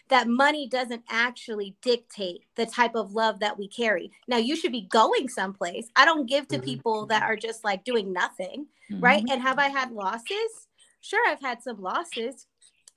that 0.10 0.28
money 0.28 0.68
doesn't 0.68 1.04
actually 1.10 1.76
dictate 1.82 2.42
the 2.56 2.66
type 2.66 2.96
of 2.96 3.12
love 3.14 3.40
that 3.40 3.56
we 3.58 3.68
carry. 3.68 4.12
Now 4.28 4.38
you 4.38 4.56
should 4.56 4.72
be 4.72 4.82
going 4.82 5.30
someplace. 5.30 5.90
I 5.96 6.06
don't 6.06 6.26
give 6.26 6.48
to 6.48 6.58
Mhm. 6.58 6.64
people 6.64 7.06
that 7.06 7.22
are 7.22 7.36
just 7.36 7.64
like 7.64 7.84
doing 7.84 8.12
nothing 8.12 8.68
right? 8.90 9.24
And 9.30 9.42
have 9.42 9.60
i 9.60 9.70
had 9.70 9.92
losses? 9.92 10.68
Sure 11.02 11.24
i've 11.30 11.42
had 11.42 11.62
some 11.62 11.80
losses 11.82 12.48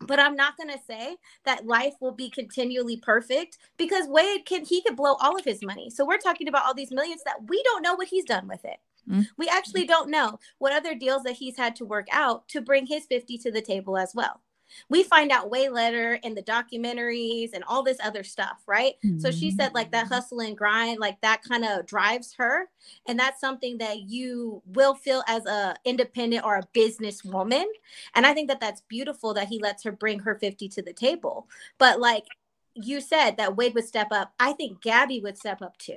but 0.00 0.18
i'm 0.20 0.36
not 0.36 0.56
going 0.56 0.70
to 0.70 0.84
say 0.86 1.16
that 1.44 1.66
life 1.66 1.94
will 2.00 2.12
be 2.12 2.30
continually 2.30 2.96
perfect 2.96 3.58
because 3.76 4.06
wade 4.08 4.44
can 4.46 4.64
he 4.64 4.82
could 4.82 4.96
blow 4.96 5.14
all 5.20 5.36
of 5.36 5.44
his 5.44 5.62
money. 5.62 5.90
So 5.90 6.04
we're 6.04 6.18
talking 6.18 6.48
about 6.48 6.64
all 6.64 6.74
these 6.74 6.90
millions 6.90 7.22
that 7.24 7.48
we 7.48 7.62
don't 7.62 7.82
know 7.82 7.94
what 7.94 8.08
he's 8.08 8.24
done 8.24 8.48
with 8.48 8.64
it. 8.64 8.78
Mm. 9.08 9.26
we 9.38 9.48
actually 9.48 9.86
don't 9.86 10.10
know 10.10 10.38
what 10.58 10.74
other 10.74 10.94
deals 10.94 11.22
that 11.22 11.36
he's 11.36 11.56
had 11.56 11.74
to 11.76 11.86
work 11.86 12.08
out 12.12 12.46
to 12.48 12.60
bring 12.60 12.86
his 12.86 13.06
50 13.06 13.38
to 13.38 13.50
the 13.50 13.62
table 13.62 13.96
as 13.96 14.12
well 14.14 14.42
we 14.88 15.02
find 15.02 15.30
out 15.30 15.50
way 15.50 15.68
later 15.68 16.14
in 16.22 16.34
the 16.34 16.42
documentaries 16.42 17.52
and 17.52 17.64
all 17.64 17.82
this 17.82 17.98
other 18.02 18.22
stuff 18.22 18.62
right? 18.66 18.94
So 19.18 19.30
she 19.30 19.50
said 19.50 19.74
like 19.74 19.92
that 19.92 20.06
mm. 20.06 20.08
hustle 20.08 20.40
and 20.40 20.56
grind 20.56 20.98
like 20.98 21.20
that 21.22 21.42
kind 21.42 21.64
of 21.64 21.86
drives 21.86 22.34
her. 22.38 22.68
And 23.06 23.18
that's 23.18 23.40
something 23.40 23.78
that 23.78 24.00
you 24.00 24.62
will 24.66 24.94
feel 24.94 25.22
as 25.26 25.46
a 25.46 25.76
independent 25.84 26.44
or 26.44 26.56
a 26.56 26.68
business 26.72 27.24
woman 27.24 27.66
and 28.14 28.26
i 28.26 28.34
think 28.34 28.48
that 28.48 28.60
that's 28.60 28.82
beautiful 28.82 29.34
that 29.34 29.48
he 29.48 29.58
lets 29.58 29.82
her 29.84 29.92
bring 29.92 30.20
her 30.20 30.34
50 30.34 30.68
to 30.68 30.82
the 30.82 30.92
table. 30.92 31.48
But 31.78 32.00
like 32.00 32.24
you 32.74 33.00
said 33.00 33.36
that 33.36 33.56
wade 33.56 33.74
would 33.74 33.86
step 33.86 34.08
up. 34.12 34.32
I 34.38 34.52
think 34.52 34.80
gabby 34.80 35.20
would 35.20 35.38
step 35.38 35.62
up 35.62 35.76
too 35.78 35.96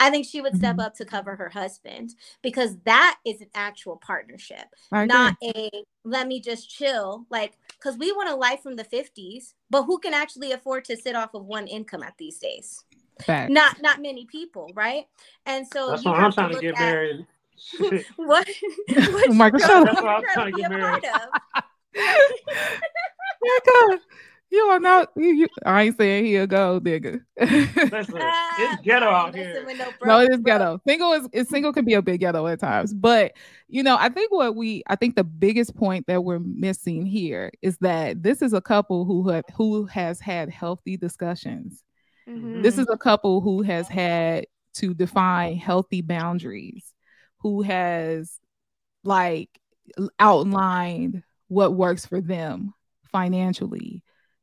i 0.00 0.10
think 0.10 0.26
she 0.26 0.40
would 0.40 0.56
step 0.56 0.76
Mhm. 0.76 0.84
up 0.84 0.94
to 0.96 1.04
cover 1.04 1.36
her 1.36 1.48
husband 1.48 2.14
because 2.42 2.76
that 2.84 3.18
is 3.24 3.40
an 3.40 3.48
actual 3.54 3.96
partnership 3.96 4.66
not 5.08 5.36
a 5.42 5.70
let 6.04 6.26
me 6.28 6.40
just 6.40 6.68
chill 6.70 7.26
like 7.30 7.58
because 7.72 7.96
we 7.98 8.12
want 8.12 8.28
a 8.30 8.34
life 8.34 8.60
from 8.62 8.76
the 8.76 8.84
50s 8.84 9.54
but 9.70 9.84
who 9.84 9.98
can 9.98 10.14
actually 10.14 10.52
afford 10.52 10.84
to 10.86 10.96
sit 10.96 11.14
off 11.16 11.34
of 11.34 11.44
one 11.46 11.66
income 11.66 12.02
at 12.02 12.14
these 12.18 12.38
days 12.38 12.84
Fact. 13.26 13.50
not 13.52 13.80
not 13.82 14.00
many 14.02 14.24
people 14.26 14.70
right 14.74 15.06
and 15.46 15.66
so 15.66 15.90
That's 15.90 16.04
you 16.04 16.10
why 16.10 16.18
I'm 16.24 16.32
trying 16.32 16.54
to 16.54 16.60
get 16.60 16.74
at 16.74 16.78
married. 16.80 17.26
what, 18.16 18.48
what 18.88 19.34
Michael, 19.34 19.60
you 19.60 19.66
shut 19.66 19.68
don't- 19.68 19.88
up. 19.88 19.94
That's 19.94 20.02
why 20.02 20.14
I'm 20.16 20.22
trying 20.34 20.52
to 20.52 20.58
get 20.60 20.70
married. 20.70 21.04
part 21.04 21.28
of. 23.92 24.00
Nigga, 24.52 24.56
you 24.56 24.62
are 24.64 24.80
not. 24.80 25.08
You, 25.16 25.28
you, 25.28 25.48
I 25.64 25.82
ain't 25.84 25.96
saying 25.96 26.24
he 26.26 26.36
a 26.36 26.46
gold 26.46 26.84
nigga. 26.84 27.20
Listen, 27.40 28.18
it's 28.58 28.82
ghetto 28.84 29.06
out 29.06 29.34
here. 29.34 29.64
with 29.66 29.78
no 29.78 29.90
no, 30.04 30.20
it 30.20 30.24
is 30.24 30.40
broke 30.40 30.44
ghetto. 30.44 30.80
Single 30.86 31.12
is, 31.14 31.28
is 31.32 31.48
single 31.48 31.72
can 31.72 31.84
be 31.84 31.94
a 31.94 32.02
big 32.02 32.20
ghetto 32.20 32.46
at 32.46 32.60
times, 32.60 32.92
but 32.94 33.32
you 33.68 33.82
know, 33.82 33.96
I 33.98 34.08
think 34.08 34.30
what 34.30 34.54
we, 34.54 34.82
I 34.88 34.96
think 34.96 35.16
the 35.16 35.24
biggest 35.24 35.74
point 35.74 36.06
that 36.06 36.24
we're 36.24 36.40
missing 36.40 37.06
here 37.06 37.50
is 37.62 37.78
that 37.78 38.22
this 38.22 38.42
is 38.42 38.52
a 38.52 38.60
couple 38.60 39.04
who 39.04 39.28
had, 39.28 39.44
who 39.56 39.86
has 39.86 40.20
had 40.20 40.50
healthy 40.50 40.96
discussions. 40.96 41.82
Mhm. 42.28 42.62
This 42.62 42.78
is 42.78 42.86
a 42.90 42.98
couple 42.98 43.40
who 43.40 43.62
has 43.62 43.88
had 43.88 44.46
to 44.74 44.94
define 44.94 45.56
healthy 45.56 46.02
boundaries, 46.02 46.92
who 47.38 47.62
has 47.62 48.38
like 49.04 49.48
outlined 50.18 51.22
what 51.48 51.74
works 51.74 52.06
for 52.06 52.20
them 52.20 52.72
financially, 53.10 54.02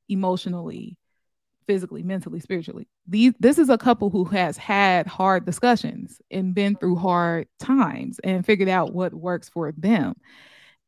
emotionally, 0.10 0.98
physically, 1.68 2.04
mentally, 2.04 2.40
spiritually. 2.40 2.88
These 3.08 3.34
this 3.40 3.58
is 3.58 3.70
a 3.70 3.78
couple 3.78 4.10
who 4.10 4.26
has 4.26 4.58
had 4.58 5.08
hard 5.08 5.46
discussions 5.46 6.22
and 6.32 6.54
been 6.56 6.76
through 6.76 6.96
hard 6.98 7.48
times 7.60 8.20
and 8.24 8.46
figured 8.46 8.70
out 8.70 8.94
what 8.94 9.14
works 9.14 9.50
for 9.50 9.72
them. 9.72 10.16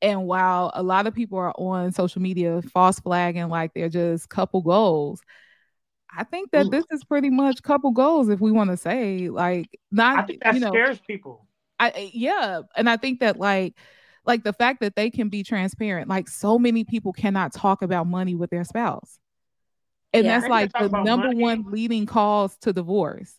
And 0.02 0.26
while 0.26 0.72
a 0.74 0.82
lot 0.82 1.06
of 1.08 1.14
people 1.14 1.38
are 1.38 1.54
on 1.58 1.92
social 1.92 2.22
media 2.22 2.62
false 2.74 3.00
flagging 3.00 3.50
like 3.50 3.74
they're 3.74 3.90
just 3.90 4.30
couple 4.30 4.62
goals, 4.62 5.22
I 6.16 6.24
think 6.24 6.52
that 6.52 6.68
Ooh. 6.68 6.70
this 6.70 6.86
is 6.92 7.04
pretty 7.04 7.30
much 7.30 7.64
couple 7.64 7.92
goals 7.92 8.30
if 8.30 8.42
we 8.42 8.52
want 8.52 8.72
to 8.72 8.78
say 8.78 9.30
like 9.30 9.80
not 9.92 10.20
I 10.20 10.24
think 10.24 10.44
that 10.44 10.56
you 10.56 10.60
know 10.60 10.72
scares 10.72 11.00
people. 11.00 11.46
I 11.80 11.88
I- 11.90 12.12
yeah, 12.14 12.62
and 12.76 12.90
I 12.90 12.98
think 12.98 13.20
that 13.22 13.38
like 13.38 13.76
like 14.26 14.44
the 14.44 14.54
fact 14.54 14.82
that 14.82 14.96
they 14.96 15.10
can 15.10 15.30
be 15.30 15.44
transparent, 15.44 16.08
like 16.08 16.28
so 16.28 16.60
many 16.60 16.84
people 16.84 17.14
cannot 17.14 17.54
talk 17.54 17.82
about 17.82 18.08
money 18.08 18.36
with 18.36 18.50
their 18.50 18.64
spouse. 18.64 19.20
And 20.14 20.26
Yeah. 20.26 20.40
that's 20.40 20.50
like 20.50 20.72
the 20.74 20.90
number 20.90 21.28
money. 21.28 21.42
one 21.42 21.64
leading 21.72 22.06
cause 22.06 22.58
to 22.58 22.74
divorce. 22.74 23.38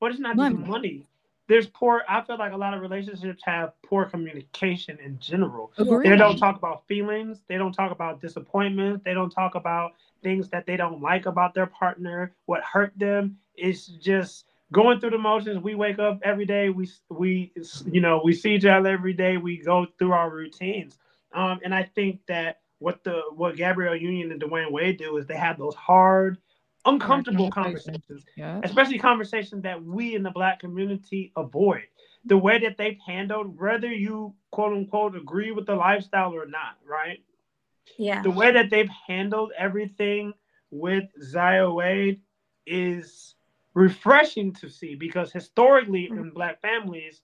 But 0.00 0.12
it's 0.12 0.20
not 0.20 0.36
Money. 0.36 0.56
just 0.56 0.68
money. 0.68 1.06
There's 1.48 1.66
poor. 1.66 2.02
I 2.08 2.20
feel 2.20 2.36
like 2.38 2.52
a 2.52 2.56
lot 2.56 2.74
of 2.74 2.82
relationships 2.82 3.42
have 3.44 3.72
poor 3.82 4.04
communication 4.04 4.98
in 5.02 5.18
general. 5.18 5.72
Agreed. 5.78 6.10
They 6.10 6.16
don't 6.16 6.36
talk 6.36 6.56
about 6.56 6.86
feelings. 6.86 7.40
They 7.48 7.56
don't 7.56 7.72
talk 7.72 7.90
about 7.90 8.20
disappointments. 8.20 9.02
They 9.04 9.14
don't 9.14 9.30
talk 9.30 9.54
about 9.54 9.92
things 10.22 10.48
that 10.50 10.66
they 10.66 10.76
don't 10.76 11.00
like 11.00 11.26
about 11.26 11.54
their 11.54 11.66
partner, 11.66 12.34
what 12.46 12.62
hurt 12.62 12.92
them. 12.96 13.38
It's 13.54 13.86
just 13.86 14.44
going 14.72 15.00
through 15.00 15.10
the 15.10 15.18
motions. 15.18 15.62
We 15.62 15.74
wake 15.74 15.98
up 15.98 16.20
every 16.22 16.46
day. 16.46 16.68
We 16.70 16.88
we 17.08 17.52
you 17.90 18.00
know 18.00 18.20
we 18.24 18.32
see 18.32 18.54
each 18.54 18.64
other 18.64 18.90
every 18.90 19.14
day. 19.14 19.36
We 19.36 19.58
go 19.58 19.86
through 19.98 20.12
our 20.12 20.30
routines. 20.30 20.98
Um, 21.32 21.60
and 21.64 21.74
I 21.74 21.84
think 21.84 22.20
that 22.28 22.60
what 22.78 23.04
the 23.04 23.22
what 23.34 23.56
Gabrielle 23.56 23.96
Union 23.96 24.32
and 24.32 24.40
Dwyane 24.40 24.72
Wade 24.72 24.98
do 24.98 25.16
is 25.16 25.26
they 25.26 25.36
have 25.36 25.58
those 25.58 25.74
hard, 25.74 26.38
uncomfortable 26.84 27.50
conversations. 27.50 27.96
conversations 27.96 28.24
Yeah. 28.36 28.60
especially 28.62 28.98
conversations 28.98 29.62
that 29.62 29.82
we 29.82 30.14
in 30.14 30.22
the 30.22 30.30
black 30.30 30.60
community 30.60 31.32
avoid. 31.36 31.84
The 32.24 32.36
way 32.36 32.58
that 32.60 32.76
they've 32.76 32.98
handled, 33.06 33.58
whether 33.58 33.92
you 33.92 34.34
quote 34.50 34.72
unquote 34.72 35.16
agree 35.16 35.50
with 35.50 35.66
the 35.66 35.74
lifestyle 35.74 36.34
or 36.34 36.46
not, 36.46 36.78
right? 36.86 37.22
yeah 37.96 38.22
The 38.22 38.30
way 38.30 38.52
that 38.52 38.70
they've 38.70 38.90
handled 39.06 39.52
everything 39.56 40.34
with 40.70 41.04
Zaya 41.22 41.70
Wade 41.70 42.20
is 42.66 43.34
refreshing 43.78 44.52
to 44.54 44.68
see 44.68 44.96
because 44.96 45.30
historically 45.32 46.08
in 46.10 46.30
black 46.30 46.60
families, 46.60 47.22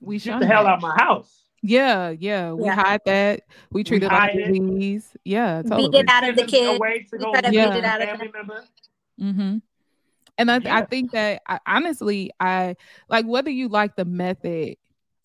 We 0.00 0.16
get 0.16 0.22
shun 0.24 0.40
the 0.40 0.46
hell 0.46 0.64
that. 0.64 0.74
out 0.74 0.82
my 0.82 0.94
house. 0.96 1.42
Yeah, 1.62 2.10
yeah. 2.10 2.52
We 2.52 2.64
Yeah. 2.64 2.74
hide 2.74 3.00
that. 3.06 3.42
We 3.70 3.84
treat 3.84 4.02
it 4.02 4.08
like 4.08 4.32
hide 4.32 4.36
a 4.36 4.48
it. 4.48 4.52
disease. 4.52 5.16
Yeah, 5.24 5.62
Beat 5.62 5.70
totally. 5.70 5.98
it 6.00 6.08
out 6.10 6.28
of 6.28 6.34
the 6.36 6.40
Send 6.40 6.52
them 6.52 6.78
kid. 6.78 6.80
We 7.12 7.18
try 7.18 7.40
to 7.40 7.50
beat 7.50 7.58
it 7.58 7.84
out 7.84 8.02
of 8.02 8.08
family 8.08 8.30
member. 8.34 8.64
Mm-hmm. 9.20 9.58
And 10.36 10.50
I, 10.50 10.56
I 10.80 10.84
think 10.86 11.12
that 11.12 11.42
I, 11.46 11.60
honestly, 11.64 12.32
I 12.40 12.74
like 13.08 13.24
whether 13.24 13.50
you 13.50 13.68
like 13.68 13.94
the 13.96 14.04
method 14.04 14.76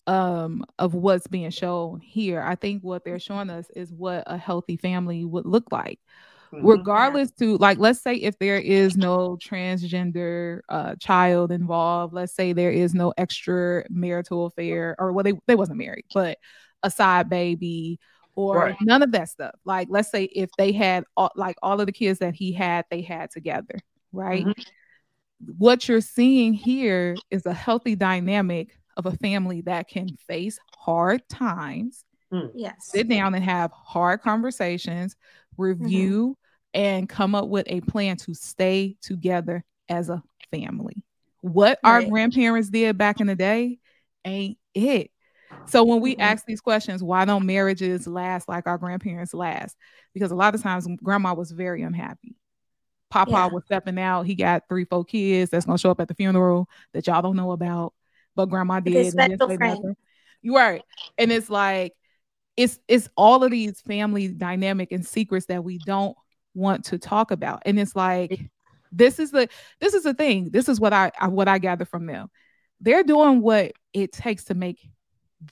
um 0.06 0.64
of 0.78 0.94
what's 0.94 1.26
being 1.26 1.50
shown 1.50 2.00
here. 2.00 2.40
I 2.40 2.54
think 2.54 2.82
what 2.82 3.04
they're 3.04 3.18
showing 3.18 3.50
us 3.50 3.68
is 3.76 3.92
what 3.92 4.24
a 4.26 4.36
healthy 4.38 4.76
family 4.76 5.24
would 5.24 5.44
look 5.46 5.70
like. 5.72 5.98
Mhm. 6.52 6.66
regardless 6.66 7.30
to 7.32 7.56
like 7.58 7.78
let's 7.78 8.00
say 8.02 8.14
if 8.14 8.38
there 8.38 8.58
is 8.58 8.96
no 8.96 9.36
transgender 9.36 10.60
uh 10.68 10.94
child 10.96 11.52
involved 11.52 12.12
let's 12.12 12.34
say 12.34 12.52
there 12.52 12.72
is 12.72 12.92
no 12.94 13.12
extra 13.16 13.84
marital 13.88 14.46
affair 14.46 14.96
or 14.98 15.12
well 15.12 15.22
they, 15.22 15.32
they 15.46 15.54
wasn't 15.54 15.78
married 15.78 16.04
but 16.12 16.38
a 16.82 16.90
side 16.90 17.28
baby 17.28 17.98
or 18.34 18.56
Right. 18.58 18.76
none 18.82 19.02
of 19.02 19.12
that 19.12 19.28
stuff 19.28 19.54
like 19.64 19.88
let's 19.90 20.10
say 20.10 20.24
if 20.24 20.50
they 20.58 20.72
had 20.72 21.04
all, 21.16 21.30
like 21.36 21.56
all 21.62 21.80
of 21.80 21.86
the 21.86 21.92
kids 21.92 22.18
that 22.18 22.34
he 22.34 22.52
had 22.52 22.84
they 22.90 23.02
had 23.02 23.30
together 23.30 23.78
right 24.12 24.46
Mhm. 24.46 24.66
what 25.56 25.88
you're 25.88 26.00
seeing 26.00 26.52
here 26.52 27.16
is 27.30 27.46
a 27.46 27.54
healthy 27.54 27.94
dynamic 27.94 28.76
of 28.96 29.06
a 29.06 29.16
family 29.16 29.60
that 29.62 29.88
can 29.88 30.08
face 30.26 30.58
hard 30.76 31.26
times 31.28 32.04
yes 32.54 32.74
sit 32.80 33.08
down 33.08 33.34
and 33.34 33.44
have 33.44 33.70
hard 33.72 34.20
conversations, 34.20 35.16
review, 35.56 36.36
and 36.74 37.08
come 37.08 37.34
up 37.34 37.48
with 37.48 37.66
a 37.68 37.80
plan 37.82 38.16
to 38.16 38.34
stay 38.34 38.96
together 39.00 39.64
as 39.88 40.08
a 40.08 40.22
family. 40.50 41.02
What 41.40 41.78
our 41.84 42.02
grandparents 42.02 42.68
did 42.68 42.98
back 42.98 43.20
in 43.20 43.26
the 43.26 43.34
day 43.34 43.78
ain't 44.24 44.58
it. 44.74 45.10
So 45.66 45.84
when 45.84 46.00
we 46.00 46.16
Mhm. 46.16 46.20
ask 46.20 46.44
these 46.44 46.60
questions, 46.60 47.02
why 47.02 47.24
don't 47.24 47.46
marriages 47.46 48.06
last 48.06 48.48
like 48.48 48.66
our 48.66 48.78
grandparents 48.78 49.32
last? 49.32 49.76
Because 50.12 50.30
a 50.30 50.36
lot 50.36 50.54
of 50.54 50.62
times 50.62 50.86
grandma 51.02 51.34
was 51.34 51.50
very 51.50 51.82
unhappy. 51.82 52.36
Papa 53.08 53.30
Yeah. 53.30 53.46
was 53.46 53.64
stepping 53.64 53.98
out. 53.98 54.26
He 54.26 54.34
got 54.34 54.68
three, 54.68 54.84
four 54.84 55.04
kids 55.04 55.50
that's 55.50 55.66
gonna 55.66 55.78
show 55.78 55.90
up 55.90 56.00
at 56.00 56.08
the 56.08 56.14
funeral 56.14 56.68
that 56.92 57.06
y'all 57.06 57.22
don't 57.22 57.36
know 57.36 57.52
about, 57.52 57.94
but 58.36 58.46
grandma 58.46 58.80
did. 58.80 58.92
his 58.94 59.14
and 59.14 59.30
didn't 59.30 59.38
special 59.38 59.56
friend. 59.56 59.96
You 60.42 60.56
right. 60.56 60.82
And 61.18 61.32
it's 61.32 61.50
like 61.50 61.94
it's 62.56 62.78
it's 62.88 63.08
all 63.16 63.42
of 63.42 63.50
these 63.50 63.80
family 63.80 64.28
dynamic 64.28 64.92
and 64.92 65.06
secrets 65.06 65.46
that 65.46 65.64
we 65.64 65.78
don't 65.78 66.16
want 66.54 66.84
to 66.86 66.98
talk 66.98 67.30
about. 67.30 67.62
And 67.66 67.78
it's 67.78 67.94
like 67.96 68.50
this 68.92 69.18
is 69.18 69.30
the 69.30 69.48
this 69.80 69.94
is 69.94 70.02
the 70.02 70.14
thing. 70.14 70.50
This 70.50 70.68
is 70.68 70.80
what 70.80 70.92
I, 70.92 71.12
I 71.18 71.28
what 71.28 71.48
I 71.48 71.58
gather 71.58 71.84
from 71.84 72.06
them. 72.06 72.30
They're 72.80 73.04
doing 73.04 73.40
what 73.40 73.72
it 73.92 74.12
takes 74.12 74.44
to 74.44 74.54
make 74.54 74.80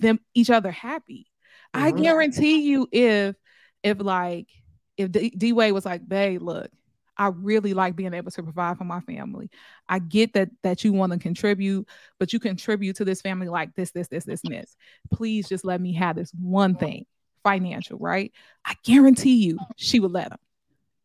them 0.01 0.19
each 0.35 0.51
other 0.51 0.71
happy. 0.71 1.27
I 1.75 1.93
Mhm. 1.93 2.03
guarantee 2.03 2.63
you 2.63 2.89
if 2.91 3.37
if 3.83 4.01
like 4.01 4.49
if 4.97 5.13
D, 5.13 5.31
D 5.31 5.53
Wade 5.53 5.73
was 5.73 5.85
like, 5.85 6.07
babe, 6.09 6.43
look, 6.43 6.71
I 7.17 7.29
really 7.29 7.75
like 7.75 7.95
being 7.97 8.15
able 8.15 8.31
to 8.31 8.43
provide 8.43 8.79
for 8.79 8.85
my 8.85 9.01
family. 9.01 9.51
I 9.89 9.99
get 9.99 10.33
that 10.35 10.51
that 10.63 10.83
you 10.85 10.93
want 10.93 11.13
to 11.13 11.19
contribute, 11.19 11.87
but 12.19 12.33
you 12.33 12.41
contribute 12.41 12.97
to 12.97 13.05
this 13.05 13.21
family 13.21 13.49
like 13.49 13.75
this, 13.75 13.93
this, 13.93 14.09
this, 14.09 14.25
this, 14.25 14.41
and 14.45 14.55
this. 14.55 14.77
Please 15.13 15.49
just 15.49 15.65
let 15.65 15.81
me 15.81 15.93
have 15.95 16.17
this 16.17 16.33
one 16.33 16.75
thing, 16.75 17.07
financial, 17.45 17.99
right? 17.99 18.33
I 18.65 18.75
guarantee 18.85 19.37
you 19.45 19.59
she 19.77 20.01
would 20.01 20.13
let 20.13 20.33
him. 20.33 20.39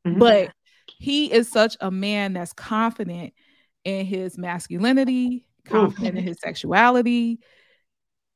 Mhm. 0.06 0.20
But 0.20 0.54
he 0.98 1.32
is 1.32 1.50
such 1.50 1.78
a 1.80 1.90
man 1.92 2.34
that's 2.34 2.54
confident 2.54 3.34
in 3.84 4.06
his 4.06 4.38
masculinity, 4.38 5.48
confident 5.66 6.18
in 6.18 6.24
his 6.24 6.40
sexuality. 6.40 7.40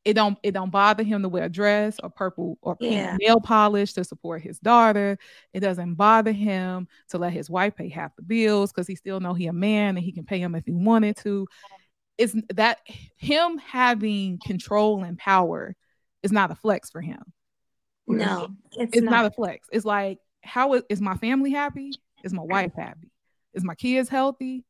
It 0.06 0.14
don't 0.14 0.38
it 0.42 0.52
don't 0.54 0.70
bother 0.70 1.04
him 1.04 1.22
to 1.24 1.30
wear 1.30 1.44
a 1.46 1.50
dress 1.50 2.00
or 2.02 2.10
purple 2.10 2.58
or 2.62 2.78
Yeah. 2.80 3.18
nail 3.20 3.42
polish 3.42 3.92
to 3.94 4.06
support 4.06 4.42
his 4.42 4.58
daughter. 4.60 5.18
It 5.52 5.60
doesn't 5.60 5.96
bother 5.96 6.32
him 6.32 6.88
to 7.10 7.18
let 7.18 7.34
his 7.34 7.50
wife 7.50 7.76
pay 7.76 7.90
half 7.90 8.16
the 8.16 8.22
bills 8.22 8.72
because 8.72 8.88
he 8.88 8.96
still 8.96 9.20
know 9.20 9.34
he 9.34 9.48
a 9.48 9.54
man 9.54 9.98
and 9.98 10.06
he 10.06 10.14
can 10.14 10.24
pay 10.24 10.40
him 10.40 10.56
if 10.56 10.64
he 10.66 10.72
wanted 10.72 11.18
to. 11.18 11.46
It's 12.18 12.34
that 12.54 12.80
him 13.18 13.58
having 13.58 14.40
control 14.46 15.04
and 15.04 15.18
power 15.18 15.76
is 16.24 16.32
not 16.32 16.52
a 16.52 16.56
flex 16.56 16.90
for 16.90 17.02
him 17.02 17.22
No, 18.08 18.48
it's, 18.72 18.96
it's 18.96 19.04
not. 19.04 19.12
not. 19.12 19.26
a 19.26 19.32
flex. 19.32 19.68
It's 19.74 19.86
like, 19.86 20.20
how 20.48 20.74
is, 20.74 20.84
is 20.90 21.02
my 21.02 21.16
family 21.18 21.52
happy? 21.52 21.94
Is 22.24 22.34
my 22.34 22.44
wife 22.44 22.74
happy? 22.76 23.10
Is 23.54 23.64
my 23.64 23.76
kids 23.76 24.10
healthy? 24.10 24.64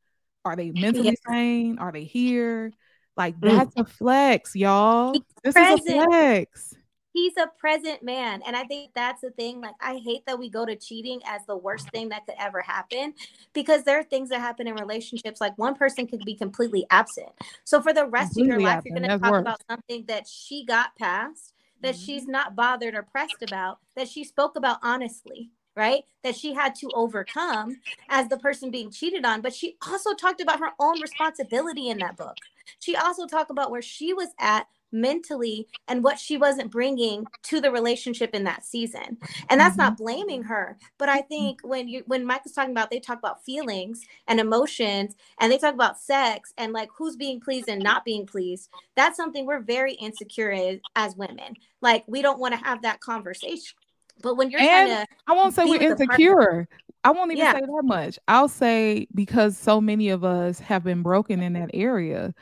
Are 0.44 0.56
they 0.56 0.72
mentally 0.72 1.18
sane? 1.28 1.80
Are 1.80 1.92
they 1.92 2.04
here? 2.04 2.72
Like 3.16 3.40
Mm. 3.40 3.58
that's 3.58 3.76
a 3.76 3.86
flex, 3.86 4.56
y'all. 4.56 5.14
He's 5.14 5.22
This 5.44 5.56
is 5.56 5.90
a 5.90 6.08
flex. 6.08 6.74
He's 7.14 7.36
a 7.38 7.48
present 7.60 8.04
man. 8.04 8.44
And 8.46 8.56
I 8.56 8.64
think 8.66 8.92
that's 8.94 9.22
the 9.22 9.32
thing. 9.32 9.60
Like, 9.60 9.74
I 9.82 9.96
hate 9.96 10.28
that 10.28 10.38
we 10.38 10.50
go 10.50 10.68
to 10.68 10.76
cheating 10.76 11.20
as 11.26 11.44
the 11.48 11.58
worst 11.58 11.90
thing 11.90 12.10
that 12.10 12.28
could 12.28 12.36
ever 12.38 12.62
happen 12.62 13.16
because 13.54 13.84
there 13.84 13.98
are 13.98 14.04
things 14.04 14.30
that 14.30 14.40
happen 14.40 14.68
in 14.68 14.76
relationships. 14.76 15.42
Like, 15.42 15.58
one 15.58 15.74
person 15.74 16.06
could 16.06 16.24
be 16.24 16.36
completely 16.36 16.86
absent. 16.92 17.30
So, 17.64 17.82
for 17.82 17.92
the 17.92 18.06
rest 18.06 18.40
of 18.40 18.46
your 18.46 18.60
life, 18.62 18.84
you're 18.86 18.96
going 19.00 19.10
to 19.10 19.18
talk 19.18 19.32
worse. 19.32 19.42
about 19.42 19.62
something 19.68 20.06
that 20.08 20.28
she 20.28 20.64
got 20.64 20.96
past, 20.96 21.54
that 21.82 21.96
Mhm. 21.96 22.06
she's 22.06 22.28
not 22.28 22.56
bothered 22.56 22.94
or 22.94 23.02
pressed 23.02 23.42
about, 23.42 23.80
that 23.96 24.08
she 24.08 24.24
spoke 24.24 24.56
about 24.56 24.78
honestly. 24.84 25.50
Right, 25.78 26.04
that 26.24 26.36
she 26.36 26.54
had 26.54 26.74
to 26.76 26.90
overcome 26.96 27.78
as 28.10 28.28
the 28.30 28.40
person 28.40 28.72
being 28.72 28.90
cheated 28.90 29.26
on, 29.26 29.42
but 29.42 29.54
she 29.54 29.78
also 29.88 30.16
talked 30.16 30.42
about 30.42 30.60
her 30.60 30.72
own 30.80 31.00
responsibility 31.00 31.90
in 31.90 32.00
that 32.00 32.18
book. 32.18 32.36
She 32.80 32.96
also 32.96 33.28
talked 33.28 33.52
about 33.52 33.70
where 33.70 33.84
she 33.84 34.12
was 34.12 34.30
at 34.40 34.66
mentally 34.92 35.68
and 35.88 36.04
what 36.04 36.18
she 36.18 36.36
wasn't 36.36 36.72
bringing 36.72 37.28
to 37.44 37.62
the 37.62 37.70
relationship 37.70 38.34
in 38.34 38.46
that 38.46 38.66
season. 38.66 39.18
And 39.50 39.60
that's 39.60 39.78
not 39.78 39.94
mm-hmm. 39.94 40.04
blaming 40.04 40.44
her 40.44 40.78
but 40.98 41.10
i 41.10 41.20
mm-hmm. 41.20 41.28
think 41.28 41.60
when 41.64 41.90
you 41.90 42.04
when 42.06 42.26
mike 42.26 42.46
was 42.46 42.54
talking 42.54 42.72
about 42.72 42.90
they 42.90 43.00
talk 43.02 43.18
about 43.18 43.44
feelings 43.44 44.02
and 44.28 44.40
emotions 44.40 45.16
and 45.42 45.52
they 45.52 45.58
talk 45.58 45.74
about 45.74 46.00
sex 46.00 46.54
and 46.58 46.72
like 46.72 46.88
who's 46.96 47.18
being 47.18 47.42
pleased 47.42 47.68
and 47.68 47.84
not 47.84 48.06
being 48.06 48.26
pleased 48.26 48.70
that's 48.98 49.16
something 49.18 49.46
we're 49.46 49.62
very 49.62 49.94
insecure 49.94 50.52
as, 50.52 50.80
as 50.96 51.16
women. 51.16 51.56
Like 51.82 52.04
we 52.08 52.22
don't 52.22 52.40
want 52.40 52.56
to 52.56 52.66
have 52.66 52.82
that 52.82 53.00
conversation 53.00 53.78
but 54.22 54.36
when 54.36 54.50
you're 54.50 54.60
And 54.60 54.90
trying 54.90 55.06
to 55.06 55.08
I 55.28 55.34
won't 55.34 55.54
say 55.54 55.66
we're 55.66 55.80
with 55.80 55.82
a 55.82 55.96
partner. 55.96 56.04
insecure. 56.06 56.68
I 57.04 57.12
won't 57.12 57.32
even 57.32 57.46
Yeah. 57.46 57.54
say 57.54 57.62
that 57.62 57.82
much. 57.84 58.20
I'll 58.28 58.48
say 58.50 59.08
because 59.14 59.58
so 59.58 59.80
many 59.80 60.10
of 60.10 60.24
us 60.24 60.60
have 60.60 60.84
been 60.84 61.04
broken 61.04 61.42
in 61.42 61.54
that 61.54 61.70
area, 61.74 62.34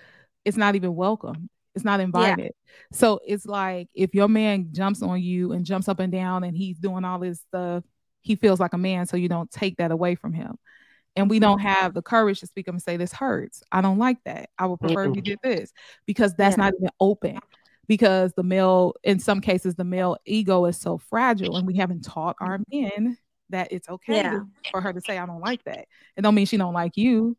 it's 0.43 0.57
not 0.57 0.75
even 0.75 0.95
welcome. 0.95 1.49
It's 1.75 1.85
not 1.85 1.99
invited. 1.99 2.53
So 2.93 3.19
it's 3.27 3.45
like 3.45 3.89
if 3.93 4.15
your 4.15 4.29
man 4.29 4.69
jumps 4.71 5.01
on 5.03 5.21
you 5.21 5.51
and 5.51 5.65
jumps 5.65 5.89
up 5.89 5.99
and 5.99 6.11
down 6.11 6.43
and 6.43 6.55
he's 6.55 6.77
doing 6.77 7.03
all 7.03 7.19
this 7.19 7.41
stuff, 7.49 7.83
he 8.21 8.35
feels 8.35 8.59
like 8.59 8.73
a 8.73 8.77
man. 8.77 9.05
So 9.05 9.17
you 9.17 9.27
don't 9.27 9.51
take 9.51 9.77
that 9.77 9.91
away 9.91 10.15
from 10.15 10.33
him. 10.33 10.57
And 11.17 11.29
we 11.29 11.39
don't 11.39 11.59
have 11.59 11.93
the 11.93 12.01
courage 12.01 12.39
to 12.41 12.47
speak 12.47 12.67
up 12.67 12.73
and 12.73 12.81
say, 12.81 12.97
This 12.97 13.13
hurts. 13.13 13.61
I 13.71 13.81
don't 13.81 13.97
like 13.99 14.17
that. 14.25 14.49
I 14.57 14.65
would 14.67 14.79
prefer 14.79 15.05
if 15.09 15.15
you 15.15 15.21
did 15.21 15.39
this 15.43 15.71
because 16.05 16.33
that's 16.35 16.57
Yeah. 16.57 16.63
not 16.65 16.73
even 16.77 16.89
open. 16.99 17.39
Because 17.87 18.33
the 18.33 18.43
male, 18.43 18.93
in 19.03 19.19
some 19.19 19.41
cases, 19.41 19.75
the 19.75 19.83
male 19.83 20.17
ego 20.25 20.65
is 20.65 20.77
so 20.77 20.97
fragile, 20.97 21.57
and 21.57 21.67
we 21.67 21.75
haven't 21.75 22.03
taught 22.03 22.35
our 22.39 22.59
men 22.71 23.17
that 23.49 23.71
it's 23.71 23.87
okay 23.89 24.15
Yeah. 24.17 24.39
for 24.71 24.81
her 24.81 24.91
to 24.93 25.01
say, 25.01 25.17
I 25.17 25.25
don't 25.25 25.41
like 25.41 25.63
that. 25.65 25.87
It 26.17 26.21
don't 26.21 26.35
mean 26.35 26.45
she 26.47 26.57
don't 26.57 26.73
like 26.73 26.97
you. 26.97 27.37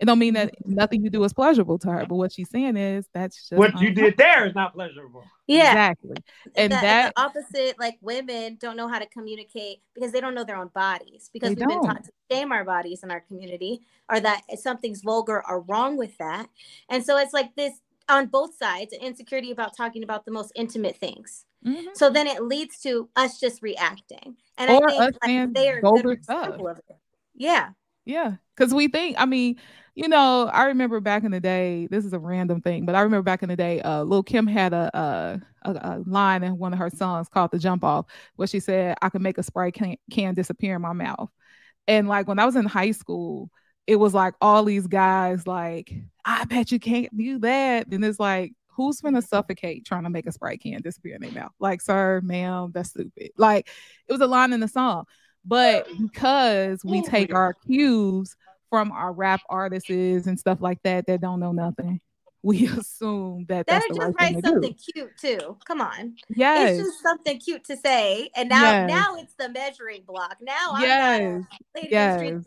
It 0.00 0.06
don't 0.06 0.18
mean 0.18 0.34
that 0.34 0.54
nothing 0.66 1.04
you 1.04 1.10
do 1.10 1.22
is 1.22 1.32
pleasurable 1.32 1.78
to 1.78 1.88
her. 1.88 2.04
But 2.08 2.16
what 2.16 2.32
she's 2.32 2.50
saying 2.50 2.76
is 2.76 3.06
that's 3.14 3.48
just 3.48 3.52
what 3.58 3.80
you 3.80 3.92
did 3.92 4.16
there 4.16 4.44
is 4.44 4.52
not 4.54 4.74
pleasurable. 4.74 5.22
yeah 5.46 5.68
Exactly. 5.70 6.16
And 6.56 6.72
the, 6.72 6.76
that 6.76 7.14
the 7.14 7.22
opposite 7.22 7.78
like 7.78 7.96
women 8.00 8.56
don't 8.60 8.76
know 8.76 8.88
how 8.88 8.98
to 8.98 9.06
communicate 9.06 9.78
because 9.94 10.10
they 10.10 10.20
don't 10.20 10.34
know 10.34 10.42
their 10.42 10.56
own 10.56 10.68
bodies 10.74 11.30
because 11.32 11.50
we've 11.50 11.58
been 11.58 11.68
don't. 11.68 11.84
taught 11.86 12.04
to 12.04 12.10
shame 12.28 12.50
our 12.50 12.64
bodies 12.64 13.04
in 13.04 13.12
our 13.12 13.20
community 13.20 13.82
or 14.10 14.18
that 14.18 14.42
something's 14.58 15.00
vulgar 15.02 15.44
or 15.48 15.60
wrong 15.60 15.96
with 15.96 16.18
that 16.18 16.48
and 16.88 17.04
so 17.06 17.16
it's 17.16 17.32
like 17.32 17.54
this 17.54 17.72
on 18.08 18.26
both 18.26 18.54
sides 18.56 18.92
an 18.92 19.00
insecurity 19.00 19.50
about 19.50 19.76
talking 19.76 20.02
about 20.02 20.24
the 20.24 20.30
most 20.30 20.52
intimate 20.54 20.96
things 20.96 21.44
Mhm. 21.66 21.96
so 21.96 22.10
then 22.10 22.26
it 22.26 22.42
leads 22.42 22.78
to 22.80 23.08
us 23.16 23.40
just 23.40 23.62
reacting 23.62 24.36
and 24.58 24.70
Or 24.70 24.88
i 24.88 24.92
think 25.02 25.16
like, 25.22 25.54
they 25.54 25.68
are 25.70 25.80
good 25.80 26.10
example 26.10 26.68
of 26.68 26.78
it 26.78 26.96
yeah 27.34 27.70
Yeah, 28.04 28.36
because 28.54 28.74
we 28.74 28.88
think. 28.88 29.16
I 29.18 29.24
mean, 29.24 29.56
you 29.94 30.08
know, 30.08 30.50
I 30.52 30.64
remember 30.64 31.00
back 31.00 31.24
in 31.24 31.30
the 31.30 31.40
day. 31.40 31.88
This 31.90 32.04
is 32.04 32.12
a 32.12 32.18
random 32.18 32.60
thing, 32.60 32.84
but 32.84 32.94
I 32.94 33.00
remember 33.00 33.22
back 33.22 33.42
in 33.42 33.48
the 33.48 33.56
day, 33.56 33.80
uh, 33.80 34.02
Lil 34.04 34.22
Kim 34.22 34.46
had 34.46 34.72
a, 34.74 34.90
a 34.94 35.40
a 35.62 35.70
a 35.72 36.02
line 36.06 36.42
in 36.42 36.58
one 36.58 36.72
of 36.74 36.78
her 36.78 36.90
songs 36.90 37.28
called 37.28 37.50
"The 37.52 37.58
Jump 37.58 37.82
Off," 37.84 38.06
where 38.36 38.48
she 38.48 38.60
said, 38.60 38.96
"I 39.00 39.08
can 39.08 39.22
make 39.22 39.38
a 39.38 39.42
spray 39.42 39.70
can, 39.72 39.96
can 40.10 40.34
disappear 40.34 40.76
in 40.76 40.82
my 40.82 40.92
mouth." 40.92 41.30
And 41.88 42.08
like 42.08 42.28
when 42.28 42.38
I 42.38 42.46
was 42.46 42.56
in 42.56 42.66
high 42.66 42.92
school, 42.92 43.50
it 43.86 43.96
was 43.96 44.14
like 44.14 44.34
all 44.40 44.64
these 44.64 44.86
guys 44.86 45.46
like, 45.46 45.92
"I 46.24 46.44
bet 46.44 46.72
you 46.72 46.78
can't 46.78 47.16
do 47.16 47.38
that," 47.40 47.88
and 47.88 48.04
it's 48.04 48.20
like. 48.20 48.52
Who's 48.76 49.00
gonna 49.00 49.22
suffocate 49.22 49.86
trying 49.86 50.02
to 50.02 50.10
make 50.10 50.26
a 50.26 50.32
Sprite 50.32 50.60
can 50.60 50.82
disappear 50.82 51.14
in 51.14 51.20
their 51.22 51.30
mouth? 51.30 51.52
Like, 51.60 51.80
sir, 51.80 52.20
ma'am, 52.24 52.72
that's 52.74 52.90
stupid. 52.90 53.30
Like, 53.38 53.68
it 54.08 54.12
was 54.12 54.20
a 54.20 54.26
line 54.26 54.52
in 54.52 54.58
the 54.58 54.66
song. 54.66 55.04
But 55.44 55.86
because 56.00 56.84
we 56.84 56.98
oh, 56.98 57.02
take 57.02 57.32
our 57.32 57.54
cues 57.54 58.34
from 58.70 58.90
our 58.90 59.12
rap 59.12 59.42
artists 59.48 59.90
and 59.90 60.40
stuff 60.40 60.60
like 60.60 60.82
that 60.82 61.06
that 61.06 61.20
don't 61.20 61.38
know 61.38 61.52
nothing, 61.52 62.00
we 62.42 62.66
assume 62.66 63.46
that 63.48 63.66
that's 63.68 63.86
the 63.86 63.94
just 63.94 64.16
right 64.18 64.34
write 64.34 64.44
something 64.44 64.72
do. 64.72 64.92
cute 64.92 65.16
too. 65.18 65.56
Come 65.66 65.80
on. 65.80 66.16
Yes, 66.34 66.70
It's 66.70 66.88
just 66.88 67.02
something 67.02 67.38
cute 67.38 67.64
to 67.66 67.76
say. 67.76 68.30
And 68.34 68.48
now 68.48 68.72
Yes. 68.72 68.90
now 68.90 69.16
it's 69.16 69.34
the 69.38 69.48
measuring 69.50 70.02
block. 70.04 70.38
Now 70.40 70.72
I'm 70.74 70.82
yes, 70.82 71.44
Yes. 71.90 72.44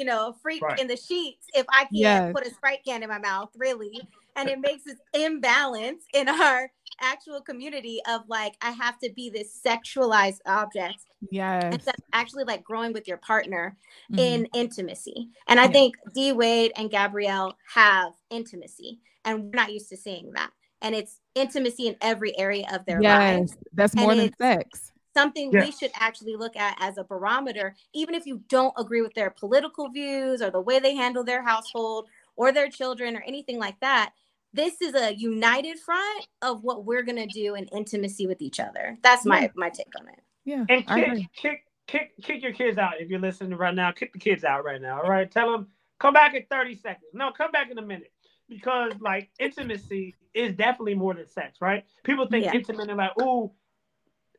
In 0.00 0.06
the 0.06 0.12
streets, 0.12 0.22
you 0.22 0.26
know, 0.26 0.34
freak 0.42 0.62
Right. 0.62 0.80
in 0.80 0.86
the 0.86 0.96
sheets 0.96 1.46
if 1.54 1.66
I 1.70 1.84
can't 1.84 1.92
Yes. 1.92 2.32
put 2.34 2.46
a 2.46 2.50
Sprite 2.50 2.80
can 2.86 3.02
in 3.02 3.08
my 3.08 3.18
mouth, 3.18 3.50
really. 3.56 4.08
And 4.36 4.48
it 4.48 4.60
makes 4.60 4.84
this 4.84 4.98
imbalance 5.14 6.04
in 6.14 6.28
our 6.28 6.70
actual 7.00 7.40
community 7.40 8.00
of 8.08 8.22
like, 8.28 8.54
I 8.62 8.70
have 8.72 8.98
to 9.00 9.10
be 9.14 9.30
this 9.30 9.60
sexualized 9.64 10.40
object 10.46 10.98
yes. 11.30 11.74
instead 11.74 11.94
of 11.94 12.04
actually 12.12 12.44
like 12.44 12.64
growing 12.64 12.92
with 12.92 13.06
your 13.08 13.18
partner 13.18 13.76
Mhm. 14.12 14.18
in 14.18 14.46
intimacy. 14.54 15.28
And 15.48 15.60
I 15.60 15.66
Yeah. 15.66 15.72
think 15.72 15.96
D 16.14 16.32
Wade 16.32 16.72
and 16.76 16.90
Gabrielle 16.90 17.56
have 17.74 18.12
intimacy, 18.30 19.00
and 19.24 19.44
we're 19.44 19.50
not 19.56 19.72
used 19.72 19.88
to 19.90 19.96
seeing 19.96 20.32
that. 20.32 20.52
And 20.80 20.94
it's 20.94 21.20
intimacy 21.34 21.88
in 21.88 21.96
every 22.00 22.38
area 22.38 22.66
of 22.72 22.84
their 22.86 23.02
lives. 23.02 23.52
yes, 23.52 23.58
that's 23.72 23.96
And 23.96 24.02
more 24.02 24.14
than 24.14 24.32
sex. 24.36 24.92
Something 25.18 25.50
we 25.50 25.72
should 25.72 25.90
actually 25.94 26.36
look 26.36 26.56
at 26.56 26.76
as 26.80 26.98
a 26.98 27.04
barometer, 27.04 27.74
even 27.94 28.14
if 28.14 28.26
you 28.26 28.42
don't 28.48 28.74
agree 28.78 29.02
with 29.02 29.14
their 29.14 29.30
political 29.30 29.88
views 29.90 30.40
or 30.42 30.50
the 30.50 30.60
way 30.60 30.78
they 30.78 30.94
handle 30.94 31.24
their 31.24 31.42
household 31.42 32.06
or 32.36 32.52
their 32.52 32.68
children 32.68 33.16
or 33.16 33.22
anything 33.26 33.58
like 33.58 33.78
that. 33.80 34.12
This 34.52 34.80
is 34.80 34.94
a 34.94 35.14
united 35.14 35.78
front 35.78 36.26
of 36.42 36.62
what 36.64 36.84
we're 36.86 37.02
gonna 37.02 37.26
do 37.26 37.54
in 37.54 37.64
intimacy 37.66 38.26
with 38.26 38.40
each 38.42 38.60
other. 38.60 38.96
That's 39.02 39.24
my 39.26 39.42
Yeah. 39.42 39.48
my 39.56 39.70
take 39.70 39.92
on 40.00 40.08
it. 40.08 40.20
Yeah, 40.44 40.64
And 40.68 40.86
kick, 40.86 41.26
kick, 41.36 41.64
kick, 41.86 42.12
kick 42.22 42.42
your 42.42 42.52
kids 42.52 42.78
out 42.78 43.00
if 43.00 43.10
you're 43.10 43.20
listening 43.20 43.58
right 43.58 43.74
now. 43.74 43.92
Kick 43.92 44.12
the 44.14 44.18
kids 44.18 44.44
out 44.44 44.64
right 44.64 44.80
now. 44.80 45.02
All 45.02 45.10
right, 45.10 45.30
tell 45.30 45.50
them 45.52 45.68
come 46.00 46.14
back 46.14 46.34
in 46.34 46.44
30 46.50 46.76
seconds. 46.76 47.10
No, 47.12 47.32
come 47.32 47.50
back 47.50 47.70
in 47.70 47.78
a 47.78 47.82
minute. 47.82 48.12
because 48.48 48.92
like 49.00 49.30
intimacy 49.38 50.16
is 50.32 50.54
definitely 50.54 50.94
more 50.94 51.12
than 51.12 51.26
sex, 51.26 51.60
right? 51.60 51.84
People 52.04 52.26
think 52.28 52.46
Yeah. 52.46 52.54
intimate 52.54 52.88
and 52.88 52.96
like, 52.96 53.10
ooh, 53.20 53.52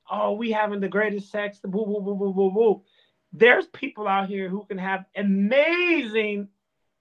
oh, 0.09 0.33
we 0.33 0.51
having 0.51 0.79
the 0.79 0.87
greatest 0.87 1.31
sex, 1.31 1.59
woo, 1.63 1.83
woo, 1.83 2.01
woo, 2.01 2.13
woo, 2.13 2.29
woo, 2.31 2.51
woo. 2.53 2.83
There's 3.31 3.67
people 3.67 4.07
out 4.07 4.27
here 4.27 4.49
who 4.49 4.65
can 4.65 4.77
have 4.77 5.05
amazing 5.15 6.47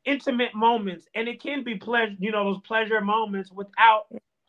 intimate 0.04 0.54
moments, 0.54 1.06
and 1.14 1.28
it 1.28 1.40
can 1.40 1.64
be 1.64 1.76
pleasure, 1.76 2.14
you 2.18 2.32
know, 2.32 2.44
those 2.44 2.62
pleasure 2.62 3.00
moments 3.00 3.50
without 3.50 4.06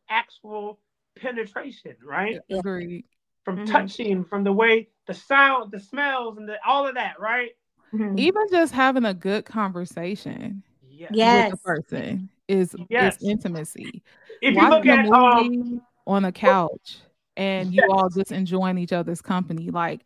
actual 0.10 0.80
penetration, 1.18 1.96
right? 2.04 2.40
Agreed. 2.50 3.06
From 3.46 3.60
Mhm. 3.60 3.72
touching, 3.72 4.24
from 4.26 4.44
the 4.44 4.52
way 4.52 4.90
the 5.08 5.14
sound, 5.14 5.72
the 5.72 5.80
smells, 5.80 6.38
and 6.38 6.48
the, 6.48 6.58
all 6.66 6.88
of 6.88 6.96
that, 6.96 7.20
right? 7.20 7.52
Mhm. 7.94 8.20
Even 8.20 8.44
just 8.52 8.74
having 8.74 9.06
a 9.06 9.14
good 9.14 9.46
conversation 9.46 10.64
Yes. 10.90 11.12
Yes. 11.14 11.52
with 11.52 11.52
the 11.52 11.58
person 11.66 12.30
is 12.48 12.76
Yes. 12.90 13.16
is 13.16 13.24
intimacy. 13.30 14.04
If 14.42 14.56
you 14.56 14.62
look 14.70 14.86
Watching 14.86 14.92
at 14.92 15.06
a 15.06 15.14
um, 15.14 15.48
movie 15.48 15.82
on 16.06 16.26
a 16.26 16.32
couch 16.32 17.00
and 17.40 17.74
you 17.74 17.84
all 17.90 18.10
just 18.10 18.32
enjoying 18.32 18.78
each 18.78 18.94
other's 18.94 19.22
company, 19.22 19.70
like 19.72 20.02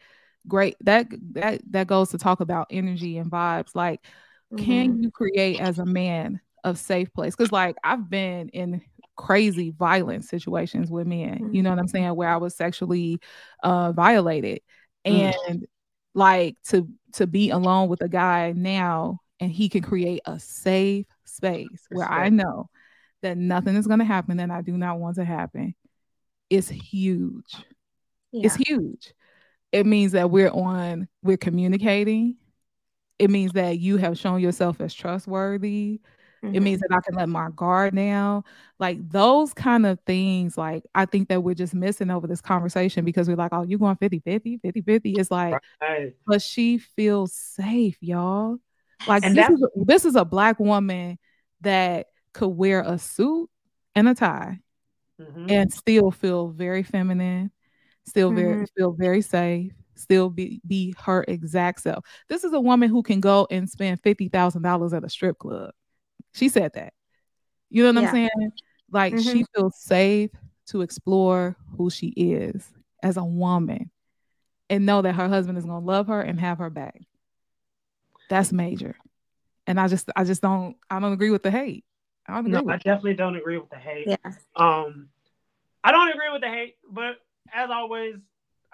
great 0.47 0.76
that 0.81 1.07
that 1.34 1.61
that 1.72 1.88
goes 1.88 2.10
to 2.11 2.18
talk 2.18 2.39
about 2.39 2.68
energy 2.69 3.18
and 3.18 3.31
vibes. 3.31 3.76
Like, 3.76 4.05
Mm-hmm. 4.53 4.65
can 4.65 5.03
you 5.03 5.11
create 5.11 5.60
as 5.60 5.80
a 5.80 5.85
man 5.85 6.39
a 6.64 6.76
safe 6.76 7.11
place? 7.14 7.35
Because 7.35 7.51
like 7.51 7.76
I've 7.84 8.10
been 8.10 8.49
in 8.49 8.81
crazy 9.15 9.72
violent 9.72 10.26
situations 10.26 10.89
with 10.89 11.07
men, 11.07 11.49
you 11.53 11.64
know 11.64 11.69
what 11.69 11.80
I'm 11.80 11.88
saying, 11.88 12.15
where 12.15 12.30
I 12.30 12.38
was 12.38 12.55
sexually 12.55 13.19
uh 13.64 13.91
violated. 13.91 14.61
Mm. 15.05 15.34
And 15.47 15.68
like 16.14 16.55
to 16.69 16.88
to 17.14 17.27
be 17.27 17.49
alone 17.49 17.89
with 17.89 18.01
a 18.01 18.10
guy 18.10 18.53
now 18.55 19.19
and 19.39 19.51
he 19.51 19.69
can 19.69 19.81
create 19.81 20.22
a 20.26 20.39
safe 20.39 21.07
space 21.26 21.88
where 21.89 22.10
I 22.10 22.30
know 22.30 22.69
that 23.22 23.38
nothing 23.38 23.76
is 23.76 23.88
going 23.88 23.99
to 23.99 24.05
happen 24.05 24.39
and 24.39 24.51
I 24.51 24.61
do 24.61 24.77
not 24.77 24.99
want 24.99 25.15
to 25.15 25.26
happen 25.26 25.73
is 26.54 26.70
huge. 26.70 27.56
Yeah. 28.32 28.46
It's 28.46 28.56
huge. 28.56 29.14
It 29.72 29.86
means 29.86 30.12
that 30.12 30.30
we're 30.30 30.52
on, 30.52 31.08
we're 31.24 31.38
communicating. 31.38 32.36
It 33.20 33.30
means 33.30 33.54
that 33.54 33.80
you 33.80 33.98
have 33.98 34.18
shown 34.18 34.40
yourself 34.42 34.80
as 34.82 34.94
trustworthy. 34.94 36.00
It 36.44 36.48
Mhm. 36.60 36.64
means 36.64 36.82
that 36.82 36.92
I 36.92 37.00
can 37.00 37.16
let 37.16 37.30
my 37.30 37.50
guard 37.56 37.96
down. 37.96 38.44
Like 38.78 38.98
those 39.10 39.54
kind 39.54 39.86
of 39.86 40.00
things, 40.06 40.58
like 40.58 40.84
I 40.94 41.06
think 41.06 41.30
that 41.30 41.42
we're 41.42 41.56
just 41.56 41.74
missing 41.74 42.12
over 42.12 42.28
this 42.28 42.42
conversation 42.42 43.06
because 43.06 43.30
we're 43.30 43.38
like, 43.38 43.54
oh, 43.54 43.64
you 43.64 43.78
going 43.78 43.96
50 43.96 44.20
50, 44.20 44.58
50 44.58 44.82
50. 44.82 45.12
It's 45.14 45.32
like, 45.32 45.56
right. 45.82 46.14
but 46.28 46.42
she 46.42 46.78
feels 46.80 47.34
safe, 47.34 47.98
y'all. 48.02 48.58
Like 49.08 49.24
this 49.24 49.36
that's- 49.36 49.60
is 49.60 49.68
this 49.76 50.06
is 50.06 50.16
a 50.16 50.26
black 50.26 50.60
woman 50.60 51.18
that 51.62 52.08
could 52.34 52.50
wear 52.50 52.82
a 52.82 52.98
suit 53.00 53.50
and 53.96 54.10
a 54.10 54.14
tie 54.16 54.60
Mhm. 55.32 55.52
and 55.52 55.74
still 55.74 56.12
feel 56.12 56.50
very 56.50 56.84
feminine, 56.84 57.52
still 58.06 58.32
very 58.32 58.66
feel 58.78 58.91
very 58.94 59.22
safe, 59.22 59.72
still 59.95 60.30
be 60.30 60.62
be 60.68 60.94
her 61.00 61.24
exact 61.28 61.82
self. 61.82 62.06
This 62.30 62.44
is 62.44 62.54
a 62.54 62.60
woman 62.60 62.90
who 62.90 63.04
can 63.04 63.20
go 63.20 63.48
and 63.52 63.70
spend 63.70 64.02
fifty 64.02 64.28
thousand 64.30 64.62
dollars 64.62 64.94
at 64.94 65.04
a 65.04 65.10
strip 65.10 65.38
club. 65.40 65.72
She 66.34 66.50
said 66.50 66.74
that. 66.74 66.94
You 67.70 67.84
know 67.84 67.90
what 68.00 68.02
Yeah. 68.04 68.08
I'm 68.10 68.14
saying? 68.14 68.52
Like 68.91 69.18
she 69.20 69.44
feels 69.56 69.80
safe 69.80 70.32
to 70.68 70.82
explore 70.82 71.58
who 71.78 71.90
she 71.90 72.08
is 72.10 72.72
as 73.02 73.18
a 73.18 73.24
woman 73.24 73.90
and 74.70 74.86
know 74.86 75.02
that 75.02 75.16
her 75.16 75.28
husband 75.28 75.58
is 75.58 75.66
gonna 75.66 75.84
love 75.86 76.08
her 76.08 76.22
and 76.22 76.40
have 76.40 76.60
her 76.60 76.70
back. 76.70 77.02
That's 78.30 78.52
major. 78.52 78.95
And 79.68 79.80
I 79.80 79.88
just 79.88 80.10
I 80.16 80.24
just 80.24 80.41
don't 80.41 80.76
I 80.90 81.00
don't 81.00 81.14
agree 81.14 81.30
with 81.32 81.44
the 81.44 81.52
hate. 81.52 81.86
I 82.28 82.36
don't 82.36 82.45
agree 82.45 82.54
No, 82.60 82.64
with 82.64 82.76
I 82.76 82.78
definitely 82.78 83.16
don't 83.16 83.36
agree 83.36 83.58
with 83.58 83.70
the 83.70 83.78
hate. 83.78 84.08
Yeah. 84.08 84.32
Um, 84.56 85.10
I 85.84 85.91
don't 85.91 86.10
agree 86.10 86.30
with 86.31 86.41
the 86.41 86.47
hate, 86.49 86.76
but 86.89 87.15
as 87.53 87.69
always, 87.69 88.15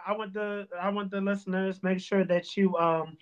I 0.05 0.13
want 0.13 0.33
the 0.33 0.67
I 0.79 0.89
want 0.89 1.11
the 1.11 1.21
listeners 1.21 1.81
make 1.83 1.99
sure 1.99 2.23
that 2.25 2.55
you 2.57 2.75
um 2.77 3.17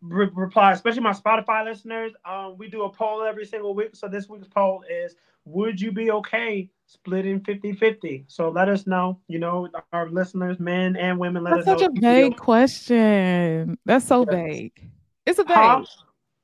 re- 0.00 0.30
reply, 0.34 0.72
especially 0.72 1.02
my 1.02 1.12
Spotify 1.12 1.64
listeners. 1.64 2.12
Um, 2.24 2.56
we 2.58 2.68
do 2.68 2.82
a 2.84 2.90
poll 2.90 3.22
every 3.22 3.44
single 3.46 3.74
week. 3.74 3.94
So 3.94 4.08
this 4.08 4.28
week's 4.28 4.48
poll 4.48 4.82
is: 4.90 5.14
Would 5.44 5.80
you 5.80 5.92
be 5.92 6.10
okay 6.10 6.70
splitting 6.86 7.40
50-50? 7.40 8.24
So 8.26 8.50
let 8.50 8.68
us 8.68 8.86
know. 8.86 9.20
You 9.28 9.38
know, 9.38 9.68
our 9.92 10.08
listeners, 10.10 10.58
men 10.60 10.96
and 10.96 11.18
women, 11.18 11.44
let 11.44 11.54
That's 11.54 11.62
us 11.62 11.66
such 11.66 11.80
know. 11.80 11.86
a 11.86 11.90
if 11.94 12.08
you'd 12.08 12.34
vague 12.34 12.36
question. 12.36 13.78
That's 13.84 14.06
so 14.06 14.24
vague. 14.24 14.90
It's 15.26 15.38
a 15.38 15.44
vague. 15.44 15.56
Huh? 15.56 15.84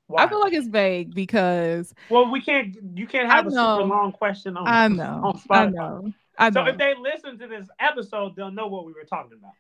Why? 0.07 0.25
I 0.25 0.29
feel 0.29 0.41
like 0.41 0.53
it's 0.53 0.69
vague 0.69 1.15
because 1.15 1.95
well, 2.09 2.31
we 2.31 2.41
can't. 2.41 2.77
You 2.97 3.07
can't 3.07 3.29
I 3.31 3.37
have 3.37 3.47
a 3.47 3.51
super 3.51 3.83
long 3.83 4.13
question 4.13 4.57
on. 4.57 4.67
I 4.67 4.89
know, 4.89 5.29
on 5.29 5.35
I 5.51 5.67
Spotify. 5.67 5.73
know, 5.73 6.13
I 6.39 6.51
So 6.51 6.67
if 6.67 6.79
they 6.79 6.95
listen 6.95 7.39
to 7.39 7.47
this 7.49 7.67
episode, 7.81 8.37
they'll 8.37 8.51
know 8.51 8.69
what 8.69 8.85
we 8.87 8.93
were 8.93 9.05
talking 9.05 9.39
about. 9.39 9.53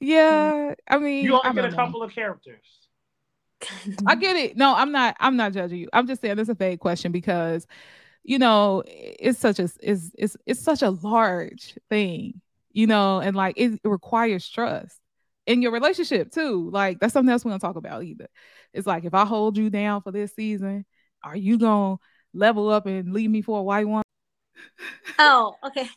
yeah, 0.00 0.74
I 0.88 0.98
mean, 0.98 1.26
You 1.26 1.34
I 1.42 1.48
only 1.48 1.62
get 1.62 1.64
a 1.64 1.68
don't 1.68 1.76
know. 1.76 1.86
couple 1.86 2.02
of 2.02 2.12
characters. 2.12 2.88
I 4.06 4.14
get 4.16 4.36
it. 4.36 4.56
No, 4.56 4.74
I'm 4.74 4.92
not. 4.92 5.16
I'm 5.20 5.36
not 5.36 5.52
judging 5.52 5.78
you. 5.78 5.88
I'm 5.92 6.06
just 6.06 6.20
saying 6.20 6.38
it's 6.38 6.48
a 6.48 6.54
vague 6.54 6.80
question 6.80 7.12
because, 7.12 7.66
you 8.24 8.38
know, 8.38 8.82
it's 8.86 9.38
such 9.38 9.58
a 9.58 9.68
it's 9.82 10.10
it's 10.18 10.36
it's 10.46 10.60
such 10.60 10.82
a 10.82 10.90
large 10.90 11.78
thing, 11.90 12.40
you 12.72 12.86
know, 12.86 13.20
and 13.20 13.36
like 13.36 13.56
it, 13.58 13.74
it 13.84 13.88
requires 13.88 14.48
trust 14.48 14.98
in 15.46 15.62
your 15.62 15.72
relationship 15.72 16.32
too. 16.32 16.70
Like 16.70 17.00
that's 17.00 17.12
something 17.14 17.32
else 17.32 17.44
we 17.44 17.50
don't 17.50 17.60
talk 17.60 17.76
about 17.76 18.04
either. 18.04 18.28
It's 18.72 18.86
like 18.86 19.04
if 19.04 19.14
I 19.14 19.24
hold 19.26 19.56
you 19.58 19.70
down 19.70 20.02
for 20.02 20.12
this 20.12 20.34
season, 20.34 20.86
are 21.22 21.36
you 21.36 21.58
gonna 21.58 21.98
level 22.34 22.70
up 22.70 22.86
and 22.86 23.12
leave 23.12 23.30
me 23.30 23.42
for 23.42 23.60
a 23.60 23.62
white 23.62 23.88
one? 23.88 24.02
Oh, 25.18 25.56
okay. 25.64 25.88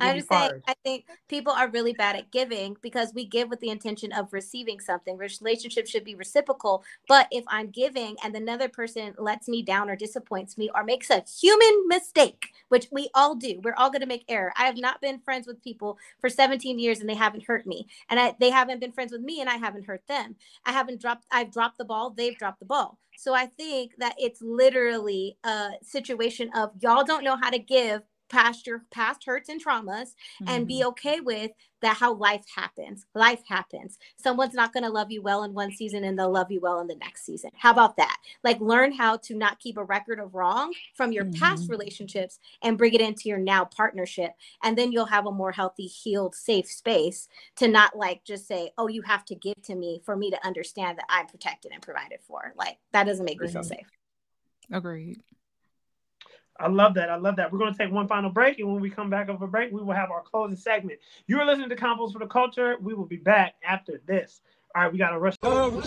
I'm 0.00 0.16
just 0.16 0.28
saying. 0.28 0.62
I 0.66 0.74
think 0.84 1.06
people 1.28 1.52
are 1.52 1.68
really 1.68 1.92
bad 1.92 2.16
at 2.16 2.30
giving 2.30 2.76
because 2.82 3.12
we 3.14 3.24
give 3.24 3.48
with 3.48 3.60
the 3.60 3.70
intention 3.70 4.12
of 4.12 4.32
receiving 4.32 4.80
something. 4.80 5.16
Relationships 5.16 5.90
should 5.90 6.04
be 6.04 6.14
reciprocal. 6.14 6.84
But 7.08 7.28
if 7.30 7.44
I'm 7.48 7.70
giving 7.70 8.16
and 8.24 8.34
another 8.34 8.68
person 8.68 9.14
lets 9.18 9.48
me 9.48 9.62
down 9.62 9.90
or 9.90 9.96
disappoints 9.96 10.58
me 10.58 10.70
or 10.74 10.84
makes 10.84 11.10
a 11.10 11.24
human 11.40 11.88
mistake, 11.88 12.52
which 12.68 12.88
we 12.90 13.10
all 13.14 13.34
do, 13.34 13.60
we're 13.62 13.74
all 13.76 13.90
going 13.90 14.00
to 14.00 14.06
make 14.06 14.24
error. 14.28 14.52
I 14.56 14.64
have 14.64 14.78
not 14.78 15.00
been 15.00 15.20
friends 15.20 15.46
with 15.46 15.62
people 15.62 15.98
for 16.20 16.28
17 16.28 16.78
years 16.78 17.00
and 17.00 17.08
they 17.08 17.14
haven't 17.14 17.44
hurt 17.44 17.66
me. 17.66 17.86
And 18.08 18.18
I, 18.18 18.34
they 18.38 18.50
haven't 18.50 18.80
been 18.80 18.92
friends 18.92 19.12
with 19.12 19.22
me 19.22 19.40
and 19.40 19.50
I 19.50 19.56
haven't 19.56 19.86
hurt 19.86 20.06
them. 20.08 20.36
I 20.64 20.72
haven't 20.72 21.00
dropped, 21.00 21.24
I've 21.30 21.52
dropped 21.52 21.78
the 21.78 21.84
ball, 21.84 22.10
they've 22.10 22.36
dropped 22.36 22.60
the 22.60 22.66
ball. 22.66 22.98
So 23.16 23.34
I 23.34 23.46
think 23.46 23.92
that 23.98 24.14
it's 24.18 24.42
literally 24.42 25.38
a 25.44 25.70
situation 25.82 26.50
of 26.54 26.70
y'all 26.80 27.04
don't 27.04 27.24
know 27.24 27.36
how 27.36 27.50
to 27.50 27.58
give 27.58 28.02
past 28.28 28.66
your 28.66 28.84
past 28.90 29.24
hurts 29.24 29.48
and 29.48 29.62
traumas 29.64 30.14
and 30.46 30.66
be 30.66 30.84
okay 30.84 31.20
with 31.20 31.50
that 31.82 31.96
how 31.98 32.14
life 32.14 32.44
happens 32.54 33.04
life 33.14 33.42
happens. 33.46 33.98
Someone's 34.16 34.54
not 34.54 34.72
going 34.72 34.82
to 34.84 34.90
love 34.90 35.10
you 35.10 35.22
well 35.22 35.44
in 35.44 35.52
one 35.52 35.70
season 35.72 36.04
and 36.04 36.18
they'll 36.18 36.30
love 36.32 36.50
you 36.50 36.60
well 36.60 36.80
in 36.80 36.86
the 36.86 36.96
next 36.96 37.24
season. 37.24 37.50
How 37.54 37.70
about 37.70 37.96
that? 37.98 38.16
Like 38.42 38.60
learn 38.60 38.92
how 38.92 39.18
to 39.18 39.34
not 39.34 39.58
keep 39.60 39.76
a 39.76 39.84
record 39.84 40.18
of 40.18 40.34
wrong 40.34 40.72
from 40.94 41.12
your 41.12 41.26
past 41.26 41.66
Mhm. 41.66 41.70
relationships 41.70 42.38
and 42.62 42.78
bring 42.78 42.94
it 42.94 43.00
into 43.00 43.28
your 43.28 43.38
now 43.38 43.64
partnership. 43.64 44.32
And 44.62 44.76
then 44.76 44.90
you'll 44.92 45.06
have 45.06 45.26
a 45.26 45.32
more 45.32 45.52
healthy 45.52 45.86
healed 45.86 46.34
safe 46.34 46.66
space 46.70 47.28
to 47.56 47.68
not 47.68 47.96
like 47.96 48.24
just 48.24 48.46
say 48.46 48.70
oh 48.78 48.88
you 48.88 49.02
have 49.02 49.24
to 49.26 49.34
give 49.34 49.60
to 49.62 49.74
me 49.74 50.00
for 50.04 50.16
me 50.16 50.30
to 50.30 50.46
understand 50.46 50.98
that 50.98 51.06
i'm 51.08 51.26
protected 51.26 51.72
and 51.72 51.82
provided 51.82 52.20
for. 52.26 52.52
Like 52.56 52.78
that 52.92 53.04
doesn't 53.04 53.24
make 53.24 53.40
me 53.40 53.48
feel 53.48 53.62
safe. 53.62 53.86
Agreed. 54.72 55.22
I 56.58 56.68
love 56.68 56.94
that. 56.94 57.10
I 57.10 57.16
love 57.16 57.36
that. 57.36 57.52
We're 57.52 57.58
going 57.58 57.72
to 57.72 57.78
take 57.78 57.92
one 57.92 58.08
final 58.08 58.30
break, 58.30 58.58
and 58.58 58.72
when 58.72 58.80
we 58.80 58.90
come 58.90 59.10
back 59.10 59.28
over 59.28 59.44
a 59.44 59.48
break, 59.48 59.72
we 59.72 59.82
will 59.82 59.94
have 59.94 60.10
our 60.10 60.22
closing 60.22 60.56
segment. 60.56 60.98
You 61.26 61.38
are 61.40 61.46
listening 61.46 61.68
to 61.68 61.76
Convos 61.76 62.12
for 62.12 62.18
the 62.18 62.26
Culture. 62.26 62.76
We 62.80 62.94
will 62.94 63.06
be 63.06 63.16
back 63.16 63.54
after 63.66 64.00
this. 64.06 64.40
All 64.74 64.82
right, 64.82 64.92
we 64.92 64.98
got 64.98 65.10
to 65.10 65.18
rush. 65.18 65.36
The 65.38 65.48
code. 65.48 65.82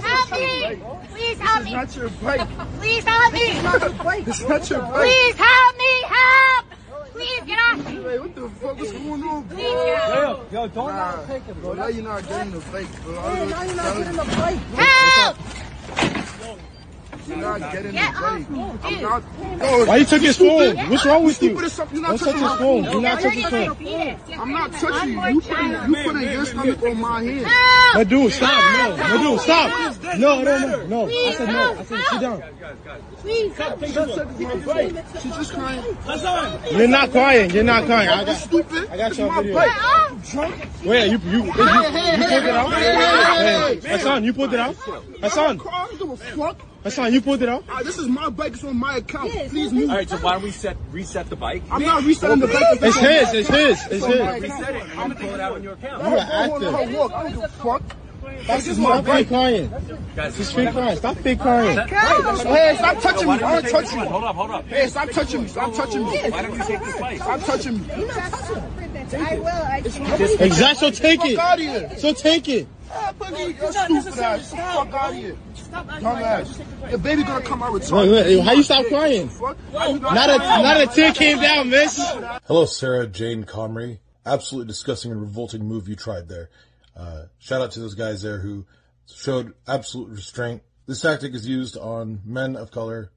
Help 0.00 0.30
me! 0.32 0.82
Please 1.12 1.38
help 1.38 1.64
me! 1.64 1.72
Not 1.72 1.96
your 1.96 2.08
break. 2.08 2.40
Please 2.80 3.04
help 3.04 3.32
me! 3.32 3.40
It's 3.42 3.62
not 3.62 4.70
your 4.70 4.80
break. 4.80 5.04
Please 5.04 5.34
help 5.36 5.76
me! 5.76 6.02
Help! 6.02 6.66
Please 7.12 7.40
get 7.42 7.58
off 7.60 7.86
me! 7.86 8.02
Hey, 8.02 8.18
what 8.18 8.34
the 8.34 8.48
fuck? 8.48 8.78
What's 8.78 8.92
going 8.92 9.22
on, 9.22 9.42
bro? 9.44 9.56
Please 9.56 9.84
get 9.84 10.24
off 10.24 10.50
me! 10.50 10.58
Yo, 10.58 10.66
don't 10.68 10.88
nah, 10.88 11.26
take 11.26 11.48
it, 11.48 11.54
bro. 11.60 11.74
Now 11.74 11.86
you're 11.86 12.02
not 12.02 12.26
getting 12.28 12.52
the 12.52 12.60
fake, 12.60 12.88
bro. 13.04 13.22
Hey, 13.22 13.46
now 13.46 13.62
you're 13.62 13.76
not 13.76 13.96
getting 13.96 14.16
the 14.16 14.24
fake. 14.24 14.60
Help! 14.74 15.36
You're 17.26 17.36
not 17.38 17.58
getting 17.72 17.92
Get 17.92 18.12
the 18.14 18.18
off 18.24 18.38
fake. 18.38 18.50
me, 18.50 18.62
I'm 18.82 18.92
dude. 18.92 19.02
not. 19.02 19.22
Bro, 19.58 19.84
Why 19.86 19.96
you 19.96 20.04
took 20.04 20.22
his 20.22 20.36
phone? 20.36 20.76
What's 20.90 21.04
wrong 21.06 21.24
with 21.24 21.42
you? 21.42 21.48
stupid 21.50 21.64
as 21.64 21.72
something. 21.72 21.98
You're 22.00 22.08
Don't 22.08 22.18
touch 22.18 22.26
touching 22.26 22.40
his 22.42 22.50
my 22.50 22.58
phone. 22.58 22.84
phone. 22.84 22.92
Do 22.92 23.00
not 23.00 23.20
touch 23.20 23.32
his 23.32 23.44
phone. 23.44 24.40
I'm 24.40 24.52
not 24.52 24.72
touching 24.72 25.08
you. 25.12 25.28
You 25.28 25.40
putting, 25.40 25.70
you 25.70 26.04
putting 26.04 26.22
your 26.32 26.44
stomach 26.46 26.82
on 26.82 27.00
my 27.00 27.22
hand. 27.22 27.94
My 27.94 28.04
dude, 28.04 28.32
stop. 28.32 28.50
No, 28.78 28.96
my 28.96 29.16
dude, 29.22 29.40
stop. 29.40 30.18
No, 30.18 30.42
no, 30.42 30.58
no, 30.58 30.86
no. 30.86 31.06
I 31.06 31.34
said 31.36 31.48
no. 31.48 31.78
I 31.78 31.84
said 31.84 32.00
sit 32.10 32.20
down. 32.20 32.42
Please. 33.18 33.52
She's 35.22 35.34
just 35.36 35.52
crying. 35.54 35.82
You're 36.72 36.88
not 36.88 37.10
crying. 37.10 37.50
You're 37.50 37.64
not 37.64 37.84
crying. 37.86 38.08
I 38.08 38.24
That's 38.24 38.40
got, 38.40 38.48
stupid. 38.48 38.90
I 38.90 38.96
got 38.96 39.10
It's 39.10 39.18
you 39.18 39.24
on 39.28 39.34
my 39.34 39.42
video. 39.42 39.54
bike. 39.54 40.22
Drunk. 40.30 40.68
Wait, 40.84 41.10
you 41.10 41.18
you 41.18 41.30
you, 41.30 41.38
you, 41.38 41.44
you 41.44 41.52
pulled 41.52 41.68
it 41.68 42.48
out. 42.48 42.72
Hey, 42.72 43.80
Hassan, 43.84 44.24
you 44.24 44.32
pulled 44.32 44.54
it 44.54 44.60
out. 44.60 44.74
Hassan, 44.74 45.60
I 45.60 45.86
don't 45.86 45.98
give 45.98 46.10
a 46.10 46.16
fuck. 46.16 46.58
Hassan, 46.84 47.12
you 47.14 47.20
pulled 47.22 47.42
it 47.42 47.48
out. 47.48 47.64
Ah, 47.68 47.80
this 47.82 47.98
is 47.98 48.06
my 48.08 48.28
bike. 48.28 48.52
It's 48.52 48.62
on 48.62 48.76
my 48.76 48.98
account. 48.98 49.30
Please 49.48 49.72
move. 49.72 49.88
All 49.90 49.96
right, 49.96 50.08
so 50.08 50.16
why 50.18 50.32
don't 50.34 50.42
we 50.42 50.50
set 50.50 50.76
reset 50.92 51.28
the 51.30 51.36
bike? 51.36 51.62
I'm 51.70 51.82
not 51.82 52.04
resetting 52.04 52.40
the 52.40 52.46
bike. 52.46 52.78
It's 52.82 52.96
his. 52.96 53.32
It's 53.32 53.48
his. 53.48 53.86
It's 53.90 54.04
on 54.04 54.10
his. 54.12 54.42
Reset 54.42 54.76
it. 54.76 54.82
I'm 54.90 54.96
gonna 54.96 55.14
pull 55.16 55.34
it 55.34 55.40
out 55.40 55.52
on 55.52 55.62
your 55.62 55.72
account. 55.72 56.02
You 56.02 56.08
are 56.08 56.10
Go 56.10 56.54
on 56.54 56.62
her 56.62 56.78
active. 56.82 56.94
walk. 56.98 57.12
I 57.12 57.22
don't 57.22 57.32
give 57.32 57.42
a 57.42 57.48
fuck. 57.48 57.82
This 58.46 58.68
is 58.68 58.78
my 58.78 58.96
fake 58.96 59.06
bike. 59.06 59.28
crying. 59.28 59.70
Guys, 60.16 60.36
This 60.36 60.52
fake 60.52 60.72
crying. 60.72 60.96
Stop 60.98 61.16
fake 61.18 61.40
crying. 61.40 61.78
Hey, 61.88 62.74
stop 62.76 63.00
touching 63.00 63.28
me. 63.28 63.34
I 63.34 63.38
don't 63.38 63.70
touch 63.70 63.92
you. 63.92 63.98
hold 64.00 64.24
up, 64.24 64.36
hold 64.36 64.50
up. 64.50 64.66
Hey, 64.66 64.86
stop 64.88 65.10
touching 65.10 65.42
me. 65.42 65.48
Stop 65.48 65.74
touching 65.74 66.04
me. 66.04 66.18
Why 66.30 66.42
don't 66.42 66.56
you 66.56 66.64
take 66.64 66.80
this 66.80 67.00
bike? 67.00 67.16
Stop 67.18 67.40
touching 67.40 67.78
me. 67.78 68.83
I 69.12 69.38
will. 69.38 69.46
I 69.46 69.82
Exactly. 70.40 70.90
So 70.92 71.02
take 71.02 71.24
it. 71.24 71.38
out 71.38 71.58
of 71.58 71.64
here. 71.64 71.98
So 71.98 72.12
take 72.12 72.48
it. 72.48 72.66
Ah, 72.90 73.12
Boogie, 73.18 73.58
you're 73.58 73.72
stupid 73.72 74.18
ass. 74.20 74.50
Fuck 74.50 74.92
out 74.92 75.10
of 75.10 75.16
here. 75.16 75.36
Dumbass. 75.70 76.90
Your 76.90 76.98
baby 76.98 77.24
gonna 77.24 77.44
come 77.44 77.62
out 77.62 77.72
with 77.72 77.90
Wait, 77.90 78.10
wait, 78.10 78.40
how 78.40 78.52
you 78.52 78.62
stop 78.62 78.86
crying? 78.86 79.28
Fuck. 79.28 79.56
How 79.72 79.88
you 79.88 79.98
gonna- 79.98 80.14
Not 80.14 80.30
a 80.30 80.38
not 80.38 80.80
a 80.80 80.86
tear 80.86 81.12
came 81.12 81.40
down, 81.40 81.70
miss. 81.70 81.98
Hello, 82.44 82.66
Sarah 82.66 83.06
Jane 83.06 83.44
Comrie. 83.44 83.98
Absolutely 84.24 84.68
disgusting 84.68 85.10
and 85.12 85.20
revolting 85.20 85.64
move 85.66 85.88
you 85.88 85.96
tried 85.96 86.28
there. 86.28 86.50
Uh, 86.96 87.24
shout 87.38 87.60
out 87.60 87.72
to 87.72 87.80
those 87.80 87.94
guys 87.94 88.22
there 88.22 88.38
who 88.38 88.64
showed 89.12 89.52
absolute 89.66 90.10
restraint. 90.10 90.62
This 90.86 91.00
tactic 91.00 91.34
is 91.34 91.46
used 91.46 91.76
on 91.76 92.20
men 92.24 92.56
of 92.56 92.70
color 92.70 93.10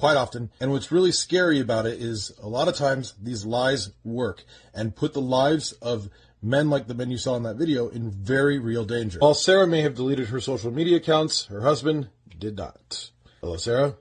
quite 0.00 0.16
often. 0.16 0.50
And 0.60 0.72
what's 0.72 0.90
really 0.90 1.12
scary 1.12 1.60
about 1.60 1.86
it 1.86 2.00
is 2.00 2.32
a 2.42 2.48
lot 2.48 2.66
of 2.66 2.74
times 2.74 3.14
these 3.22 3.44
lies 3.44 3.90
work 4.02 4.42
and 4.74 4.96
put 4.96 5.12
the 5.12 5.20
lives 5.20 5.72
of 5.72 6.08
men 6.42 6.70
like 6.70 6.88
the 6.88 6.94
men 6.94 7.10
you 7.10 7.18
saw 7.18 7.36
in 7.36 7.42
that 7.44 7.56
video 7.56 7.88
in 7.88 8.10
very 8.10 8.58
real 8.58 8.84
danger. 8.84 9.18
While 9.18 9.34
Sarah 9.34 9.66
may 9.66 9.82
have 9.82 9.94
deleted 9.94 10.28
her 10.28 10.40
social 10.40 10.70
media 10.70 10.96
accounts, 10.96 11.44
her 11.46 11.60
husband 11.60 12.08
did 12.38 12.56
not. 12.56 13.10
Hello, 13.42 13.56
Sarah. 13.56 13.94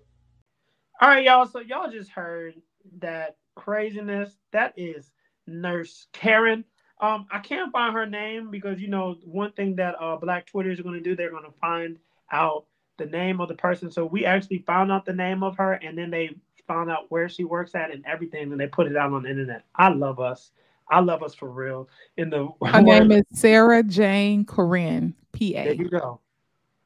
All 1.01 1.09
right, 1.09 1.23
y'all. 1.23 1.45
So 1.45 1.59
y'all 1.59 1.91
just 1.91 2.09
heard 2.09 2.55
that 2.99 3.35
craziness. 3.55 4.31
That 4.51 4.73
is 4.77 5.11
Nurse 5.45 6.07
Karen. 6.13 6.63
Um, 7.01 7.27
I 7.31 7.39
can't 7.39 7.71
find 7.71 7.93
her 7.93 8.05
name 8.05 8.51
because 8.51 8.79
you 8.81 8.89
know 8.89 9.15
one 9.23 9.51
thing 9.53 9.75
that 9.75 9.95
uh 9.99 10.17
Black 10.17 10.47
Twitter 10.47 10.71
is 10.71 10.81
going 10.81 10.95
to 10.95 11.01
do. 11.01 11.15
They're 11.15 11.31
going 11.31 11.45
to 11.45 11.57
find 11.59 11.97
out 12.31 12.65
the 12.99 13.07
name 13.07 13.41
of 13.41 13.47
the 13.47 13.55
person. 13.55 13.89
So 13.89 14.05
we 14.05 14.25
actually 14.25 14.59
found 14.59 14.91
out 14.91 15.05
the 15.05 15.13
name 15.13 15.41
of 15.41 15.57
her, 15.57 15.73
and 15.73 15.97
then 15.97 16.11
they 16.11 16.35
found 16.67 16.91
out 16.91 17.09
where 17.09 17.27
she 17.27 17.43
works 17.43 17.73
at 17.73 17.91
and 17.91 18.05
everything, 18.05 18.51
and 18.51 18.59
they 18.61 18.67
put 18.67 18.85
it 18.85 18.95
out 18.95 19.11
on 19.11 19.23
the 19.23 19.29
internet. 19.29 19.63
I 19.75 19.89
love 19.89 20.19
us. 20.19 20.51
I 20.87 20.99
love 20.99 21.23
us 21.23 21.33
for 21.33 21.49
real. 21.49 21.89
In 22.17 22.29
the 22.29 22.49
Her 22.63 22.81
name 22.81 23.11
is 23.11 23.23
Sarah 23.33 23.81
Jane 23.83 24.45
Comrie, 24.45 25.13
PA. 25.33 25.37
There 25.39 25.73
you 25.73 25.89
go. 25.89 26.19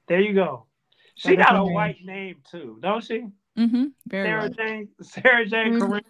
There 0.07 0.21
you 0.21 0.33
go. 0.33 0.65
She 1.15 1.35
That 1.35 1.49
got 1.49 1.55
a 1.59 1.63
name. 1.65 1.73
white 1.73 1.97
name 2.03 2.37
too, 2.49 2.77
don't 2.81 3.03
she? 3.03 3.27
Mm-hmm. 3.57 3.85
Very 4.07 4.27
Sarah. 4.27 4.49
Jane, 4.49 4.89
Sarah 5.01 5.45
Jane 5.45 5.73
Mhm. 5.73 5.79
Comrie. 5.81 6.01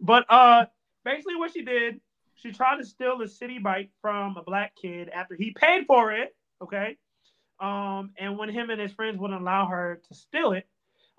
But 0.00 0.24
uh, 0.30 0.66
basically, 1.04 1.36
what 1.36 1.52
she 1.52 1.62
did, 1.62 2.00
she 2.34 2.52
tried 2.52 2.78
to 2.78 2.84
steal 2.84 3.20
a 3.20 3.24
Citi 3.26 3.62
Bike 3.62 3.90
from 4.00 4.36
a 4.36 4.42
black 4.42 4.74
kid 4.74 5.08
after 5.10 5.34
he 5.34 5.50
paid 5.52 5.86
for 5.86 6.10
it. 6.12 6.34
Okay. 6.62 6.96
Um, 7.60 8.12
and 8.18 8.38
when 8.38 8.48
him 8.48 8.70
and 8.70 8.80
his 8.80 8.92
friends 8.92 9.18
wouldn't 9.18 9.40
allow 9.40 9.66
her 9.66 10.00
to 10.08 10.14
steal 10.14 10.52
it, 10.52 10.66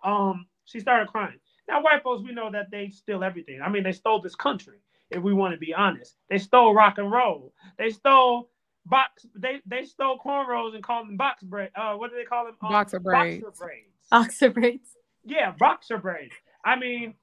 um, 0.03 0.47
she 0.65 0.79
started 0.79 1.07
crying. 1.07 1.39
Now, 1.67 1.81
white 1.83 2.03
folks, 2.03 2.23
we 2.23 2.33
know 2.33 2.51
that 2.51 2.71
they 2.71 2.89
steal 2.89 3.23
everything. 3.23 3.61
I 3.61 3.69
mean, 3.69 3.83
they 3.83 3.91
stole 3.91 4.21
this 4.21 4.35
country. 4.35 4.79
If 5.11 5.21
we 5.21 5.33
want 5.33 5.53
to 5.53 5.59
be 5.59 5.73
honest, 5.73 6.15
they 6.29 6.37
stole 6.37 6.73
rock 6.73 6.97
and 6.97 7.11
roll. 7.11 7.53
They 7.77 7.89
stole 7.89 8.49
box. 8.85 9.25
They 9.35 9.61
they 9.65 9.83
stole 9.83 10.17
cornrows 10.17 10.73
and 10.73 10.83
called 10.83 11.07
them 11.09 11.17
box 11.17 11.43
braid. 11.43 11.69
Uh, 11.75 11.95
what 11.95 12.11
do 12.11 12.17
they 12.17 12.23
call 12.23 12.45
them? 12.45 12.55
Um, 12.61 12.71
Boxer 12.71 12.99
braids. 12.99 13.43
Boxer 13.43 13.65
braids. 13.65 14.07
Oxer 14.11 14.53
braids. 14.53 14.95
Yeah, 15.25 15.51
boxer 15.59 15.97
braids. 15.97 16.33
I 16.63 16.77
mean, 16.77 17.15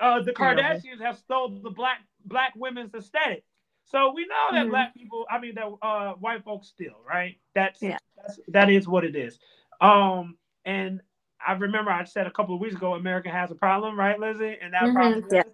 uh, 0.00 0.22
the 0.22 0.32
Kardashians 0.32 1.00
have 1.00 1.18
stole 1.18 1.60
the 1.62 1.70
black 1.70 2.00
black 2.24 2.52
women's 2.56 2.94
aesthetic. 2.94 3.44
So 3.86 4.12
we 4.12 4.26
know 4.26 4.48
that 4.52 4.66
Mhm. 4.66 4.70
black 4.70 4.94
people, 4.94 5.26
I 5.30 5.38
mean, 5.38 5.54
that 5.54 5.66
uh, 5.80 6.14
white 6.14 6.42
folks 6.44 6.66
still, 6.68 7.00
right? 7.08 7.38
That's, 7.54 7.80
Yeah. 7.80 7.98
that's 8.16 8.40
that 8.48 8.68
is 8.68 8.88
what 8.88 9.04
it 9.04 9.14
is. 9.14 9.38
Um, 9.80 10.36
and 10.64 11.00
I 11.46 11.52
remember 11.52 11.90
I 11.92 12.02
said 12.04 12.26
a 12.26 12.30
couple 12.32 12.54
of 12.56 12.60
weeks 12.60 12.74
ago, 12.74 12.94
America 12.94 13.30
has 13.30 13.50
a 13.52 13.54
problem, 13.54 13.98
right, 13.98 14.18
Lizzy? 14.18 14.58
And 14.60 14.74
that 14.74 14.82
Mhm, 14.82 14.94
problem 14.94 15.24
yeah. 15.30 15.42
is 15.46 15.52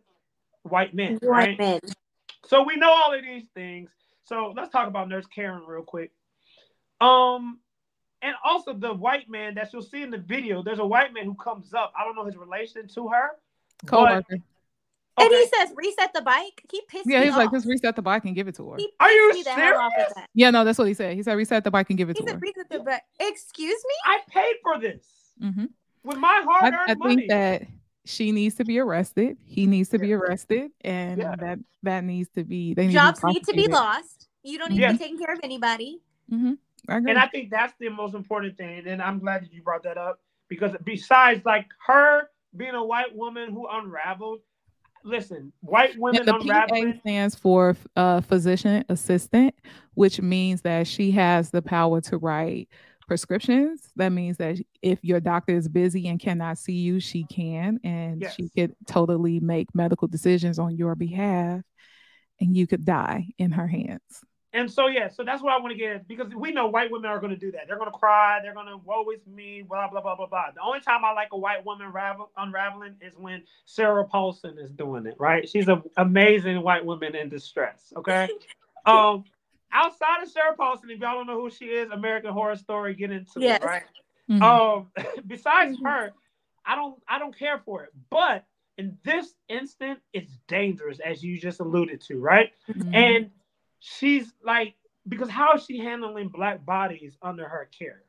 white 0.63 0.95
men, 0.95 1.19
White 1.21 1.29
right? 1.29 1.59
men. 1.59 1.81
So 2.47 2.63
we 2.63 2.77
know 2.77 2.91
all 2.91 3.13
of 3.13 3.23
these 3.23 3.49
things. 3.51 3.91
So 4.25 4.53
let's 4.57 4.71
talk 4.71 4.89
about 4.89 5.09
Nurse 5.09 5.27
Karen 5.27 5.65
real 5.67 5.83
quick. 5.83 6.13
Um, 7.01 7.61
and 8.23 8.35
also 8.45 8.73
the 8.73 8.95
white 8.95 9.29
man 9.29 9.55
that 9.57 9.73
you'll 9.73 9.83
see 9.83 10.03
in 10.03 10.11
the 10.11 10.19
video. 10.19 10.63
There's 10.63 10.79
a 10.79 10.87
white 10.87 11.13
man 11.13 11.25
who 11.25 11.35
comes 11.35 11.75
up. 11.75 11.93
I 11.99 12.05
don't 12.05 12.15
know 12.17 12.25
his 12.25 12.37
relation 12.37 12.89
to 12.89 13.09
her. 13.09 13.33
but- 13.85 14.25
Co-worker. 15.17 15.35
And 15.35 15.43
he 15.43 15.49
says, 15.59 15.75
reset 15.77 16.13
the 16.15 16.23
bike. 16.23 16.63
He 16.71 16.81
pissed 16.89 17.07
Yeah, 17.07 17.21
me 17.21 17.27
he's 17.27 17.37
like, 17.37 17.49
off. 17.49 17.55
just 17.55 17.67
reset 17.67 17.97
the 17.97 18.03
bike 18.03 18.25
and 18.25 18.35
give 18.35 18.49
it 18.49 18.55
to 18.57 18.71
her. 18.71 18.77
He 18.79 18.89
Are 18.99 19.11
you 19.11 19.33
me 19.35 19.43
the 19.43 19.51
hell 19.51 19.77
off 19.79 19.93
with 19.97 20.07
serious? 20.07 20.15
that. 20.17 20.31
Yeah, 20.35 20.51
no, 20.51 20.65
that's 20.65 20.79
what 20.79 20.89
he 20.89 20.95
said. 20.95 21.15
He 21.17 21.23
said 21.23 21.35
reset 21.37 21.65
the 21.65 21.71
bike 21.71 21.91
and 21.91 21.99
give 21.99 22.09
it 22.11 22.17
He 22.17 22.23
to 22.25 22.33
her. 22.33 22.33
said, 22.33 22.41
her. 22.41 22.41
reset 22.41 22.69
the 22.71 22.79
bike. 22.81 23.03
Excuse 23.21 23.69
me? 23.87 23.95
I 24.07 24.21
paid 24.29 24.55
for 24.63 24.79
this 24.79 25.05
hmm 25.41 25.65
with 26.05 26.19
my 26.19 26.29
I, 26.29 26.43
hard-earned 26.45 26.91
I 26.91 26.95
money. 26.95 27.17
think 27.17 27.29
that 27.31 27.63
she 28.05 28.33
needs 28.33 28.55
to 28.57 28.65
be 28.65 28.79
arrested. 28.79 29.37
He 29.45 29.67
needs 29.67 29.89
to 29.91 29.99
be 29.99 30.13
arrested, 30.13 30.73
and 30.81 31.19
Yeah. 31.21 31.37
that 31.39 31.59
that 31.85 32.05
needs 32.05 32.29
to 32.31 32.43
be. 32.45 32.75
They 32.75 32.87
need 32.89 32.93
Jobs 32.95 33.21
to 33.21 33.27
need 33.29 33.45
to 33.45 33.53
be 33.53 33.69
lost. 33.69 34.29
You 34.43 34.59
don't 34.59 34.71
need 34.71 34.81
Yeah. 34.81 34.89
to 34.89 34.93
be 34.95 34.99
taking 34.99 35.19
care 35.19 35.33
of 35.33 35.41
anybody. 35.45 36.01
Mhm. 36.31 36.59
I 36.89 36.97
agree. 36.97 37.11
and 37.13 37.19
I 37.21 37.27
think 37.29 37.51
that's 37.51 37.75
the 37.79 37.89
most 37.91 38.15
important 38.15 38.57
thing. 38.57 38.87
And 38.89 39.01
I'm 39.01 39.21
glad 39.21 39.43
that 39.43 39.53
you 39.53 39.63
brought 39.63 39.85
that 39.85 39.97
up 39.99 40.21
because 40.49 40.73
besides 40.85 41.45
like 41.45 41.67
her 41.87 42.29
being 42.57 42.75
a 42.75 42.85
white 42.85 43.15
woman 43.15 43.53
who 43.53 43.69
unraveled, 43.69 44.41
listen, 45.05 45.53
white 45.61 45.97
women 45.99 46.21
And 46.21 46.29
the 46.29 46.35
unraveling. 46.37 46.95
PA 46.95 46.99
stands 47.01 47.35
for 47.35 47.77
uh, 47.97 48.21
physician 48.21 48.85
assistant, 48.89 49.55
which 49.95 50.21
means 50.21 50.63
that 50.63 50.87
she 50.87 51.11
has 51.13 51.51
the 51.51 51.63
power 51.63 52.01
to 52.03 52.19
write 52.19 52.69
prescriptions. 53.07 53.91
That 53.97 54.11
means 54.11 54.37
that 54.39 54.59
if 54.81 54.99
your 55.03 55.21
doctor 55.21 55.55
is 55.55 55.69
busy 55.69 56.09
and 56.09 56.21
cannot 56.21 56.59
see 56.59 56.75
you, 56.75 57.01
she 57.01 57.25
can, 57.25 57.81
and 57.85 58.25
she 58.35 58.49
could 58.51 58.75
totally 58.87 59.41
make 59.41 59.75
medical 59.75 60.09
decisions 60.09 60.59
on 60.59 60.77
your 60.77 60.95
behalf, 60.95 61.63
and 62.41 62.57
you 62.57 62.67
could 62.67 62.85
die 62.85 63.29
in 63.39 63.53
her 63.53 63.67
hands. 63.67 64.25
And 64.55 64.71
so 64.71 64.87
yeah, 64.87 65.09
so 65.09 65.25
that's 65.25 65.43
what 65.43 65.53
I 65.53 65.59
want 65.59 65.73
to 65.73 65.79
get 65.79 65.93
at 65.97 66.09
because 66.09 66.29
we 66.35 66.53
know 66.53 66.67
white 66.67 66.91
women 66.91 67.11
are 67.11 67.19
going 67.19 67.31
to 67.33 67.39
do 67.39 67.51
that. 67.53 67.63
They're 67.67 67.79
going 67.79 67.91
to 67.91 67.99
cry. 67.99 68.39
They're 68.43 68.53
going 68.53 68.67
to 68.67 68.77
woe 68.85 69.05
is 69.11 69.27
me. 69.27 69.63
Blah 69.63 69.89
blah 69.89 70.03
blah 70.03 70.15
blah 70.15 70.27
blah. 70.27 70.51
The 70.55 70.61
only 70.61 70.81
time 70.81 71.05
I 71.05 71.13
like 71.13 71.29
a 71.33 71.39
white 71.39 71.65
woman 71.65 71.91
ravel, 71.91 72.31
unraveling 72.37 72.97
is 73.01 73.15
when 73.17 73.43
Sarah 73.65 74.05
Paulson 74.05 74.59
is 74.59 74.71
doing 74.71 75.07
it. 75.07 75.17
Right? 75.19 75.49
She's 75.49 75.69
an 75.69 75.83
amazing 75.97 76.63
white 76.63 76.85
woman 76.85 77.15
in 77.15 77.31
distress. 77.31 77.95
Okay. 77.97 78.29
um, 78.87 79.25
outside 79.73 80.23
of 80.23 80.29
Sarah 80.29 80.55
Paulson, 80.55 80.91
if 80.91 81.01
y'all 81.01 81.15
don't 81.15 81.27
know 81.27 81.41
who 81.41 81.51
she 81.51 81.67
is, 81.67 81.91
American 81.91 82.33
Horror 82.33 82.57
Story, 82.57 82.95
get 82.95 83.11
into 83.11 83.41
Yes. 83.41 83.63
it. 83.63 83.67
Right? 83.67 83.83
Mhm. 84.29 84.43
Um, 84.43 84.91
besides 85.27 85.79
her, 85.83 86.13
I 86.67 86.75
don't 86.77 87.03
I 87.09 87.19
don't 87.19 87.37
care 87.37 87.59
for 87.65 87.85
it. 87.85 87.91
But 88.11 88.45
in 88.77 88.99
this 89.03 89.35
instant, 89.49 90.01
it's 90.13 90.37
dangerous, 90.47 90.99
as 91.01 91.25
you 91.25 91.39
just 91.41 91.61
alluded 91.61 92.03
to, 92.03 92.19
right? 92.19 92.53
Mhm. 92.69 92.95
And 92.95 93.31
she's 93.83 94.33
like, 94.45 94.75
because 95.09 95.29
how 95.29 95.55
is 95.55 95.65
she 95.65 95.79
handling 95.79 96.29
black 96.29 96.65
bodies 96.65 97.17
under 97.21 97.49
her 97.49 97.69
care? 97.77 98.05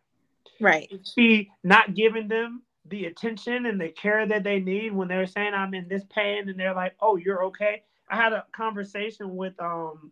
Right. 0.61 0.87
Is 0.91 1.11
she 1.17 1.49
not 1.63 1.95
giving 1.95 2.27
them 2.27 2.61
the 2.85 3.05
attention 3.05 3.65
and 3.65 3.81
the 3.81 3.89
care 3.89 4.27
that 4.27 4.43
they 4.43 4.59
need 4.59 4.93
when 4.93 5.07
they're 5.07 5.25
saying 5.25 5.53
I'm 5.53 5.73
in 5.73 5.87
this 5.87 6.03
pain 6.09 6.47
and 6.47 6.59
they're 6.59 6.75
like, 6.75 6.93
oh, 7.01 7.15
you're 7.15 7.45
okay? 7.45 7.83
I 8.07 8.15
had 8.15 8.33
a 8.33 8.45
conversation 8.55 9.35
with 9.35 9.59
um 9.59 10.11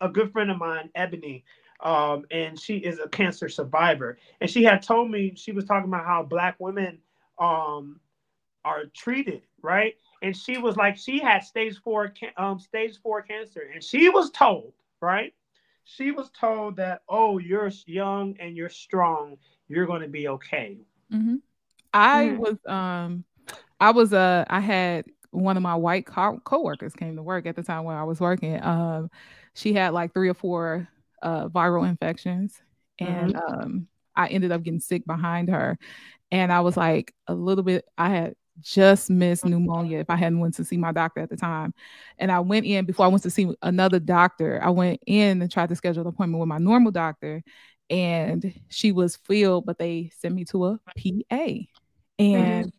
a 0.00 0.08
good 0.08 0.32
friend 0.32 0.50
of 0.50 0.58
mine, 0.58 0.90
Ebony, 0.94 1.44
um, 1.82 2.24
and 2.30 2.60
she 2.60 2.76
is 2.76 2.98
a 2.98 3.08
cancer 3.08 3.48
survivor. 3.48 4.18
And 4.40 4.50
she 4.50 4.64
had 4.64 4.82
told 4.82 5.10
me 5.10 5.32
she 5.34 5.52
was 5.52 5.64
talking 5.64 5.88
about 5.88 6.04
how 6.04 6.22
black 6.22 6.56
women 6.58 6.98
um 7.38 8.00
are 8.66 8.84
treated, 8.94 9.42
right? 9.62 9.94
And 10.22 10.36
she 10.36 10.58
was 10.58 10.76
like, 10.76 10.96
she 10.96 11.20
had 11.20 11.40
stage 11.40 11.78
four, 11.82 12.12
um, 12.36 12.58
stage 12.58 12.98
four 13.02 13.22
cancer, 13.22 13.68
and 13.72 13.82
she 13.82 14.08
was 14.08 14.30
told, 14.30 14.72
right? 15.00 15.34
She 15.84 16.10
was 16.12 16.30
told 16.30 16.76
that, 16.76 17.02
oh, 17.08 17.38
you're 17.38 17.70
young 17.86 18.36
and 18.40 18.56
you're 18.56 18.68
strong, 18.70 19.36
you're 19.68 19.86
going 19.86 20.02
to 20.02 20.08
be 20.08 20.28
okay. 20.28 20.78
mm-hmm. 21.12 21.36
I 21.92 22.32
Mhm. 22.32 22.38
was 22.38 22.56
um 22.66 23.24
I 23.80 23.92
was 23.92 24.12
uh 24.12 24.44
I 24.48 24.60
had 24.60 25.06
one 25.32 25.56
of 25.58 25.64
my 25.64 25.76
white 25.76 26.06
co- 26.06 26.40
coworkers 26.44 26.94
came 26.94 27.16
to 27.16 27.22
work 27.22 27.46
at 27.46 27.56
the 27.56 27.62
time 27.62 27.84
when 27.84 27.96
I 27.96 28.04
was 28.04 28.20
working. 28.20 28.62
Um 28.62 29.10
she 29.54 29.74
had 29.74 29.94
like 29.94 30.14
three 30.14 30.28
or 30.30 30.34
four 30.34 30.88
uh 31.22 31.48
viral 31.48 31.88
infections 31.88 32.60
and 33.00 33.36
um 33.36 33.88
I 34.16 34.28
ended 34.28 34.52
up 34.52 34.62
getting 34.64 34.80
sick 34.80 35.06
behind 35.06 35.50
her. 35.50 35.78
And 36.32 36.52
I 36.52 36.60
was 36.62 36.76
like 36.76 37.14
a 37.28 37.34
little 37.34 37.64
bit, 37.64 37.84
I 37.98 38.10
had 38.10 38.34
just 38.60 39.10
missed 39.10 39.44
pneumonia 39.44 39.98
if 39.98 40.10
I 40.10 40.16
hadn't 40.16 40.40
went 40.40 40.54
to 40.54 40.64
see 40.64 40.76
my 40.76 40.92
doctor 40.92 41.20
at 41.20 41.30
the 41.30 41.36
time. 41.36 41.74
And 42.18 42.30
I 42.30 42.40
went 42.40 42.66
in 42.66 42.84
before 42.84 43.06
I 43.06 43.08
went 43.08 43.22
to 43.24 43.30
see 43.30 43.54
another 43.62 43.98
doctor. 43.98 44.60
I 44.62 44.70
went 44.70 45.00
in 45.06 45.42
and 45.42 45.50
tried 45.50 45.68
to 45.70 45.76
schedule 45.76 46.02
an 46.02 46.08
appointment 46.08 46.40
with 46.40 46.48
my 46.48 46.58
normal 46.58 46.92
doctor 46.92 47.42
and 47.90 48.52
she 48.68 48.92
was 48.92 49.16
filled, 49.16 49.66
but 49.66 49.78
they 49.78 50.10
sent 50.18 50.34
me 50.34 50.44
to 50.46 50.66
a 50.66 50.80
PA. 50.96 51.68
And 52.18 52.72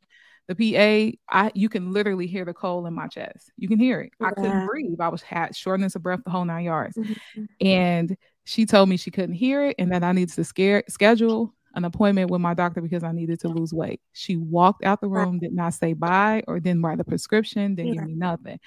the 0.47 0.55
PA, 0.55 1.17
I 1.29 1.51
you 1.55 1.69
can 1.69 1.91
literally 1.91 2.27
hear 2.27 2.45
the 2.45 2.53
cold 2.53 2.87
in 2.87 2.93
my 2.93 3.07
chest. 3.07 3.51
You 3.57 3.67
can 3.67 3.79
hear 3.79 4.01
it. 4.01 4.11
I 4.21 4.31
couldn't 4.31 4.67
breathe. 4.67 4.99
I 4.99 5.09
was 5.09 5.21
had 5.21 5.55
shortness 5.55 5.95
of 5.95 6.03
breath 6.03 6.21
the 6.23 6.31
whole 6.31 6.45
nine 6.45 6.63
yards. 6.63 6.97
Mhm. 6.97 7.47
And 7.61 8.17
she 8.45 8.65
told 8.65 8.89
me 8.89 8.97
she 8.97 9.11
couldn't 9.11 9.35
hear 9.35 9.65
it 9.65 9.75
and 9.79 9.91
that 9.91 10.03
I 10.03 10.11
needed 10.11 10.35
to 10.35 10.43
scare, 10.43 10.83
schedule 10.87 11.53
an 11.75 11.85
appointment 11.85 12.29
with 12.31 12.41
my 12.41 12.53
doctor 12.53 12.81
because 12.81 13.03
I 13.03 13.11
needed 13.11 13.39
to 13.41 13.49
lose 13.49 13.73
weight. 13.73 14.01
She 14.13 14.37
walked 14.37 14.83
out 14.83 15.01
the 15.01 15.07
room, 15.07 15.39
did 15.39 15.53
not 15.53 15.73
say 15.73 15.93
bye 15.93 16.43
or 16.47 16.59
didn't 16.59 16.81
write 16.81 16.99
a 16.99 17.03
prescription, 17.03 17.75
didn't 17.75 17.93
give 17.93 18.03
me 18.03 18.15
nothing. 18.15 18.59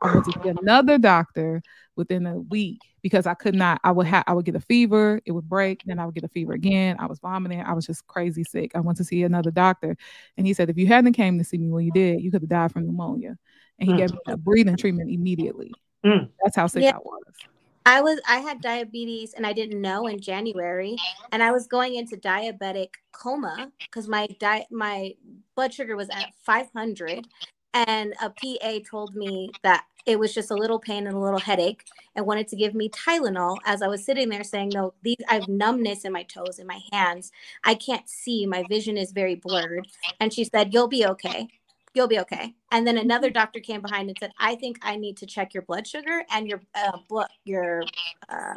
I 0.00 0.12
went 0.12 0.24
to 0.26 0.32
see 0.42 0.48
another 0.48 0.98
doctor 0.98 1.62
within 1.96 2.26
a 2.26 2.38
week 2.38 2.80
because 3.02 3.26
I 3.26 3.34
could 3.34 3.54
not. 3.54 3.80
I 3.84 3.92
would 3.92 4.06
have. 4.06 4.24
I 4.26 4.32
would 4.32 4.44
get 4.44 4.56
a 4.56 4.60
fever. 4.60 5.20
It 5.24 5.32
would 5.32 5.48
break. 5.48 5.82
Then 5.84 5.98
I 5.98 6.06
would 6.06 6.14
get 6.14 6.24
a 6.24 6.28
fever 6.28 6.52
again. 6.52 6.96
I 6.98 7.06
was 7.06 7.20
vomiting. 7.20 7.60
I 7.60 7.72
was 7.72 7.86
just 7.86 8.06
crazy 8.06 8.44
sick. 8.44 8.72
I 8.74 8.80
went 8.80 8.98
to 8.98 9.04
see 9.04 9.22
another 9.22 9.50
doctor, 9.50 9.96
and 10.36 10.46
he 10.46 10.54
said, 10.54 10.68
if 10.68 10.76
you 10.76 10.86
hadn't 10.86 11.12
came 11.12 11.38
to 11.38 11.44
see 11.44 11.58
me 11.58 11.70
when 11.70 11.84
you 11.84 11.92
did, 11.92 12.20
you 12.20 12.30
could 12.30 12.42
have 12.42 12.48
died 12.48 12.72
from 12.72 12.86
pneumonia. 12.86 13.36
And 13.78 13.88
he 13.88 13.94
Mm. 13.94 13.98
gave 13.98 14.12
me 14.12 14.18
a 14.26 14.36
breathing 14.36 14.76
treatment 14.76 15.10
immediately. 15.10 15.72
Mm. 16.04 16.30
That's 16.42 16.56
how 16.56 16.66
sick 16.66 16.82
Yeah. 16.82 16.96
I 16.96 16.98
was. 16.98 17.22
I 17.86 18.00
was 18.00 18.20
I 18.26 18.38
had 18.38 18.60
diabetes 18.62 19.34
and 19.34 19.46
I 19.46 19.52
didn't 19.52 19.80
know 19.80 20.06
in 20.06 20.18
January 20.20 20.96
and 21.32 21.42
I 21.42 21.52
was 21.52 21.66
going 21.66 21.96
into 21.96 22.16
diabetic 22.16 22.90
coma 23.12 23.70
because 23.78 24.08
my 24.08 24.26
diet 24.38 24.66
my 24.70 25.14
blood 25.54 25.74
sugar 25.74 25.96
was 25.96 26.08
at 26.10 26.32
500 26.44 27.28
and 27.74 28.14
a 28.22 28.30
PA 28.30 28.78
told 28.88 29.14
me 29.14 29.50
that 29.62 29.84
it 30.06 30.18
was 30.18 30.34
just 30.34 30.50
a 30.50 30.54
little 30.54 30.78
pain 30.78 31.06
and 31.06 31.16
a 31.16 31.20
little 31.20 31.40
headache 31.40 31.84
and 32.14 32.26
wanted 32.26 32.48
to 32.48 32.56
give 32.56 32.74
me 32.74 32.88
Tylenol 32.88 33.58
as 33.66 33.82
I 33.82 33.88
was 33.88 34.04
sitting 34.04 34.28
there 34.28 34.44
saying 34.44 34.70
no 34.72 34.94
these 35.02 35.16
I 35.28 35.34
have 35.34 35.48
numbness 35.48 36.04
in 36.04 36.12
my 36.12 36.22
toes 36.22 36.58
and 36.58 36.68
my 36.68 36.80
hands. 36.90 37.32
I 37.64 37.74
can't 37.74 38.08
see. 38.08 38.46
My 38.46 38.64
vision 38.68 38.96
is 38.96 39.12
very 39.12 39.34
blurred. 39.34 39.88
And 40.20 40.32
she 40.32 40.44
said 40.44 40.72
you'll 40.72 40.88
be 40.88 41.06
okay 41.06 41.48
you'll 41.94 42.08
be 42.08 42.18
okay. 42.20 42.54
And 42.70 42.86
then 42.86 42.98
another 42.98 43.30
doctor 43.30 43.60
came 43.60 43.80
behind 43.80 44.10
and 44.10 44.18
said, 44.18 44.32
I 44.38 44.56
think 44.56 44.78
I 44.82 44.96
need 44.96 45.16
to 45.18 45.26
check 45.26 45.54
your 45.54 45.62
blood 45.62 45.86
sugar 45.86 46.24
and 46.30 46.46
your 46.48 46.60
uh, 46.74 46.98
blood, 47.08 47.28
your 47.44 47.84
uh, 48.28 48.54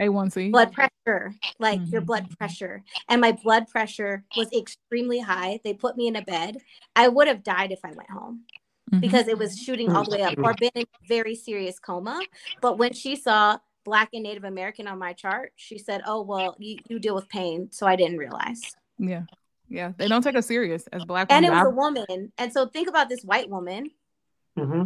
A1C. 0.00 0.50
blood 0.50 0.72
pressure, 0.72 1.34
like 1.58 1.80
your 1.90 2.02
Mhm. 2.02 2.06
blood 2.06 2.38
pressure. 2.38 2.84
And 3.08 3.20
my 3.20 3.32
blood 3.32 3.68
pressure 3.68 4.24
was 4.36 4.52
extremely 4.52 5.20
high. 5.20 5.60
They 5.64 5.72
put 5.74 5.96
me 5.96 6.06
in 6.06 6.16
a 6.16 6.22
bed. 6.22 6.58
I 6.94 7.08
would 7.08 7.26
have 7.26 7.42
died 7.42 7.72
if 7.72 7.80
I 7.84 7.92
went 7.92 8.10
home 8.10 8.44
Mhm. 8.92 9.00
because 9.00 9.28
it 9.28 9.38
was 9.38 9.58
shooting 9.58 9.90
all 9.90 10.04
the 10.04 10.10
way 10.10 10.22
up 10.22 10.34
or 10.38 10.52
been 10.54 10.70
in 10.74 10.86
very 11.08 11.34
serious 11.34 11.78
coma. 11.78 12.22
But 12.60 12.76
when 12.78 12.92
she 12.92 13.16
saw 13.16 13.58
Black 13.84 14.10
and 14.12 14.22
Native 14.22 14.44
American 14.44 14.86
on 14.88 14.98
my 14.98 15.12
chart, 15.12 15.52
she 15.56 15.78
said, 15.78 16.02
Oh, 16.06 16.22
well, 16.22 16.56
you, 16.58 16.78
you 16.88 16.98
deal 16.98 17.14
with 17.14 17.28
pain. 17.28 17.70
So 17.70 17.86
I 17.86 17.96
didn't 17.96 18.18
realize. 18.18 18.74
Yeah. 18.98 19.24
Yeah. 19.68 19.92
They 19.96 20.08
don't 20.08 20.22
take 20.22 20.36
us 20.36 20.46
serious 20.46 20.86
as 20.88 21.04
black 21.04 21.28
women. 21.30 21.44
And 21.44 21.52
it 21.52 21.56
was 21.56 21.66
a 21.66 21.70
I- 21.70 21.74
woman. 21.74 22.32
And 22.38 22.52
so 22.52 22.66
think 22.66 22.88
about 22.88 23.08
this 23.08 23.22
white 23.24 23.48
woman. 23.50 23.90
Mm-hmm. 24.58 24.84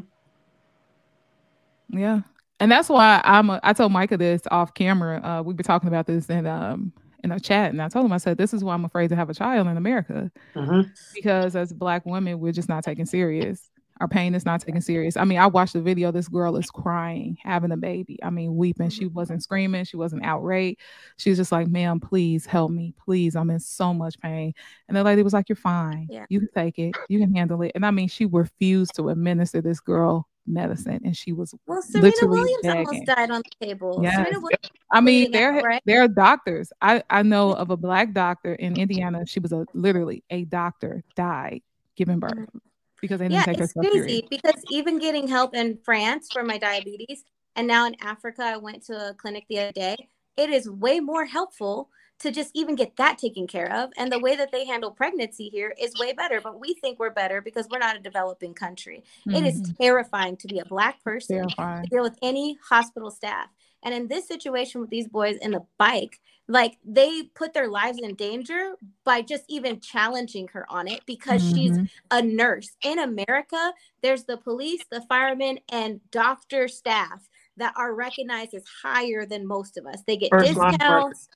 Yeah. 1.99 2.21
And 2.61 2.71
that's 2.73 2.89
why 2.89 3.21
I'm 3.25 3.51
a, 3.51 3.61
I 3.63 3.73
told 3.73 3.93
Micah 3.93 4.17
this 4.17 4.43
off 4.51 4.75
camera. 4.75 5.21
Uh, 5.23 5.43
we've 5.43 5.57
been 5.57 5.65
talking 5.65 5.89
about 5.89 6.07
this 6.07 6.29
in 6.29 6.47
um 6.47 6.93
in 7.25 7.33
a 7.33 7.41
chat 7.41 7.71
and 7.71 7.83
I 7.83 7.89
told 7.89 8.07
him 8.07 8.13
I 8.13 8.19
said 8.19 8.39
this 8.39 8.55
is 8.55 8.63
why 8.63 8.75
I'm 8.75 8.85
afraid 8.85 9.09
to 9.09 9.17
have 9.17 9.29
a 9.29 9.35
child 9.35 9.67
in 9.67 9.77
America 9.77 10.31
Mhm. 10.55 10.89
because 11.15 11.57
as 11.57 11.73
black 11.73 12.07
women 12.07 12.39
we're 12.39 12.53
just 12.53 12.69
not 12.69 12.85
taken 12.85 13.07
serious. 13.07 13.69
Our 14.01 14.09
pain 14.09 14.35
is 14.35 14.47
not 14.47 14.61
taken 14.61 14.81
serious. 14.81 15.17
I 15.17 15.25
mean, 15.25 15.39
I 15.39 15.47
watched 15.47 15.73
the 15.73 15.81
video. 15.81 16.13
This 16.13 16.29
girl 16.29 16.57
is 16.57 16.71
crying, 16.71 17.37
having 17.43 17.73
a 17.73 17.77
baby. 17.77 18.19
I 18.23 18.31
mean, 18.31 18.57
weeping. 18.57 18.91
She 18.91 19.07
mm-hmm. 19.07 19.15
wasn't 19.15 19.43
screaming. 19.43 19.85
She 19.85 19.97
wasn't 19.97 20.25
outraged. 20.25 20.81
She 21.17 21.31
was 21.31 21.39
just 21.39 21.53
like, 21.53 21.67
"Ma'am, 21.69 22.01
please 22.01 22.47
help 22.47 22.71
me. 22.71 22.95
Please, 23.05 23.35
I'm 23.35 23.51
in 23.51 23.61
so 23.61 23.93
much 23.93 24.19
pain." 24.21 24.53
And 24.89 24.97
the 24.97 25.03
lady 25.03 25.23
was 25.23 25.33
like, 25.33 25.49
"You're 25.49 25.57
fine. 25.57 26.07
Yeah. 26.11 26.27
You 26.29 26.41
can 26.41 26.51
take 26.55 26.79
it. 26.79 26.95
You 27.09 27.19
can 27.19 27.35
handle 27.35 27.63
it." 27.63 27.73
And 27.75 27.85
I 27.85 27.91
mean, 27.91 28.09
she 28.09 28.27
refused 28.27 28.95
to 28.97 29.09
administer 29.09 29.61
this 29.61 29.81
girl 29.81 30.29
medicine, 30.47 31.01
and 31.05 31.17
she 31.17 31.33
was 31.33 31.55
Well, 31.67 31.83
Serena 31.83 32.13
Williams 32.23 32.63
begging. 32.63 32.87
almost 32.87 33.07
died 33.07 33.31
on 33.31 33.43
the 33.43 33.67
table. 33.67 34.01
Yes. 34.03 34.15
Serena 34.15 34.41
Williams 34.41 34.71
I 34.91 35.01
mean, 35.01 35.33
there, 35.33 35.53
right? 35.61 35.83
they're 35.85 36.09
doctors. 36.09 36.73
I 36.81 37.03
I 37.11 37.23
know 37.23 37.53
of 37.53 37.71
a 37.71 37.77
black 37.77 38.13
doctor 38.13 38.55
in 38.55 38.79
Indiana. 38.79 39.27
She 39.27 39.41
was 39.41 39.53
a 39.53 39.67
literally 39.75 40.25
a 40.31 40.45
doctor 40.45 41.05
died 41.15 41.63
giving 41.97 42.21
birth 42.21 42.33
mm-hmm. 42.33 42.59
Because 43.01 43.21
didn't 43.21 43.35
yeah, 43.35 43.47
it's 43.53 43.75
crazy 43.75 44.27
because 44.31 44.65
even 44.69 44.99
getting 44.99 45.29
help 45.29 45.55
in 45.55 45.79
France 45.85 46.31
for 46.31 46.43
my 46.43 46.59
diabetes, 46.59 47.25
and 47.57 47.67
now 47.67 47.87
in 47.87 47.97
Africa, 48.01 48.43
I 48.43 48.57
went 48.57 48.83
to 48.85 49.11
a 49.11 49.15
clinic 49.15 49.45
the 49.49 49.59
other 49.61 49.73
day. 49.73 49.97
It 50.37 50.51
is 50.51 50.71
way 50.71 51.01
more 51.01 51.27
helpful 51.27 51.91
to 52.21 52.31
just 52.33 52.51
even 52.55 52.75
get 52.75 52.97
that 52.97 53.19
taken 53.19 53.47
care 53.47 53.73
of. 53.73 53.91
And 53.97 54.11
the 54.11 54.19
way 54.19 54.35
that 54.37 54.51
they 54.53 54.65
handle 54.67 54.91
pregnancy 54.91 55.49
here 55.51 55.75
is 55.79 55.97
way 55.97 56.13
better. 56.13 56.41
But 56.41 56.61
we 56.61 56.75
think 56.75 56.99
we're 56.99 57.11
better 57.11 57.41
because 57.41 57.69
we're 57.69 57.79
not 57.79 57.97
a 57.97 58.01
developing 58.01 58.55
country. 58.55 59.05
It 59.33 59.45
is 59.45 59.61
Mhm. 59.61 59.77
terrifying 59.81 60.37
to 60.39 60.49
be 60.49 60.59
a 60.59 60.65
black 60.65 61.03
person 61.03 61.27
Terrifying. 61.29 61.85
to 61.85 61.91
deal 61.91 62.03
with 62.03 62.19
any 62.23 62.59
hospital 62.69 63.11
staff. 63.11 63.49
And 63.83 63.95
in 63.95 64.09
this 64.09 64.27
situation 64.29 64.81
with 64.81 64.91
these 64.91 65.09
boys 65.09 65.37
in 65.37 65.53
the 65.53 65.65
bike, 65.79 66.21
like 66.49 66.79
they 66.85 67.25
put 67.35 67.53
their 67.55 67.69
lives 67.69 68.01
in 68.01 68.15
danger 68.15 68.75
by 69.05 69.23
just 69.23 69.45
even 69.49 69.81
challenging 69.81 70.49
her 70.49 70.65
on 70.71 70.89
it 70.89 71.03
because 71.07 71.43
she's 71.43 71.79
Mhm. 71.79 71.89
a 72.11 72.23
nurse. 72.23 72.77
In 72.83 72.99
America, 72.99 73.73
there's 74.03 74.25
the 74.25 74.39
police, 74.39 74.85
the 74.91 75.03
firemen, 75.03 75.61
and 75.71 76.01
doctor 76.11 76.67
staff 76.69 77.29
that 77.57 77.75
are 77.77 77.95
recognized 77.95 78.55
as 78.55 78.65
higher 78.83 79.27
than 79.27 79.47
most 79.47 79.77
of 79.77 79.87
us. 79.87 80.03
They 80.07 80.17
get 80.17 80.39
First 80.39 80.61
discounts. 80.61 81.29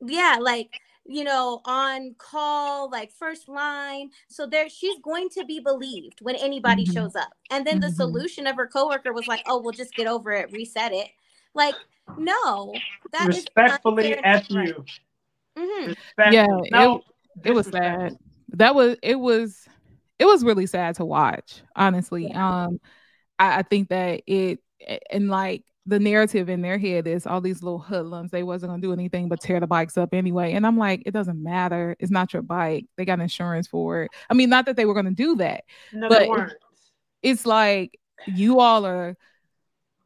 Yeah, 0.00 0.38
like 0.40 0.70
you 1.04 1.24
know, 1.24 1.60
on 1.64 2.14
call, 2.18 2.88
like 2.90 3.10
first 3.12 3.48
line. 3.48 4.10
So 4.28 4.46
there 4.46 4.68
she's 4.68 4.98
going 5.00 5.28
to 5.30 5.44
be 5.44 5.58
believed 5.58 6.20
when 6.22 6.36
anybody 6.36 6.84
Mhm. 6.84 6.86
shows 6.86 7.16
up. 7.16 7.32
And 7.50 7.66
then 7.66 7.80
the 7.80 7.90
Mhm. 7.90 7.90
solution 7.90 8.46
of 8.46 8.54
her 8.56 8.68
coworker 8.68 9.12
was 9.12 9.26
like, 9.26 9.42
oh, 9.46 9.60
we'll 9.60 9.72
just 9.72 9.94
get 9.96 10.06
over 10.06 10.30
it, 10.32 10.52
reset 10.52 10.92
it. 10.92 11.08
Like, 11.54 11.74
no, 12.18 12.74
that 13.12 13.28
is 13.30 13.36
Respectfully, 13.36 14.16
unfair 14.16 14.26
F 14.26 14.48
and 14.48 14.56
right. 14.58 14.68
you. 14.68 14.84
Mhm. 15.58 15.86
Respectfully. 15.88 16.34
Yeah, 16.36 16.46
No, 16.70 16.96
it, 17.44 17.50
it 17.50 17.50
was 17.52 17.66
sad. 17.66 18.16
That 18.54 18.74
was 18.74 18.96
it 19.02 19.18
was 19.18 19.66
it 20.18 20.24
was 20.26 20.44
really 20.44 20.66
sad 20.66 20.96
to 20.96 21.04
watch, 21.04 21.62
honestly. 21.76 22.32
Um 22.32 22.80
I, 23.38 23.58
I 23.58 23.62
think 23.62 23.88
that 23.90 24.22
it 24.26 24.60
and 25.10 25.28
like 25.28 25.64
the 25.86 25.98
narrative 25.98 26.48
in 26.48 26.62
their 26.62 26.78
head 26.78 27.08
is 27.08 27.26
all 27.26 27.40
these 27.40 27.62
little 27.62 27.78
hoodlums, 27.80 28.30
they 28.30 28.42
wasn't 28.44 28.70
gonna 28.70 28.82
do 28.82 28.92
anything 28.92 29.28
but 29.28 29.40
tear 29.40 29.58
the 29.60 29.66
bikes 29.66 29.96
up 29.98 30.14
anyway. 30.14 30.52
And 30.52 30.66
I'm 30.66 30.78
like, 30.78 31.02
it 31.06 31.10
doesn't 31.12 31.42
matter. 31.42 31.96
It's 31.98 32.10
not 32.10 32.32
your 32.32 32.42
bike. 32.42 32.86
They 32.96 33.04
got 33.04 33.20
insurance 33.20 33.66
for 33.66 34.04
it. 34.04 34.10
I 34.30 34.34
mean, 34.34 34.48
not 34.48 34.66
that 34.66 34.76
they 34.76 34.84
were 34.84 34.94
gonna 34.94 35.10
do 35.12 35.36
that, 35.36 35.64
No, 35.92 36.08
but 36.08 36.20
they 36.20 36.28
weren't. 36.28 36.52
it's 37.22 37.46
like 37.46 37.98
you 38.26 38.60
all 38.60 38.86
are 38.86 39.16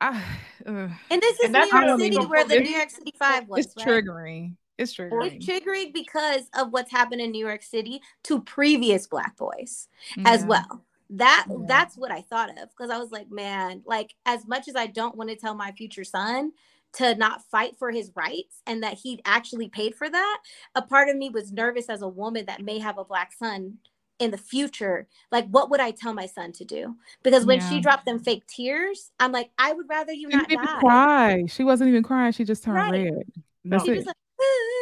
I, 0.01 0.23
uh, 0.67 0.89
And 1.11 1.23
this 1.23 1.41
is 1.41 1.55
And 1.55 1.71
New 1.71 1.79
York 1.79 2.01
City, 2.01 2.17
where 2.19 2.45
the 2.45 2.61
New 2.61 2.71
York 2.71 2.91
City 2.91 3.13
Five 3.19 3.49
was. 3.49 3.67
it's 3.67 3.77
right? 3.77 3.87
triggering. 3.87 4.57
It's 4.79 4.95
triggering. 4.95 5.33
It's 5.37 5.47
triggering 5.47 5.93
because 5.93 6.43
of 6.55 6.73
what's 6.73 6.91
happened 6.91 7.21
in 7.21 7.31
New 7.31 7.45
York 7.45 7.63
City 7.63 8.01
to 8.25 8.43
previous 8.43 9.07
black 9.07 9.37
boys 9.37 9.89
as 10.25 10.45
well. 10.45 10.85
That 11.11 11.47
Yeah. 11.49 11.57
that's 11.67 11.97
what 11.97 12.11
I 12.11 12.23
thought 12.23 12.51
of 12.59 12.71
because 12.71 12.91
I 12.91 12.99
was 12.99 13.11
like, 13.13 13.31
man, 13.31 13.83
like 13.87 14.15
as 14.27 14.47
much 14.47 14.69
as 14.69 14.77
I 14.77 14.87
don't 14.87 15.17
want 15.17 15.31
to 15.31 15.37
tell 15.37 15.55
my 15.55 15.73
future 15.73 16.05
son 16.05 16.53
to 16.95 17.15
not 17.15 17.45
fight 17.45 17.79
for 17.79 17.91
his 17.91 18.11
rights 18.15 18.63
and 18.67 18.83
that 18.83 18.95
he 18.95 19.21
actually 19.25 19.69
paid 19.69 19.95
for 19.95 20.09
that, 20.11 20.39
a 20.75 20.83
part 20.83 21.09
of 21.09 21.17
me 21.17 21.31
was 21.31 21.53
nervous 21.53 21.89
as 21.89 22.03
a 22.03 22.09
woman 22.09 22.47
that 22.47 22.63
may 22.63 22.79
have 22.79 22.99
a 22.99 23.05
black 23.05 23.33
son 23.33 23.79
in 24.19 24.31
the 24.31 24.39
future. 24.39 25.07
Like, 25.31 25.47
what 25.49 25.71
would 25.71 25.81
I 25.81 25.91
tell 25.91 26.15
my 26.15 26.27
son 26.27 26.53
to 26.53 26.65
do? 26.65 26.97
Because 27.23 27.45
when 27.45 27.61
she 27.61 27.81
dropped 27.81 28.07
them 28.07 28.19
fake 28.19 28.47
tears, 28.47 29.11
I'm 29.21 29.33
like, 29.33 29.51
I 29.59 29.73
would 29.73 29.89
rather 29.89 30.13
you 30.13 30.31
She 30.31 30.37
not 30.37 30.49
die. 30.49 30.81
cry. 30.81 31.45
She 31.49 31.65
wasn't 31.65 31.89
even 31.89 32.03
crying. 32.03 32.33
She 32.33 32.45
just 32.45 32.65
turned 32.65 32.77
Right. 32.77 33.05
red. 33.05 33.23
No. 33.65 33.77
That's 33.77 33.85
She 33.85 33.93
it. 33.93 33.97
was 33.99 34.07
like, 34.07 34.17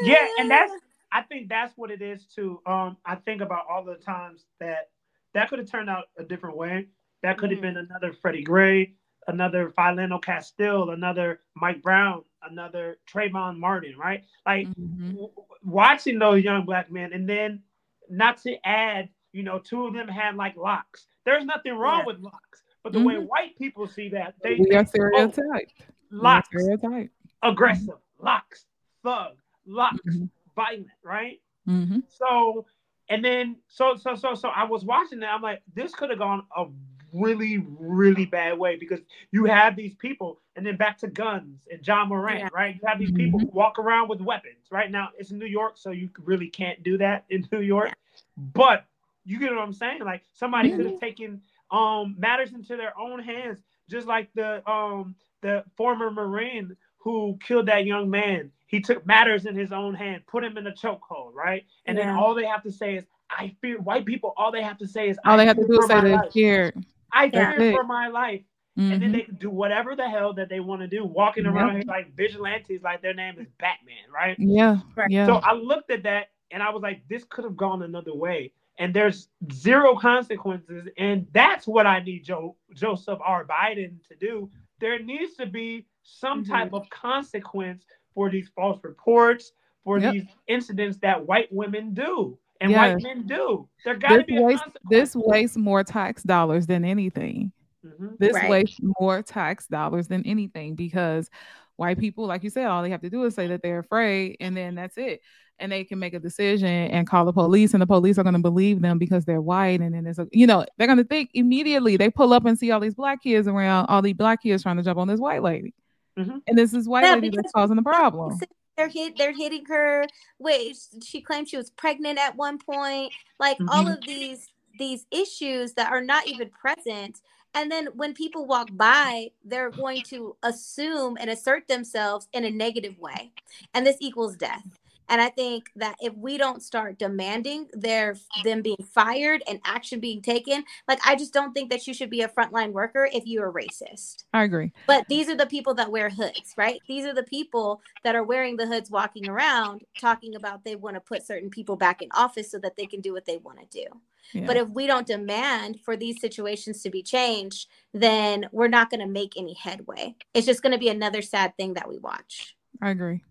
Yeah, 0.02 0.26
and 0.38 0.50
that's 0.50 0.72
I 1.12 1.22
think 1.22 1.48
that's 1.48 1.72
what 1.76 1.92
it 1.92 2.02
is 2.02 2.26
too. 2.26 2.60
Um, 2.66 2.96
I 3.06 3.14
think 3.14 3.40
about 3.40 3.66
all 3.70 3.84
the 3.84 3.94
times 3.94 4.46
that 4.58 4.90
that 5.32 5.48
could 5.48 5.60
have 5.60 5.70
turned 5.70 5.88
out 5.88 6.06
a 6.18 6.24
different 6.24 6.56
way. 6.56 6.88
That 7.22 7.38
could 7.38 7.50
have 7.50 7.60
Mhm. 7.60 7.62
been 7.62 7.76
another 7.76 8.12
Freddie 8.12 8.42
Gray, 8.42 8.94
another 9.28 9.70
Philando 9.70 10.20
Castile, 10.20 10.90
another 10.90 11.40
Mike 11.54 11.82
Brown, 11.82 12.24
another 12.42 12.98
Trayvon 13.08 13.58
Martin, 13.58 13.96
right? 13.96 14.24
Like 14.44 14.66
Mhm. 14.68 15.12
w- 15.12 15.28
w- 15.28 15.48
watching 15.62 16.18
those 16.18 16.42
young 16.42 16.64
black 16.64 16.90
men, 16.90 17.12
and 17.12 17.28
then 17.28 17.62
not 18.10 18.38
to 18.38 18.56
add, 18.66 19.08
you 19.34 19.42
know, 19.42 19.58
two 19.58 19.86
of 19.86 19.92
them 19.92 20.08
had 20.08 20.36
like 20.36 20.56
locks. 20.56 21.08
There's 21.24 21.44
nothing 21.44 21.74
wrong 21.74 22.00
Yeah. 22.00 22.06
with 22.06 22.20
locks, 22.20 22.62
but 22.82 22.92
the 22.92 23.02
way 23.02 23.14
Mhm. 23.16 23.26
white 23.26 23.58
people 23.58 23.86
see 23.86 24.08
that, 24.10 24.34
they 24.42 24.54
We 24.54 24.70
are 24.76 24.84
think, 24.84 25.04
oh, 25.14 25.30
stereotyped. 25.30 25.74
We 26.10 26.18
are 26.18 26.22
locks, 26.22 26.48
stereotyped. 26.48 27.12
aggressive, 27.42 27.98
locks, 28.20 28.66
thug, 29.02 29.36
locks, 29.66 30.00
Mhm. 30.06 30.30
violent, 30.54 30.86
right? 31.02 31.40
Mhm. 31.66 32.04
So, 32.08 32.66
and 33.08 33.24
then 33.24 33.56
so 33.66 33.96
so 33.96 34.14
so 34.14 34.34
so 34.34 34.48
I 34.50 34.64
was 34.64 34.84
watching 34.84 35.18
that. 35.20 35.34
I'm 35.34 35.42
like, 35.42 35.62
this 35.74 35.94
could 35.94 36.10
have 36.10 36.18
gone 36.20 36.46
a 36.56 36.66
really 37.12 37.58
really 37.78 38.26
bad 38.26 38.58
way 38.58 38.76
because 38.76 39.00
you 39.30 39.44
have 39.46 39.76
these 39.76 39.94
people, 39.94 40.40
and 40.56 40.64
then 40.66 40.76
back 40.76 40.98
to 40.98 41.08
guns 41.08 41.66
and 41.70 41.84
Ja 41.86 42.04
Morant, 42.04 42.40
Yeah. 42.40 42.48
right? 42.52 42.74
You 42.74 42.80
have 42.86 42.98
these 42.98 43.12
people 43.12 43.38
who 43.40 43.46
walk 43.46 43.78
around 43.78 44.08
with 44.08 44.20
weapons. 44.20 44.70
Right 44.70 44.90
now, 44.90 45.10
it's 45.18 45.30
in 45.32 45.38
New 45.38 45.46
York, 45.46 45.76
so 45.78 45.90
you 45.90 46.10
really 46.20 46.48
can't 46.50 46.82
do 46.82 46.98
that 46.98 47.24
in 47.30 47.46
New 47.50 47.60
York. 47.60 47.92
But 48.36 48.86
you 49.24 49.38
get 49.38 49.50
what 49.52 49.60
I'm 49.60 49.72
saying? 49.72 50.02
Like 50.04 50.22
somebody 50.32 50.70
could 50.70 50.86
have 50.86 50.96
taken 50.96 51.40
um 51.70 52.16
matters 52.18 52.52
into 52.52 52.76
their 52.76 52.98
own 52.98 53.20
hands, 53.20 53.62
just 53.88 54.06
like 54.06 54.30
the 54.34 54.68
um 54.70 55.16
the 55.42 55.64
former 55.76 56.10
Marine 56.10 56.76
who 56.98 57.38
killed 57.46 57.66
that 57.66 57.86
young 57.86 58.10
man. 58.10 58.50
He 58.66 58.80
took 58.80 59.06
matters 59.06 59.46
in 59.46 59.54
his 59.56 59.72
own 59.72 59.94
hand, 59.94 60.26
put 60.26 60.44
him 60.44 60.56
in 60.58 60.66
a 60.66 60.72
chokehold, 60.72 61.34
right? 61.34 61.64
And 61.86 61.96
then 61.98 62.08
all 62.10 62.34
they 62.34 62.46
have 62.46 62.62
to 62.64 62.72
say 62.72 62.96
is, 62.96 63.06
"I 63.30 63.54
fear." 63.60 63.80
White 63.80 64.06
people, 64.06 64.34
all 64.36 64.50
they 64.52 64.62
have 64.62 64.78
to 64.78 64.86
say 64.86 65.08
is, 65.08 65.18
All 65.26 65.36
"I 65.36 65.38
they 65.38 65.46
have 65.46 65.58
to 65.58 65.64
fear 65.64 65.66
do 65.66 65.74
is 65.76 65.86
for 65.86 65.86
say 65.86 66.00
they're 66.00 66.18
life. 66.22 66.30
scared. 66.30 66.74
I 67.12 67.30
That's 67.32 67.56
fear 67.56 67.62
it. 67.62 67.70
for 67.70 67.84
my 67.84 68.08
life." 68.08 68.42
And 68.90 69.02
then 69.02 69.12
Mhm. 69.12 69.12
they 69.12 69.22
can 69.22 69.36
do 69.36 69.50
whatever 69.50 69.96
the 69.96 70.08
hell 70.08 70.32
that 70.34 70.48
they 70.48 70.60
want 70.60 70.82
to 70.82 70.88
do, 70.88 71.04
walking 71.04 71.46
around 71.46 71.74
here 71.74 71.84
like 71.86 72.14
vigilantes, 72.14 72.82
like 72.82 73.02
their 73.02 73.14
name 73.14 73.38
is 73.38 73.48
Batman, 73.58 74.10
right? 74.12 74.38
Yeah, 74.38 74.78
yeah. 75.06 75.26
So 75.26 75.36
I 75.36 75.54
looked 75.54 75.90
at 75.90 76.04
that 76.04 76.28
and 76.50 76.62
I 76.62 76.70
was 76.70 76.82
like, 76.82 77.06
this 77.08 77.24
could 77.24 77.44
have 77.44 77.56
gone 77.56 77.82
another 77.82 78.14
way. 78.14 78.52
And 78.78 78.92
there's 78.92 79.28
zero 79.52 79.94
consequences. 79.96 80.88
And 80.98 81.26
that's 81.32 81.66
what 81.66 81.86
I 81.86 82.00
need 82.00 82.24
Joe 82.24 82.56
Joseph 82.74 83.18
R. 83.24 83.44
Biden 83.44 84.02
to 84.08 84.16
do. 84.16 84.50
There 84.80 84.98
needs 84.98 85.34
to 85.36 85.46
be 85.46 85.86
some 86.02 86.42
Mm-hmm. 86.42 86.52
type 86.52 86.72
of 86.74 86.88
consequence 86.90 87.84
for 88.14 88.30
these 88.30 88.48
false 88.54 88.82
reports, 88.82 89.52
for 89.84 89.98
Yep. 89.98 90.12
these 90.12 90.24
incidents 90.48 90.98
that 90.98 91.24
white 91.26 91.52
women 91.52 91.94
do 91.94 92.38
and 92.60 92.70
Yes. 92.70 92.94
white 92.94 93.02
men 93.02 93.26
do. 93.26 93.68
There 93.84 93.94
gotta 93.96 94.18
this 94.18 94.26
be 94.26 94.36
a 94.36 94.42
wastes 94.42 94.62
consequence. 94.64 94.90
this 94.90 95.16
wastes 95.16 95.56
more 95.56 95.84
tax 95.84 96.22
dollars 96.22 96.66
than 96.66 96.84
anything. 96.84 97.52
Mhm. 97.84 98.18
This 98.18 98.34
Right. 98.34 98.50
wastes 98.50 98.80
more 99.00 99.22
tax 99.22 99.66
dollars 99.68 100.08
than 100.08 100.24
anything 100.26 100.74
because 100.74 101.30
white 101.76 101.98
people, 101.98 102.26
like 102.26 102.42
you 102.44 102.50
said, 102.50 102.66
all 102.66 102.82
they 102.82 102.90
have 102.90 103.02
to 103.02 103.10
do 103.10 103.24
is 103.24 103.34
say 103.34 103.46
that 103.48 103.62
they're 103.62 103.80
afraid, 103.80 104.36
and 104.40 104.56
then 104.56 104.74
that's 104.74 104.96
it. 104.98 105.20
And 105.60 105.70
they 105.70 105.84
can 105.84 106.00
make 106.00 106.14
a 106.14 106.18
decision 106.18 106.68
and 106.68 107.06
call 107.06 107.24
the 107.24 107.32
police, 107.32 107.74
and 107.74 107.80
the 107.80 107.86
police 107.86 108.18
are 108.18 108.24
going 108.24 108.34
to 108.34 108.40
believe 108.40 108.80
them 108.82 108.98
because 108.98 109.24
they're 109.24 109.40
white. 109.40 109.80
And 109.80 109.94
then 109.94 110.06
it's 110.06 110.18
a, 110.18 110.26
you 110.32 110.46
know, 110.48 110.64
they're 110.76 110.88
going 110.88 110.98
to 110.98 111.04
think 111.04 111.30
immediately. 111.34 111.96
They 111.96 112.10
pull 112.10 112.32
up 112.32 112.44
and 112.44 112.58
see 112.58 112.72
all 112.72 112.80
these 112.80 112.94
black 112.94 113.22
kids 113.22 113.46
around, 113.46 113.86
all 113.86 114.02
these 114.02 114.14
black 114.14 114.42
kids 114.42 114.64
trying 114.64 114.78
to 114.78 114.82
jump 114.82 114.98
on 114.98 115.06
this 115.06 115.20
white 115.20 115.42
lady, 115.44 115.72
Mhm. 116.18 116.42
and 116.48 116.58
this 116.58 116.74
is 116.74 116.88
white 116.88 117.04
Yeah, 117.04 117.14
lady 117.14 117.30
that's 117.30 117.52
causing 117.52 117.76
the 117.76 117.82
problem. 117.82 118.38
They're 118.76 118.88
hit. 118.88 119.16
They're 119.16 119.32
hitting 119.32 119.64
her. 119.66 120.04
Wait, 120.40 120.76
she 121.04 121.20
claimed 121.20 121.48
she 121.48 121.56
was 121.56 121.70
pregnant 121.70 122.18
at 122.18 122.34
one 122.34 122.58
point. 122.58 123.12
Like 123.38 123.58
all 123.68 123.84
Mhm. 123.84 123.98
of 123.98 124.06
these 124.06 124.48
these 124.76 125.06
issues 125.12 125.74
that 125.74 125.92
are 125.92 126.00
not 126.00 126.26
even 126.26 126.50
present. 126.50 127.20
And 127.54 127.70
then 127.70 127.86
when 127.94 128.12
people 128.12 128.44
walk 128.44 128.70
by, 128.72 129.30
they're 129.44 129.70
going 129.70 130.02
to 130.10 130.36
assume 130.42 131.16
and 131.20 131.30
assert 131.30 131.68
themselves 131.68 132.26
in 132.32 132.44
a 132.44 132.50
negative 132.50 132.98
way, 132.98 133.30
and 133.72 133.86
this 133.86 133.96
equals 134.00 134.34
death. 134.36 134.66
And 135.08 135.20
I 135.20 135.28
think 135.28 135.70
that 135.76 135.96
if 136.00 136.14
we 136.14 136.38
don't 136.38 136.62
start 136.62 136.98
demanding 136.98 137.68
their 137.72 138.16
them 138.42 138.62
being 138.62 138.84
fired 138.92 139.42
and 139.48 139.60
action 139.64 140.00
being 140.00 140.22
taken, 140.22 140.64
like 140.88 141.00
I 141.06 141.16
just 141.16 141.32
don't 141.32 141.52
think 141.52 141.70
that 141.70 141.86
you 141.86 141.94
should 141.94 142.10
be 142.10 142.22
a 142.22 142.28
frontline 142.28 142.72
worker 142.72 143.08
if 143.12 143.26
you're 143.26 143.48
a 143.48 143.52
racist. 143.52 144.24
I 144.32 144.44
agree. 144.44 144.72
But 144.86 145.06
these 145.08 145.28
are 145.28 145.36
the 145.36 145.46
people 145.46 145.74
that 145.74 145.90
wear 145.90 146.08
hoods, 146.08 146.54
right? 146.56 146.80
These 146.88 147.04
are 147.04 147.14
the 147.14 147.22
people 147.22 147.80
that 148.02 148.14
are 148.14 148.24
wearing 148.24 148.56
the 148.56 148.66
hoods 148.66 148.90
walking 148.90 149.28
around 149.28 149.82
talking 150.00 150.34
about 150.34 150.64
they 150.64 150.76
want 150.76 150.96
to 150.96 151.00
put 151.00 151.26
certain 151.26 151.50
people 151.50 151.76
back 151.76 152.02
in 152.02 152.08
office 152.12 152.50
so 152.50 152.58
that 152.58 152.76
they 152.76 152.86
can 152.86 153.00
do 153.00 153.12
what 153.12 153.26
they 153.26 153.38
want 153.38 153.58
to 153.58 153.78
do. 153.78 153.86
Yeah. 154.32 154.46
But 154.46 154.56
if 154.56 154.68
we 154.70 154.86
don't 154.86 155.06
demand 155.06 155.80
for 155.84 155.96
these 155.96 156.20
situations 156.20 156.82
to 156.82 156.90
be 156.90 157.02
changed, 157.02 157.68
then 157.92 158.46
we're 158.52 158.68
not 158.68 158.90
going 158.90 159.00
to 159.00 159.06
make 159.06 159.34
any 159.36 159.54
headway. 159.54 160.14
It's 160.32 160.46
just 160.46 160.62
going 160.62 160.72
to 160.72 160.78
be 160.78 160.88
another 160.88 161.22
sad 161.22 161.56
thing 161.56 161.74
that 161.74 161.88
we 161.88 161.98
watch. 161.98 162.56
I 162.80 162.90
agree. 162.90 163.22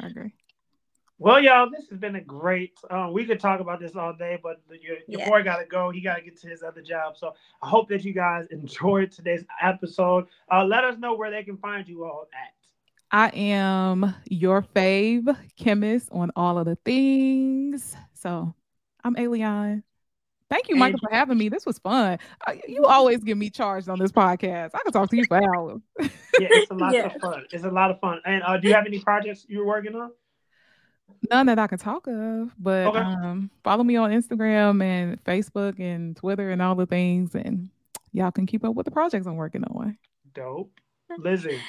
I 0.00 0.06
agree. 0.06 0.32
Well, 1.18 1.40
y'all, 1.40 1.70
this 1.70 1.88
has 1.90 1.98
been 1.98 2.16
a 2.16 2.20
great. 2.20 2.76
Uh, 2.90 3.08
we 3.12 3.24
could 3.24 3.38
talk 3.38 3.60
about 3.60 3.78
this 3.80 3.94
all 3.94 4.12
day, 4.12 4.38
but 4.42 4.60
the- 4.68 4.80
your, 4.82 4.96
your 5.06 5.20
Yeah. 5.20 5.28
boy 5.28 5.42
got 5.44 5.58
to 5.58 5.64
go. 5.64 5.90
He 5.90 6.00
got 6.00 6.16
to 6.16 6.22
get 6.22 6.36
to 6.40 6.48
his 6.48 6.62
other 6.62 6.82
job. 6.82 7.16
So 7.16 7.34
I 7.62 7.68
hope 7.68 7.88
that 7.90 8.04
you 8.04 8.12
guys 8.12 8.46
enjoyed 8.50 9.12
today's 9.12 9.44
episode. 9.62 10.26
Uh, 10.52 10.64
let 10.64 10.82
us 10.84 10.98
know 10.98 11.14
where 11.14 11.30
they 11.30 11.44
can 11.44 11.56
find 11.58 11.86
you 11.86 12.04
all 12.04 12.26
at. 12.32 12.52
I 13.12 13.28
am 13.28 14.12
your 14.28 14.62
fave 14.62 15.36
chemist 15.56 16.08
on 16.10 16.32
all 16.34 16.58
of 16.58 16.66
the 16.66 16.76
things. 16.84 17.96
So 18.14 18.52
I'm 19.04 19.14
Eliane. 19.14 19.84
Thank 20.50 20.68
you, 20.68 20.74
Micah, 20.76 20.94
And- 20.94 21.00
for 21.00 21.10
having 21.14 21.38
me. 21.38 21.48
This 21.48 21.64
was 21.64 21.78
fun. 21.78 22.18
Uh, 22.46 22.54
You 22.66 22.86
always 22.86 23.22
get 23.22 23.36
me 23.36 23.50
charged 23.50 23.88
on 23.88 24.00
this 24.00 24.10
podcast. 24.10 24.70
I 24.74 24.80
could 24.80 24.92
talk 24.92 25.10
to 25.10 25.16
you 25.16 25.24
for 25.26 25.36
hours. 25.36 25.80
Yeah, 26.00 26.08
it's 26.50 26.70
a 26.72 26.74
lot 26.74 26.92
Yeah. 26.92 27.06
of 27.06 27.20
fun. 27.20 27.44
It's 27.52 27.64
a 27.64 27.70
lot 27.70 27.92
of 27.92 28.00
fun. 28.00 28.20
And 28.26 28.42
uh, 28.42 28.56
do 28.56 28.66
you 28.68 28.74
have 28.74 28.86
any 28.86 28.98
projects 28.98 29.46
you're 29.48 29.64
working 29.66 29.94
on? 29.94 30.10
None 31.30 31.46
that 31.46 31.58
I 31.58 31.66
can 31.66 31.78
talk 31.78 32.06
of, 32.06 32.52
but 32.58 32.88
Okay. 32.88 32.98
um, 32.98 33.50
follow 33.62 33.82
me 33.82 33.96
on 33.96 34.10
Instagram 34.10 34.82
and 34.82 35.22
Facebook 35.24 35.80
and 35.80 36.14
Twitter 36.16 36.50
and 36.50 36.60
all 36.60 36.74
the 36.74 36.86
things, 36.86 37.34
and 37.34 37.70
y'all 38.12 38.30
can 38.30 38.46
keep 38.46 38.64
up 38.64 38.74
with 38.74 38.84
the 38.84 38.90
projects 38.90 39.26
I'm 39.26 39.36
working 39.36 39.64
on. 39.64 39.96
Dope. 40.34 40.70
Lizzy. 41.18 41.60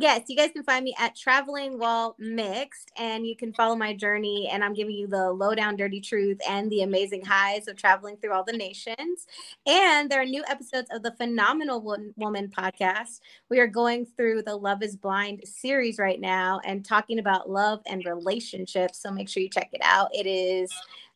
Yes, 0.00 0.26
you 0.28 0.36
guys 0.36 0.52
can 0.52 0.62
find 0.62 0.84
me 0.84 0.94
at 0.96 1.16
Traveling 1.16 1.76
While 1.76 2.14
Mixed, 2.20 2.92
and 2.96 3.26
you 3.26 3.34
can 3.34 3.52
follow 3.52 3.74
my 3.74 3.92
journey. 3.92 4.48
And 4.48 4.62
I'm 4.62 4.72
giving 4.72 4.94
you 4.94 5.08
the 5.08 5.32
lowdown, 5.32 5.74
dirty 5.74 6.00
truth 6.00 6.38
and 6.48 6.70
the 6.70 6.82
amazing 6.82 7.24
highs 7.24 7.66
of 7.66 7.74
traveling 7.74 8.16
through 8.16 8.32
all 8.32 8.44
the 8.44 8.52
nations. 8.52 9.26
And 9.66 10.08
there 10.08 10.20
are 10.20 10.24
new 10.24 10.44
episodes 10.46 10.86
of 10.92 11.02
the 11.02 11.16
Phenomenal 11.16 11.82
Woman 12.16 12.48
podcast. 12.56 13.22
We 13.50 13.58
are 13.58 13.66
going 13.66 14.06
through 14.06 14.42
the 14.42 14.54
Love 14.54 14.84
is 14.84 14.94
Blind 14.94 15.40
series 15.44 15.98
right 15.98 16.20
now 16.20 16.60
and 16.64 16.84
talking 16.84 17.18
about 17.18 17.50
love 17.50 17.80
and 17.86 18.04
relationships. 18.04 19.02
So 19.02 19.10
make 19.10 19.28
sure 19.28 19.42
you 19.42 19.50
check 19.50 19.70
it 19.72 19.80
out. 19.82 20.14
It 20.14 20.28
is 20.28 20.72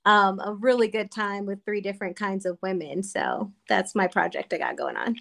um, 0.07 0.41
a 0.41 0.55
really 0.55 0.89
good 0.89 1.13
time 1.13 1.47
with 1.47 1.65
three 1.65 1.83
different 1.83 2.17
kinds 2.17 2.47
of 2.47 2.59
women. 2.63 3.05
So 3.05 3.53
that's 3.69 3.95
my 3.95 4.09
project 4.09 4.53
I 4.53 4.59
got 4.59 4.77
going 4.77 4.97
on. 4.97 5.19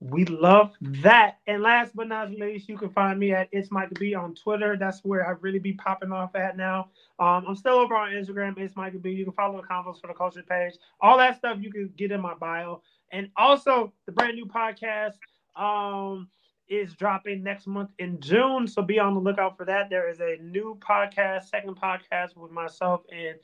We 0.00 0.24
love 0.26 0.72
that. 0.80 1.38
And 1.46 1.62
last 1.62 1.96
but 1.96 2.08
not 2.08 2.30
least, 2.30 2.68
you 2.68 2.76
can 2.76 2.90
find 2.90 3.18
me 3.18 3.32
at 3.32 3.48
It's 3.52 3.70
Micah 3.70 3.94
B 3.94 4.14
on 4.14 4.34
Twitter. 4.34 4.76
That's 4.78 5.00
where 5.04 5.26
I 5.26 5.30
really 5.40 5.58
be 5.58 5.72
popping 5.72 6.12
off 6.12 6.34
at 6.34 6.56
now. 6.56 6.90
Um, 7.18 7.44
I'm 7.48 7.56
still 7.56 7.74
over 7.74 7.96
on 7.96 8.10
Instagram, 8.10 8.58
It's 8.58 8.76
Micah 8.76 8.98
B. 8.98 9.10
You 9.10 9.24
can 9.24 9.32
follow 9.32 9.60
the 9.60 9.66
Convos 9.66 10.00
for 10.00 10.08
the 10.08 10.14
Culture 10.14 10.42
page. 10.42 10.74
All 11.00 11.16
that 11.18 11.38
stuff 11.38 11.58
you 11.60 11.72
can 11.72 11.90
get 11.96 12.12
in 12.12 12.20
my 12.20 12.34
bio. 12.34 12.82
And 13.12 13.30
also 13.36 13.92
the 14.06 14.12
brand 14.12 14.34
new 14.34 14.46
podcast 14.46 15.14
um 15.56 16.28
is 16.68 16.94
dropping 16.94 17.42
next 17.42 17.66
month 17.66 17.90
in 17.98 18.20
June. 18.20 18.66
So 18.66 18.82
be 18.82 18.98
on 18.98 19.14
the 19.14 19.20
lookout 19.20 19.56
for 19.56 19.64
that. 19.66 19.90
There 19.90 20.08
is 20.08 20.20
a 20.20 20.36
new 20.42 20.78
podcast, 20.80 21.44
second 21.44 21.76
podcast 21.80 22.36
with 22.36 22.50
myself 22.50 23.02
and 23.12 23.36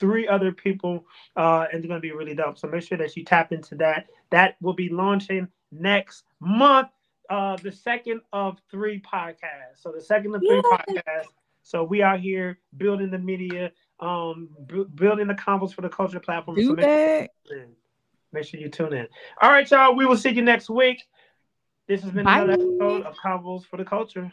three 0.00 0.26
other 0.28 0.52
people, 0.52 1.06
uh, 1.36 1.66
and 1.72 1.78
it's 1.78 1.86
going 1.86 2.00
to 2.00 2.06
be 2.06 2.12
really 2.12 2.34
dope. 2.34 2.58
So 2.58 2.68
make 2.68 2.82
sure 2.82 2.98
that 2.98 3.16
you 3.16 3.24
tap 3.24 3.52
into 3.52 3.74
that. 3.76 4.06
That 4.30 4.56
will 4.60 4.74
be 4.74 4.88
launching 4.88 5.48
next 5.72 6.24
month, 6.40 6.88
uh, 7.30 7.56
the 7.56 7.72
second 7.72 8.20
of 8.32 8.58
three 8.70 9.00
podcasts. 9.00 9.76
So 9.82 9.92
the 9.92 10.00
second 10.00 10.34
of 10.34 10.42
three 10.42 10.56
Yay. 10.56 10.62
podcasts. 10.62 11.28
So 11.62 11.84
we 11.84 12.00
are 12.02 12.16
here 12.16 12.58
building 12.78 13.10
the 13.10 13.18
media, 13.18 13.72
um, 14.00 14.48
bu- 14.60 14.88
building 14.88 15.26
the 15.26 15.34
convos 15.34 15.74
for 15.74 15.82
the 15.82 15.88
culture 15.88 16.20
platform. 16.20 16.56
So 16.56 16.62
Do 16.62 16.76
make 16.76 16.84
sure 16.84 16.94
that. 16.96 17.22
you 17.22 17.28
tune 17.48 17.58
in. 17.60 17.68
Make 18.32 18.44
sure 18.44 18.60
you 18.60 18.68
tune 18.68 18.92
in. 18.92 19.08
All 19.42 19.50
right, 19.50 19.70
y'all. 19.70 19.94
We 19.94 20.06
will 20.06 20.16
see 20.16 20.30
you 20.30 20.42
next 20.42 20.70
week. 20.70 21.02
This 21.86 22.02
has 22.02 22.10
been 22.10 22.26
another 22.26 22.52
episode 22.52 23.02
of 23.04 23.14
Convos 23.16 23.64
for 23.64 23.78
the 23.78 23.84
Culture. 23.84 24.30